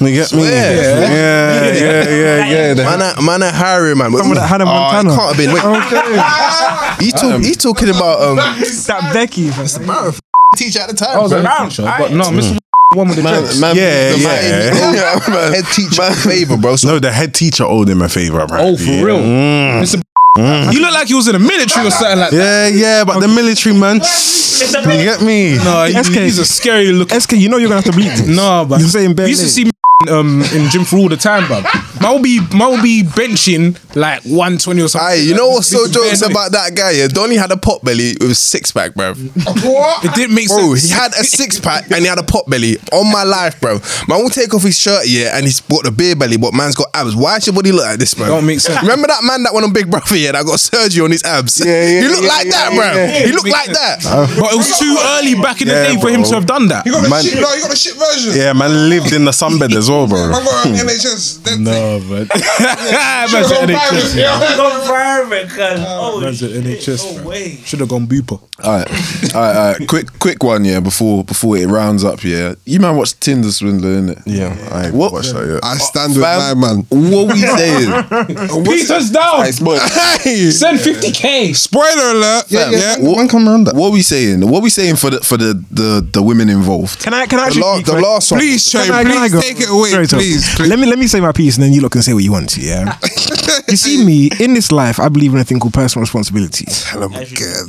You 0.00 0.12
get 0.12 0.32
me? 0.34 0.42
Yeah, 0.42 0.72
yeah, 0.72 1.72
yeah, 1.72 2.08
yeah, 2.10 2.74
yeah. 2.74 2.84
Man, 2.84 3.00
I- 3.00 3.20
man, 3.24 3.42
a 3.42 3.52
Harry 3.52 3.94
man. 3.94 4.10
Someone 4.10 4.34
that 4.36 4.48
Hannah 4.48 4.64
Oh, 4.66 4.68
it 4.68 5.04
Montana. 5.04 5.16
can't 5.16 5.28
have 5.28 5.38
been. 5.38 5.52
Wait, 5.54 7.04
he 7.06 7.12
talk, 7.12 7.40
he 7.40 7.54
talking 7.54 7.90
about 7.90 8.20
um 8.20 8.36
that 8.36 9.10
Becky. 9.14 9.50
fam. 9.50 10.12
Teacher 10.56 10.80
at 10.80 10.88
the 10.88 10.96
time. 10.96 11.16
I 11.16 11.20
was 11.20 11.32
bro. 11.32 11.40
a 11.40 11.68
teacher, 11.68 11.82
but 11.98 12.12
no, 12.12 12.24
Mr. 12.24 12.52
Mm. 12.54 12.58
One 12.94 13.08
with 13.08 13.16
the 13.18 13.22
Man, 13.22 13.42
dreads. 13.42 13.60
man, 13.60 13.76
Yeah, 13.76 14.12
the 14.12 14.18
man- 14.24 14.94
yeah. 14.94 15.20
man. 15.28 15.52
head 15.52 15.64
teacher 15.74 16.10
favor, 16.26 16.56
bro. 16.56 16.76
So 16.76 16.88
No, 16.88 16.98
the 16.98 17.12
head 17.12 17.34
teacher 17.34 17.64
owed 17.64 17.88
him 17.88 18.00
a 18.00 18.08
favor. 18.08 18.40
Oh, 18.40 18.46
for 18.46 18.54
apparently, 18.54 19.04
real. 19.04 19.18
Mm. 19.18 19.26
yeah. 19.26 19.82
Mr. 19.82 20.02
Mm. 20.38 20.72
You 20.72 20.80
look 20.80 20.92
like 20.94 21.08
he 21.08 21.14
was 21.14 21.26
in 21.28 21.34
the 21.34 21.38
military 21.38 21.86
or 21.86 21.90
something 21.90 22.18
like 22.18 22.30
that. 22.30 22.72
Yeah, 22.72 22.80
yeah, 22.98 23.04
but 23.04 23.20
the 23.20 23.28
military 23.28 23.74
man. 23.76 23.96
You 24.00 25.04
get 25.04 25.20
me? 25.22 25.56
No, 25.58 25.86
SK. 26.02 26.12
he's 26.14 26.38
a 26.38 26.44
scary 26.44 26.92
look. 26.92 27.10
SK, 27.10 27.32
you 27.32 27.48
know 27.48 27.58
you're 27.58 27.68
gonna 27.68 27.82
have 27.82 27.92
to 27.92 27.98
bleep 27.98 28.16
this. 28.16 28.26
No, 28.26 28.64
but 28.68 28.80
You're 28.80 28.88
saying 28.88 29.14
bare 29.14 29.26
we 29.26 29.30
used 29.30 29.42
to 29.42 29.48
see 29.48 29.64
me 29.66 29.70
um, 30.06 30.42
in 30.54 30.70
gym 30.70 30.84
for 30.84 30.96
all 30.96 31.08
the 31.08 31.16
time, 31.16 31.42
bruv. 31.50 31.64
Man 32.00 32.12
will 32.14 32.22
be 32.22 32.38
man 32.56 32.70
will 32.70 32.80
be 32.82 33.02
benching 33.02 33.74
like 33.96 34.22
120 34.22 34.80
or 34.82 34.86
something. 34.86 35.08
Aye, 35.10 35.14
you 35.14 35.34
know 35.34 35.48
what's 35.48 35.66
so 35.66 35.86
Big 35.86 35.92
jokes 35.94 36.22
names. 36.22 36.22
about 36.22 36.52
that 36.52 36.76
guy? 36.76 36.92
Yeah, 36.92 37.08
Donny 37.08 37.34
had 37.34 37.50
a 37.50 37.56
pot 37.56 37.82
belly 37.82 38.14
with 38.20 38.30
a 38.30 38.34
six 38.36 38.70
pack, 38.70 38.94
bro. 38.94 39.14
What? 39.14 40.04
It 40.04 40.14
didn't 40.14 40.36
make 40.36 40.46
Bro, 40.46 40.76
sense. 40.76 40.84
he 40.84 40.90
had 40.94 41.10
a 41.18 41.24
six 41.24 41.58
pack 41.58 41.90
and 41.90 41.98
he 42.02 42.06
had 42.06 42.16
a 42.18 42.22
pot 42.22 42.46
belly. 42.48 42.76
On 42.92 43.10
my 43.10 43.24
life, 43.24 43.60
bro. 43.60 43.80
Man 44.06 44.22
will 44.22 44.30
take 44.30 44.54
off 44.54 44.62
his 44.62 44.78
shirt, 44.78 45.08
yeah, 45.08 45.36
and 45.36 45.44
he's 45.44 45.58
got 45.62 45.84
a 45.84 45.90
beer 45.90 46.14
belly, 46.14 46.36
but 46.36 46.54
man's 46.54 46.76
got 46.76 46.86
abs. 46.94 47.16
Why 47.16 47.40
should 47.40 47.48
your 47.48 47.54
body 47.56 47.72
look 47.72 47.82
like 47.86 47.98
this, 47.98 48.14
bro? 48.14 48.26
Don't 48.28 48.46
make 48.46 48.60
sense. 48.60 48.80
Remember 48.80 49.08
that 49.08 49.24
man 49.24 49.42
that 49.42 49.52
went 49.52 49.66
on 49.66 49.72
Big 49.72 49.90
Brother, 49.90 50.14
yeah, 50.16 50.30
that 50.30 50.46
got 50.46 50.60
surgery 50.60 51.02
on 51.02 51.10
his 51.10 51.24
abs? 51.24 51.58
yeah, 51.58 51.66
yeah. 51.74 52.00
he 52.02 52.06
looked 52.06 52.22
yeah, 52.22 52.28
like 52.28 52.44
yeah, 52.46 52.50
that, 52.52 52.70
yeah, 52.70 52.78
bro. 52.78 53.02
yeah. 53.02 53.26
He 53.26 53.32
looked 53.32 53.48
like 53.50 53.66
sense. 53.74 54.04
that. 54.04 54.36
but 54.38 54.52
it 54.54 54.56
was 54.62 54.78
too 54.78 54.94
early 55.18 55.34
back 55.42 55.60
in 55.60 55.66
the 55.66 55.74
Yeah, 55.74 55.88
day 55.94 56.00
for 56.00 56.08
him 56.08 56.22
to 56.22 56.34
have 56.36 56.46
done 56.46 56.68
that. 56.68 56.86
You 56.86 56.92
got 56.92 57.02
the 57.02 57.08
Man- 57.10 57.24
shit, 57.24 57.34
no, 57.34 57.52
you 57.52 57.62
got 57.62 57.70
the 57.70 57.76
shit 57.76 57.96
version. 57.98 58.36
Yeah, 58.38 58.52
man 58.52 58.88
lived 58.88 59.12
in 59.12 59.24
the 59.24 59.32
sunbed 59.32 59.74
as 59.74 59.87
well, 59.88 60.06
bro. 60.06 60.18
I 60.18 60.44
got 60.44 60.66
an 60.66 60.74
NHS. 60.74 61.42
That 61.44 61.58
No, 61.60 62.00
but 62.08 62.28
Should've 63.28 63.50
gone 63.50 63.68
private, 63.68 64.14
yeah. 64.14 64.56
Go 64.56 64.86
private, 64.86 65.48
cuz. 65.48 65.84
Oh, 65.86 66.18
uh, 66.18 66.20
Man's 66.20 66.42
at. 66.42 66.50
NHS, 66.50 67.22
No 67.22 67.28
way. 67.28 67.56
Should 67.64 67.80
have 67.80 67.88
gone 67.88 68.06
booper. 68.06 68.40
All 68.64 68.78
right, 68.78 69.34
all 69.34 69.40
right, 69.40 69.56
all 69.56 69.72
right. 69.78 69.88
Quick, 69.88 70.18
quick 70.18 70.42
one, 70.42 70.64
yeah. 70.64 70.80
Before 70.80 71.22
before 71.24 71.56
it 71.56 71.66
rounds 71.68 72.04
up, 72.04 72.24
yeah. 72.24 72.54
You 72.64 72.80
man 72.80 72.96
watch 72.96 73.18
Tinder 73.20 73.50
swindler, 73.52 74.00
innit? 74.00 74.22
Yeah, 74.26 74.56
I 74.72 74.90
What- 74.90 75.12
watched 75.12 75.32
that. 75.34 75.46
Yeah. 75.46 75.60
I 75.62 75.76
stand 75.78 76.14
with 76.14 76.22
my 76.22 76.54
man. 76.54 76.84
What 76.88 77.32
we 77.32 77.40
saying? 77.58 78.64
Peter's 78.64 79.10
down. 79.10 79.44
Hey, 79.44 79.52
spoil- 79.52 79.78
Send 79.78 80.78
50k. 80.80 81.54
Spoiler 81.54 82.10
alert. 82.16 82.46
Yeah, 82.48 82.70
yeah. 82.70 82.98
What- 82.98 83.16
One 83.18 83.28
come 83.28 83.48
around 83.48 83.64
that. 83.64 83.74
What 83.74 83.92
we 83.92 84.02
saying? 84.02 84.48
What 84.48 84.62
we 84.62 84.70
saying 84.70 84.96
for 84.96 85.10
the 85.10 85.20
for 85.20 85.36
the 85.36 85.54
the, 85.70 86.06
the 86.12 86.22
women 86.22 86.48
involved? 86.48 87.00
Can 87.00 87.14
I? 87.14 87.26
Can 87.26 87.38
I 87.38 87.42
The, 87.42 87.46
actually? 87.46 87.62
la- 87.62 87.80
the 87.80 88.00
last 88.00 88.30
one. 88.32 88.40
Please, 88.40 88.68
Trey, 88.70 88.84
Can 88.86 88.94
I- 88.94 89.02
can 89.04 89.12
I 89.12 89.28
please 89.28 89.40
take 89.42 89.60
it 89.60 89.68
away, 89.70 89.77
Sorry, 89.86 90.06
Tom. 90.06 90.18
please. 90.18 90.54
please. 90.56 90.68
Let 90.68 90.78
me 90.78 90.86
let 90.86 90.98
me 90.98 91.06
say 91.06 91.20
my 91.20 91.32
piece, 91.32 91.56
and 91.56 91.64
then 91.64 91.72
you 91.72 91.80
lot 91.80 91.92
can 91.92 92.02
say 92.02 92.12
what 92.14 92.24
you 92.24 92.32
want 92.32 92.50
to. 92.50 92.60
Yeah. 92.60 92.96
you 93.68 93.76
see 93.76 94.04
me 94.04 94.30
in 94.40 94.54
this 94.54 94.72
life. 94.72 94.98
I 95.00 95.08
believe 95.08 95.32
in 95.32 95.40
a 95.40 95.44
thing 95.44 95.60
called 95.60 95.74
personal 95.74 96.02
responsibility, 96.02 96.66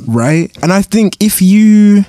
right? 0.06 0.50
And 0.62 0.72
I 0.72 0.82
think 0.82 1.16
if 1.20 1.40
you 1.42 2.04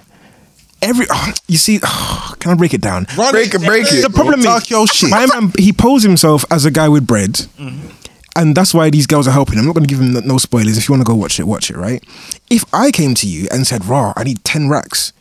every 0.81 1.05
oh, 1.09 1.33
you 1.47 1.57
see, 1.57 1.79
oh, 1.83 2.33
can 2.39 2.51
I 2.51 2.55
break 2.55 2.73
it 2.73 2.81
down? 2.81 3.05
Break 3.15 3.53
it, 3.53 3.61
break 3.61 3.85
it. 3.91 4.01
The 4.01 4.09
problem 4.09 4.41
Talk 4.41 4.63
is, 4.63 4.71
your 4.71 4.87
shit. 4.87 5.09
my 5.09 5.25
man, 5.27 5.51
he 5.57 5.71
posed 5.71 6.05
himself 6.05 6.45
as 6.51 6.65
a 6.65 6.71
guy 6.71 6.89
with 6.89 7.05
bread. 7.05 7.31
Mm-hmm. 7.31 7.89
And 8.37 8.55
that's 8.55 8.73
why 8.73 8.89
these 8.89 9.07
girls 9.07 9.27
are 9.27 9.31
helping. 9.31 9.59
I'm 9.59 9.65
not 9.65 9.75
going 9.75 9.85
to 9.85 9.89
give 9.89 9.99
him 9.99 10.13
no- 10.13 10.21
no 10.21 10.37
spoilers. 10.37 10.77
If 10.77 10.87
you 10.87 10.93
want 10.93 11.05
to 11.05 11.09
go 11.09 11.15
watch 11.15 11.37
it, 11.37 11.43
watch 11.43 11.69
it, 11.69 11.75
right? 11.75 12.01
If 12.49 12.63
I 12.73 12.91
came 12.91 13.13
to 13.15 13.27
you 13.27 13.49
and 13.51 13.67
said, 13.67 13.85
Raw, 13.85 14.13
I 14.15 14.23
need 14.23 14.41
10 14.45 14.69
racks, 14.69 15.11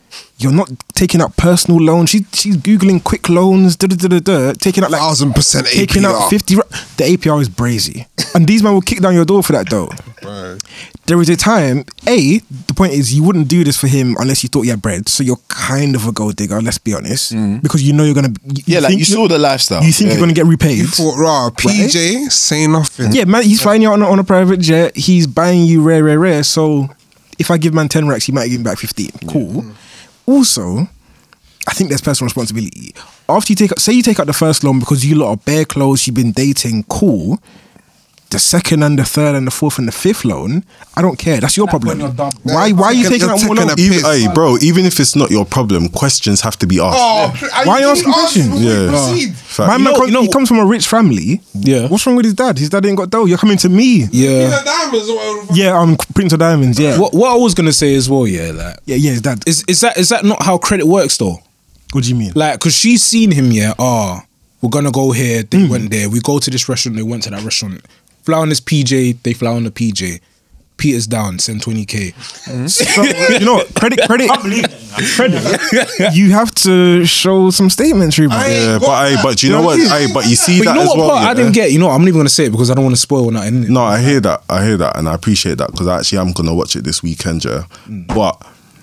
you're 0.42 0.52
not 0.52 0.70
taking 0.94 1.20
out 1.20 1.36
personal 1.36 1.80
loans. 1.80 2.10
She, 2.10 2.24
she's 2.32 2.56
Googling 2.56 3.02
quick 3.04 3.28
loans, 3.28 3.76
da 3.76 3.86
da 3.86 3.96
da 3.96 4.08
da 4.08 4.20
da, 4.20 4.52
taking 4.52 4.82
out 4.84 4.90
like 4.90 5.00
Thousand 5.00 5.34
percent 5.34 5.66
APR. 5.66 5.72
taking 5.74 6.04
out 6.04 6.28
50. 6.30 6.56
ra- 6.56 6.62
The 6.96 7.04
APR 7.16 7.40
is 7.40 7.48
brazy. 7.48 8.06
and 8.34 8.46
these 8.46 8.62
men 8.62 8.72
will 8.72 8.80
kick 8.80 9.00
down 9.00 9.14
your 9.14 9.24
door 9.24 9.42
for 9.42 9.52
that, 9.52 9.68
though. 9.70 9.88
Right? 10.22 10.58
There 11.06 11.20
is 11.20 11.28
a 11.28 11.36
time, 11.36 11.84
A, 12.06 12.38
the 12.68 12.74
point 12.74 12.92
is 12.92 13.12
you 13.12 13.24
wouldn't 13.24 13.48
do 13.48 13.64
this 13.64 13.76
for 13.76 13.88
him 13.88 14.14
unless 14.20 14.42
you 14.44 14.48
thought 14.48 14.62
you 14.62 14.70
had 14.70 14.80
bread. 14.82 15.08
So 15.08 15.24
you're 15.24 15.40
kind 15.48 15.96
of 15.96 16.06
a 16.06 16.12
gold 16.12 16.36
digger, 16.36 16.60
let's 16.62 16.78
be 16.78 16.94
honest. 16.94 17.32
Mm. 17.32 17.60
Because 17.62 17.82
you 17.82 17.92
know 17.92 18.04
you're 18.04 18.14
going 18.14 18.32
to. 18.32 18.40
Yeah, 18.66 18.78
like 18.80 18.96
you 18.96 19.04
saw 19.04 19.26
the 19.26 19.38
lifestyle. 19.38 19.82
You 19.82 19.90
think 19.92 20.08
Yeah. 20.08 20.12
you're 20.14 20.20
going 20.24 20.34
to 20.34 20.40
get 20.40 20.46
repaid. 20.46 20.78
You 20.78 20.86
thought, 20.86 21.18
raw, 21.18 21.50
PJ, 21.50 22.30
say 22.30 22.66
nothing. 22.68 23.12
Yeah, 23.12 23.24
man, 23.24 23.42
he's 23.42 23.60
flying 23.60 23.82
you 23.82 23.90
on 23.90 24.02
a, 24.02 24.06
on 24.08 24.18
a 24.20 24.24
private 24.24 24.60
jet. 24.60 24.96
He's 24.96 25.26
buying 25.26 25.62
you 25.64 25.82
rare, 25.82 26.04
rare, 26.04 26.18
rare. 26.20 26.42
So 26.44 26.88
if 27.40 27.50
I 27.50 27.58
give 27.58 27.74
man 27.74 27.88
10 27.88 28.06
racks, 28.06 28.26
he 28.26 28.32
might 28.32 28.48
give 28.48 28.60
me 28.60 28.64
back 28.64 28.78
15. 28.78 29.10
Cool. 29.28 29.64
Also, 30.30 30.88
I 31.66 31.72
think 31.74 31.88
there's 31.88 32.00
personal 32.00 32.26
responsibility. 32.26 32.94
After 33.28 33.52
you 33.52 33.56
take 33.56 33.76
say 33.80 33.92
you 33.92 34.02
take 34.02 34.20
out 34.20 34.28
the 34.28 34.32
first 34.32 34.62
loan 34.62 34.78
because 34.78 35.04
you 35.04 35.16
lot 35.16 35.30
are 35.30 35.36
bare 35.36 35.64
clothes, 35.64 36.06
you've 36.06 36.14
been 36.14 36.30
dating, 36.30 36.84
cool. 36.84 37.42
The 38.30 38.38
second 38.38 38.84
and 38.84 38.96
the 38.96 39.04
third 39.04 39.34
and 39.34 39.44
the 39.44 39.50
fourth 39.50 39.78
and 39.78 39.88
the 39.88 39.92
fifth 39.92 40.24
loan, 40.24 40.62
I 40.96 41.02
don't 41.02 41.18
care. 41.18 41.40
That's 41.40 41.56
your 41.56 41.66
problem. 41.66 41.98
Why 42.44 42.70
why 42.70 42.86
are 42.86 42.92
you 42.92 43.00
You're 43.02 43.10
taking 43.10 43.28
out 43.28 43.44
more 43.44 43.56
taking 43.56 43.68
loans? 43.68 43.80
Even, 43.80 44.04
hey, 44.04 44.28
bro, 44.32 44.56
even 44.62 44.84
if 44.86 45.00
it's 45.00 45.16
not 45.16 45.32
your 45.32 45.44
problem, 45.44 45.88
questions 45.88 46.40
have 46.42 46.56
to 46.58 46.66
be 46.68 46.78
asked. 46.78 46.96
Oh, 47.00 47.32
Why 47.64 47.74
are 47.74 47.80
you 47.80 47.88
asking 47.88 48.12
questions? 48.12 48.62
Yeah. 48.62 48.86
Proceed. 48.88 49.34
Fact. 49.34 49.66
My 49.66 49.78
man 49.78 49.84
know- 49.92 49.98
comes- 49.98 50.06
you 50.08 50.14
know- 50.14 50.22
he 50.22 50.28
comes 50.28 50.48
from 50.48 50.58
a 50.60 50.64
rich 50.64 50.86
family. 50.86 51.40
Yeah. 51.54 51.88
What's 51.88 52.06
wrong 52.06 52.14
with 52.14 52.24
his 52.24 52.34
dad? 52.34 52.56
His 52.56 52.68
dad 52.70 52.86
ain't 52.86 52.96
got 52.96 53.10
dough. 53.10 53.24
You're 53.24 53.36
coming 53.38 53.58
to 53.58 53.68
me. 53.68 54.06
Yeah. 54.12 54.48
The 54.50 54.62
diamonds 54.64 55.08
or 55.10 55.16
whatever. 55.16 55.52
Yeah, 55.54 55.76
um, 55.80 55.96
Prince 56.14 56.32
of 56.32 56.38
Diamonds. 56.38 56.78
Yeah. 56.78 56.98
What 57.00 57.12
what 57.12 57.32
I 57.32 57.36
was 57.36 57.54
gonna 57.54 57.72
say 57.72 57.96
as 57.96 58.08
well, 58.08 58.28
yeah, 58.28 58.52
like 58.52 58.76
Yeah, 58.86 58.94
yeah, 58.96 59.10
his 59.10 59.22
dad. 59.22 59.42
is 59.44 59.64
is 59.66 59.80
that 59.80 59.98
is 59.98 60.08
that 60.10 60.24
not 60.24 60.40
how 60.44 60.56
credit 60.56 60.86
works 60.86 61.16
though? 61.16 61.40
What 61.92 62.04
do 62.04 62.10
you 62.10 62.14
mean? 62.14 62.30
Like, 62.36 62.60
cause 62.60 62.74
she's 62.76 63.02
seen 63.02 63.32
him, 63.32 63.50
yeah. 63.50 63.74
Ah, 63.76 64.22
we're 64.62 64.70
gonna 64.70 64.92
go 64.92 65.10
here. 65.10 65.42
They 65.42 65.66
went 65.66 65.90
there. 65.90 66.08
We 66.08 66.20
go 66.20 66.38
to 66.38 66.48
this 66.48 66.68
restaurant. 66.68 66.96
They 66.96 67.02
went 67.02 67.24
to 67.24 67.30
that 67.30 67.42
restaurant. 67.42 67.80
Fly 68.30 68.38
on 68.38 68.48
this 68.48 68.60
PJ. 68.60 69.22
They 69.24 69.32
fly 69.32 69.50
on 69.50 69.64
the 69.64 69.70
PJ. 69.72 70.20
Peter's 70.76 71.06
down. 71.06 71.38
Send 71.40 71.60
twenty 71.62 71.84
k. 71.84 72.12
So, 72.68 73.02
you 73.02 73.40
know, 73.44 73.62
credit, 73.76 74.00
credit, 74.06 74.30
I 74.30 74.40
believe. 74.40 74.64
Credit. 75.14 75.42
you 76.14 76.30
have 76.30 76.52
to 76.54 77.04
show 77.04 77.50
some 77.50 77.68
statements, 77.68 78.18
Ruben. 78.18 78.38
Yeah, 78.38 78.78
but 78.78 78.88
I, 78.88 79.22
but 79.22 79.42
you 79.42 79.50
know 79.50 79.62
what? 79.62 79.78
I, 79.80 80.06
but 80.14 80.26
you 80.28 80.36
see 80.36 80.60
But 80.60 80.66
that 80.66 80.70
you 80.70 80.76
know 80.76 80.82
as 80.82 80.88
what 80.88 80.96
well. 80.98 81.08
part 81.10 81.24
I 81.24 81.34
didn't 81.34 81.52
get? 81.52 81.72
You 81.72 81.80
know. 81.80 81.90
I'm 81.90 82.00
not 82.02 82.08
even 82.08 82.20
gonna 82.20 82.28
say 82.30 82.44
it 82.46 82.50
because 82.52 82.70
I 82.70 82.74
don't 82.74 82.84
want 82.84 82.94
to 82.96 83.00
spoil 83.00 83.30
nothing. 83.30 83.64
innit? 83.64 83.68
No, 83.68 83.82
I 83.82 84.00
hear 84.00 84.20
that. 84.20 84.42
I 84.48 84.64
hear 84.64 84.76
that, 84.78 84.96
and 84.96 85.08
I 85.08 85.14
appreciate 85.14 85.58
that 85.58 85.70
because 85.72 85.86
actually 85.88 86.18
I'm 86.18 86.32
gonna 86.32 86.54
watch 86.54 86.76
it 86.76 86.84
this 86.84 87.02
weekend, 87.02 87.44
yeah. 87.44 87.64
Mm. 87.86 88.06
But 88.06 88.42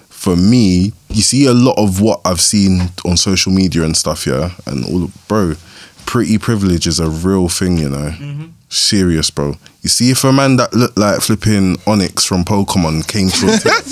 for 0.10 0.36
me, 0.36 0.92
you 1.10 1.22
see 1.24 1.46
a 1.48 1.54
lot 1.54 1.80
of 1.80 2.00
what 2.02 2.22
I've 2.26 2.42
seen 2.42 2.90
on 3.06 3.18
social 3.18 3.52
media 3.52 3.84
and 3.84 3.96
stuff, 3.98 4.28
yeah, 4.28 4.52
and 4.68 4.86
all, 4.86 5.10
bro. 5.28 5.56
Pretty 6.08 6.38
privilege 6.38 6.88
is 6.88 7.00
a 7.00 7.10
real 7.10 7.50
thing, 7.50 7.78
you 7.78 7.90
know. 7.90 8.10
Mm-hmm. 8.10 8.46
Serious, 8.70 9.30
bro. 9.30 9.56
You 9.82 9.90
see, 9.90 10.10
if 10.10 10.24
a 10.24 10.34
man 10.34 10.56
that 10.56 10.74
looked 10.74 10.98
like 10.98 11.22
flipping 11.22 11.76
Onix 11.86 12.26
from 12.26 12.44
Pokemon 12.44 13.08
came 13.08 13.30
to 13.30 13.48
a 13.48 13.58
thing, 13.58 13.72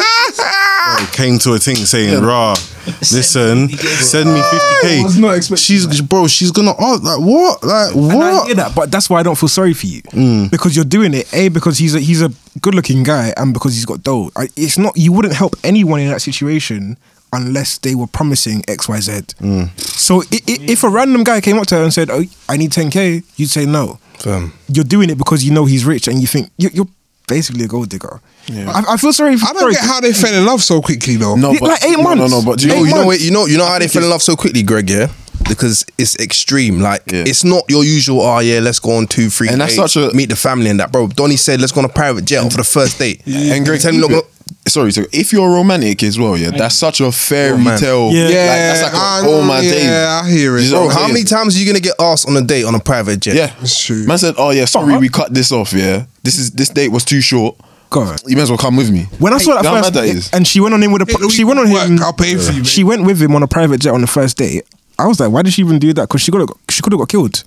bro, 0.97 1.05
came 1.11 1.39
to 1.39 1.53
a 1.53 1.59
thing 1.59 1.75
saying, 1.75 2.21
"Rah, 2.23 2.55
listen, 2.99 3.69
send 3.69 4.33
me 4.33 4.41
fifty 4.41 4.75
k." 4.81 5.03
was 5.03 5.17
not 5.17 5.37
expecting 5.37 5.61
She's, 5.61 6.01
bro, 6.01 6.27
she's 6.27 6.51
gonna 6.51 6.73
ask 6.79 7.03
like 7.03 7.19
what, 7.19 7.63
like 7.63 7.95
And 7.95 8.11
I 8.11 8.15
what? 8.15 8.47
hear 8.47 8.55
that, 8.55 8.75
but 8.75 8.91
that's 8.91 9.09
why 9.09 9.19
I 9.19 9.23
don't 9.23 9.37
feel 9.37 9.49
sorry 9.49 9.73
for 9.73 9.85
you 9.85 10.01
mm. 10.03 10.51
because 10.51 10.75
you're 10.75 10.85
doing 10.85 11.13
it. 11.13 11.33
A 11.33 11.49
because 11.49 11.77
he's 11.77 11.95
a 11.95 11.99
he's 11.99 12.21
a 12.21 12.31
good 12.61 12.75
looking 12.75 13.03
guy, 13.03 13.33
and 13.37 13.53
because 13.53 13.75
he's 13.75 13.85
got 13.85 14.03
dough. 14.03 14.31
I, 14.35 14.49
it's 14.55 14.77
not 14.77 14.97
you 14.97 15.11
wouldn't 15.13 15.35
help 15.35 15.55
anyone 15.63 15.99
in 15.99 16.09
that 16.09 16.21
situation 16.21 16.97
unless 17.35 17.77
they 17.79 17.95
were 17.95 18.07
promising 18.07 18.63
X 18.67 18.87
Y 18.89 18.99
Z. 18.99 19.11
Mm. 19.41 19.69
So 19.79 20.21
i- 20.23 20.41
i- 20.47 20.59
if 20.73 20.83
a 20.83 20.89
random 20.89 21.23
guy 21.23 21.41
came 21.41 21.57
up 21.59 21.67
to 21.67 21.75
her 21.75 21.83
and 21.83 21.93
said, 21.93 22.09
"Oh, 22.09 22.23
I 22.49 22.57
need 22.57 22.71
10k," 22.71 23.23
you'd 23.37 23.49
say 23.49 23.65
no. 23.65 23.99
Fam. 24.19 24.53
You're 24.71 24.85
doing 24.85 25.09
it 25.09 25.17
because 25.17 25.43
you 25.43 25.51
know 25.51 25.65
he's 25.65 25.83
rich, 25.85 26.07
and 26.07 26.21
you 26.21 26.27
think 26.27 26.49
you're, 26.57 26.71
you're 26.71 26.87
basically 27.27 27.65
a 27.65 27.67
gold 27.67 27.89
digger. 27.89 28.21
I, 28.49 28.83
I 28.89 28.97
feel 28.97 29.11
sorry. 29.11 29.35
For, 29.37 29.47
I 29.49 29.53
don't 29.53 29.61
sorry. 29.61 29.73
get 29.73 29.83
how 29.83 29.99
they 29.99 30.13
fell 30.13 30.33
in 30.33 30.45
love 30.45 30.61
so 30.63 30.81
quickly 30.81 31.15
though. 31.17 31.35
No, 31.35 31.51
but 31.59 31.63
like 31.69 31.83
eight 31.83 31.97
no, 31.97 32.13
no, 32.13 32.15
months. 32.15 32.31
no. 32.31 32.41
But 32.45 32.61
you 32.63 32.69
You 32.69 32.75
know, 32.75 32.75
know, 32.75 32.83
you 32.83 32.87
you 32.87 32.93
know, 32.95 33.03
know, 33.03 33.11
you 33.11 33.31
know, 33.31 33.45
you 33.47 33.57
know 33.57 33.65
how 33.65 33.79
they 33.79 33.87
fell 33.87 34.03
in 34.03 34.09
love 34.09 34.21
so 34.21 34.35
quickly, 34.35 34.61
Greg. 34.63 34.89
Yeah, 34.89 35.07
because 35.49 35.83
it's 35.97 36.15
extreme. 36.19 36.79
Like 36.79 37.01
Yeah. 37.11 37.23
it's 37.25 37.43
not 37.43 37.63
your 37.67 37.83
usual. 37.83 38.21
Oh 38.21 38.39
yeah, 38.39 38.59
let's 38.59 38.79
go 38.79 38.91
on 38.97 39.07
two, 39.07 39.29
three, 39.29 39.49
And 39.49 39.59
that's 39.59 39.75
dates, 39.75 39.93
such 39.93 40.13
a- 40.13 40.15
meet 40.15 40.29
the 40.29 40.35
family 40.35 40.69
and 40.69 40.79
that, 40.79 40.91
bro. 40.91 41.07
Donny 41.07 41.35
said, 41.37 41.59
let's 41.59 41.71
go 41.73 41.79
on 41.79 41.85
a 41.85 41.89
private 41.89 42.25
jet 42.25 42.49
for 42.51 42.57
the 42.57 42.63
first 42.63 42.99
date. 42.99 43.21
and 43.25 43.65
Greg, 43.65 43.81
tell 43.81 43.91
me, 43.91 43.99
keep 44.01 44.11
not 44.11 44.17
it- 44.19 44.29
sorry, 44.67 44.91
so 44.91 45.03
if 45.11 45.31
you're 45.33 45.49
romantic 45.49 46.03
as 46.03 46.17
well, 46.19 46.37
yeah, 46.37 46.51
that's 46.51 46.75
such 46.75 47.01
a 47.01 47.11
fairy 47.11 47.53
Oh, 47.53 47.57
man. 47.57 47.79
tale. 47.79 48.11
Yeah. 48.11 48.23
like, 48.23 48.31
that's 48.33 48.83
like 48.83 48.93
I 48.93 49.19
a, 49.19 49.29
all 49.29 49.41
know, 49.41 49.47
my 49.47 49.59
yeah, 49.61 49.71
days. 49.71 49.89
I 49.89 50.29
hear 50.29 50.57
it. 50.57 50.63
You 50.63 50.71
know 50.71 50.77
Bro, 50.77 50.85
what 50.85 50.91
I'm 50.91 50.93
how 50.93 51.01
saying? 51.03 51.13
many 51.13 51.25
times 51.25 51.55
are 51.55 51.59
you 51.59 51.65
gonna 51.65 51.79
get 51.79 51.95
asked 51.99 52.27
on 52.27 52.35
a 52.37 52.41
date 52.41 52.63
on 52.65 52.75
a 52.75 52.79
private 52.79 53.19
jet? 53.19 53.35
Yeah, 53.35 53.53
It's 53.61 53.83
true. 53.83 54.05
Man 54.05 54.17
said, 54.17 54.35
"Oh 54.37 54.51
yeah, 54.51 54.65
sorry, 54.65 54.97
we 54.97 55.09
cut 55.09 55.33
this 55.33 55.51
off. 55.51 55.73
Yeah, 55.73 56.05
this 56.23 56.37
is 56.37 56.51
this 56.51 56.69
date 56.69 56.91
was 56.91 57.03
too 57.05 57.21
short. 57.21 57.55
Go 57.89 58.01
on. 58.01 58.17
You 58.25 58.35
may 58.35 58.41
as 58.41 58.49
well 58.49 58.57
come 58.57 58.75
with 58.75 58.91
me. 58.91 59.03
When 59.19 59.31
I 59.33 59.37
saw 59.37 59.53
that 59.53 59.63
You 59.63 59.69
know 59.69 59.75
how 59.77 59.83
first, 59.83 59.93
mad 59.95 60.03
that 60.03 60.09
is? 60.09 60.29
and 60.33 60.45
she 60.47 60.59
went 60.59 60.73
on 60.73 60.81
him 60.81 60.91
with 60.91 61.03
a, 61.03 61.05
Hey, 61.05 61.29
she 61.29 61.43
went 61.43 61.59
on 61.59 61.71
work, 61.71 61.87
him. 61.87 61.99
I'll 62.01 62.13
pay 62.13 62.35
for 62.35 62.51
you, 62.51 62.63
She 62.65 62.83
went 62.83 63.05
with 63.05 63.21
him 63.21 63.35
on 63.35 63.43
a 63.43 63.47
private 63.47 63.79
jet 63.79 63.93
on 63.93 64.01
the 64.01 64.07
first 64.07 64.37
date. 64.37 64.63
I 64.97 65.05
was 65.07 65.19
like, 65.19 65.29
why 65.31 65.43
did 65.43 65.53
she 65.53 65.61
even 65.61 65.77
do 65.77 65.93
that? 65.93 66.07
Because 66.09 66.21
she 66.21 66.31
could 66.31 66.41
have, 66.41 66.49
she 66.69 66.81
could 66.81 66.91
have 66.93 66.99
got 66.99 67.09
killed. 67.09 67.43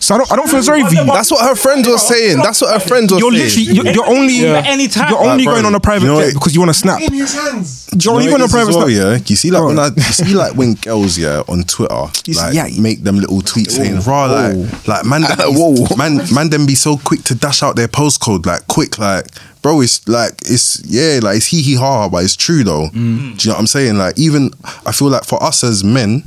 So 0.00 0.14
I 0.14 0.18
don't, 0.18 0.32
I 0.32 0.36
don't 0.36 0.48
feel 0.48 0.62
sorry 0.62 0.82
for 0.84 0.94
you. 0.94 1.04
That's 1.04 1.30
what 1.30 1.46
her 1.46 1.54
friends 1.54 1.86
were 1.88 1.98
saying. 1.98 2.38
That's 2.38 2.60
what 2.62 2.72
her 2.72 2.80
friends 2.86 3.12
were 3.12 3.18
You're 3.18 3.32
saying. 3.32 3.68
literally, 3.68 3.90
you're, 3.90 3.94
you're 3.94 4.06
only, 4.06 4.46
Anytime. 4.46 5.10
you're 5.10 5.18
only 5.22 5.44
Like, 5.44 5.54
going 5.54 5.66
on 5.66 5.74
a 5.74 5.80
private 5.80 6.06
you 6.06 6.12
know 6.12 6.20
jet 6.24 6.32
because 6.34 6.54
you 6.54 6.60
want 6.60 6.70
to 6.70 6.78
snap. 6.78 7.00
In 7.02 7.12
his 7.12 7.34
hands. 7.34 7.88
You're 7.98 8.14
only 8.14 8.26
going 8.26 8.40
on 8.40 8.40
a 8.42 8.44
what 8.44 8.44
it 8.44 8.46
is 8.46 8.52
private 8.52 8.70
as 8.70 8.76
well, 8.76 8.88
snap. 8.88 9.20
yeah. 9.20 9.26
You 9.28 9.36
see, 9.36 9.50
like 9.50 9.60
Go 9.60 9.66
when 9.68 9.78
I, 9.78 9.86
you 9.94 10.02
see, 10.02 10.34
like 10.34 10.54
when 10.56 10.74
girls, 10.74 11.18
yeah, 11.18 11.42
on 11.48 11.62
Twitter, 11.64 11.94
like 11.94 12.54
yay. 12.54 12.78
make 12.80 13.02
them 13.02 13.16
little 13.16 13.40
tweets 13.40 13.72
saying, 13.72 14.00
"Raw, 14.00 14.24
like, 14.26 14.88
like 14.88 15.04
man, 15.04 15.22
them 15.22 15.30
Whoa. 15.38 15.96
man, 15.96 16.20
man, 16.34 16.50
them 16.50 16.66
be 16.66 16.74
so 16.74 16.96
quick 16.96 17.22
to 17.24 17.34
dash 17.34 17.62
out 17.62 17.76
their 17.76 17.88
postcode, 17.88 18.46
like 18.46 18.66
quick, 18.66 18.98
like, 18.98 19.26
bro, 19.62 19.80
it's 19.80 20.06
like, 20.08 20.32
it's 20.42 20.82
yeah, 20.84 21.20
like 21.22 21.36
it's 21.36 21.46
hee 21.46 21.62
hee 21.62 21.76
ha, 21.76 22.02
ha, 22.02 22.08
but 22.08 22.24
it's 22.24 22.36
true 22.36 22.64
though. 22.64 22.88
Mm. 22.88 22.94
Do 22.94 23.02
you 23.02 23.50
know 23.50 23.54
what 23.54 23.58
I'm 23.60 23.66
saying? 23.66 23.96
Like, 23.98 24.18
even 24.18 24.50
I 24.86 24.92
feel 24.92 25.08
like 25.08 25.24
for 25.24 25.42
us 25.42 25.62
as 25.62 25.84
men, 25.84 26.24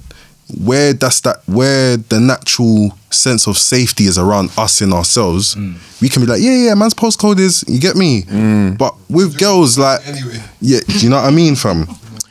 where 0.64 0.93
that's 0.93 1.22
that, 1.22 1.41
where 1.45 1.98
the 1.98 2.20
natural 2.20 2.98
sense 3.10 3.48
of 3.48 3.58
safety 3.58 4.06
is 4.06 4.18
around 4.18 4.50
us 4.58 4.82
in 4.82 4.93
ourselves, 4.93 5.56
mm. 5.56 5.76
we 6.02 6.10
can 6.10 6.22
be 6.22 6.28
like, 6.28 6.41
yeah, 6.41 6.56
yeah, 6.56 6.74
man's 6.76 6.93
postcode 6.93 7.39
is, 7.39 7.64
you 7.68 7.80
get 7.80 7.95
me. 7.95 8.24
Mm. 8.24 8.78
But 8.78 8.95
with 9.10 9.38
girls, 9.38 9.78
like, 9.78 10.06
Anyway. 10.08 10.41
yeah, 10.62 10.80
do 10.88 11.00
you 11.00 11.10
know 11.10 11.18
what 11.18 11.26
I 11.26 11.32
mean, 11.32 11.56
fam? 11.56 11.86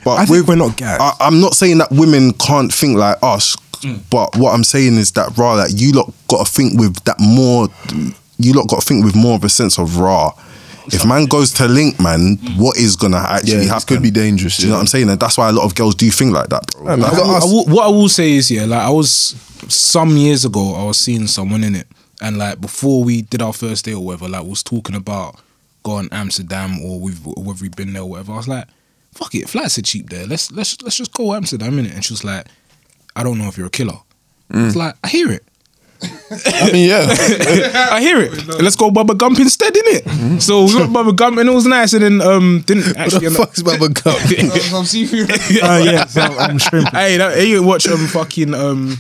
But 0.05 0.15
I 0.19 0.25
think 0.25 0.31
with- 0.31 0.49
we're 0.49 0.57
not 0.57 0.77
gagged. 0.77 1.03
I, 1.03 1.13
I'm 1.21 1.41
not 1.41 1.55
saying 1.55 1.79
that 1.79 1.91
women 1.91 2.33
can't 2.35 2.73
think 2.73 2.97
like 2.97 3.19
us, 3.23 3.57
mm. 3.83 4.01
but 4.11 4.37
what 4.37 4.55
I'm 4.55 4.65
saying 4.65 4.97
is 4.97 5.13
that 5.13 5.37
raw, 5.37 5.57
that 5.57 5.73
you 5.75 5.93
lot 5.93 6.13
got 6.29 6.47
to 6.47 6.53
think 6.53 6.79
with 6.79 7.03
that 7.05 7.19
more. 7.21 7.69
You 8.39 8.53
lot 8.53 8.69
got 8.69 8.81
to 8.81 8.87
think 8.87 9.05
with 9.05 9.17
more 9.17 9.35
of 9.35 9.45
a 9.45 9.49
sense 9.49 9.79
of 9.79 9.99
raw. 9.99 10.33
If 10.93 11.05
man 11.05 11.27
goes 11.27 11.53
to 11.55 11.67
link, 11.67 12.01
man, 12.01 12.37
what 12.57 12.77
is 12.77 12.97
gonna 12.97 13.19
actually 13.19 13.67
Yeah, 13.67 13.75
happen? 13.75 13.87
could 13.87 14.03
be 14.03 14.11
dangerous, 14.11 14.57
Do 14.57 14.65
you 14.65 14.69
know 14.69 14.77
what 14.77 14.83
I'm 14.83 14.87
saying? 14.87 15.11
And 15.11 15.19
that's 15.19 15.37
why 15.37 15.49
a 15.49 15.53
lot 15.53 15.65
of 15.65 15.75
girls 15.75 15.95
do 15.95 16.11
think 16.11 16.33
like 16.33 16.49
that, 16.51 16.67
bro. 16.73 16.85
Man, 16.85 17.01
Like, 17.01 17.13
I 17.13 17.17
got 17.17 17.43
I 17.43 17.45
will- 17.45 17.67
what 17.67 17.85
I 17.85 17.89
will 17.89 18.09
say 18.09 18.33
is, 18.33 18.51
yeah, 18.51 18.65
like 18.65 18.81
I 18.81 18.91
was 18.91 19.35
some 19.69 20.17
years 20.17 20.45
ago, 20.45 20.75
I 20.75 20.85
was 20.85 20.99
seeing 20.99 21.27
someone 21.27 21.65
in 21.65 21.75
it, 21.75 21.89
and 22.21 22.39
like 22.39 22.61
before 22.61 23.05
we 23.05 23.23
did 23.23 23.43
our 23.43 23.53
first 23.53 23.85
day 23.85 23.95
or 23.95 24.05
whatever, 24.05 24.29
like 24.29 24.45
was 24.45 24.63
talking 24.63 24.95
about 24.95 25.37
going 25.83 26.09
Amsterdam 26.13 26.81
or 26.83 26.99
we've 27.01 27.25
whether 27.25 27.63
we've 27.63 27.77
been 27.77 27.93
there 27.93 28.03
or 28.03 28.11
whatever. 28.11 28.33
I 28.33 28.37
was 28.37 28.49
like, 28.49 28.67
fuck 29.13 29.35
it, 29.35 29.49
flights 29.49 29.79
are 29.79 29.83
cheap 29.83 30.11
there. 30.11 30.27
Let's 30.27 30.51
let's 30.53 30.81
let's 30.83 30.97
just 30.97 31.13
go 31.13 31.35
Amsterdam 31.35 31.79
in 31.79 31.87
it. 31.87 31.95
And 31.95 32.05
she 32.05 32.13
was 32.13 32.25
like, 32.25 32.47
I 33.15 33.23
don't 33.23 33.39
know 33.39 33.49
if 33.49 33.57
you're 33.57 33.69
a 33.69 33.71
killer. 33.71 33.99
I 34.51 34.65
was 34.65 34.75
mm. 34.75 34.79
like, 34.79 34.95
I 35.03 35.09
hear 35.09 35.31
it. 35.31 35.45
I 36.03 36.73
mean, 36.73 36.89
yeah. 36.89 37.07
I 37.93 38.01
hear 38.01 38.21
it. 38.21 38.33
Let's 38.61 38.77
go 38.77 38.91
Bubba 38.91 39.17
Gump 39.17 39.39
instead, 39.39 39.75
innit? 39.75 40.43
So 40.43 40.65
we 40.65 40.75
went 40.75 40.93
Bubba 40.93 41.15
Gump 41.15 41.39
and 41.39 41.49
it 41.49 41.53
was 41.53 41.67
nice 41.67 41.93
and 41.93 42.03
then 42.03 42.21
um 42.21 42.63
didn't 42.67 42.87
What 42.89 42.97
actually 42.97 43.21
the 43.21 43.27
end 43.27 43.37
fuck's 43.37 43.63
Bubba 43.63 43.93
Gump? 44.03 44.63
Some 44.63 44.85
seafood. 44.85 45.31
Oh 45.63 45.79
yeah, 45.85 46.07
so 46.07 46.21
I'm 46.39 46.59
shrimp. 46.59 46.89
Hey, 46.91 47.17
that, 47.17 47.35
hey, 47.35 47.47
you 47.47 47.63
watch 47.63 47.87
um 47.89 48.07
fucking 48.07 48.55
um 48.55 48.99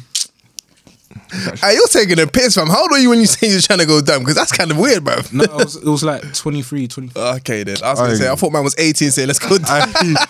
Hey, 1.61 1.74
you're 1.74 1.87
taking 1.89 2.18
a 2.20 2.27
piss, 2.27 2.55
fam. 2.55 2.68
How 2.68 2.83
old 2.83 2.93
are 2.93 2.99
you 2.99 3.11
when 3.11 3.20
you 3.20 3.27
say 3.35 3.49
you're 3.49 3.61
trying 3.61 3.79
to 3.81 3.87
go 3.87 4.01
dumb? 4.01 4.20
Because 4.20 4.35
that's 4.35 4.53
kind 4.53 4.70
of 4.70 4.79
weird, 4.79 5.05
bro. 5.05 5.16
no, 5.33 5.45
it 5.45 5.53
was, 5.53 5.77
it 5.77 5.85
was 5.87 6.03
like 6.05 6.35
23, 6.35 6.87
24. 6.89 7.22
Okay, 7.39 7.62
then. 7.64 7.77
I 7.83 7.91
was 7.91 7.99
going 7.99 8.11
to 8.11 8.16
say, 8.16 8.29
I 8.31 8.35
thought 8.35 8.53
man 8.53 8.62
was 8.64 8.74
18, 8.79 9.11
say, 9.11 9.27
let's 9.27 9.39
go 9.39 9.49
dumb. 9.59 9.66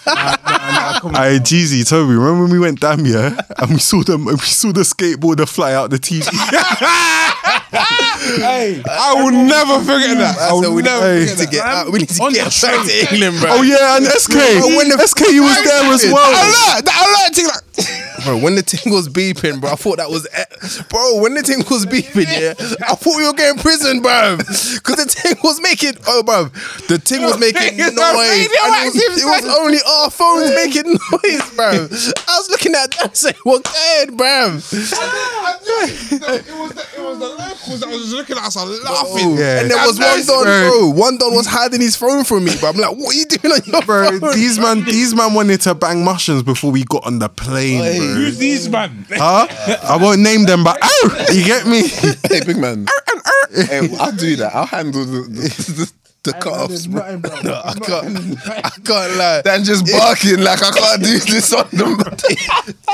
I 0.07 1.39
Jeezy, 1.43 1.89
Toby, 1.89 2.15
remember 2.15 2.43
when 2.45 2.53
we 2.53 2.59
went 2.59 2.81
down 2.81 3.05
here 3.05 3.37
and 3.59 3.71
we 3.71 3.79
saw 3.79 4.03
them 4.03 4.25
we 4.27 4.37
saw 4.39 4.73
the 4.73 4.81
skateboarder 4.83 5.49
fly 5.49 5.73
out 5.75 5.91
the 5.91 5.99
TV? 5.99 6.25
hey, 8.41 8.83
I 8.89 9.15
will 9.23 9.33
never 9.33 9.79
forget 9.81 10.17
that. 10.19 10.37
I 10.39 10.49
So 10.51 10.61
will 10.71 10.75
we 10.77 10.83
never 10.83 11.19
need 11.19 11.29
forget 11.31 11.39
to 11.47 11.51
get 11.51 11.65
out. 11.65 11.93
We 11.93 11.99
need 12.01 12.09
to 12.11 12.23
On 12.23 12.33
get 12.33 12.51
the 12.51 12.67
back 12.67 12.87
to 12.87 13.15
England, 13.15 13.41
bro. 13.41 13.51
oh 13.59 13.63
yeah, 13.63 13.97
and 13.97 14.07
SK. 14.07 14.35
When 14.77 14.89
the 14.89 14.99
SK 15.07 15.21
you 15.33 15.43
was 15.43 15.59
there 15.65 15.85
as 15.93 16.05
well. 16.07 16.31
Alert! 16.31 16.85
That 16.85 16.97
alert 17.05 17.35
thing 17.35 17.47
like. 17.47 17.63
Bro, 18.25 18.39
when 18.39 18.55
the 18.57 18.63
thing 18.63 18.93
was 18.93 19.09
beeping, 19.09 19.61
bro, 19.61 19.71
I 19.71 19.75
thought 19.77 19.99
that 19.99 20.11
was. 20.11 20.27
Bro, 20.89 21.21
when 21.21 21.35
the 21.35 21.43
thing 21.43 21.59
was 21.71 21.85
beeping, 21.87 22.27
yeah, 22.27 22.55
I 22.89 22.95
thought 22.97 23.17
we 23.17 23.27
were 23.27 23.35
getting 23.35 23.61
prison, 23.61 24.01
bro. 24.03 24.37
Because 24.39 24.97
the 24.97 25.07
thing 25.09 25.37
was 25.45 25.61
making. 25.61 25.95
Oh, 26.09 26.23
bro. 26.23 26.45
The 26.89 26.99
thing 26.99 27.23
was 27.23 27.39
making 27.39 27.77
noise. 27.79 27.93
and 27.93 27.95
It 27.95 28.95
was, 28.95 29.23
it 29.23 29.27
was 29.27 29.45
only 29.61 29.79
our 29.87 30.11
phones 30.11 30.51
making 30.55 30.91
noise, 30.91 31.47
bro. 31.55 31.87
I 32.27 32.33
was 32.41 32.49
looking 32.51 32.75
at 32.75 32.91
that 32.93 33.05
and 33.05 33.17
saying, 33.17 33.37
what 33.45 33.63
good, 33.65 34.17
bro? 34.17 34.27
I 34.27 35.55
knew 35.63 35.79
it. 35.85 36.49
It 36.49 36.59
was 36.59 36.73
the, 36.73 36.85
it 36.97 37.05
was 37.05 37.19
the 37.19 37.29
locals 37.29 37.81
that 37.81 37.89
was 37.89 38.13
looking 38.13 38.37
at 38.39 38.45
us 38.45 38.57
and 38.57 38.71
laughing. 38.83 39.37
Yeah. 39.37 39.61
And 39.61 39.71
there 39.71 39.87
was 39.87 39.99
one 40.01 40.25
don, 40.27 40.45
bro. 40.45 40.89
One 40.91 41.19
don 41.19 41.35
was 41.35 41.47
hiding 41.47 41.81
his 41.81 41.97
phone 41.97 42.25
from 42.25 42.45
me, 42.45 42.57
bro. 42.59 42.71
I'm 42.71 42.77
like, 42.77 42.97
what 42.97 43.15
are 43.15 43.19
you 43.19 43.27
doing 43.27 43.53
on 43.55 43.61
your 43.67 43.83
Bro, 43.83 44.19
phone? 44.21 44.33
these 44.35 44.59
man, 44.59 44.85
these 44.85 45.15
man 45.15 45.35
wanted 45.35 45.61
to 45.63 45.75
bang 45.75 46.03
mushrooms 46.05 46.43
before 46.43 46.71
we 46.73 46.85
got 46.85 47.07
on 47.07 47.19
the 47.19 47.29
plane, 47.29 47.66
bro. 47.75 48.15
Who's 48.15 48.39
these 48.39 48.69
man? 48.69 49.07
Huh? 49.11 49.47
I 49.83 49.99
won't 50.01 50.21
name 50.21 50.45
them, 50.45 50.65
but 50.65 50.79
oh, 50.83 51.27
you 51.33 51.45
get 51.45 51.67
me. 51.67 51.89
hey, 52.29 52.41
big 52.45 52.57
man. 52.59 52.87
Oh, 52.89 53.01
oh, 53.09 53.21
oh. 53.27 53.67
hey, 53.67 53.89
I'll 53.99 54.13
do 54.13 54.37
that. 54.37 54.55
I'll 54.55 54.67
handle 54.67 55.05
the, 55.05 55.23
the, 55.23 55.49
the, 55.73 55.93
the 56.25 56.33
cut-offs, 56.39 56.87
bro. 56.87 57.17
No, 57.43 57.61
I 57.65 57.75
can't. 57.75 58.49
I 58.49 58.71
can't 58.85 59.17
lie. 59.17 59.43
Then 59.43 59.65
just 59.65 59.87
barking 59.87 60.41
like 60.41 60.63
I 60.63 60.71
can't 60.71 61.03
do 61.03 61.19
this 61.19 61.53
on 61.53 61.69
them. 61.73 61.99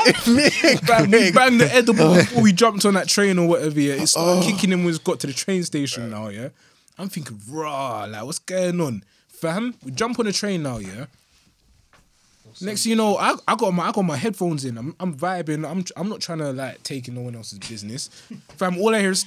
If 0.05 0.27
me 0.27 0.49
and 0.69 0.85
Bang, 0.85 1.03
we 1.03 1.31
Greg- 1.31 1.33
banged 1.33 1.61
the 1.61 1.73
edible 1.73 2.15
before 2.15 2.43
we 2.43 2.51
jumped 2.51 2.83
on 2.83 2.95
that 2.95 3.07
train 3.07 3.39
or 3.39 3.47
whatever. 3.47 3.79
Yeah, 3.79 3.93
it's 3.93 4.11
started 4.11 4.43
kicking 4.43 4.71
him. 4.73 4.83
when 4.83 4.91
we 4.91 4.99
got 4.99 5.21
to 5.21 5.27
the 5.27 5.33
train 5.33 5.63
station 5.63 6.09
now. 6.09 6.27
Yeah, 6.27 6.49
I'm 6.97 7.07
thinking, 7.07 7.39
raw, 7.49 8.03
like 8.03 8.23
what's 8.25 8.39
going 8.39 8.81
on, 8.81 9.03
fam? 9.29 9.75
We 9.81 9.91
jump 9.91 10.19
on 10.19 10.25
the 10.25 10.33
train 10.33 10.63
now. 10.63 10.79
Yeah. 10.79 11.05
Next, 12.63 12.83
thing 12.83 12.91
you 12.91 12.95
know, 12.95 13.17
I, 13.17 13.35
I 13.47 13.55
got 13.55 13.73
my 13.73 13.87
I 13.87 13.91
got 13.91 14.03
my 14.03 14.15
headphones 14.17 14.65
in. 14.65 14.77
I'm 14.77 14.95
I'm 14.99 15.13
vibing. 15.15 15.69
I'm 15.69 15.83
I'm 15.95 16.09
not 16.09 16.21
trying 16.21 16.39
to 16.39 16.51
like 16.51 16.81
take 16.83 17.07
in 17.07 17.15
no 17.15 17.21
one 17.21 17.35
else's 17.35 17.59
business. 17.59 18.09
Fam, 18.57 18.77
all 18.77 18.95
I 18.95 18.99
hear 18.99 19.11
is. 19.11 19.25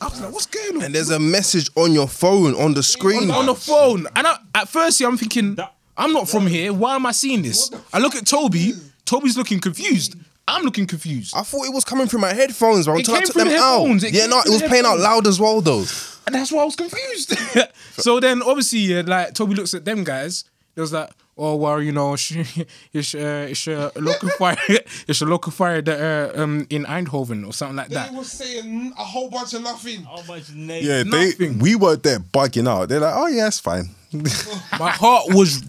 I 0.00 0.06
was 0.06 0.20
like, 0.20 0.32
what's 0.32 0.46
going 0.46 0.76
on? 0.76 0.82
and 0.84 0.94
there's 0.94 1.10
a 1.10 1.18
message 1.18 1.68
on 1.76 1.92
your 1.92 2.08
phone 2.08 2.54
on 2.54 2.74
the 2.74 2.82
screen. 2.82 3.30
on, 3.30 3.40
on 3.40 3.46
the 3.46 3.54
phone. 3.54 4.06
And 4.16 4.26
I, 4.26 4.36
at 4.54 4.68
first, 4.68 5.00
yeah, 5.00 5.06
I'm 5.06 5.16
thinking, 5.16 5.56
I'm 5.96 6.12
not 6.12 6.28
from 6.28 6.46
here. 6.46 6.72
Why 6.72 6.96
am 6.96 7.06
I 7.06 7.12
seeing 7.12 7.42
this? 7.42 7.70
I 7.92 7.98
look 7.98 8.14
at 8.14 8.26
Toby. 8.26 8.72
Toby's 9.04 9.36
looking 9.36 9.60
confused. 9.60 10.16
I'm 10.48 10.64
looking 10.64 10.86
confused. 10.86 11.34
I 11.36 11.42
thought 11.42 11.66
it 11.66 11.74
was 11.74 11.84
coming 11.84 12.06
through 12.08 12.20
my 12.20 12.32
headphones, 12.32 12.86
bro. 12.86 12.96
It 12.96 13.00
Until 13.00 13.14
I 13.14 13.18
came 13.18 13.26
took 13.26 13.34
through 13.34 13.44
them 13.44 13.52
the 13.52 13.58
out. 13.58 13.78
headphones. 13.80 14.04
It 14.04 14.14
yeah, 14.14 14.26
no, 14.26 14.40
it 14.40 14.48
was 14.50 14.62
playing 14.62 14.86
out 14.86 14.98
loud 14.98 15.26
as 15.26 15.38
well, 15.38 15.60
though. 15.60 15.84
And 16.26 16.34
that's 16.34 16.50
why 16.50 16.62
I 16.62 16.64
was 16.64 16.76
confused. 16.76 17.36
so 17.92 18.18
then, 18.18 18.42
obviously, 18.42 18.80
yeah, 18.80 19.02
like 19.04 19.34
Toby 19.34 19.54
looks 19.54 19.74
at 19.74 19.84
them 19.84 20.04
guys. 20.04 20.44
It 20.74 20.80
was 20.80 20.92
like, 20.92 21.10
oh 21.36 21.56
well, 21.56 21.82
you 21.82 21.92
know, 21.92 22.12
it's 22.92 23.14
uh, 23.14 23.46
it's 23.50 23.66
a 23.66 23.92
local 23.96 24.28
fire, 24.38 24.56
it's 25.08 25.20
a 25.20 25.26
local 25.26 25.52
fire 25.52 25.82
that 25.82 26.34
uh, 26.36 26.42
um 26.42 26.66
in 26.70 26.84
Eindhoven 26.84 27.46
or 27.46 27.52
something 27.52 27.76
like 27.76 27.88
that. 27.88 28.08
They 28.08 28.12
that. 28.12 28.18
was 28.18 28.30
saying 28.32 28.92
a 28.98 29.04
whole 29.04 29.30
bunch 29.30 29.54
of 29.54 29.62
nothing. 29.62 30.06
Oh, 30.10 30.22
much 30.24 30.52
name. 30.54 30.84
Yeah, 30.84 31.02
they, 31.02 31.50
we 31.50 31.74
were 31.76 31.96
there 31.96 32.18
bugging 32.20 32.68
out. 32.68 32.88
They're 32.88 33.00
like, 33.00 33.14
oh 33.16 33.26
yeah, 33.26 33.48
it's 33.48 33.60
fine. 33.60 33.90
My 34.78 34.90
heart 34.90 35.26
was. 35.28 35.62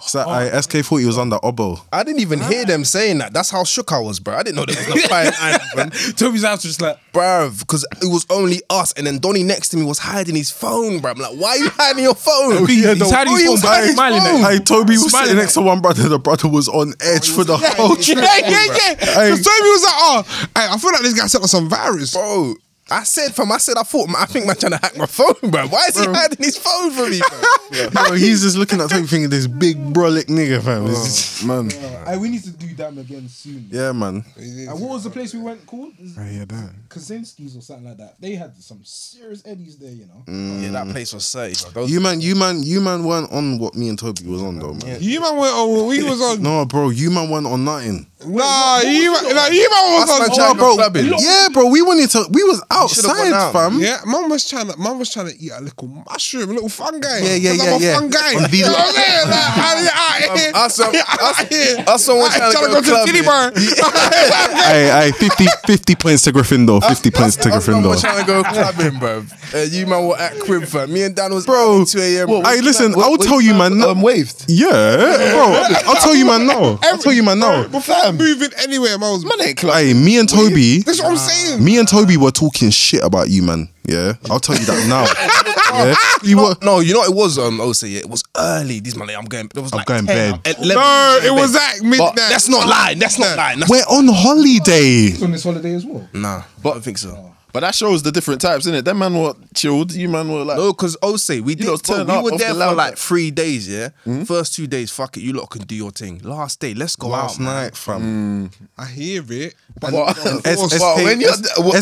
So 0.00 0.20
I 0.28 0.60
SK 0.60 0.78
thought 0.84 0.96
he 0.96 1.06
was 1.06 1.16
the 1.16 1.40
Obo. 1.42 1.76
I 1.92 2.02
didn't 2.02 2.20
even 2.20 2.40
hear 2.40 2.64
them 2.64 2.84
saying 2.84 3.18
that. 3.18 3.32
That's 3.32 3.50
how 3.50 3.64
shook 3.64 3.92
I 3.92 3.98
was, 4.00 4.18
bro. 4.20 4.34
I 4.34 4.42
didn't 4.42 4.56
know 4.56 4.66
there 4.66 4.76
was 4.76 4.88
no 4.88 5.00
fire 5.08 5.30
in 5.78 5.90
Toby's 6.14 6.42
house 6.42 6.64
was 6.64 6.76
just 6.76 6.82
like. 6.82 6.98
Bruv, 7.12 7.60
because 7.60 7.84
it 8.02 8.06
was 8.06 8.24
only 8.30 8.60
us, 8.70 8.92
and 8.92 9.06
then 9.06 9.18
Donnie 9.18 9.42
next 9.42 9.70
to 9.70 9.76
me 9.76 9.84
was 9.84 9.98
hiding 9.98 10.34
his 10.36 10.50
phone, 10.50 11.00
bruv. 11.00 11.12
I'm 11.12 11.18
like, 11.18 11.34
why 11.40 11.50
are 11.50 11.56
you 11.58 11.70
hiding 11.70 12.04
your 12.04 12.14
phone? 12.14 12.66
He's 12.66 12.84
hiding 12.84 13.32
Oh, 13.32 13.36
his 13.36 13.40
he 13.40 13.46
phone, 13.46 13.52
was 13.52 13.62
but 13.62 13.68
hiding 13.68 13.86
his 13.86 13.94
smiling 13.94 14.18
at 14.18 14.24
phone. 14.30 14.40
you. 14.40 14.46
Hey, 14.48 14.58
Toby 14.58 14.92
was 14.92 15.10
Smiling 15.10 15.26
sitting 15.28 15.40
next 15.42 15.54
to 15.54 15.60
one 15.62 15.80
brother. 15.80 16.08
The 16.08 16.18
brother 16.18 16.48
was 16.48 16.68
on 16.68 16.94
edge 17.00 17.30
for 17.30 17.44
the 17.44 17.56
whole 17.56 17.96
trip. 17.96 18.18
Yeah, 18.18 18.38
yeah, 18.38 18.48
yeah. 18.48 18.94
Because 18.94 19.44
Toby 19.44 19.68
was 19.70 19.82
like, 19.84 19.94
oh, 19.96 20.22
hey, 20.56 20.66
I 20.70 20.78
feel 20.78 20.92
like 20.92 21.02
this 21.02 21.14
guy 21.14 21.26
set 21.26 21.42
on 21.42 21.48
some 21.48 21.68
virus. 21.68 22.12
Bro, 22.14 22.54
I 22.90 23.04
said, 23.04 23.34
fam, 23.34 23.52
I 23.52 23.58
said, 23.58 23.76
I 23.76 23.82
thought, 23.82 24.08
I 24.16 24.26
think 24.26 24.46
man 24.46 24.56
trying 24.56 24.72
to 24.72 24.78
hack 24.78 24.96
my 24.96 25.06
phone, 25.06 25.34
bro. 25.50 25.66
Why 25.68 25.86
is 25.88 25.98
he 25.98 26.06
hiding 26.06 26.38
his 26.38 26.56
phone 26.58 26.90
from 26.90 27.10
me, 27.10 27.20
bro? 27.70 27.90
Bro, 27.90 28.16
he's 28.16 28.42
just 28.42 28.56
looking 28.56 28.80
at 28.80 28.90
Toby 28.90 29.06
thinking 29.06 29.30
this 29.30 29.46
big 29.46 29.76
brolic 29.92 30.24
nigga, 30.24 30.62
fam. 30.62 30.86
It's 30.86 31.04
just- 31.04 31.44
oh, 31.44 31.46
Man. 31.46 31.70
Hey, 31.70 32.16
we 32.16 32.28
need 32.28 32.42
to 32.44 32.50
do 32.50 32.74
that 32.74 32.96
again 32.98 33.28
soon. 33.28 33.68
yeah, 33.70 33.92
man. 33.92 34.24
And 34.36 34.68
what 34.80 34.90
was 34.90 35.04
the 35.04 35.10
place 35.10 35.32
we 35.34 35.40
went 35.40 35.64
called? 35.66 35.92
Oh, 36.00 36.24
yeah, 36.24 36.44
that. 36.46 36.70
Kadinsky's 36.88 37.56
or 37.56 37.60
something 37.60 37.86
like 37.86 37.98
that. 37.98 38.20
They 38.20 38.32
had 38.34 38.56
some 38.62 38.80
serious 38.84 39.42
eddies 39.46 39.76
there, 39.78 39.90
you 39.92 40.06
know. 40.06 40.24
Yeah, 40.26 40.70
that 40.72 40.86
mm. 40.86 40.92
place 40.92 41.12
was 41.14 41.26
safe. 41.26 41.62
bro. 41.72 41.82
Those- 41.82 41.90
You 41.92 42.00
man, 42.00 42.20
you 42.20 42.34
man, 42.34 42.62
you 42.62 42.80
man 42.80 43.04
weren't 43.04 43.30
on 43.32 43.58
what 43.58 43.74
me 43.74 43.88
and 43.88 43.98
Toby 43.98 44.24
was 44.26 44.42
on 44.42 44.58
though, 44.58 44.74
man. 44.74 44.98
You 45.00 45.20
man 45.20 45.36
went 45.36 45.54
on, 45.54 45.68
what 45.70 45.86
we 45.86 46.02
was 46.02 46.20
on. 46.20 46.42
No, 46.42 46.64
bro, 46.64 46.88
you 46.90 47.10
man 47.10 47.30
went 47.30 47.46
on 47.46 47.64
nothing. 47.64 48.06
Nah, 48.26 48.80
you 48.80 49.12
man, 49.12 49.34
nah, 49.34 49.46
you 49.46 49.68
man 49.70 49.92
was 49.94 50.10
Us 50.10 50.18
man 50.20 50.30
on. 50.30 50.36
tried 50.36 50.52
to 50.52 50.58
go 50.58 50.74
clubbing. 50.74 51.06
Yeah, 51.18 51.48
bro, 51.52 51.68
we 51.68 51.82
wanted 51.82 52.10
to. 52.10 52.26
We 52.30 52.42
was 52.44 52.62
out 52.70 52.79
Science 52.88 53.34
out. 53.34 53.52
fam. 53.52 53.78
Yeah, 53.80 54.00
mum 54.06 54.30
was 54.30 54.48
trying 54.48 54.68
to, 54.68 54.76
mum 54.78 54.98
was 54.98 55.12
trying 55.12 55.28
to 55.28 55.36
eat 55.40 55.52
a 55.52 55.60
little 55.60 55.88
mushroom, 55.88 56.50
a 56.50 56.52
little 56.52 56.68
fungi. 56.68 57.18
Yeah, 57.18 57.34
yeah, 57.34 57.52
yeah, 57.52 57.74
I'm 57.74 57.82
yeah. 57.82 57.94
Fungi. 57.98 58.18
On 58.36 58.50
these, 58.50 58.60
you 58.60 58.66
know 58.66 58.72
what 58.72 58.88
I'm 58.88 58.94
saying? 58.94 59.30
Like, 59.30 59.52
I'm 59.56 59.86
out 59.88 60.38
here. 60.38 60.52
Us, 60.54 60.80
um, 60.80 60.94
us, 60.94 61.88
us, 61.88 62.04
someone 62.04 62.30
trying, 62.30 62.52
trying 62.52 62.64
to 62.66 62.70
go, 62.70 62.80
to, 62.80 62.86
go 62.86 62.90
club, 62.90 63.06
to 63.06 63.12
the 63.12 63.18
titty 63.18 63.26
bar. 63.26 63.52
Hey, 64.70 65.10
hey, 65.10 65.12
50, 65.12 65.44
50 65.66 65.94
points 65.96 66.22
to 66.22 66.32
Gryffindor. 66.32 66.80
Fifty 66.86 67.10
points 67.10 67.36
to 67.36 67.48
Gryffindor. 67.48 67.94
I'm 67.94 67.98
trying 67.98 68.20
to 68.20 68.26
go 68.26 68.42
clubbing, 68.42 68.98
bro. 68.98 69.24
Uh, 69.52 69.58
you 69.58 69.86
man 69.86 70.06
were 70.06 70.16
at 70.16 70.38
crib, 70.40 70.64
fam. 70.64 70.92
Me 70.92 71.02
and 71.02 71.14
Dan 71.16 71.34
was 71.34 71.46
bro. 71.46 71.84
Two 71.84 71.98
a.m. 71.98 72.28
Hey, 72.44 72.60
listen, 72.60 72.94
I'll 72.96 73.16
tell 73.16 73.40
you, 73.40 73.54
man. 73.54 73.72
I'm 73.82 73.90
um, 73.90 74.02
waved. 74.02 74.44
Yeah, 74.48 74.68
bro. 74.68 75.62
I'll 75.86 76.00
tell 76.00 76.14
you, 76.14 76.24
man. 76.26 76.46
No, 76.46 76.78
I'll 76.82 76.98
tell 76.98 77.12
you, 77.12 77.22
man. 77.22 77.38
No, 77.38 77.68
fam. 77.80 78.16
Moving 78.16 78.50
anywhere, 78.58 78.98
man. 78.98 79.20
Man 79.22 79.40
ain't 79.42 79.56
club. 79.56 79.76
Hey, 79.76 79.92
me 79.94 80.18
and 80.18 80.28
Toby. 80.28 80.78
That's 80.82 81.00
what 81.02 81.10
I'm 81.10 81.16
saying. 81.16 81.64
Me 81.64 81.78
and 81.78 81.88
Toby 81.88 82.16
were 82.16 82.30
talking 82.30 82.69
talking 82.70 82.98
shit 82.98 83.04
about 83.04 83.28
you, 83.28 83.42
man. 83.42 83.68
Yeah, 83.84 84.14
I'll 84.30 84.40
tell 84.40 84.56
you 84.56 84.64
that 84.66 84.86
now. 84.88 85.04
yeah? 85.84 85.94
you 86.22 86.36
know, 86.36 86.48
were, 86.50 86.54
no, 86.62 86.80
you 86.80 86.92
know 86.92 87.00
what 87.00 87.10
it 87.10 87.16
was. 87.16 87.38
Um, 87.38 87.60
also, 87.60 87.86
yeah, 87.86 88.00
it 88.00 88.08
was 88.08 88.22
early. 88.36 88.80
this 88.80 88.96
morning. 88.96 89.16
I'm 89.16 89.24
going. 89.24 89.46
It 89.46 89.60
was 89.60 89.72
I'm 89.72 89.78
like 89.78 89.86
going 89.86 90.06
10, 90.06 90.40
bed. 90.42 90.56
11, 90.58 90.74
no, 90.74 91.20
it 91.22 91.32
was 91.32 91.56
at 91.56 91.82
midnight. 91.82 92.14
That's 92.16 92.48
not 92.48 92.68
lying. 92.68 92.98
That's 92.98 93.18
not 93.18 93.36
lying. 93.36 93.60
That's 93.60 93.70
we're 93.70 93.82
on 93.82 94.06
holiday. 94.08 95.22
On 95.22 95.32
this 95.32 95.44
holiday 95.44 95.74
as 95.74 95.84
well. 95.84 96.08
Nah, 96.12 96.44
but 96.62 96.70
I 96.70 96.72
don't 96.74 96.82
think 96.82 96.98
so. 96.98 97.14
Oh. 97.16 97.36
But 97.52 97.60
that 97.60 97.74
shows 97.74 98.02
the 98.02 98.12
different 98.12 98.40
types, 98.40 98.66
innit? 98.66 98.84
That 98.84 98.94
man 98.94 99.12
were 99.14 99.34
chilled, 99.54 99.92
you 99.92 100.08
man 100.08 100.30
were 100.32 100.44
like 100.44 100.56
No, 100.56 100.72
cause 100.72 100.96
Osei, 101.02 101.40
we 101.40 101.56
did 101.56 101.66
lot 101.66 101.82
bro, 101.82 102.22
we 102.22 102.30
were 102.30 102.38
there 102.38 102.54
for 102.54 102.74
like 102.74 102.96
three 102.96 103.32
days, 103.32 103.68
yeah? 103.68 103.88
Mm-hmm. 104.06 104.22
First 104.22 104.54
two 104.54 104.68
days, 104.68 104.92
fuck 104.92 105.16
it, 105.16 105.22
you 105.22 105.32
lot 105.32 105.50
can 105.50 105.62
do 105.62 105.74
your 105.74 105.90
thing. 105.90 106.20
Last 106.22 106.60
day, 106.60 106.74
let's 106.74 106.94
go 106.94 107.08
Last 107.08 107.40
out. 107.40 107.40
Last 107.40 107.40
night, 107.40 107.62
man. 107.62 107.72
fam. 107.72 108.50
Mm. 108.50 108.68
I 108.78 108.86
hear 108.86 109.24
it. 109.32 109.54
And, 109.82 111.22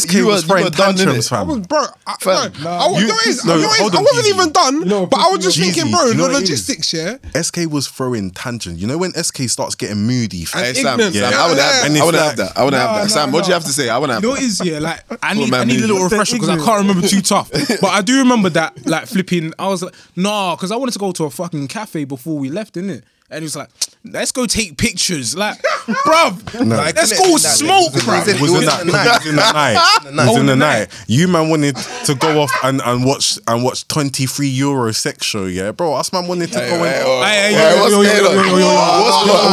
SK, 0.01 0.25
was 0.25 0.45
throwing 0.45 0.71
tantrums, 0.71 1.29
fam. 1.29 1.63
Bro, 1.63 1.87
I. 2.07 2.51
No, 2.63 2.99
you, 2.99 3.07
you, 3.07 3.13
I 3.15 4.01
wasn't 4.01 4.29
even 4.29 4.53
done, 4.53 5.09
but 5.09 5.19
I 5.19 5.31
was 5.31 5.41
just 5.43 5.59
thinking, 5.59 5.91
bro, 5.91 6.13
the 6.13 6.29
logistics, 6.29 6.93
yeah? 6.93 7.19
SK 7.41 7.71
was 7.71 7.89
throwing 7.89 8.31
tantrums. 8.31 8.81
You 8.81 8.87
know 8.87 8.99
when 8.99 9.13
SK 9.13 9.49
starts 9.49 9.75
getting 9.75 10.07
moody? 10.07 10.45
Fam. 10.45 10.75
Sam, 10.75 10.99
yeah, 11.13 11.31
I 11.35 11.49
would 11.49 11.57
yeah. 11.57 12.25
have, 12.25 12.37
that. 12.37 12.53
I 12.57 12.65
would 12.65 12.75
have 12.75 12.97
that. 12.97 13.11
Sam, 13.11 13.33
what 13.33 13.45
do 13.45 13.49
you 13.49 13.55
have 13.55 13.65
to 13.65 13.73
say? 13.73 13.89
I 13.89 13.99
would 13.99 14.11
have 14.11 14.23
that. 14.23 14.27
You 14.27 14.35
know 14.35 14.41
what 14.41 14.43
is, 14.43 14.65
yeah, 14.65 14.79
like, 14.79 15.01
I 15.23 15.35
need 15.35 15.53
a 15.53 15.65
little 15.87 16.03
refresher 16.03 16.37
because 16.37 16.49
I 16.49 16.57
can't 16.57 16.87
remember 16.87 17.07
too 17.07 17.21
tough. 17.21 17.51
But 17.81 17.91
I 17.91 18.03
do 18.03 18.19
remember 18.19 18.49
that, 18.51 18.87
like, 18.87 19.07
flipping, 19.07 19.53
I 19.59 19.69
was 19.69 19.83
like, 19.83 19.95
nah, 20.17 20.57
because 20.57 20.73
I 20.73 20.77
wanted 20.77 20.93
to 20.93 20.99
go 20.99 21.13
to 21.13 21.25
a 21.25 21.31
fucking 21.31 21.69
cafe 21.69 22.05
before 22.05 22.39
we 22.39 22.51
left, 22.51 22.75
innit? 22.75 23.03
And 23.31 23.41
he 23.41 23.45
was 23.45 23.57
like, 23.57 23.69
let's 24.05 24.33
go 24.33 24.47
take 24.47 24.79
pictures. 24.79 25.37
Like, 25.37 25.61
bruv, 25.61 26.65
No. 26.65 26.77
like, 26.77 26.97
let's 26.97 27.13
go 27.13 27.37
smoke, 27.37 27.93
bruv. 27.93 28.27
It 28.27 28.41
was 28.41 28.55
in 28.55 28.65
that 28.65 28.87
night. 28.87 29.07
It 29.07 29.19
was 29.21 29.27
in 29.27 29.37
that 29.37 29.55
night. 29.55 29.77
It 30.07 30.15
was 30.17 30.37
in 30.39 30.47
the 30.47 30.57
night. 30.57 30.89
You 31.09 31.29
man 31.29 31.51
wanted 31.51 31.77
to 32.07 32.15
go 32.15 32.41
off 32.41 32.51
and, 32.65 32.81
and 32.87 33.05
watch 33.05 33.39
and 33.47 33.63
watch 33.63 33.87
twenty 33.87 34.25
three 34.25 34.49
euro 34.49 34.93
sex 34.93 35.27
show. 35.27 35.45
Yeah, 35.45 35.73
bro. 35.73 35.93
Us 35.93 36.11
man 36.11 36.27
wanted 36.27 36.53
to 36.53 36.59
go 36.59 36.77
in. 36.85 36.91
Hey, 36.91 37.53
hey, 37.53 37.77
yo, 37.77 37.87
yo, 37.89 38.01
yo, 38.01 38.03
yo, 38.03 38.33
yo, 38.33 38.43
yo, 38.43 38.59
yo. 38.59 39.49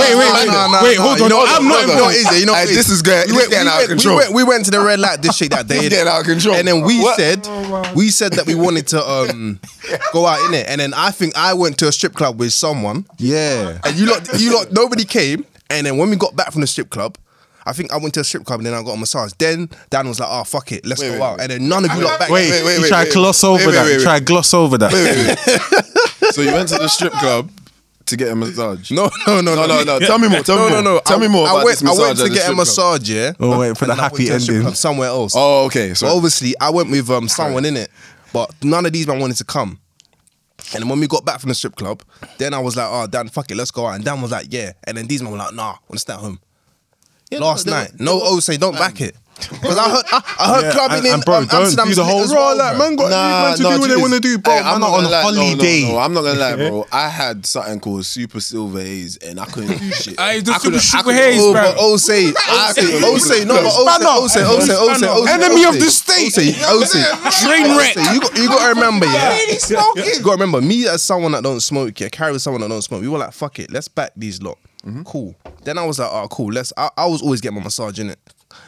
Wait, 0.00 0.14
wait, 0.16 0.32
wait. 0.32 0.82
Wait, 0.82 0.96
hold 0.98 1.20
on. 1.20 1.48
I'm 1.48 1.68
not 1.68 2.14
even- 2.14 2.40
You 2.40 2.46
know, 2.46 2.52
what 2.52 2.64
it 2.64 2.70
is? 2.70 2.76
this 2.76 2.88
is 2.88 3.02
going. 3.02 3.26
We, 3.28 3.36
went- 3.36 3.48
we, 3.48 3.54
getting 3.54 3.68
out 3.68 3.74
of 3.74 3.88
went, 3.88 3.88
we, 3.90 3.94
control. 3.94 4.16
went, 4.16 4.32
we 4.34 4.44
went 4.44 4.64
to 4.66 4.70
the 4.70 4.80
red 4.80 5.00
light 5.00 5.20
district 5.20 5.52
that 5.52 5.68
day. 5.68 5.88
Getting 5.88 6.08
out 6.08 6.20
of 6.20 6.26
control. 6.26 6.54
And 6.54 6.66
then 6.66 6.80
we 6.82 7.00
What? 7.02 7.16
said, 7.16 7.46
we 7.94 8.08
said 8.08 8.32
that 8.34 8.46
we 8.46 8.54
wanted 8.54 8.86
to 8.88 9.00
um, 9.06 9.60
go 10.14 10.26
out 10.26 10.44
in 10.48 10.54
it. 10.54 10.66
And 10.68 10.80
then 10.80 10.94
I 10.94 11.10
think 11.10 11.36
I 11.36 11.52
went 11.54 11.78
to 11.80 11.88
a 11.88 11.92
strip 11.92 12.14
club 12.14 12.38
with 12.40 12.52
someone. 12.54 13.01
Yeah. 13.18 13.78
And 13.84 13.96
you 13.96 14.06
lot, 14.06 14.40
you 14.40 14.54
lot, 14.54 14.72
nobody 14.72 15.04
came. 15.04 15.44
And 15.70 15.86
then 15.86 15.96
when 15.96 16.10
we 16.10 16.16
got 16.16 16.36
back 16.36 16.52
from 16.52 16.60
the 16.60 16.66
strip 16.66 16.90
club, 16.90 17.16
I 17.64 17.72
think 17.72 17.92
I 17.92 17.96
went 17.96 18.14
to 18.14 18.20
a 18.20 18.24
strip 18.24 18.44
club 18.44 18.60
and 18.60 18.66
then 18.66 18.74
I 18.74 18.82
got 18.82 18.94
a 18.94 18.98
massage. 18.98 19.32
Then 19.38 19.70
Dan 19.90 20.08
was 20.08 20.18
like, 20.18 20.28
"Oh 20.30 20.44
fuck 20.44 20.72
it, 20.72 20.84
let's 20.84 21.00
wait, 21.00 21.10
go 21.10 21.14
wait, 21.14 21.22
out." 21.22 21.40
And 21.40 21.50
then 21.50 21.68
none 21.68 21.84
of 21.84 21.92
you 21.92 22.02
lot 22.02 22.18
back. 22.18 22.28
Wait, 22.30 22.50
wait, 22.50 22.64
wait, 22.64 22.80
you 22.80 22.88
try 22.88 23.08
gloss 23.08 23.44
over 23.44 23.70
that. 23.70 24.00
Try 24.02 24.20
gloss 24.20 24.52
over 24.52 24.78
that. 24.78 24.90
so 26.32 26.42
you 26.42 26.52
went 26.52 26.68
to 26.70 26.78
the 26.78 26.88
strip 26.88 27.12
club 27.12 27.50
to 28.06 28.16
get 28.16 28.28
a 28.28 28.34
massage. 28.34 28.90
No, 28.90 29.10
no, 29.26 29.40
no, 29.40 29.54
no, 29.54 29.66
no, 29.66 29.84
no. 29.84 29.98
Tell 30.00 30.18
me 30.18 30.28
more. 30.28 30.42
Tell 30.42 30.56
me 30.56 30.62
more. 30.62 30.70
No, 30.70 30.80
no, 30.80 30.94
no. 30.94 31.00
Tell 31.00 31.18
me 31.18 31.28
more. 31.28 31.46
I, 31.46 31.50
about 31.50 31.64
went, 31.64 31.78
this 31.78 31.82
massage 31.82 32.00
I 32.00 32.06
went 32.06 32.18
to 32.18 32.28
get 32.30 32.50
a 32.50 32.54
massage. 32.54 33.08
Yeah. 33.08 33.32
Oh 33.38 33.58
wait 33.60 33.76
for 33.76 33.86
the 33.86 33.94
happy 33.94 34.30
ending 34.30 34.74
somewhere 34.74 35.08
else. 35.08 35.34
Oh 35.36 35.66
okay. 35.66 35.94
So 35.94 36.08
obviously 36.08 36.54
I 36.60 36.70
went 36.70 36.90
with 36.90 37.08
um 37.10 37.28
someone 37.28 37.64
in 37.64 37.76
it, 37.76 37.90
but 38.32 38.52
none 38.62 38.86
of 38.86 38.92
these 38.92 39.06
men 39.06 39.20
wanted 39.20 39.36
to 39.36 39.44
come. 39.44 39.78
And 40.74 40.82
then 40.82 40.88
when 40.88 41.00
we 41.00 41.06
got 41.06 41.24
back 41.24 41.40
from 41.40 41.48
the 41.48 41.54
strip 41.54 41.76
club, 41.76 42.02
then 42.38 42.54
I 42.54 42.58
was 42.58 42.76
like, 42.76 42.88
oh, 42.90 43.06
Dan, 43.06 43.28
fuck 43.28 43.50
it, 43.50 43.56
let's 43.56 43.70
go 43.70 43.86
out. 43.86 43.96
And 43.96 44.04
Dan 44.04 44.20
was 44.22 44.30
like, 44.30 44.46
yeah. 44.50 44.72
And 44.84 44.96
then 44.96 45.06
these 45.06 45.22
men 45.22 45.32
were 45.32 45.38
like, 45.38 45.54
nah, 45.54 45.72
I 45.72 45.78
want 45.88 45.92
to 45.92 45.98
stay 45.98 46.14
at 46.14 46.18
home. 46.20 46.40
Yeah, 47.30 47.38
Last 47.38 47.66
no, 47.66 47.72
night, 47.72 47.92
no, 47.98 48.18
no, 48.18 48.20
oh, 48.22 48.40
say 48.40 48.56
don't 48.56 48.74
man, 48.74 48.80
back 48.90 49.00
it. 49.00 49.16
Because 49.50 49.78
I 49.78 49.88
heard, 49.90 50.04
I, 50.12 50.54
heard 50.54 50.64
Yeah, 50.64 50.72
clubbing 50.72 50.96
and- 50.98 51.06
in 51.06 51.12
and 51.14 51.24
bro, 51.24 51.36
um, 51.36 51.46
don't 51.46 51.62
Amsterdam 51.62 51.88
do 51.88 51.94
the 51.94 52.04
whole- 52.04 52.20
as 52.22 52.30
well. 52.30 52.56
Like, 52.56 52.78
man 52.78 52.96
got 52.96 53.10
Nah, 53.10 53.16
leave 53.16 53.42
man 53.42 53.56
to 53.56 53.62
nah, 53.62 53.74
do 53.74 53.80
what 53.80 53.90
they 53.90 53.96
want 53.96 54.12
to 54.14 54.20
do, 54.20 54.38
bro. 54.38 54.52
Hey, 54.54 54.60
I'm, 54.60 54.80
not, 54.80 54.90
on 54.90 55.04
gonna. 55.04 55.10
No, 55.10 55.30
no, 55.30 55.42
holiday. 55.42 55.82
No, 55.92 55.98
I'm 55.98 56.12
not 56.14 56.22
gonna 56.22 56.38
lie, 56.40 56.56
bro. 56.56 56.86
I 56.92 57.08
had 57.08 57.46
something 57.46 57.80
called 57.80 58.04
Super 58.06 58.40
Silver 58.40 58.80
Haze, 58.80 59.16
and 59.18 59.40
I 59.40 59.44
couldn't 59.46 59.78
do 59.78 59.90
shit. 59.92 60.18
I 60.18 60.40
the 60.40 60.54
Super 60.54 60.78
Super 60.78 61.12
Haze, 61.12 61.40
bro. 61.52 61.74
Oh 61.78 61.96
say, 61.96 62.32
oh 62.36 63.18
say, 63.18 63.44
no, 63.44 63.54
but 63.54 64.00
oh 64.04 64.26
say, 64.28 64.42
oh 64.44 64.60
say, 64.60 64.74
oh 64.74 64.94
say, 64.94 65.06
oh 65.08 65.26
say, 65.26 65.32
Enemy 65.34 65.64
of 65.64 65.74
the 65.74 65.90
state. 65.90 66.32
Oh 66.66 66.84
say, 66.84 67.02
Train 67.46 67.76
wreck. 67.76 67.96
You 67.96 68.20
got, 68.20 68.36
you 68.36 68.48
got 68.48 68.68
to 68.68 68.74
remember, 68.74 69.06
yeah. 69.06 69.38
You 69.48 69.58
got 69.68 69.94
to 69.94 70.30
remember, 70.32 70.60
me 70.60 70.86
as 70.88 71.02
someone 71.02 71.32
that 71.32 71.42
don't 71.42 71.60
smoke, 71.60 71.98
yeah. 72.00 72.08
Carry 72.08 72.32
with 72.32 72.42
someone 72.42 72.60
that 72.62 72.68
don't 72.68 72.82
smoke. 72.82 73.00
We 73.02 73.08
were 73.08 73.18
like, 73.18 73.32
fuck 73.32 73.58
it, 73.58 73.70
let's 73.72 73.88
back 73.88 74.12
these 74.16 74.42
lot. 74.42 74.58
Mm-hmm. 74.86 75.02
Cool. 75.04 75.34
Then 75.64 75.78
I 75.78 75.86
was 75.86 75.98
like, 75.98 76.10
oh, 76.12 76.26
cool. 76.28 76.52
Let's. 76.52 76.72
I, 76.76 76.90
I 76.96 77.06
was 77.06 77.22
always 77.22 77.40
getting 77.40 77.58
my 77.58 77.64
massage 77.64 77.98
in 78.00 78.10
it. 78.10 78.18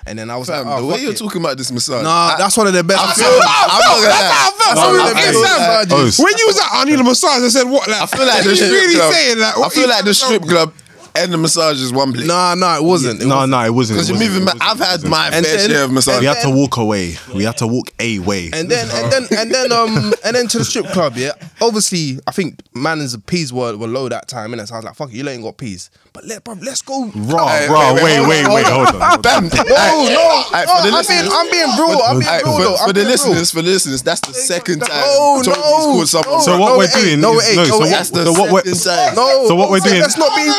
And 0.07 0.18
then 0.18 0.28
I 0.28 0.36
was 0.36 0.48
Fam, 0.48 0.66
like, 0.66 0.78
oh, 0.78 0.80
the 0.82 0.86
way 0.86 1.00
you're 1.00 1.12
it. 1.12 1.16
talking 1.16 1.40
about 1.40 1.57
this 1.57 1.72
massage. 1.72 2.02
Nah, 2.02 2.34
I, 2.34 2.36
that's 2.36 2.57
one 2.57 2.66
of 2.66 2.74
the 2.74 2.84
best. 2.84 3.00
I 3.00 3.14
feel, 3.14 3.24
I 3.24 3.80
feel 3.80 4.02
that's 4.05 4.28
how 4.28 4.44
I 4.44 4.52
felt. 4.52 4.76
Feel 5.88 5.98
like, 5.98 6.18
when 6.18 6.38
you 6.38 6.46
was 6.46 6.59
like, 6.59 6.68
I 6.72 6.84
need 6.84 7.00
a 7.00 7.05
massage, 7.05 7.42
I 7.42 7.48
said, 7.48 7.64
what? 7.64 7.88
Like, 7.88 8.02
I 8.02 8.07
feel 8.07 8.26
like 8.26 8.44
the 8.44 8.55
strip 8.55 8.70
really 8.70 8.94
club, 8.96 9.12
saying 9.14 9.38
like, 9.38 9.59
I 9.59 9.68
feel 9.70 9.88
like 9.88 10.05
the 10.05 10.12
strip 10.12 10.42
club 10.42 10.74
and 11.16 11.32
the 11.32 11.38
massage 11.38 11.80
is 11.80 11.92
one 11.92 12.12
place. 12.12 12.26
Nah, 12.26 12.55
nah, 12.55 12.76
it 12.76 12.84
wasn't. 12.84 13.22
It 13.22 13.26
no, 13.26 13.46
nah, 13.46 13.64
it 13.64 13.70
wasn't. 13.70 13.96
Because 13.96 14.11
you're 14.11 14.18
moving. 14.18 14.46
I've 14.61 14.78
had 14.78 15.05
my 15.05 15.30
fair 15.30 15.42
then, 15.42 15.70
share 15.70 15.84
of 15.84 15.92
massage. 15.92 16.20
We 16.20 16.26
had 16.26 16.42
to 16.42 16.50
walk 16.50 16.76
away. 16.76 17.14
We 17.34 17.44
had 17.44 17.57
to 17.59 17.66
walk 17.66 17.90
a 17.98 18.18
way. 18.18 18.50
And 18.52 18.68
then, 18.68 18.88
and 18.92 19.12
then, 19.12 19.26
and 19.38 19.50
then, 19.50 19.72
um, 19.72 20.12
and 20.24 20.36
then 20.36 20.48
to 20.48 20.59
the 20.59 20.64
strip 20.64 20.86
club. 20.86 21.16
Yeah, 21.16 21.32
obviously, 21.62 22.18
I 22.26 22.32
think 22.32 22.61
man 22.74 23.00
and 23.00 23.09
the 23.09 23.20
peas 23.20 23.52
were, 23.52 23.76
were 23.76 23.86
low 23.86 24.09
that 24.09 24.28
time, 24.28 24.52
and 24.52 24.68
so 24.68 24.74
I 24.74 24.78
was 24.78 24.84
like, 24.84 24.96
fuck, 24.96 25.11
it, 25.11 25.16
you 25.16 25.28
ain't 25.28 25.42
got 25.42 25.57
peas. 25.57 25.88
But 26.15 26.27
let, 26.27 26.45
bro, 26.45 26.55
let's 26.62 26.81
go 26.81 27.11
raw, 27.27 27.43
I, 27.43 27.67
raw. 27.67 27.93
Wait, 27.93 28.23
wait, 28.23 28.23
wait, 28.23 28.47
wait, 28.47 28.67
hold 28.71 28.87
on. 28.87 29.03
Hold 29.03 29.27
on. 29.27 29.51
no, 29.51 29.51
no, 29.51 30.47
I, 30.55 30.62
no. 30.62 30.95
I'm 30.95 31.03
being, 31.11 31.27
I'm 31.27 31.51
being 31.51 31.75
brutal. 31.75 32.03
I'm 32.07 32.23
being 32.23 32.39
brutal. 32.47 32.79
For, 32.79 32.87
for 32.87 32.93
the 32.95 33.03
listeners, 33.03 33.51
for 33.51 33.62
the 33.62 33.75
listeners, 33.75 34.01
that's 34.01 34.21
the 34.21 34.33
second 34.33 34.87
time. 34.87 34.95
Oh 34.95 35.43
no, 35.45 35.53
called 35.59 36.07
someone. 36.07 36.41
So 36.43 36.57
what 36.57 36.79
we're 36.79 36.87
doing? 36.87 37.19
No, 37.19 37.35
no. 37.35 37.65
So 37.67 37.83
what? 37.83 38.07
So 38.07 38.31
what 38.31 38.53
we're 38.53 38.62
so 38.62 39.57
what 39.59 39.75
we're 39.75 39.83
doing? 39.83 39.99
That's 39.99 40.17
not 40.17 40.31
being. 40.39 40.55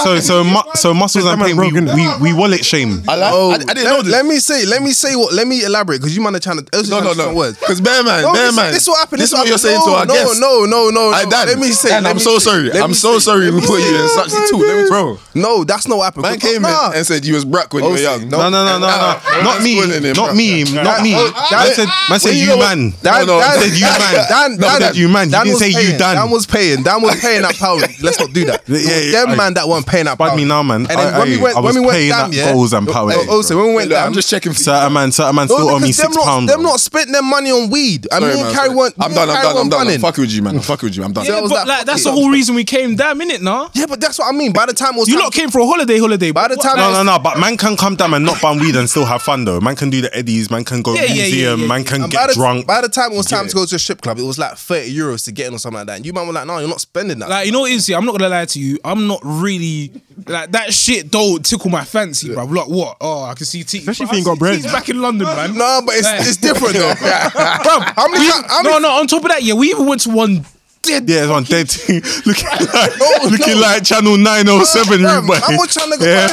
So 0.00 0.24
so 0.24 0.40
so 0.72 0.94
muscles 0.94 1.26
and 1.26 1.42
pain. 1.42 1.60
We 1.60 2.32
we 2.32 2.32
wallet 2.32 2.64
shame. 2.64 3.04
I 3.06 3.20
oh, 3.20 3.58
didn't 3.58 3.84
know 3.84 4.00
this. 4.00 4.12
Let 4.12 4.24
me 4.24 4.38
say. 4.40 4.64
Let 4.64 4.80
me 4.80 4.92
say 4.92 5.14
what. 5.14 5.34
Let 5.34 5.46
me 5.46 5.62
elaborate 5.62 6.00
because 6.00 6.16
you 6.16 6.22
man 6.22 6.36
are 6.36 6.40
trying 6.40 6.64
to. 6.64 6.88
No, 6.88 7.00
no, 7.00 7.12
no. 7.12 7.34
Words. 7.34 7.60
Because 7.60 7.82
bear 7.82 8.02
man, 8.02 8.32
bear 8.32 8.50
man. 8.50 8.72
This 8.72 8.84
is 8.84 8.88
what 8.88 9.00
happened. 9.00 9.20
This 9.20 9.30
is 9.30 9.36
what 9.36 9.46
you're 9.46 9.58
saying 9.58 9.84
to 9.84 9.92
our 9.92 10.06
guests. 10.06 10.40
No, 10.40 10.64
no, 10.64 10.88
no, 10.88 11.12
no. 11.12 11.28
Let 11.28 11.58
me 11.58 11.68
say. 11.68 11.92
I'm 11.92 12.18
so 12.18 12.38
sorry. 12.38 12.72
I'm 12.72 12.94
so 12.94 13.18
sorry. 13.18 13.50
We 13.50 13.60
put 13.60 13.84
you 13.84 13.92
in 14.00 14.08
such 14.08 14.30
situation 14.30 14.53
too. 14.58 14.66
Let 14.66 14.84
me 14.84 14.88
bro. 14.88 15.18
No, 15.34 15.64
that's 15.64 15.86
not 15.88 15.98
what 15.98 16.04
happened. 16.04 16.22
Man 16.22 16.38
came 16.38 16.62
nah. 16.62 16.90
in 16.90 16.96
and 16.98 17.06
said 17.06 17.24
you 17.24 17.34
was 17.34 17.44
brack 17.44 17.72
when 17.72 17.84
you 17.84 17.90
were 17.90 17.96
oh, 17.96 18.00
young. 18.00 18.28
No, 18.28 18.50
no, 18.50 18.64
no, 18.64 18.78
no, 18.78 18.88
no. 18.88 19.42
Not 19.42 19.62
me. 19.62 19.80
Not 20.12 20.36
me. 20.36 20.64
Not 20.64 21.02
me. 21.02 21.12
Dan 21.50 21.74
said, 21.74 21.88
man 22.08 22.20
said 22.20 22.34
you 22.34 22.58
man. 22.58 22.92
Dan 23.02 23.26
said 23.26 23.74
you 23.74 23.86
man. 23.98 24.58
Dan 24.58 24.80
said 24.80 24.96
you 24.96 25.08
man. 25.08 25.26
He 25.28 25.32
didn't 25.32 25.56
say 25.58 25.68
you 25.68 25.98
Dan. 25.98 26.16
Dan 26.16 26.30
was 26.30 26.46
paying. 26.46 26.82
Dan 26.82 27.02
was 27.02 27.20
paying 27.20 27.42
that 27.42 27.54
Power. 27.56 27.80
Let's 28.02 28.18
not 28.18 28.32
do 28.32 28.44
that. 28.46 28.62
Yeah, 28.84 29.24
Them 29.24 29.36
man 29.36 29.54
that 29.54 29.66
weren't 29.68 29.86
paying 29.86 30.04
that 30.04 30.18
Power. 30.18 30.36
me 30.36 30.44
now, 30.44 30.62
man. 30.62 30.82
And 30.82 30.98
then 30.98 31.18
when 31.18 31.28
we 31.28 31.38
went, 31.38 31.62
when 31.62 31.74
we 31.74 31.80
went 31.80 32.10
down, 32.10 32.32
yeah. 32.32 32.52
Goals 32.52 32.72
and 32.72 32.86
Power. 32.86 33.12
Also, 33.30 33.56
when 33.56 33.68
we 33.68 33.74
went 33.74 33.90
down, 33.90 34.08
I'm 34.08 34.12
just 34.12 34.28
checking. 34.28 34.52
Certain 34.52 34.92
man, 34.92 35.12
certain 35.12 35.34
man 35.34 35.48
still 35.48 35.68
owe 35.68 35.78
me 35.78 35.92
six 35.92 36.16
pounds. 36.16 36.50
Them 36.50 36.62
not 36.62 36.80
spent 36.80 37.10
their 37.10 37.22
money 37.22 37.50
on 37.50 37.70
weed. 37.70 38.06
I 38.12 38.20
mean, 38.20 38.52
carry 38.52 38.74
one. 38.74 38.92
I'm 38.98 39.14
done. 39.14 39.30
I'm 39.30 39.42
done. 39.42 39.56
I'm 39.56 39.86
done. 39.86 40.00
Fuck 40.00 40.18
with 40.18 40.30
you, 40.30 40.42
man. 40.42 40.60
Fuck 40.60 40.82
with 40.82 40.96
you. 40.96 41.04
I'm 41.04 41.12
done. 41.12 41.24
But 41.48 41.66
Like 41.66 41.86
that's 41.86 42.04
the 42.04 42.12
whole 42.12 42.30
reason 42.30 42.54
we 42.54 42.64
came. 42.64 42.96
Damn, 42.96 43.18
innit, 43.20 43.40
nah. 43.40 43.68
Yeah, 43.74 43.86
but 43.86 44.00
that's 44.00 44.18
what 44.18 44.32
I 44.32 44.36
mean 44.36 44.43
mean? 44.44 44.52
By 44.52 44.66
the 44.66 44.72
time 44.72 44.94
it 44.94 44.98
was 44.98 45.08
You 45.08 45.16
time, 45.16 45.24
lot 45.24 45.32
came 45.32 45.50
for 45.50 45.60
a 45.60 45.66
holiday, 45.66 45.98
holiday. 45.98 46.30
By 46.30 46.48
the 46.48 46.56
time, 46.56 46.76
No, 46.76 46.92
no, 46.92 47.02
no. 47.02 47.18
But 47.18 47.38
man 47.38 47.56
can 47.56 47.76
come 47.76 47.96
down 47.96 48.14
and 48.14 48.24
not 48.24 48.40
bun 48.40 48.58
weed 48.60 48.76
and 48.76 48.88
still 48.88 49.04
have 49.04 49.22
fun 49.22 49.44
though. 49.44 49.60
Man 49.60 49.76
can 49.76 49.90
do 49.90 50.00
the 50.00 50.14
eddies. 50.16 50.50
Man 50.50 50.64
can 50.64 50.82
go 50.82 50.94
Yeah, 50.94 51.02
yeah, 51.02 51.06
yeah, 51.08 51.22
museum. 51.22 51.60
yeah, 51.60 51.66
Man 51.66 51.84
can 51.84 52.02
And 52.04 52.12
by 52.12 52.18
get 52.20 52.28
the, 52.28 52.34
drunk. 52.34 52.66
By 52.66 52.80
the 52.80 52.88
time 52.88 53.12
it 53.12 53.16
was 53.16 53.26
time 53.26 53.48
to 53.48 53.54
go 53.54 53.64
to 53.66 53.74
a 53.76 53.78
ship 53.78 54.00
club, 54.00 54.18
it 54.18 54.22
was 54.22 54.38
like 54.38 54.56
thirty 54.56 54.94
euros 54.96 55.24
to 55.26 55.32
get 55.32 55.48
in 55.48 55.54
or 55.54 55.58
something 55.58 55.78
like 55.78 55.86
that. 55.88 55.96
And 55.96 56.06
you 56.06 56.12
man 56.12 56.26
were 56.26 56.32
like, 56.32 56.46
no, 56.46 56.58
you're 56.58 56.68
not 56.68 56.80
spending 56.80 57.18
that. 57.20 57.28
Like 57.28 57.46
you 57.46 57.52
know 57.52 57.60
what 57.60 57.88
yeah, 57.88 57.96
I'm 57.96 58.04
not 58.04 58.12
gonna 58.12 58.28
lie 58.28 58.44
to 58.44 58.60
you. 58.60 58.78
I'm 58.84 59.06
not 59.06 59.20
really 59.24 59.92
like 60.26 60.52
that 60.52 60.72
shit 60.72 61.10
don't 61.10 61.44
tickle 61.44 61.70
my 61.70 61.84
fancy, 61.84 62.32
bro. 62.32 62.44
Like 62.44 62.68
what? 62.68 62.96
Oh, 63.00 63.24
I 63.24 63.34
can 63.34 63.46
see 63.46 63.62
T. 63.64 63.78
Especially 63.78 64.06
if 64.06 64.12
you 64.12 64.24
got 64.24 64.38
bread. 64.38 64.62
back 64.64 64.88
in 64.88 65.00
London, 65.00 65.26
man. 65.26 65.54
no, 65.56 65.80
but 65.84 65.94
it's, 65.96 66.28
it's 66.28 66.36
different 66.36 66.74
though. 66.74 66.94
Bruv, 66.94 67.94
how 67.96 68.08
many- 68.08 68.28
no, 68.62 68.78
no. 68.78 68.90
On 69.00 69.06
top 69.06 69.22
of 69.24 69.30
that, 69.30 69.42
yeah, 69.42 69.54
we 69.54 69.70
even 69.70 69.86
went 69.86 70.00
to 70.02 70.10
one 70.10 70.44
dead. 70.86 71.08
Yeah, 71.08 71.22
it's 71.22 71.30
on 71.30 71.44
dead 71.44 71.68
team. 71.68 72.02
looking 72.26 72.46
like, 72.72 72.98
looking 73.30 73.58
like 73.60 73.84
Channel 73.84 74.16
907. 74.16 75.00
Bruv, 75.00 75.26
boy. 75.26 75.34
I'm 75.42 75.68
trying 75.68 75.98
to. 75.98 76.04
Yeah. 76.04 76.28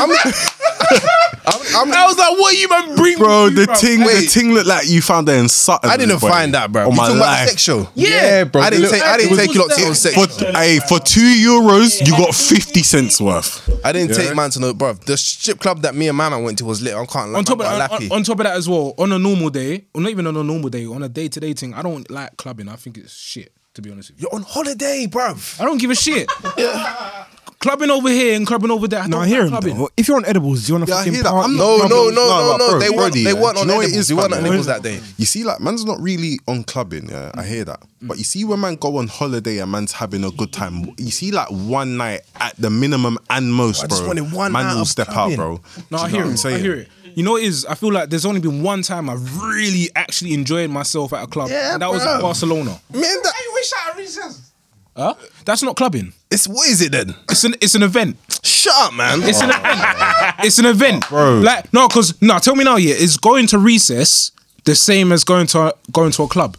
How 1.74 1.86
many, 1.86 1.97
I 1.97 2.06
was 2.08 2.18
like, 2.18 2.38
what 2.38 2.56
you 2.58 2.70
man 2.70 2.95
bring? 2.95 3.18
Bro, 3.18 3.49
the 3.52 3.66
Bruv. 3.66 3.80
ting, 3.80 3.99
the 4.02 4.06
Wait. 4.06 4.30
ting 4.30 4.54
looked 4.54 4.68
like 4.68 4.88
you 4.88 5.02
found 5.02 5.28
it 5.30 5.34
in 5.39 5.47
Sutton. 5.49 5.89
I 5.89 5.97
didn't 5.97 6.20
boy. 6.20 6.30
find 6.30 6.54
that, 6.54 6.72
bro. 6.72 6.84
On 6.86 6.91
You 6.91 6.97
my 6.97 7.04
talking 7.08 7.18
about 7.18 7.26
the 7.26 7.32
life. 7.32 7.49
sex 7.49 7.62
show? 7.62 7.89
Yeah, 7.95 8.43
bro. 8.43 8.62
I 8.62 8.70
didn't 8.70 8.89
take. 8.91 9.02
I 9.02 9.18
didn't 9.18 9.38
take 9.38 9.54
you 9.54 9.62
lot 9.62 9.72
to 9.72 9.82
no 9.82 9.93
sex 9.93 10.16
For, 10.16 10.28
show. 10.39 10.52
hey, 10.54 10.80
for 10.88 10.99
two 10.99 11.22
euros, 11.22 12.06
you 12.06 12.12
got 12.18 12.36
fifty 12.36 12.84
cents 12.84 13.20
worth. 13.20 13.70
I 13.86 13.91
didn't 13.91 14.16
take 14.16 14.36
man 14.36 14.49
to 14.52 14.60
no, 14.60 14.74
bro. 14.74 14.93
The 14.93 15.18
strip 15.18 15.60
club 15.60 15.82
that 15.82 15.95
me 15.95 16.08
and 16.10 16.18
man 16.18 16.34
I 16.34 16.38
went 16.41 16.58
to 16.60 16.66
was 16.66 16.82
lit. 16.82 16.93
I 16.93 17.06
can't. 17.06 17.36
on 17.36 17.43
top 17.43 17.60
of 17.60 17.66
man, 17.66 17.80
that, 17.80 17.89
got 17.89 18.04
on, 18.04 18.12
on 18.12 18.24
top 18.24 18.39
of 18.39 18.43
that 18.45 18.56
as 18.56 18.70
well, 18.70 18.93
on 18.97 19.12
a 19.12 19.20
normal 19.20 19.49
day, 19.49 19.86
or 19.93 20.02
not 20.02 20.10
even 20.12 20.28
on 20.28 20.38
a 20.38 20.43
normal 20.43 20.70
day, 20.70 20.86
on 20.86 21.02
a 21.04 21.10
day 21.10 21.28
to 21.28 21.39
day 21.39 21.54
thing, 21.54 21.74
I 21.74 21.82
don't 21.82 22.10
like 22.12 22.38
clubbing. 22.38 22.70
I 22.70 22.76
think 22.76 22.97
it's 22.97 23.14
shit. 23.16 23.52
To 23.76 23.82
be 23.82 23.89
honest 23.91 24.11
with 24.11 24.22
you, 24.22 24.28
You're 24.30 24.36
on 24.36 24.43
holiday, 24.43 25.07
bruv. 25.09 25.59
I 25.61 25.65
don't 25.65 25.80
give 25.80 25.91
a 25.91 25.95
shit. 25.95 26.28
Clubbing 27.59 27.91
over 27.91 28.09
here 28.09 28.36
and 28.36 28.47
clubbing 28.47 28.72
over 28.72 28.88
there. 28.88 29.01
I 29.01 29.07
No, 29.07 29.19
I 29.19 29.28
hear 29.28 29.41
like 29.41 29.45
him. 29.45 29.49
clubbing. 29.51 29.78
Though. 29.78 29.89
If 29.95 30.07
you're 30.07 30.17
on 30.17 30.26
edibles, 30.26 30.67
you 30.67 30.74
want 30.76 30.88
to 30.88 30.91
Yeah, 30.91 30.95
I 30.95 30.99
fucking 31.01 31.13
hear 31.13 31.24
that. 31.24 31.32
I'm 31.32 31.55
No, 31.55 31.78
no, 31.78 31.88
no, 31.88 32.09
No, 32.09 32.09
no, 32.09 32.57
but 32.57 32.57
no. 32.57 32.80
They 32.80 32.89
weren't. 32.89 33.13
They 33.13 33.34
weren't 33.36 33.57
on 33.57 33.61
you 33.61 33.65
know 33.67 33.76
what 33.78 33.86
it 33.86 33.89
edibles. 33.89 34.07
They 34.07 34.13
weren't 34.15 34.34
on 34.34 34.39
edibles 34.45 34.65
that 34.65 34.82
day. 34.82 34.99
You 35.17 35.26
see, 35.26 35.43
like 35.43 35.59
man's 35.61 35.86
not 35.86 36.01
really 36.01 36.39
on 36.47 36.63
clubbing. 36.63 37.09
Yeah, 37.09 37.32
I 37.36 37.43
hear 37.45 37.63
that. 37.65 37.80
Mm. 37.82 38.07
But 38.07 38.17
you 38.17 38.24
see, 38.24 38.43
when 38.45 38.59
man 38.61 38.76
go 38.78 38.97
on 38.97 39.07
holiday 39.07 39.59
and 39.59 39.72
man's 39.72 39.91
having 39.91 40.24
a 40.24 40.32
good 40.32 40.51
time, 40.51 40.91
you 40.97 41.11
see, 41.11 41.30
like 41.32 41.49
one 41.49 41.97
night 41.97 42.22
at 42.39 42.55
the 42.57 42.72
minimum 42.72 43.19
and 43.30 43.53
most, 43.53 43.84
I 43.84 43.88
bro. 43.88 43.95
just 43.95 44.07
wanted 44.07 44.32
one 44.34 44.51
man 44.53 44.76
will 44.76 44.86
step 44.86 45.07
clubbing. 45.07 45.34
out, 45.34 45.38
bro. 45.38 45.61
No, 45.91 45.99
I 45.99 46.09
hear 46.09 46.26
what 46.26 46.45
I'm 46.45 46.51
it. 46.51 46.55
I 46.55 46.57
hear 46.59 46.74
it. 46.74 46.88
You 47.16 47.24
know 47.24 47.32
what 47.32 47.43
it 47.43 47.47
is? 47.47 47.66
I 47.66 47.76
feel 47.76 47.91
like 47.91 48.09
there's 48.09 48.26
only 48.26 48.39
been 48.39 48.64
one 48.64 48.82
time 48.82 49.09
I've 49.09 49.41
really 49.41 49.89
actually 49.95 50.34
enjoyed 50.34 50.70
myself 50.70 51.14
at 51.14 51.24
a 51.24 51.28
club, 51.28 51.49
Yeah, 51.49 51.74
and 51.74 51.82
that 51.82 51.89
was 51.89 52.03
bro. 52.03 52.16
at 52.16 52.22
Barcelona. 52.22 52.80
Man, 52.93 53.01
that, 53.01 53.34
wish 53.62 53.72
I 53.74 53.97
recess. 53.97 54.51
Huh? 54.95 55.14
That's 55.45 55.64
not 55.64 55.78
clubbing. 55.78 56.14
it's 56.30 56.47
what 56.47 56.68
is 56.68 56.82
it 56.82 56.91
then? 56.91 57.16
It's 57.30 57.43
an 57.43 57.55
it's 57.62 57.76
an 57.76 57.84
event. 57.84 58.18
Shut 58.43 58.74
up, 58.76 58.93
man. 58.93 59.22
It's 59.24 59.41
an 59.41 59.49
oh. 59.53 59.57
event. 59.57 60.36
It's 60.43 60.59
an 60.59 60.66
event, 60.66 61.05
oh, 61.05 61.09
Bro. 61.09 61.39
Like 61.41 61.74
no, 61.74 61.88
because 61.88 62.22
no, 62.22 62.39
tell 62.39 62.55
me 62.55 62.64
now, 62.64 62.76
yeah, 62.76 62.95
is 62.95 63.18
going 63.18 63.47
to 63.47 63.57
recess 63.57 64.32
the 64.66 64.76
same 64.76 65.12
as 65.12 65.24
going 65.24 65.47
to 65.47 65.76
going 65.91 66.12
to 66.12 66.24
a 66.24 66.28
club? 66.28 66.57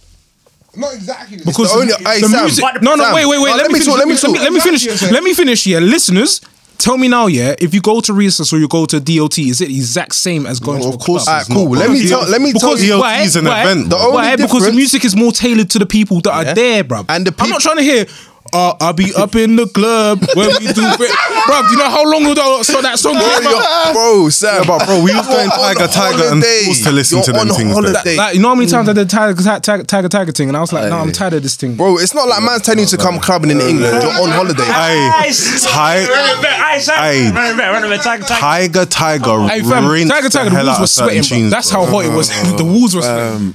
Not 0.75 0.95
exactly. 0.95 1.37
Because 1.37 1.71
the 1.71 1.79
only- 1.79 1.87
the, 1.89 2.09
hey, 2.09 2.21
the 2.21 2.29
Sam, 2.29 2.45
music. 2.45 2.63
But- 2.65 2.83
No, 2.83 2.95
no, 2.95 3.05
Sam, 3.05 3.15
wait, 3.15 3.27
wait, 3.27 3.43
wait. 3.43 3.51
no, 3.51 3.57
let, 3.57 3.67
me 3.71 3.75
finish. 3.75 3.87
talk, 3.87 3.99
Let 3.99 4.09
me, 4.09 4.15
let 4.15 4.33
me, 4.33 4.39
let 4.39 4.53
me 4.55 4.61
finish. 4.61 4.85
Exactly, 4.85 5.07
Sam. 5.07 5.15
Let 5.15 5.23
me 5.23 5.35
finish. 5.35 5.67
Yeah, 5.67 5.79
listeners, 5.81 6.41
tell 6.79 6.97
me 6.99 7.09
now. 7.09 7.27
Yeah, 7.27 7.55
if 7.59 7.75
you 7.75 7.81
go 7.81 8.01
to 8.01 8.13
recess 8.13 8.53
or 8.53 8.59
you 8.59 8.69
go 8.69 8.87
to 8.87 9.01
DOT, 9.01 9.39
is 9.39 9.61
it 9.61 9.71
exact 9.71 10.15
same 10.15 10.47
as 10.47 10.61
going 10.61 10.79
No, 10.81 10.85
to 10.87 10.91
a 10.91 10.95
of 10.95 11.01
course 11.01 11.25
club? 11.25 11.35
Alright, 11.35 11.49
not, 11.49 11.55
cool. 11.57 11.69
Let 11.71 11.91
me 11.91 12.07
tell. 12.09 12.29
Let 12.29 12.41
me 12.41 12.53
tell 12.53 12.71
Because 12.71 12.83
you. 12.85 12.91
DOT 12.93 13.01
why? 13.01 13.21
is 13.23 13.37
an 13.37 13.45
why? 13.47 13.63
event, 13.63 13.91
The 13.91 13.97
bro. 13.97 14.05
only 14.07 14.15
Why? 14.17 14.37
Because 14.37 14.51
the 14.51 14.59
difference- 14.59 14.77
music 14.77 15.05
is 15.05 15.17
more 15.17 15.33
tailored 15.33 15.71
to 15.71 15.79
the 15.79 15.87
people 15.87 16.21
that 16.23 16.31
Yeah. 16.45 16.51
are 16.51 16.55
there, 16.55 16.85
bruv. 16.85 17.07
And 17.09 17.27
the 17.27 17.31
I'm 17.31 17.35
peop- 17.47 17.51
not 17.51 17.61
trying 17.61 17.77
to 17.79 17.83
hear. 17.83 18.07
Uh, 18.55 18.75
I'll 18.81 18.93
be 18.93 19.15
up 19.15 19.35
in 19.35 19.57
the 19.57 19.67
club 19.67 20.21
when 20.37 20.49
we 20.61 20.67
do, 20.77 20.83
bruv. 20.85 21.63
Do 21.69 21.73
you 21.73 21.79
know 21.79 21.89
how 21.89 22.05
long 22.05 22.21
ago 22.27 22.61
that, 22.61 22.83
that 22.83 22.99
song 22.99 23.15
came 23.15 23.49
out? 23.49 23.93
Bro, 23.95 24.29
Sam. 24.29 24.61
Yeah, 24.61 24.69
but 24.69 24.85
bro, 24.85 25.01
we 25.03 25.09
was 25.15 25.27
going 25.27 25.49
You're 25.49 25.57
Tiger, 25.73 25.89
Tiger, 25.89 26.29
and 26.29 26.45
holiday. 26.45 26.65
forced 26.67 26.85
to 26.85 26.93
listen 26.93 27.17
You're 27.19 27.25
to 27.25 27.33
them 27.33 27.49
on 27.49 27.57
things. 27.57 27.73
holiday. 27.73 28.17
Like, 28.17 28.35
you 28.37 28.41
know 28.45 28.49
how 28.49 28.55
many 28.55 28.69
times 28.69 28.89
I 28.91 28.93
did 28.93 29.09
Tiger, 29.09 29.33
Tiger, 29.41 29.85
Tiger, 29.85 30.09
Tiger 30.09 30.33
thing, 30.33 30.49
and 30.49 30.57
I 30.57 30.61
was 30.61 30.71
like, 30.73 30.91
no, 30.91 30.99
I'm 30.99 31.13
tired 31.13 31.33
of 31.33 31.43
this 31.43 31.57
thing. 31.57 31.77
Bro, 31.77 31.97
it's 31.99 32.13
not 32.13 32.29
like 32.29 32.43
man's 32.43 32.61
telling 32.61 32.81
you 32.81 32.87
to 32.93 32.99
come 32.99 33.19
clubbing 33.21 33.51
in 33.51 33.61
England. 33.61 34.03
You're 34.03 34.13
on 34.21 34.29
holiday. 34.29 34.65
Hey, 34.69 35.33
Tiger, 35.65 36.13
Hey. 36.93 37.33
Tiger, 37.33 38.85
Tiger, 38.85 39.49
Hey, 39.49 39.63
fam, 39.63 39.89
rinse 39.89 40.11
Tiger, 40.11 40.29
Tiger, 40.29 40.51
the 40.51 40.57
hell 40.57 40.67
walls 40.67 40.77
out 40.77 40.81
were 40.81 40.85
of 40.85 40.89
certain 40.91 41.23
sweating, 41.23 41.29
bro. 41.29 41.39
tunes, 41.39 41.51
That's 41.53 41.71
bro. 41.73 41.85
how 41.87 41.91
hot 41.91 42.05
it 42.05 42.13
was. 42.13 42.29
the 42.57 42.65
walls 42.65 42.95
were 42.95 43.03
sweating. 43.03 43.55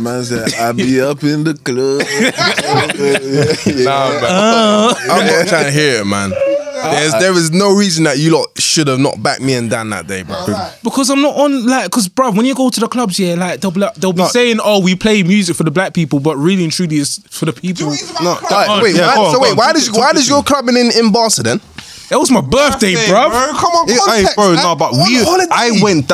Man 0.00 0.24
said, 0.24 0.54
I 0.60 0.72
be 0.72 1.00
up 1.00 1.22
in 1.24 1.44
the 1.44 1.54
club. 1.54 2.02
Nah, 3.86 4.10
man. 4.10 4.24
Uh. 4.24 4.94
I'm 5.10 5.26
not 5.26 5.48
trying 5.48 5.64
to 5.66 5.70
hear 5.70 6.00
it, 6.00 6.04
man. 6.06 6.30
There's 6.30 7.12
there 7.14 7.32
is 7.32 7.50
no 7.50 7.74
reason 7.74 8.04
that 8.04 8.18
you 8.18 8.36
lot 8.36 8.48
should 8.60 8.86
have 8.86 9.00
not 9.00 9.20
backed 9.22 9.40
me 9.40 9.54
and 9.54 9.68
Dan 9.70 9.90
that 9.90 10.06
day, 10.06 10.22
bro. 10.22 10.36
Because 10.84 11.10
I'm 11.10 11.20
not 11.22 11.34
on 11.34 11.66
like, 11.66 11.86
because 11.86 12.08
bruv, 12.08 12.36
when 12.36 12.46
you 12.46 12.54
go 12.54 12.70
to 12.70 12.78
the 12.80 12.86
clubs, 12.86 13.18
yeah, 13.18 13.34
like 13.34 13.60
they'll 13.60 13.70
be 13.72 13.80
like, 13.80 13.94
they'll 13.94 14.12
be 14.12 14.24
saying, 14.26 14.58
oh, 14.62 14.80
we 14.80 14.94
play 14.94 15.22
music 15.22 15.56
for 15.56 15.64
the 15.64 15.70
black 15.70 15.94
people, 15.94 16.20
but 16.20 16.36
really 16.36 16.62
and 16.64 16.72
truly, 16.72 16.96
it's 16.96 17.18
for 17.28 17.46
the 17.46 17.52
people. 17.52 17.92
No, 18.22 18.34
alright, 18.36 18.82
wait, 18.82 18.94
Yeah, 18.94 19.06
why- 19.08 19.14
go 19.16 19.24
on, 19.24 19.32
so 19.32 19.38
go 19.38 19.42
wait, 19.42 19.50
on. 19.52 19.56
why 19.56 19.72
does 19.72 19.90
why 19.90 20.12
does 20.12 20.28
your 20.28 20.42
clubbing 20.42 20.76
in 20.76 20.90
in 20.92 21.10
Barca 21.12 21.42
then? 21.42 21.60
It 22.08 22.14
was 22.16 22.30
my 22.30 22.40
birthday, 22.40 22.94
bruv. 22.94 23.30
Come 23.58 23.72
on, 23.72 23.88
Yeah, 23.88 23.96
hey, 24.14 24.24
bro, 24.36 24.54
no, 24.54 24.76
but 24.76 24.92
we, 24.92 25.18
I 25.50 25.80
went 25.82 26.08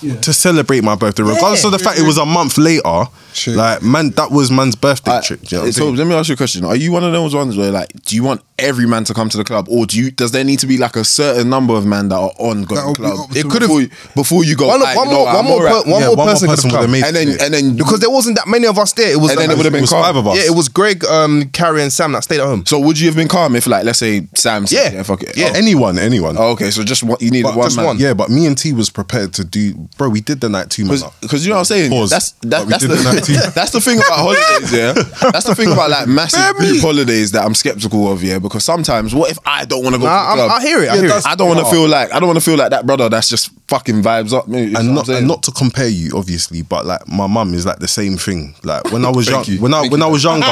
damn 0.00 0.20
to 0.20 0.32
celebrate 0.32 0.82
my 0.84 0.94
birthday, 0.94 1.22
regardless 1.22 1.64
of 1.64 1.72
the 1.72 1.78
fact 1.78 1.98
it 1.98 2.06
was 2.06 2.18
a 2.18 2.26
month 2.26 2.58
later. 2.58 3.04
Like, 3.46 3.82
man, 3.82 4.10
that 4.10 4.32
was 4.32 4.50
man's 4.50 4.74
birthday 4.74 5.12
I- 5.18 5.20
trick. 5.20 5.52
You 5.52 5.58
know 5.58 5.70
so 5.70 5.90
let 5.90 6.06
me 6.08 6.14
ask 6.14 6.28
you 6.28 6.34
a 6.34 6.36
question: 6.36 6.64
Are 6.64 6.74
you 6.74 6.90
one 6.90 7.04
of 7.04 7.12
those 7.12 7.34
ones 7.36 7.56
where, 7.56 7.70
like, 7.70 7.92
do 8.04 8.16
you 8.16 8.24
want 8.24 8.42
every 8.58 8.86
man 8.86 9.04
to 9.04 9.14
come 9.14 9.28
to 9.28 9.36
the 9.36 9.44
club, 9.44 9.68
or 9.68 9.86
do 9.86 9.96
you? 9.96 10.10
Does 10.10 10.32
there 10.32 10.42
need 10.42 10.58
to 10.60 10.66
be 10.66 10.76
like 10.76 10.96
a 10.96 11.04
certain 11.04 11.48
number 11.48 11.74
of 11.76 11.86
men 11.86 12.08
that 12.08 12.16
are 12.16 12.32
on 12.38 12.64
going 12.64 12.94
to 12.94 13.00
be 13.00 13.06
club? 13.06 13.30
up 13.30 13.36
It 13.36 13.44
could've- 13.48 13.60
before 13.68 13.80
you, 13.82 13.88
before 14.16 14.44
you 14.44 14.56
go. 14.56 14.66
One, 14.66 14.80
"Aight, 14.80 14.96
one 14.96 15.08
you 15.10 15.14
more, 15.14 15.24
one 15.26 15.44
more, 15.44 15.54
alright." 15.68 15.86
one 15.86 16.00
Yeah, 16.00 16.06
more 16.08 16.16
one 16.16 16.26
more 16.26 16.34
person, 16.34 16.48
person 16.48 16.70
could 16.70 16.80
have 16.80 16.90
have 16.90 16.90
come. 16.90 16.90
made 16.90 17.04
and 17.04 17.14
then 17.38 17.40
and 17.40 17.54
then 17.54 17.76
because 17.76 18.00
there 18.00 18.10
wasn't 18.10 18.36
that 18.38 18.48
many 18.48 18.66
of 18.66 18.76
us 18.78 18.92
there. 18.94 19.12
It 19.12 19.20
was 19.20 19.30
And 19.30 19.40
then 19.40 19.50
it 19.52 19.56
would've 19.56 19.70
been 19.72 19.78
it 19.78 19.82
was 19.82 19.90
calm. 19.90 20.02
five 20.02 20.16
of 20.16 20.26
us. 20.26 20.36
Yeah, 20.36 20.50
it 20.50 20.56
was 20.56 20.68
Greg, 20.68 21.04
um, 21.04 21.48
Carrie, 21.52 21.82
and 21.82 21.92
Sam 21.92 22.10
that 22.12 22.24
stayed 22.24 22.40
at 22.40 22.46
home. 22.46 22.64
So 22.66 22.80
would 22.80 22.98
you 22.98 23.06
have 23.06 23.16
been 23.16 23.28
calm 23.28 23.54
if, 23.54 23.66
like, 23.68 23.84
let's 23.84 23.98
say 24.00 24.26
Sam 24.34 24.66
said, 24.66 24.92
Yeah. 24.92 24.98
yeah, 24.98 25.02
fuck 25.04 25.22
it, 25.22 25.36
Yeah. 25.36 25.50
Oh. 25.54 25.58
anyone, 25.58 25.96
anyone. 25.98 26.36
Oh, 26.38 26.50
okay, 26.52 26.70
so 26.72 26.82
just 26.82 27.04
one, 27.04 27.18
you 27.20 27.30
need 27.30 27.44
one 27.44 27.76
man. 27.76 27.84
one. 27.86 27.98
Yeah, 27.98 28.14
but 28.14 28.30
me 28.30 28.46
and 28.46 28.58
T 28.58 28.72
was 28.72 28.90
prepared 28.90 29.32
to 29.34 29.44
do. 29.44 29.87
Bro, 29.96 30.10
we 30.10 30.20
did 30.20 30.40
the 30.40 30.48
night 30.48 30.70
two 30.70 30.84
man. 30.84 30.98
Because 31.20 31.44
you 31.44 31.50
know 31.50 31.56
what 31.56 31.60
I'm 31.60 31.64
saying. 31.64 31.90
Pause. 31.90 32.10
That's 32.10 32.30
that, 32.32 32.68
that's 32.68 32.82
did 32.86 32.90
the 32.90 33.02
night 33.02 33.20
the, 33.20 33.26
too. 33.26 33.32
that's 33.54 33.72
the 33.72 33.80
thing 33.80 33.98
about 33.98 34.18
holidays. 34.18 34.72
Yeah, 34.72 34.92
that's 35.32 35.46
the 35.46 35.54
thing 35.54 35.72
about 35.72 35.90
like 35.90 36.06
massive 36.06 36.56
group 36.56 36.80
holidays 36.80 37.32
that 37.32 37.44
I'm 37.44 37.54
skeptical 37.54 38.12
of. 38.12 38.22
Yeah, 38.22 38.38
because 38.38 38.64
sometimes 38.64 39.14
what 39.14 39.30
if 39.30 39.38
I 39.44 39.64
don't 39.64 39.82
want 39.82 39.94
to 39.96 40.00
go? 40.00 40.06
Nah, 40.06 40.30
to 40.32 40.36
the 40.36 40.42
I'm- 40.42 40.48
club? 40.48 40.60
I 40.60 40.64
hear 40.64 40.82
it, 40.82 40.88
I 40.90 40.96
hear 40.96 41.06
it. 41.06 41.26
I 41.26 41.34
don't 41.34 41.48
want 41.48 41.60
to 41.60 41.70
feel 41.70 41.88
like 41.88 42.12
I 42.12 42.20
don't 42.20 42.28
want 42.28 42.38
to 42.38 42.44
feel 42.44 42.56
like 42.56 42.70
that 42.70 42.86
brother 42.86 43.08
that's 43.08 43.28
just 43.28 43.50
fucking 43.68 44.02
vibes 44.02 44.32
up. 44.32 44.46
Me, 44.48 44.74
and 44.74 44.94
not 44.94 45.08
and 45.08 45.26
not 45.26 45.42
to 45.44 45.50
compare 45.52 45.88
you, 45.88 46.12
obviously, 46.14 46.62
but 46.62 46.86
like 46.86 47.06
my 47.08 47.26
mum 47.26 47.54
is 47.54 47.66
like 47.66 47.78
the 47.78 47.88
same 47.88 48.16
thing. 48.16 48.54
Like 48.62 48.84
when 48.92 49.04
I 49.04 49.10
was 49.14 49.28
young, 49.28 49.44
you. 49.46 49.60
when 49.60 49.74
I 49.74 49.80
Thank 49.80 49.92
when 49.92 50.02
I 50.02 50.06
was 50.06 50.22
younger, 50.24 50.46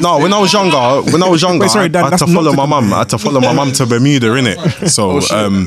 no, 0.00 0.18
when 0.18 0.32
I 0.32 0.38
was 0.40 0.52
younger, 0.52 1.10
when 1.10 1.22
I 1.22 1.28
was 1.28 1.42
younger, 1.42 1.62
Wait, 1.64 1.70
sorry, 1.70 1.94
I, 1.94 2.00
I 2.00 2.10
had 2.10 2.18
to 2.18 2.26
follow 2.26 2.52
my 2.52 2.66
mum. 2.66 2.92
I 2.92 2.98
had 2.98 3.10
to 3.10 3.18
follow 3.18 3.40
my 3.40 3.52
mum 3.52 3.72
to 3.72 3.86
Bermuda, 3.86 4.26
innit? 4.28 4.88
So 4.88 5.18
um, 5.36 5.66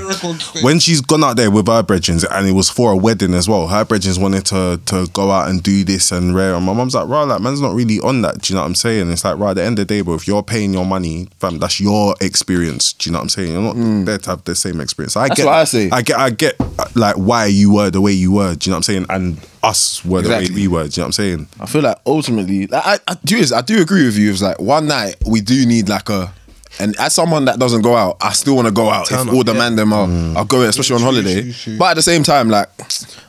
when 0.64 0.80
she's 0.80 1.01
gone 1.01 1.24
out 1.24 1.38
there 1.38 1.51
with 1.51 1.68
her 1.68 1.84
brethrens, 1.84 2.26
and 2.30 2.51
it 2.52 2.54
was 2.54 2.70
for 2.70 2.91
a 2.91 2.97
wedding 2.97 3.34
as 3.34 3.47
well. 3.47 3.70
Her 3.70 3.86
brethrens 3.86 4.22
wanted 4.22 4.45
to 4.47 4.80
to 4.88 5.08
go 5.14 5.32
out 5.32 5.49
and 5.49 5.64
do 5.64 5.86
this 5.86 6.12
and 6.12 6.36
rare, 6.36 6.54
and 6.54 6.66
my 6.66 6.74
mum's 6.74 6.93
like, 6.93 7.08
"Right, 7.08 7.24
like 7.24 7.41
man's 7.41 7.62
not 7.62 7.74
really 7.74 7.99
on 8.02 8.22
that." 8.24 8.41
Do 8.41 8.52
you 8.52 8.56
know 8.56 8.62
what 8.62 8.68
I'm 8.68 8.76
saying? 8.76 9.10
It's 9.10 9.24
like, 9.24 9.38
right, 9.38 9.52
at 9.52 9.56
the 9.56 9.64
end 9.64 9.80
of 9.80 9.88
the 9.88 9.93
day, 9.93 10.02
bro, 10.02 10.16
if 10.16 10.28
you're 10.28 10.43
paying 10.43 10.74
your 10.74 10.86
money, 10.86 11.30
fam, 11.39 11.60
that's 11.60 11.80
your 11.80 12.16
experience. 12.20 12.91
Do 12.93 13.10
you 13.10 13.14
know 13.14 13.20
what 13.20 13.24
I'm 13.24 13.30
saying? 13.30 13.52
You're 13.54 13.62
not 13.62 13.76
hmm. 13.76 14.04
there 14.04 14.18
to 14.18 14.30
have 14.32 14.43
the 14.43 14.54
same 14.54 14.82
experience. 14.82 15.16
I 15.16 15.30
That's 15.30 15.39
get, 15.39 15.45
what 15.45 15.56
I 15.56 15.64
say. 15.64 15.89
I 15.91 16.02
get, 16.02 16.20
I 16.20 16.30
get, 16.30 16.60
like 16.95 17.16
why 17.16 17.45
you 17.45 17.74
were 17.74 17.89
the 17.89 18.02
way 18.02 18.12
you 18.12 18.34
were. 18.34 18.56
Do 18.56 18.70
you 18.70 18.72
know 18.72 18.76
what 18.76 18.89
I'm 18.89 19.06
saying? 19.06 19.06
And 19.10 19.47
us 19.64 20.04
were 20.04 20.22
the 20.22 20.30
way 20.30 20.47
we 20.54 20.68
were. 20.68 20.88
Do 20.88 20.89
you 20.89 21.02
know 21.02 21.04
what 21.04 21.06
I'm 21.06 21.12
saying? 21.14 21.47
I 21.60 21.66
feel 21.68 21.82
like 21.82 21.97
ultimately, 22.06 22.68
like, 22.68 22.86
I, 22.86 22.99
I 23.08 23.16
do 23.24 23.38
is 23.38 23.54
I 23.54 23.62
do 23.62 23.82
agree 23.82 24.06
with 24.06 24.18
you. 24.18 24.32
It's 24.32 24.41
like 24.41 24.60
one 24.60 24.88
night 24.88 25.16
we 25.26 25.39
do 25.39 25.66
need 25.66 25.88
like 25.88 26.10
a, 26.10 26.34
and 26.82 27.00
as 27.00 27.14
someone 27.14 27.46
that 27.46 27.60
doesn't 27.60 27.82
go 27.82 27.96
out, 27.96 28.18
I 28.22 28.34
still 28.34 28.56
want 28.56 28.68
to 28.68 28.74
go 28.74 28.90
out. 28.90 29.12
if 29.12 29.28
all 29.34 29.44
the 29.44 29.54
man 29.54 29.76
them 29.76 29.94
are, 29.94 30.10
are 30.38 30.46
going, 30.46 30.68
especially 30.68 30.96
on 30.96 31.02
holiday. 31.02 31.54
But 31.78 31.92
at 31.92 31.94
the 31.96 32.02
same 32.02 32.24
time, 32.24 32.50
like, 32.50 32.68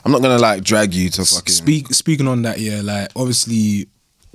I'm 0.04 0.12
not 0.12 0.22
gonna 0.22 0.38
like 0.38 0.64
drag 0.64 0.94
you 0.94 1.10
to 1.10 1.24
fucking. 1.24 1.52
Speak, 1.52 1.94
speaking 1.94 2.26
on 2.28 2.42
that, 2.42 2.58
yeah, 2.58 2.80
like 2.82 3.10
obviously, 3.14 3.88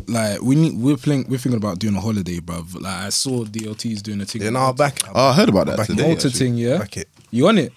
like 0.07 0.41
we 0.41 0.55
need, 0.55 0.77
we're 0.77 0.97
playing, 0.97 1.25
we're 1.27 1.37
thinking 1.37 1.57
about 1.57 1.79
doing 1.79 1.95
a 1.95 1.99
holiday, 1.99 2.39
bruv. 2.39 2.79
Like 2.79 3.05
I 3.05 3.09
saw 3.09 3.43
DLT's 3.43 4.01
doing 4.01 4.21
a 4.21 4.25
thing. 4.25 4.43
Yeah, 4.43 4.51
now 4.51 4.71
back. 4.71 4.99
Oh, 5.13 5.29
I 5.29 5.33
heard 5.33 5.49
about 5.49 5.67
that 5.67 5.85
today. 5.85 6.03
Malta 6.03 6.27
actually. 6.27 6.31
thing, 6.31 6.55
yeah. 6.55 6.77
Back 6.77 6.97
it. 6.97 7.09
You 7.31 7.47
on 7.47 7.57
it? 7.57 7.73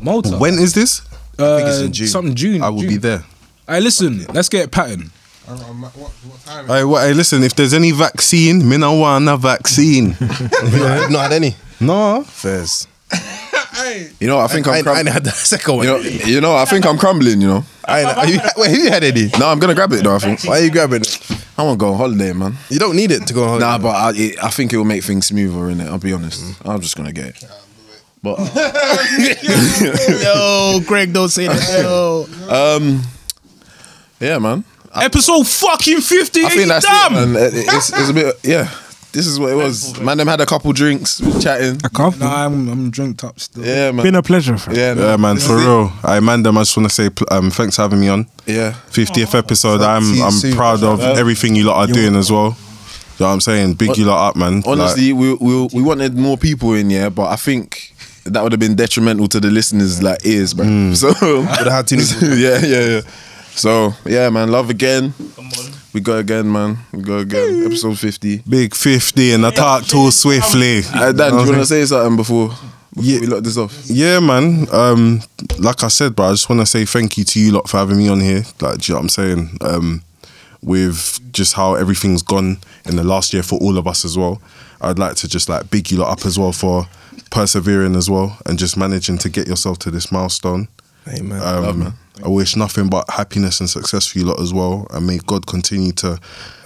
Malta. 0.00 0.36
When 0.36 0.54
is 0.54 0.74
this? 0.74 1.00
Uh, 1.38 1.56
think 1.56 1.68
it's 1.68 1.80
in 1.80 1.92
June. 1.92 2.08
Something 2.08 2.34
June. 2.34 2.62
I 2.62 2.68
will 2.68 2.80
June. 2.80 2.88
be 2.88 2.96
there. 2.98 3.24
Hey, 3.66 3.80
listen, 3.80 4.24
let's 4.34 4.48
get 4.48 4.70
pattern. 4.70 5.10
What, 5.46 5.58
what 5.94 6.40
time? 6.44 6.66
Hey, 6.68 6.84
what, 6.84 7.02
hey, 7.02 7.14
listen, 7.14 7.42
if 7.42 7.54
there's 7.56 7.74
any 7.74 7.90
vaccine, 7.90 8.66
me 8.68 8.76
no 8.76 8.94
want 8.94 9.28
a 9.28 9.36
vaccine. 9.36 10.16
You've 10.20 11.10
not 11.10 11.22
had 11.30 11.32
any. 11.32 11.56
no. 11.80 12.22
Fairs. 12.24 12.86
You 14.20 14.28
know, 14.28 14.38
I 14.38 14.46
think 14.46 14.68
I, 14.68 14.78
I'm. 14.78 14.88
I, 14.88 14.90
I 14.92 15.02
crum- 15.02 15.06
had 15.06 15.24
the 15.24 15.30
second 15.32 15.76
one. 15.76 15.86
you 15.86 15.92
know, 15.92 15.98
you 15.98 16.40
know, 16.40 16.54
I 16.54 16.64
think 16.66 16.86
I'm 16.86 16.96
crumbling. 16.96 17.40
You 17.40 17.48
know. 17.48 17.64
I, 17.84 18.00
ain't- 18.00 18.16
are 18.16 18.26
you, 18.28 18.38
wait, 18.56 18.70
have 18.70 18.78
you 18.78 18.90
had 18.90 19.02
any? 19.04 19.28
No, 19.38 19.48
I'm 19.48 19.58
gonna 19.58 19.74
grab 19.74 19.92
it 19.92 20.04
though. 20.04 20.14
I 20.14 20.18
think 20.18 20.44
Why 20.44 20.60
are 20.60 20.62
you 20.62 20.70
grabbing 20.70 21.02
it? 21.02 21.18
I 21.58 21.62
want 21.64 21.78
to 21.78 21.84
go 21.84 21.90
on 21.92 21.96
holiday, 21.98 22.32
man. 22.32 22.54
You 22.70 22.78
don't 22.78 22.94
need 22.96 23.10
it 23.10 23.26
to 23.26 23.34
go 23.34 23.42
on 23.42 23.48
holiday. 23.60 23.66
Nah, 23.66 23.78
but 23.78 23.88
I, 23.96 24.12
it, 24.14 24.42
I 24.44 24.48
think 24.50 24.72
it 24.72 24.76
will 24.76 24.84
make 24.84 25.02
things 25.02 25.26
smoother 25.26 25.68
in 25.70 25.80
it. 25.80 25.88
I'll 25.88 25.98
be 25.98 26.12
honest. 26.12 26.42
I'm 26.64 26.80
just 26.80 26.96
gonna 26.96 27.12
get 27.12 27.26
it. 27.42 27.44
But 28.22 28.38
Yo, 30.22 30.80
Greg, 30.86 31.12
don't 31.12 31.28
say 31.28 31.48
that. 31.48 31.80
Yo. 31.82 32.26
um, 32.48 33.02
yeah, 34.20 34.38
man. 34.38 34.64
Episode 34.94 35.46
fucking 35.46 36.00
fifty. 36.00 36.44
I 36.44 36.48
think 36.50 36.68
that's 36.68 36.84
damn. 36.86 37.14
it. 37.14 37.26
Man. 37.26 37.36
It- 37.46 37.54
It's, 37.54 37.92
it's 37.92 38.10
a 38.10 38.12
bit. 38.14 38.36
Yeah, 38.42 38.68
this 39.12 39.26
is 39.26 39.38
what 39.40 39.50
it 39.52 39.54
was. 39.54 39.98
Man, 40.00 40.18
them 40.18 40.26
had 40.28 40.40
a 40.40 40.46
couple 40.46 40.72
drinks, 40.72 41.20
we 41.20 41.32
was 41.32 41.42
chatting. 41.42 41.80
I 41.84 41.88
can't. 41.88 42.18
Nah, 42.18 42.44
I'm, 42.46 42.68
I'm 42.68 42.90
drinked 42.90 43.24
up 43.24 43.40
still. 43.40 43.64
Yeah, 43.64 43.90
man. 43.92 44.02
Been 44.04 44.14
a 44.16 44.22
pleasure. 44.22 44.58
Fam. 44.58 44.74
Yeah, 44.74 44.94
Yeah, 44.94 45.16
man, 45.16 45.38
for 45.38 45.56
real. 45.56 45.92
I 46.04 46.20
man, 46.20 46.42
them, 46.42 46.58
I 46.58 46.62
just 46.62 46.76
want 46.76 46.88
to 46.90 46.94
say 46.94 47.08
pl- 47.10 47.26
um, 47.30 47.50
thanks 47.50 47.76
for 47.76 47.82
having 47.82 48.00
me 48.00 48.08
on. 48.08 48.26
Yeah. 48.46 48.72
50th 48.90 49.34
episode. 49.34 49.80
I'm 49.80 50.02
See 50.04 50.16
you 50.18 50.24
I'm 50.24 50.30
soon. 50.32 50.54
proud 50.56 50.82
of 50.82 51.00
everything 51.00 51.54
you 51.56 51.64
lot 51.64 51.88
are 51.88 51.92
doing 51.92 52.14
as 52.16 52.30
well. 52.30 52.56
You 53.18 53.24
know 53.24 53.26
what 53.28 53.32
I'm 53.34 53.40
saying? 53.40 53.74
Big 53.74 53.96
you 53.96 54.04
lot 54.06 54.30
up, 54.30 54.36
man. 54.36 54.56
Like, 54.56 54.66
Honestly, 54.66 55.12
we, 55.12 55.34
we 55.34 55.68
we 55.72 55.82
wanted 55.82 56.16
more 56.16 56.36
people 56.36 56.72
in, 56.74 56.90
yeah, 56.90 57.08
but 57.08 57.28
I 57.30 57.36
think 57.36 57.94
that 58.24 58.42
would 58.42 58.52
have 58.52 58.60
been 58.60 58.74
detrimental 58.74 59.26
to 59.28 59.38
the 59.40 59.50
listeners' 59.50 60.02
like 60.02 60.24
ears, 60.26 60.54
bro. 60.54 60.64
Mm. 60.66 60.96
So 60.96 61.08
Would 61.38 61.46
have 61.48 61.66
had 61.72 61.86
to. 61.88 61.96
yeah, 62.36 62.58
yeah, 62.64 62.96
yeah. 62.96 63.00
So 63.54 63.92
yeah, 64.06 64.30
man, 64.30 64.50
love 64.50 64.70
again. 64.70 65.14
We 65.92 66.00
go 66.00 66.16
again, 66.18 66.50
man. 66.50 66.78
We 66.92 67.02
go 67.02 67.18
again. 67.18 67.64
Episode 67.66 67.98
fifty. 67.98 68.38
Big 68.48 68.74
50 68.74 69.32
and 69.32 69.44
I 69.46 69.50
talk 69.50 69.84
too 69.84 70.10
swiftly. 70.10 70.80
Uh, 70.92 71.12
Dan, 71.12 71.32
do 71.32 71.38
you 71.40 71.46
want 71.48 71.58
to 71.58 71.66
say 71.66 71.84
something 71.84 72.16
before, 72.16 72.48
before 72.48 72.64
Yeah. 73.04 73.20
we 73.20 73.26
lock 73.26 73.44
this 73.44 73.58
off? 73.58 73.78
Yeah, 73.86 74.20
man. 74.20 74.66
Um, 74.72 75.20
like 75.58 75.84
I 75.84 75.88
said, 75.88 76.16
bro, 76.16 76.28
I 76.28 76.30
just 76.32 76.48
want 76.48 76.60
to 76.62 76.66
say 76.66 76.86
thank 76.86 77.18
you 77.18 77.24
to 77.24 77.38
you 77.40 77.52
lot 77.52 77.68
for 77.68 77.76
having 77.76 77.98
me 77.98 78.08
on 78.08 78.20
here. 78.20 78.44
Like, 78.60 78.78
do 78.78 78.92
you 78.92 78.94
know 78.94 79.00
what 79.00 79.02
I'm 79.02 79.08
saying? 79.10 79.58
Um, 79.60 80.02
with 80.62 81.20
just 81.32 81.52
how 81.54 81.74
everything's 81.74 82.22
gone 82.22 82.58
in 82.86 82.96
the 82.96 83.04
last 83.04 83.34
year 83.34 83.42
for 83.42 83.58
all 83.58 83.76
of 83.76 83.86
us 83.86 84.04
as 84.06 84.16
well. 84.16 84.40
I'd 84.80 84.98
like 84.98 85.16
to 85.16 85.28
just 85.28 85.48
like 85.48 85.70
big 85.70 85.90
you 85.90 85.98
lot 85.98 86.10
up 86.12 86.24
as 86.24 86.38
well 86.38 86.52
for 86.52 86.86
persevering 87.30 87.96
as 87.96 88.08
well 88.08 88.38
and 88.46 88.58
just 88.58 88.76
managing 88.76 89.18
to 89.18 89.28
get 89.28 89.46
yourself 89.46 89.78
to 89.80 89.90
this 89.90 90.10
milestone. 90.10 90.68
Amen. 91.08 91.42
Um, 91.42 91.94
I 92.24 92.28
wish 92.28 92.54
nothing 92.56 92.88
but 92.88 93.08
happiness 93.10 93.58
and 93.60 93.68
success 93.68 94.06
for 94.06 94.18
you 94.18 94.26
lot 94.26 94.38
as 94.40 94.52
well, 94.54 94.86
and 94.90 95.06
may 95.06 95.18
God 95.26 95.46
continue 95.46 95.92
to 95.92 96.20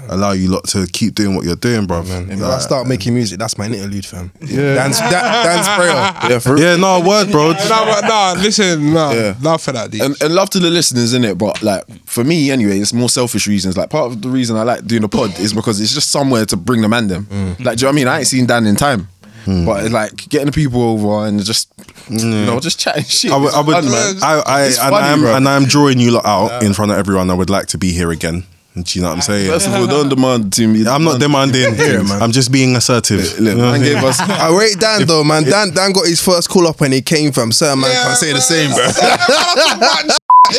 allow 0.08 0.32
you 0.32 0.48
lot 0.48 0.64
to 0.68 0.86
keep 0.92 1.14
doing 1.14 1.34
what 1.34 1.44
you're 1.46 1.56
doing, 1.56 1.86
bro. 1.86 2.02
When 2.02 2.42
I 2.42 2.58
start 2.58 2.86
making 2.86 3.14
music, 3.14 3.38
that's 3.38 3.56
my 3.56 3.66
interlude, 3.66 4.04
fam. 4.04 4.32
Yeah. 4.40 4.74
Dance, 4.74 4.98
da- 4.98 5.10
dance 5.10 5.66
prayer. 5.68 6.30
Yeah, 6.30 6.38
for 6.40 6.58
yeah, 6.58 6.76
no 6.76 7.00
word, 7.00 7.30
bro. 7.30 7.52
No, 7.68 7.84
but 7.86 8.02
no, 8.02 8.34
listen, 8.42 8.92
no, 8.92 9.12
Yeah. 9.12 9.34
love 9.40 9.62
for 9.62 9.72
that, 9.72 9.90
D. 9.92 10.00
and, 10.00 10.20
and 10.20 10.34
love 10.34 10.50
to 10.50 10.58
the 10.58 10.68
listeners 10.70 11.14
in 11.14 11.24
it, 11.24 11.38
but 11.38 11.62
like 11.62 11.84
for 12.04 12.24
me 12.24 12.50
anyway, 12.50 12.78
it's 12.80 12.92
more 12.92 13.08
selfish 13.08 13.46
reasons. 13.46 13.76
Like 13.76 13.88
part 13.88 14.10
of 14.12 14.20
the 14.22 14.28
reason 14.28 14.56
I 14.56 14.64
like 14.64 14.84
doing 14.84 15.02
the 15.02 15.08
pod 15.08 15.38
is 15.38 15.54
because 15.54 15.80
it's 15.80 15.94
just 15.94 16.10
somewhere 16.10 16.44
to 16.46 16.56
bring 16.56 16.82
the 16.82 16.88
man 16.88 17.06
them. 17.06 17.26
Mm. 17.26 17.64
Like, 17.64 17.78
do 17.78 17.86
you 17.86 17.86
know 17.86 17.88
what 17.88 17.92
I 17.92 17.92
mean? 17.92 18.08
I 18.08 18.18
ain't 18.18 18.26
seen 18.26 18.46
Dan 18.46 18.66
in 18.66 18.76
time. 18.76 19.08
Hmm. 19.46 19.64
But 19.64 19.92
like 19.92 20.28
getting 20.28 20.46
the 20.46 20.52
people 20.52 20.82
over 20.82 21.24
and 21.26 21.42
just 21.42 21.72
you 22.10 22.18
know 22.18 22.58
just 22.58 22.80
chatting 22.80 23.04
shit. 23.04 23.30
I 23.30 23.36
would, 23.36 23.54
I, 23.54 23.60
would, 23.60 23.74
fun, 23.84 23.84
man. 23.84 24.16
I, 24.20 24.42
I, 24.44 24.62
and, 24.64 24.74
funny, 24.74 24.96
I'm, 24.96 25.24
and 25.24 25.48
I'm 25.48 25.64
drawing 25.66 26.00
you 26.00 26.10
lot 26.10 26.26
out 26.26 26.62
in 26.64 26.74
front 26.74 26.90
of 26.90 26.98
everyone. 26.98 27.30
I 27.30 27.34
would 27.34 27.48
like 27.48 27.66
to 27.68 27.78
be 27.78 27.92
here 27.92 28.10
again. 28.10 28.44
Do 28.74 28.82
you 28.98 29.02
know 29.02 29.08
what 29.08 29.14
I'm 29.14 29.22
saying? 29.22 29.48
First 29.48 29.68
of 29.68 29.74
all, 29.74 29.86
don't 29.86 30.10
demand 30.10 30.52
to 30.54 30.66
me. 30.66 30.86
I'm 30.86 31.04
not 31.04 31.18
demanding. 31.18 31.64
I'm 32.10 32.32
just 32.32 32.52
being 32.52 32.76
assertive. 32.76 33.38
Look, 33.38 33.38
You 33.38 33.54
know 33.54 33.70
man 33.70 33.74
I'm 33.74 33.82
gave 33.82 34.04
us. 34.04 34.20
Uh, 34.26 34.50
I 34.50 34.58
rate 34.58 34.78
Dan 34.78 35.06
though, 35.06 35.22
man. 35.24 35.44
Dan, 35.44 35.70
Dan 35.70 35.92
got 35.92 36.06
his 36.06 36.20
first 36.20 36.50
call 36.50 36.66
up 36.66 36.80
when 36.80 36.92
he 36.92 37.00
came 37.00 37.30
from. 37.32 37.52
Certain 37.52 37.80
man 37.80 37.90
can't 37.90 38.18
say 38.18 38.32
the 38.32 38.40
same, 38.40 38.70
bro. 38.72 38.84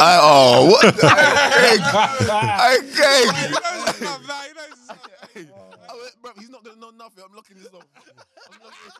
I, 0.02 0.20
oh, 0.22 0.68
what? 0.72 0.96
I 1.04 2.80
Greg. 2.96 3.28
Oh, 5.90 6.10
bro, 6.22 6.32
he's 6.40 6.50
not 6.50 6.64
gonna 6.64 6.80
know 6.80 6.92
nothing. 6.92 7.24
I'm 7.30 7.36
locking 7.36 7.58
this 7.58 7.68
off. 7.74 7.84
I'm 8.48 8.60
locking- 8.64 8.97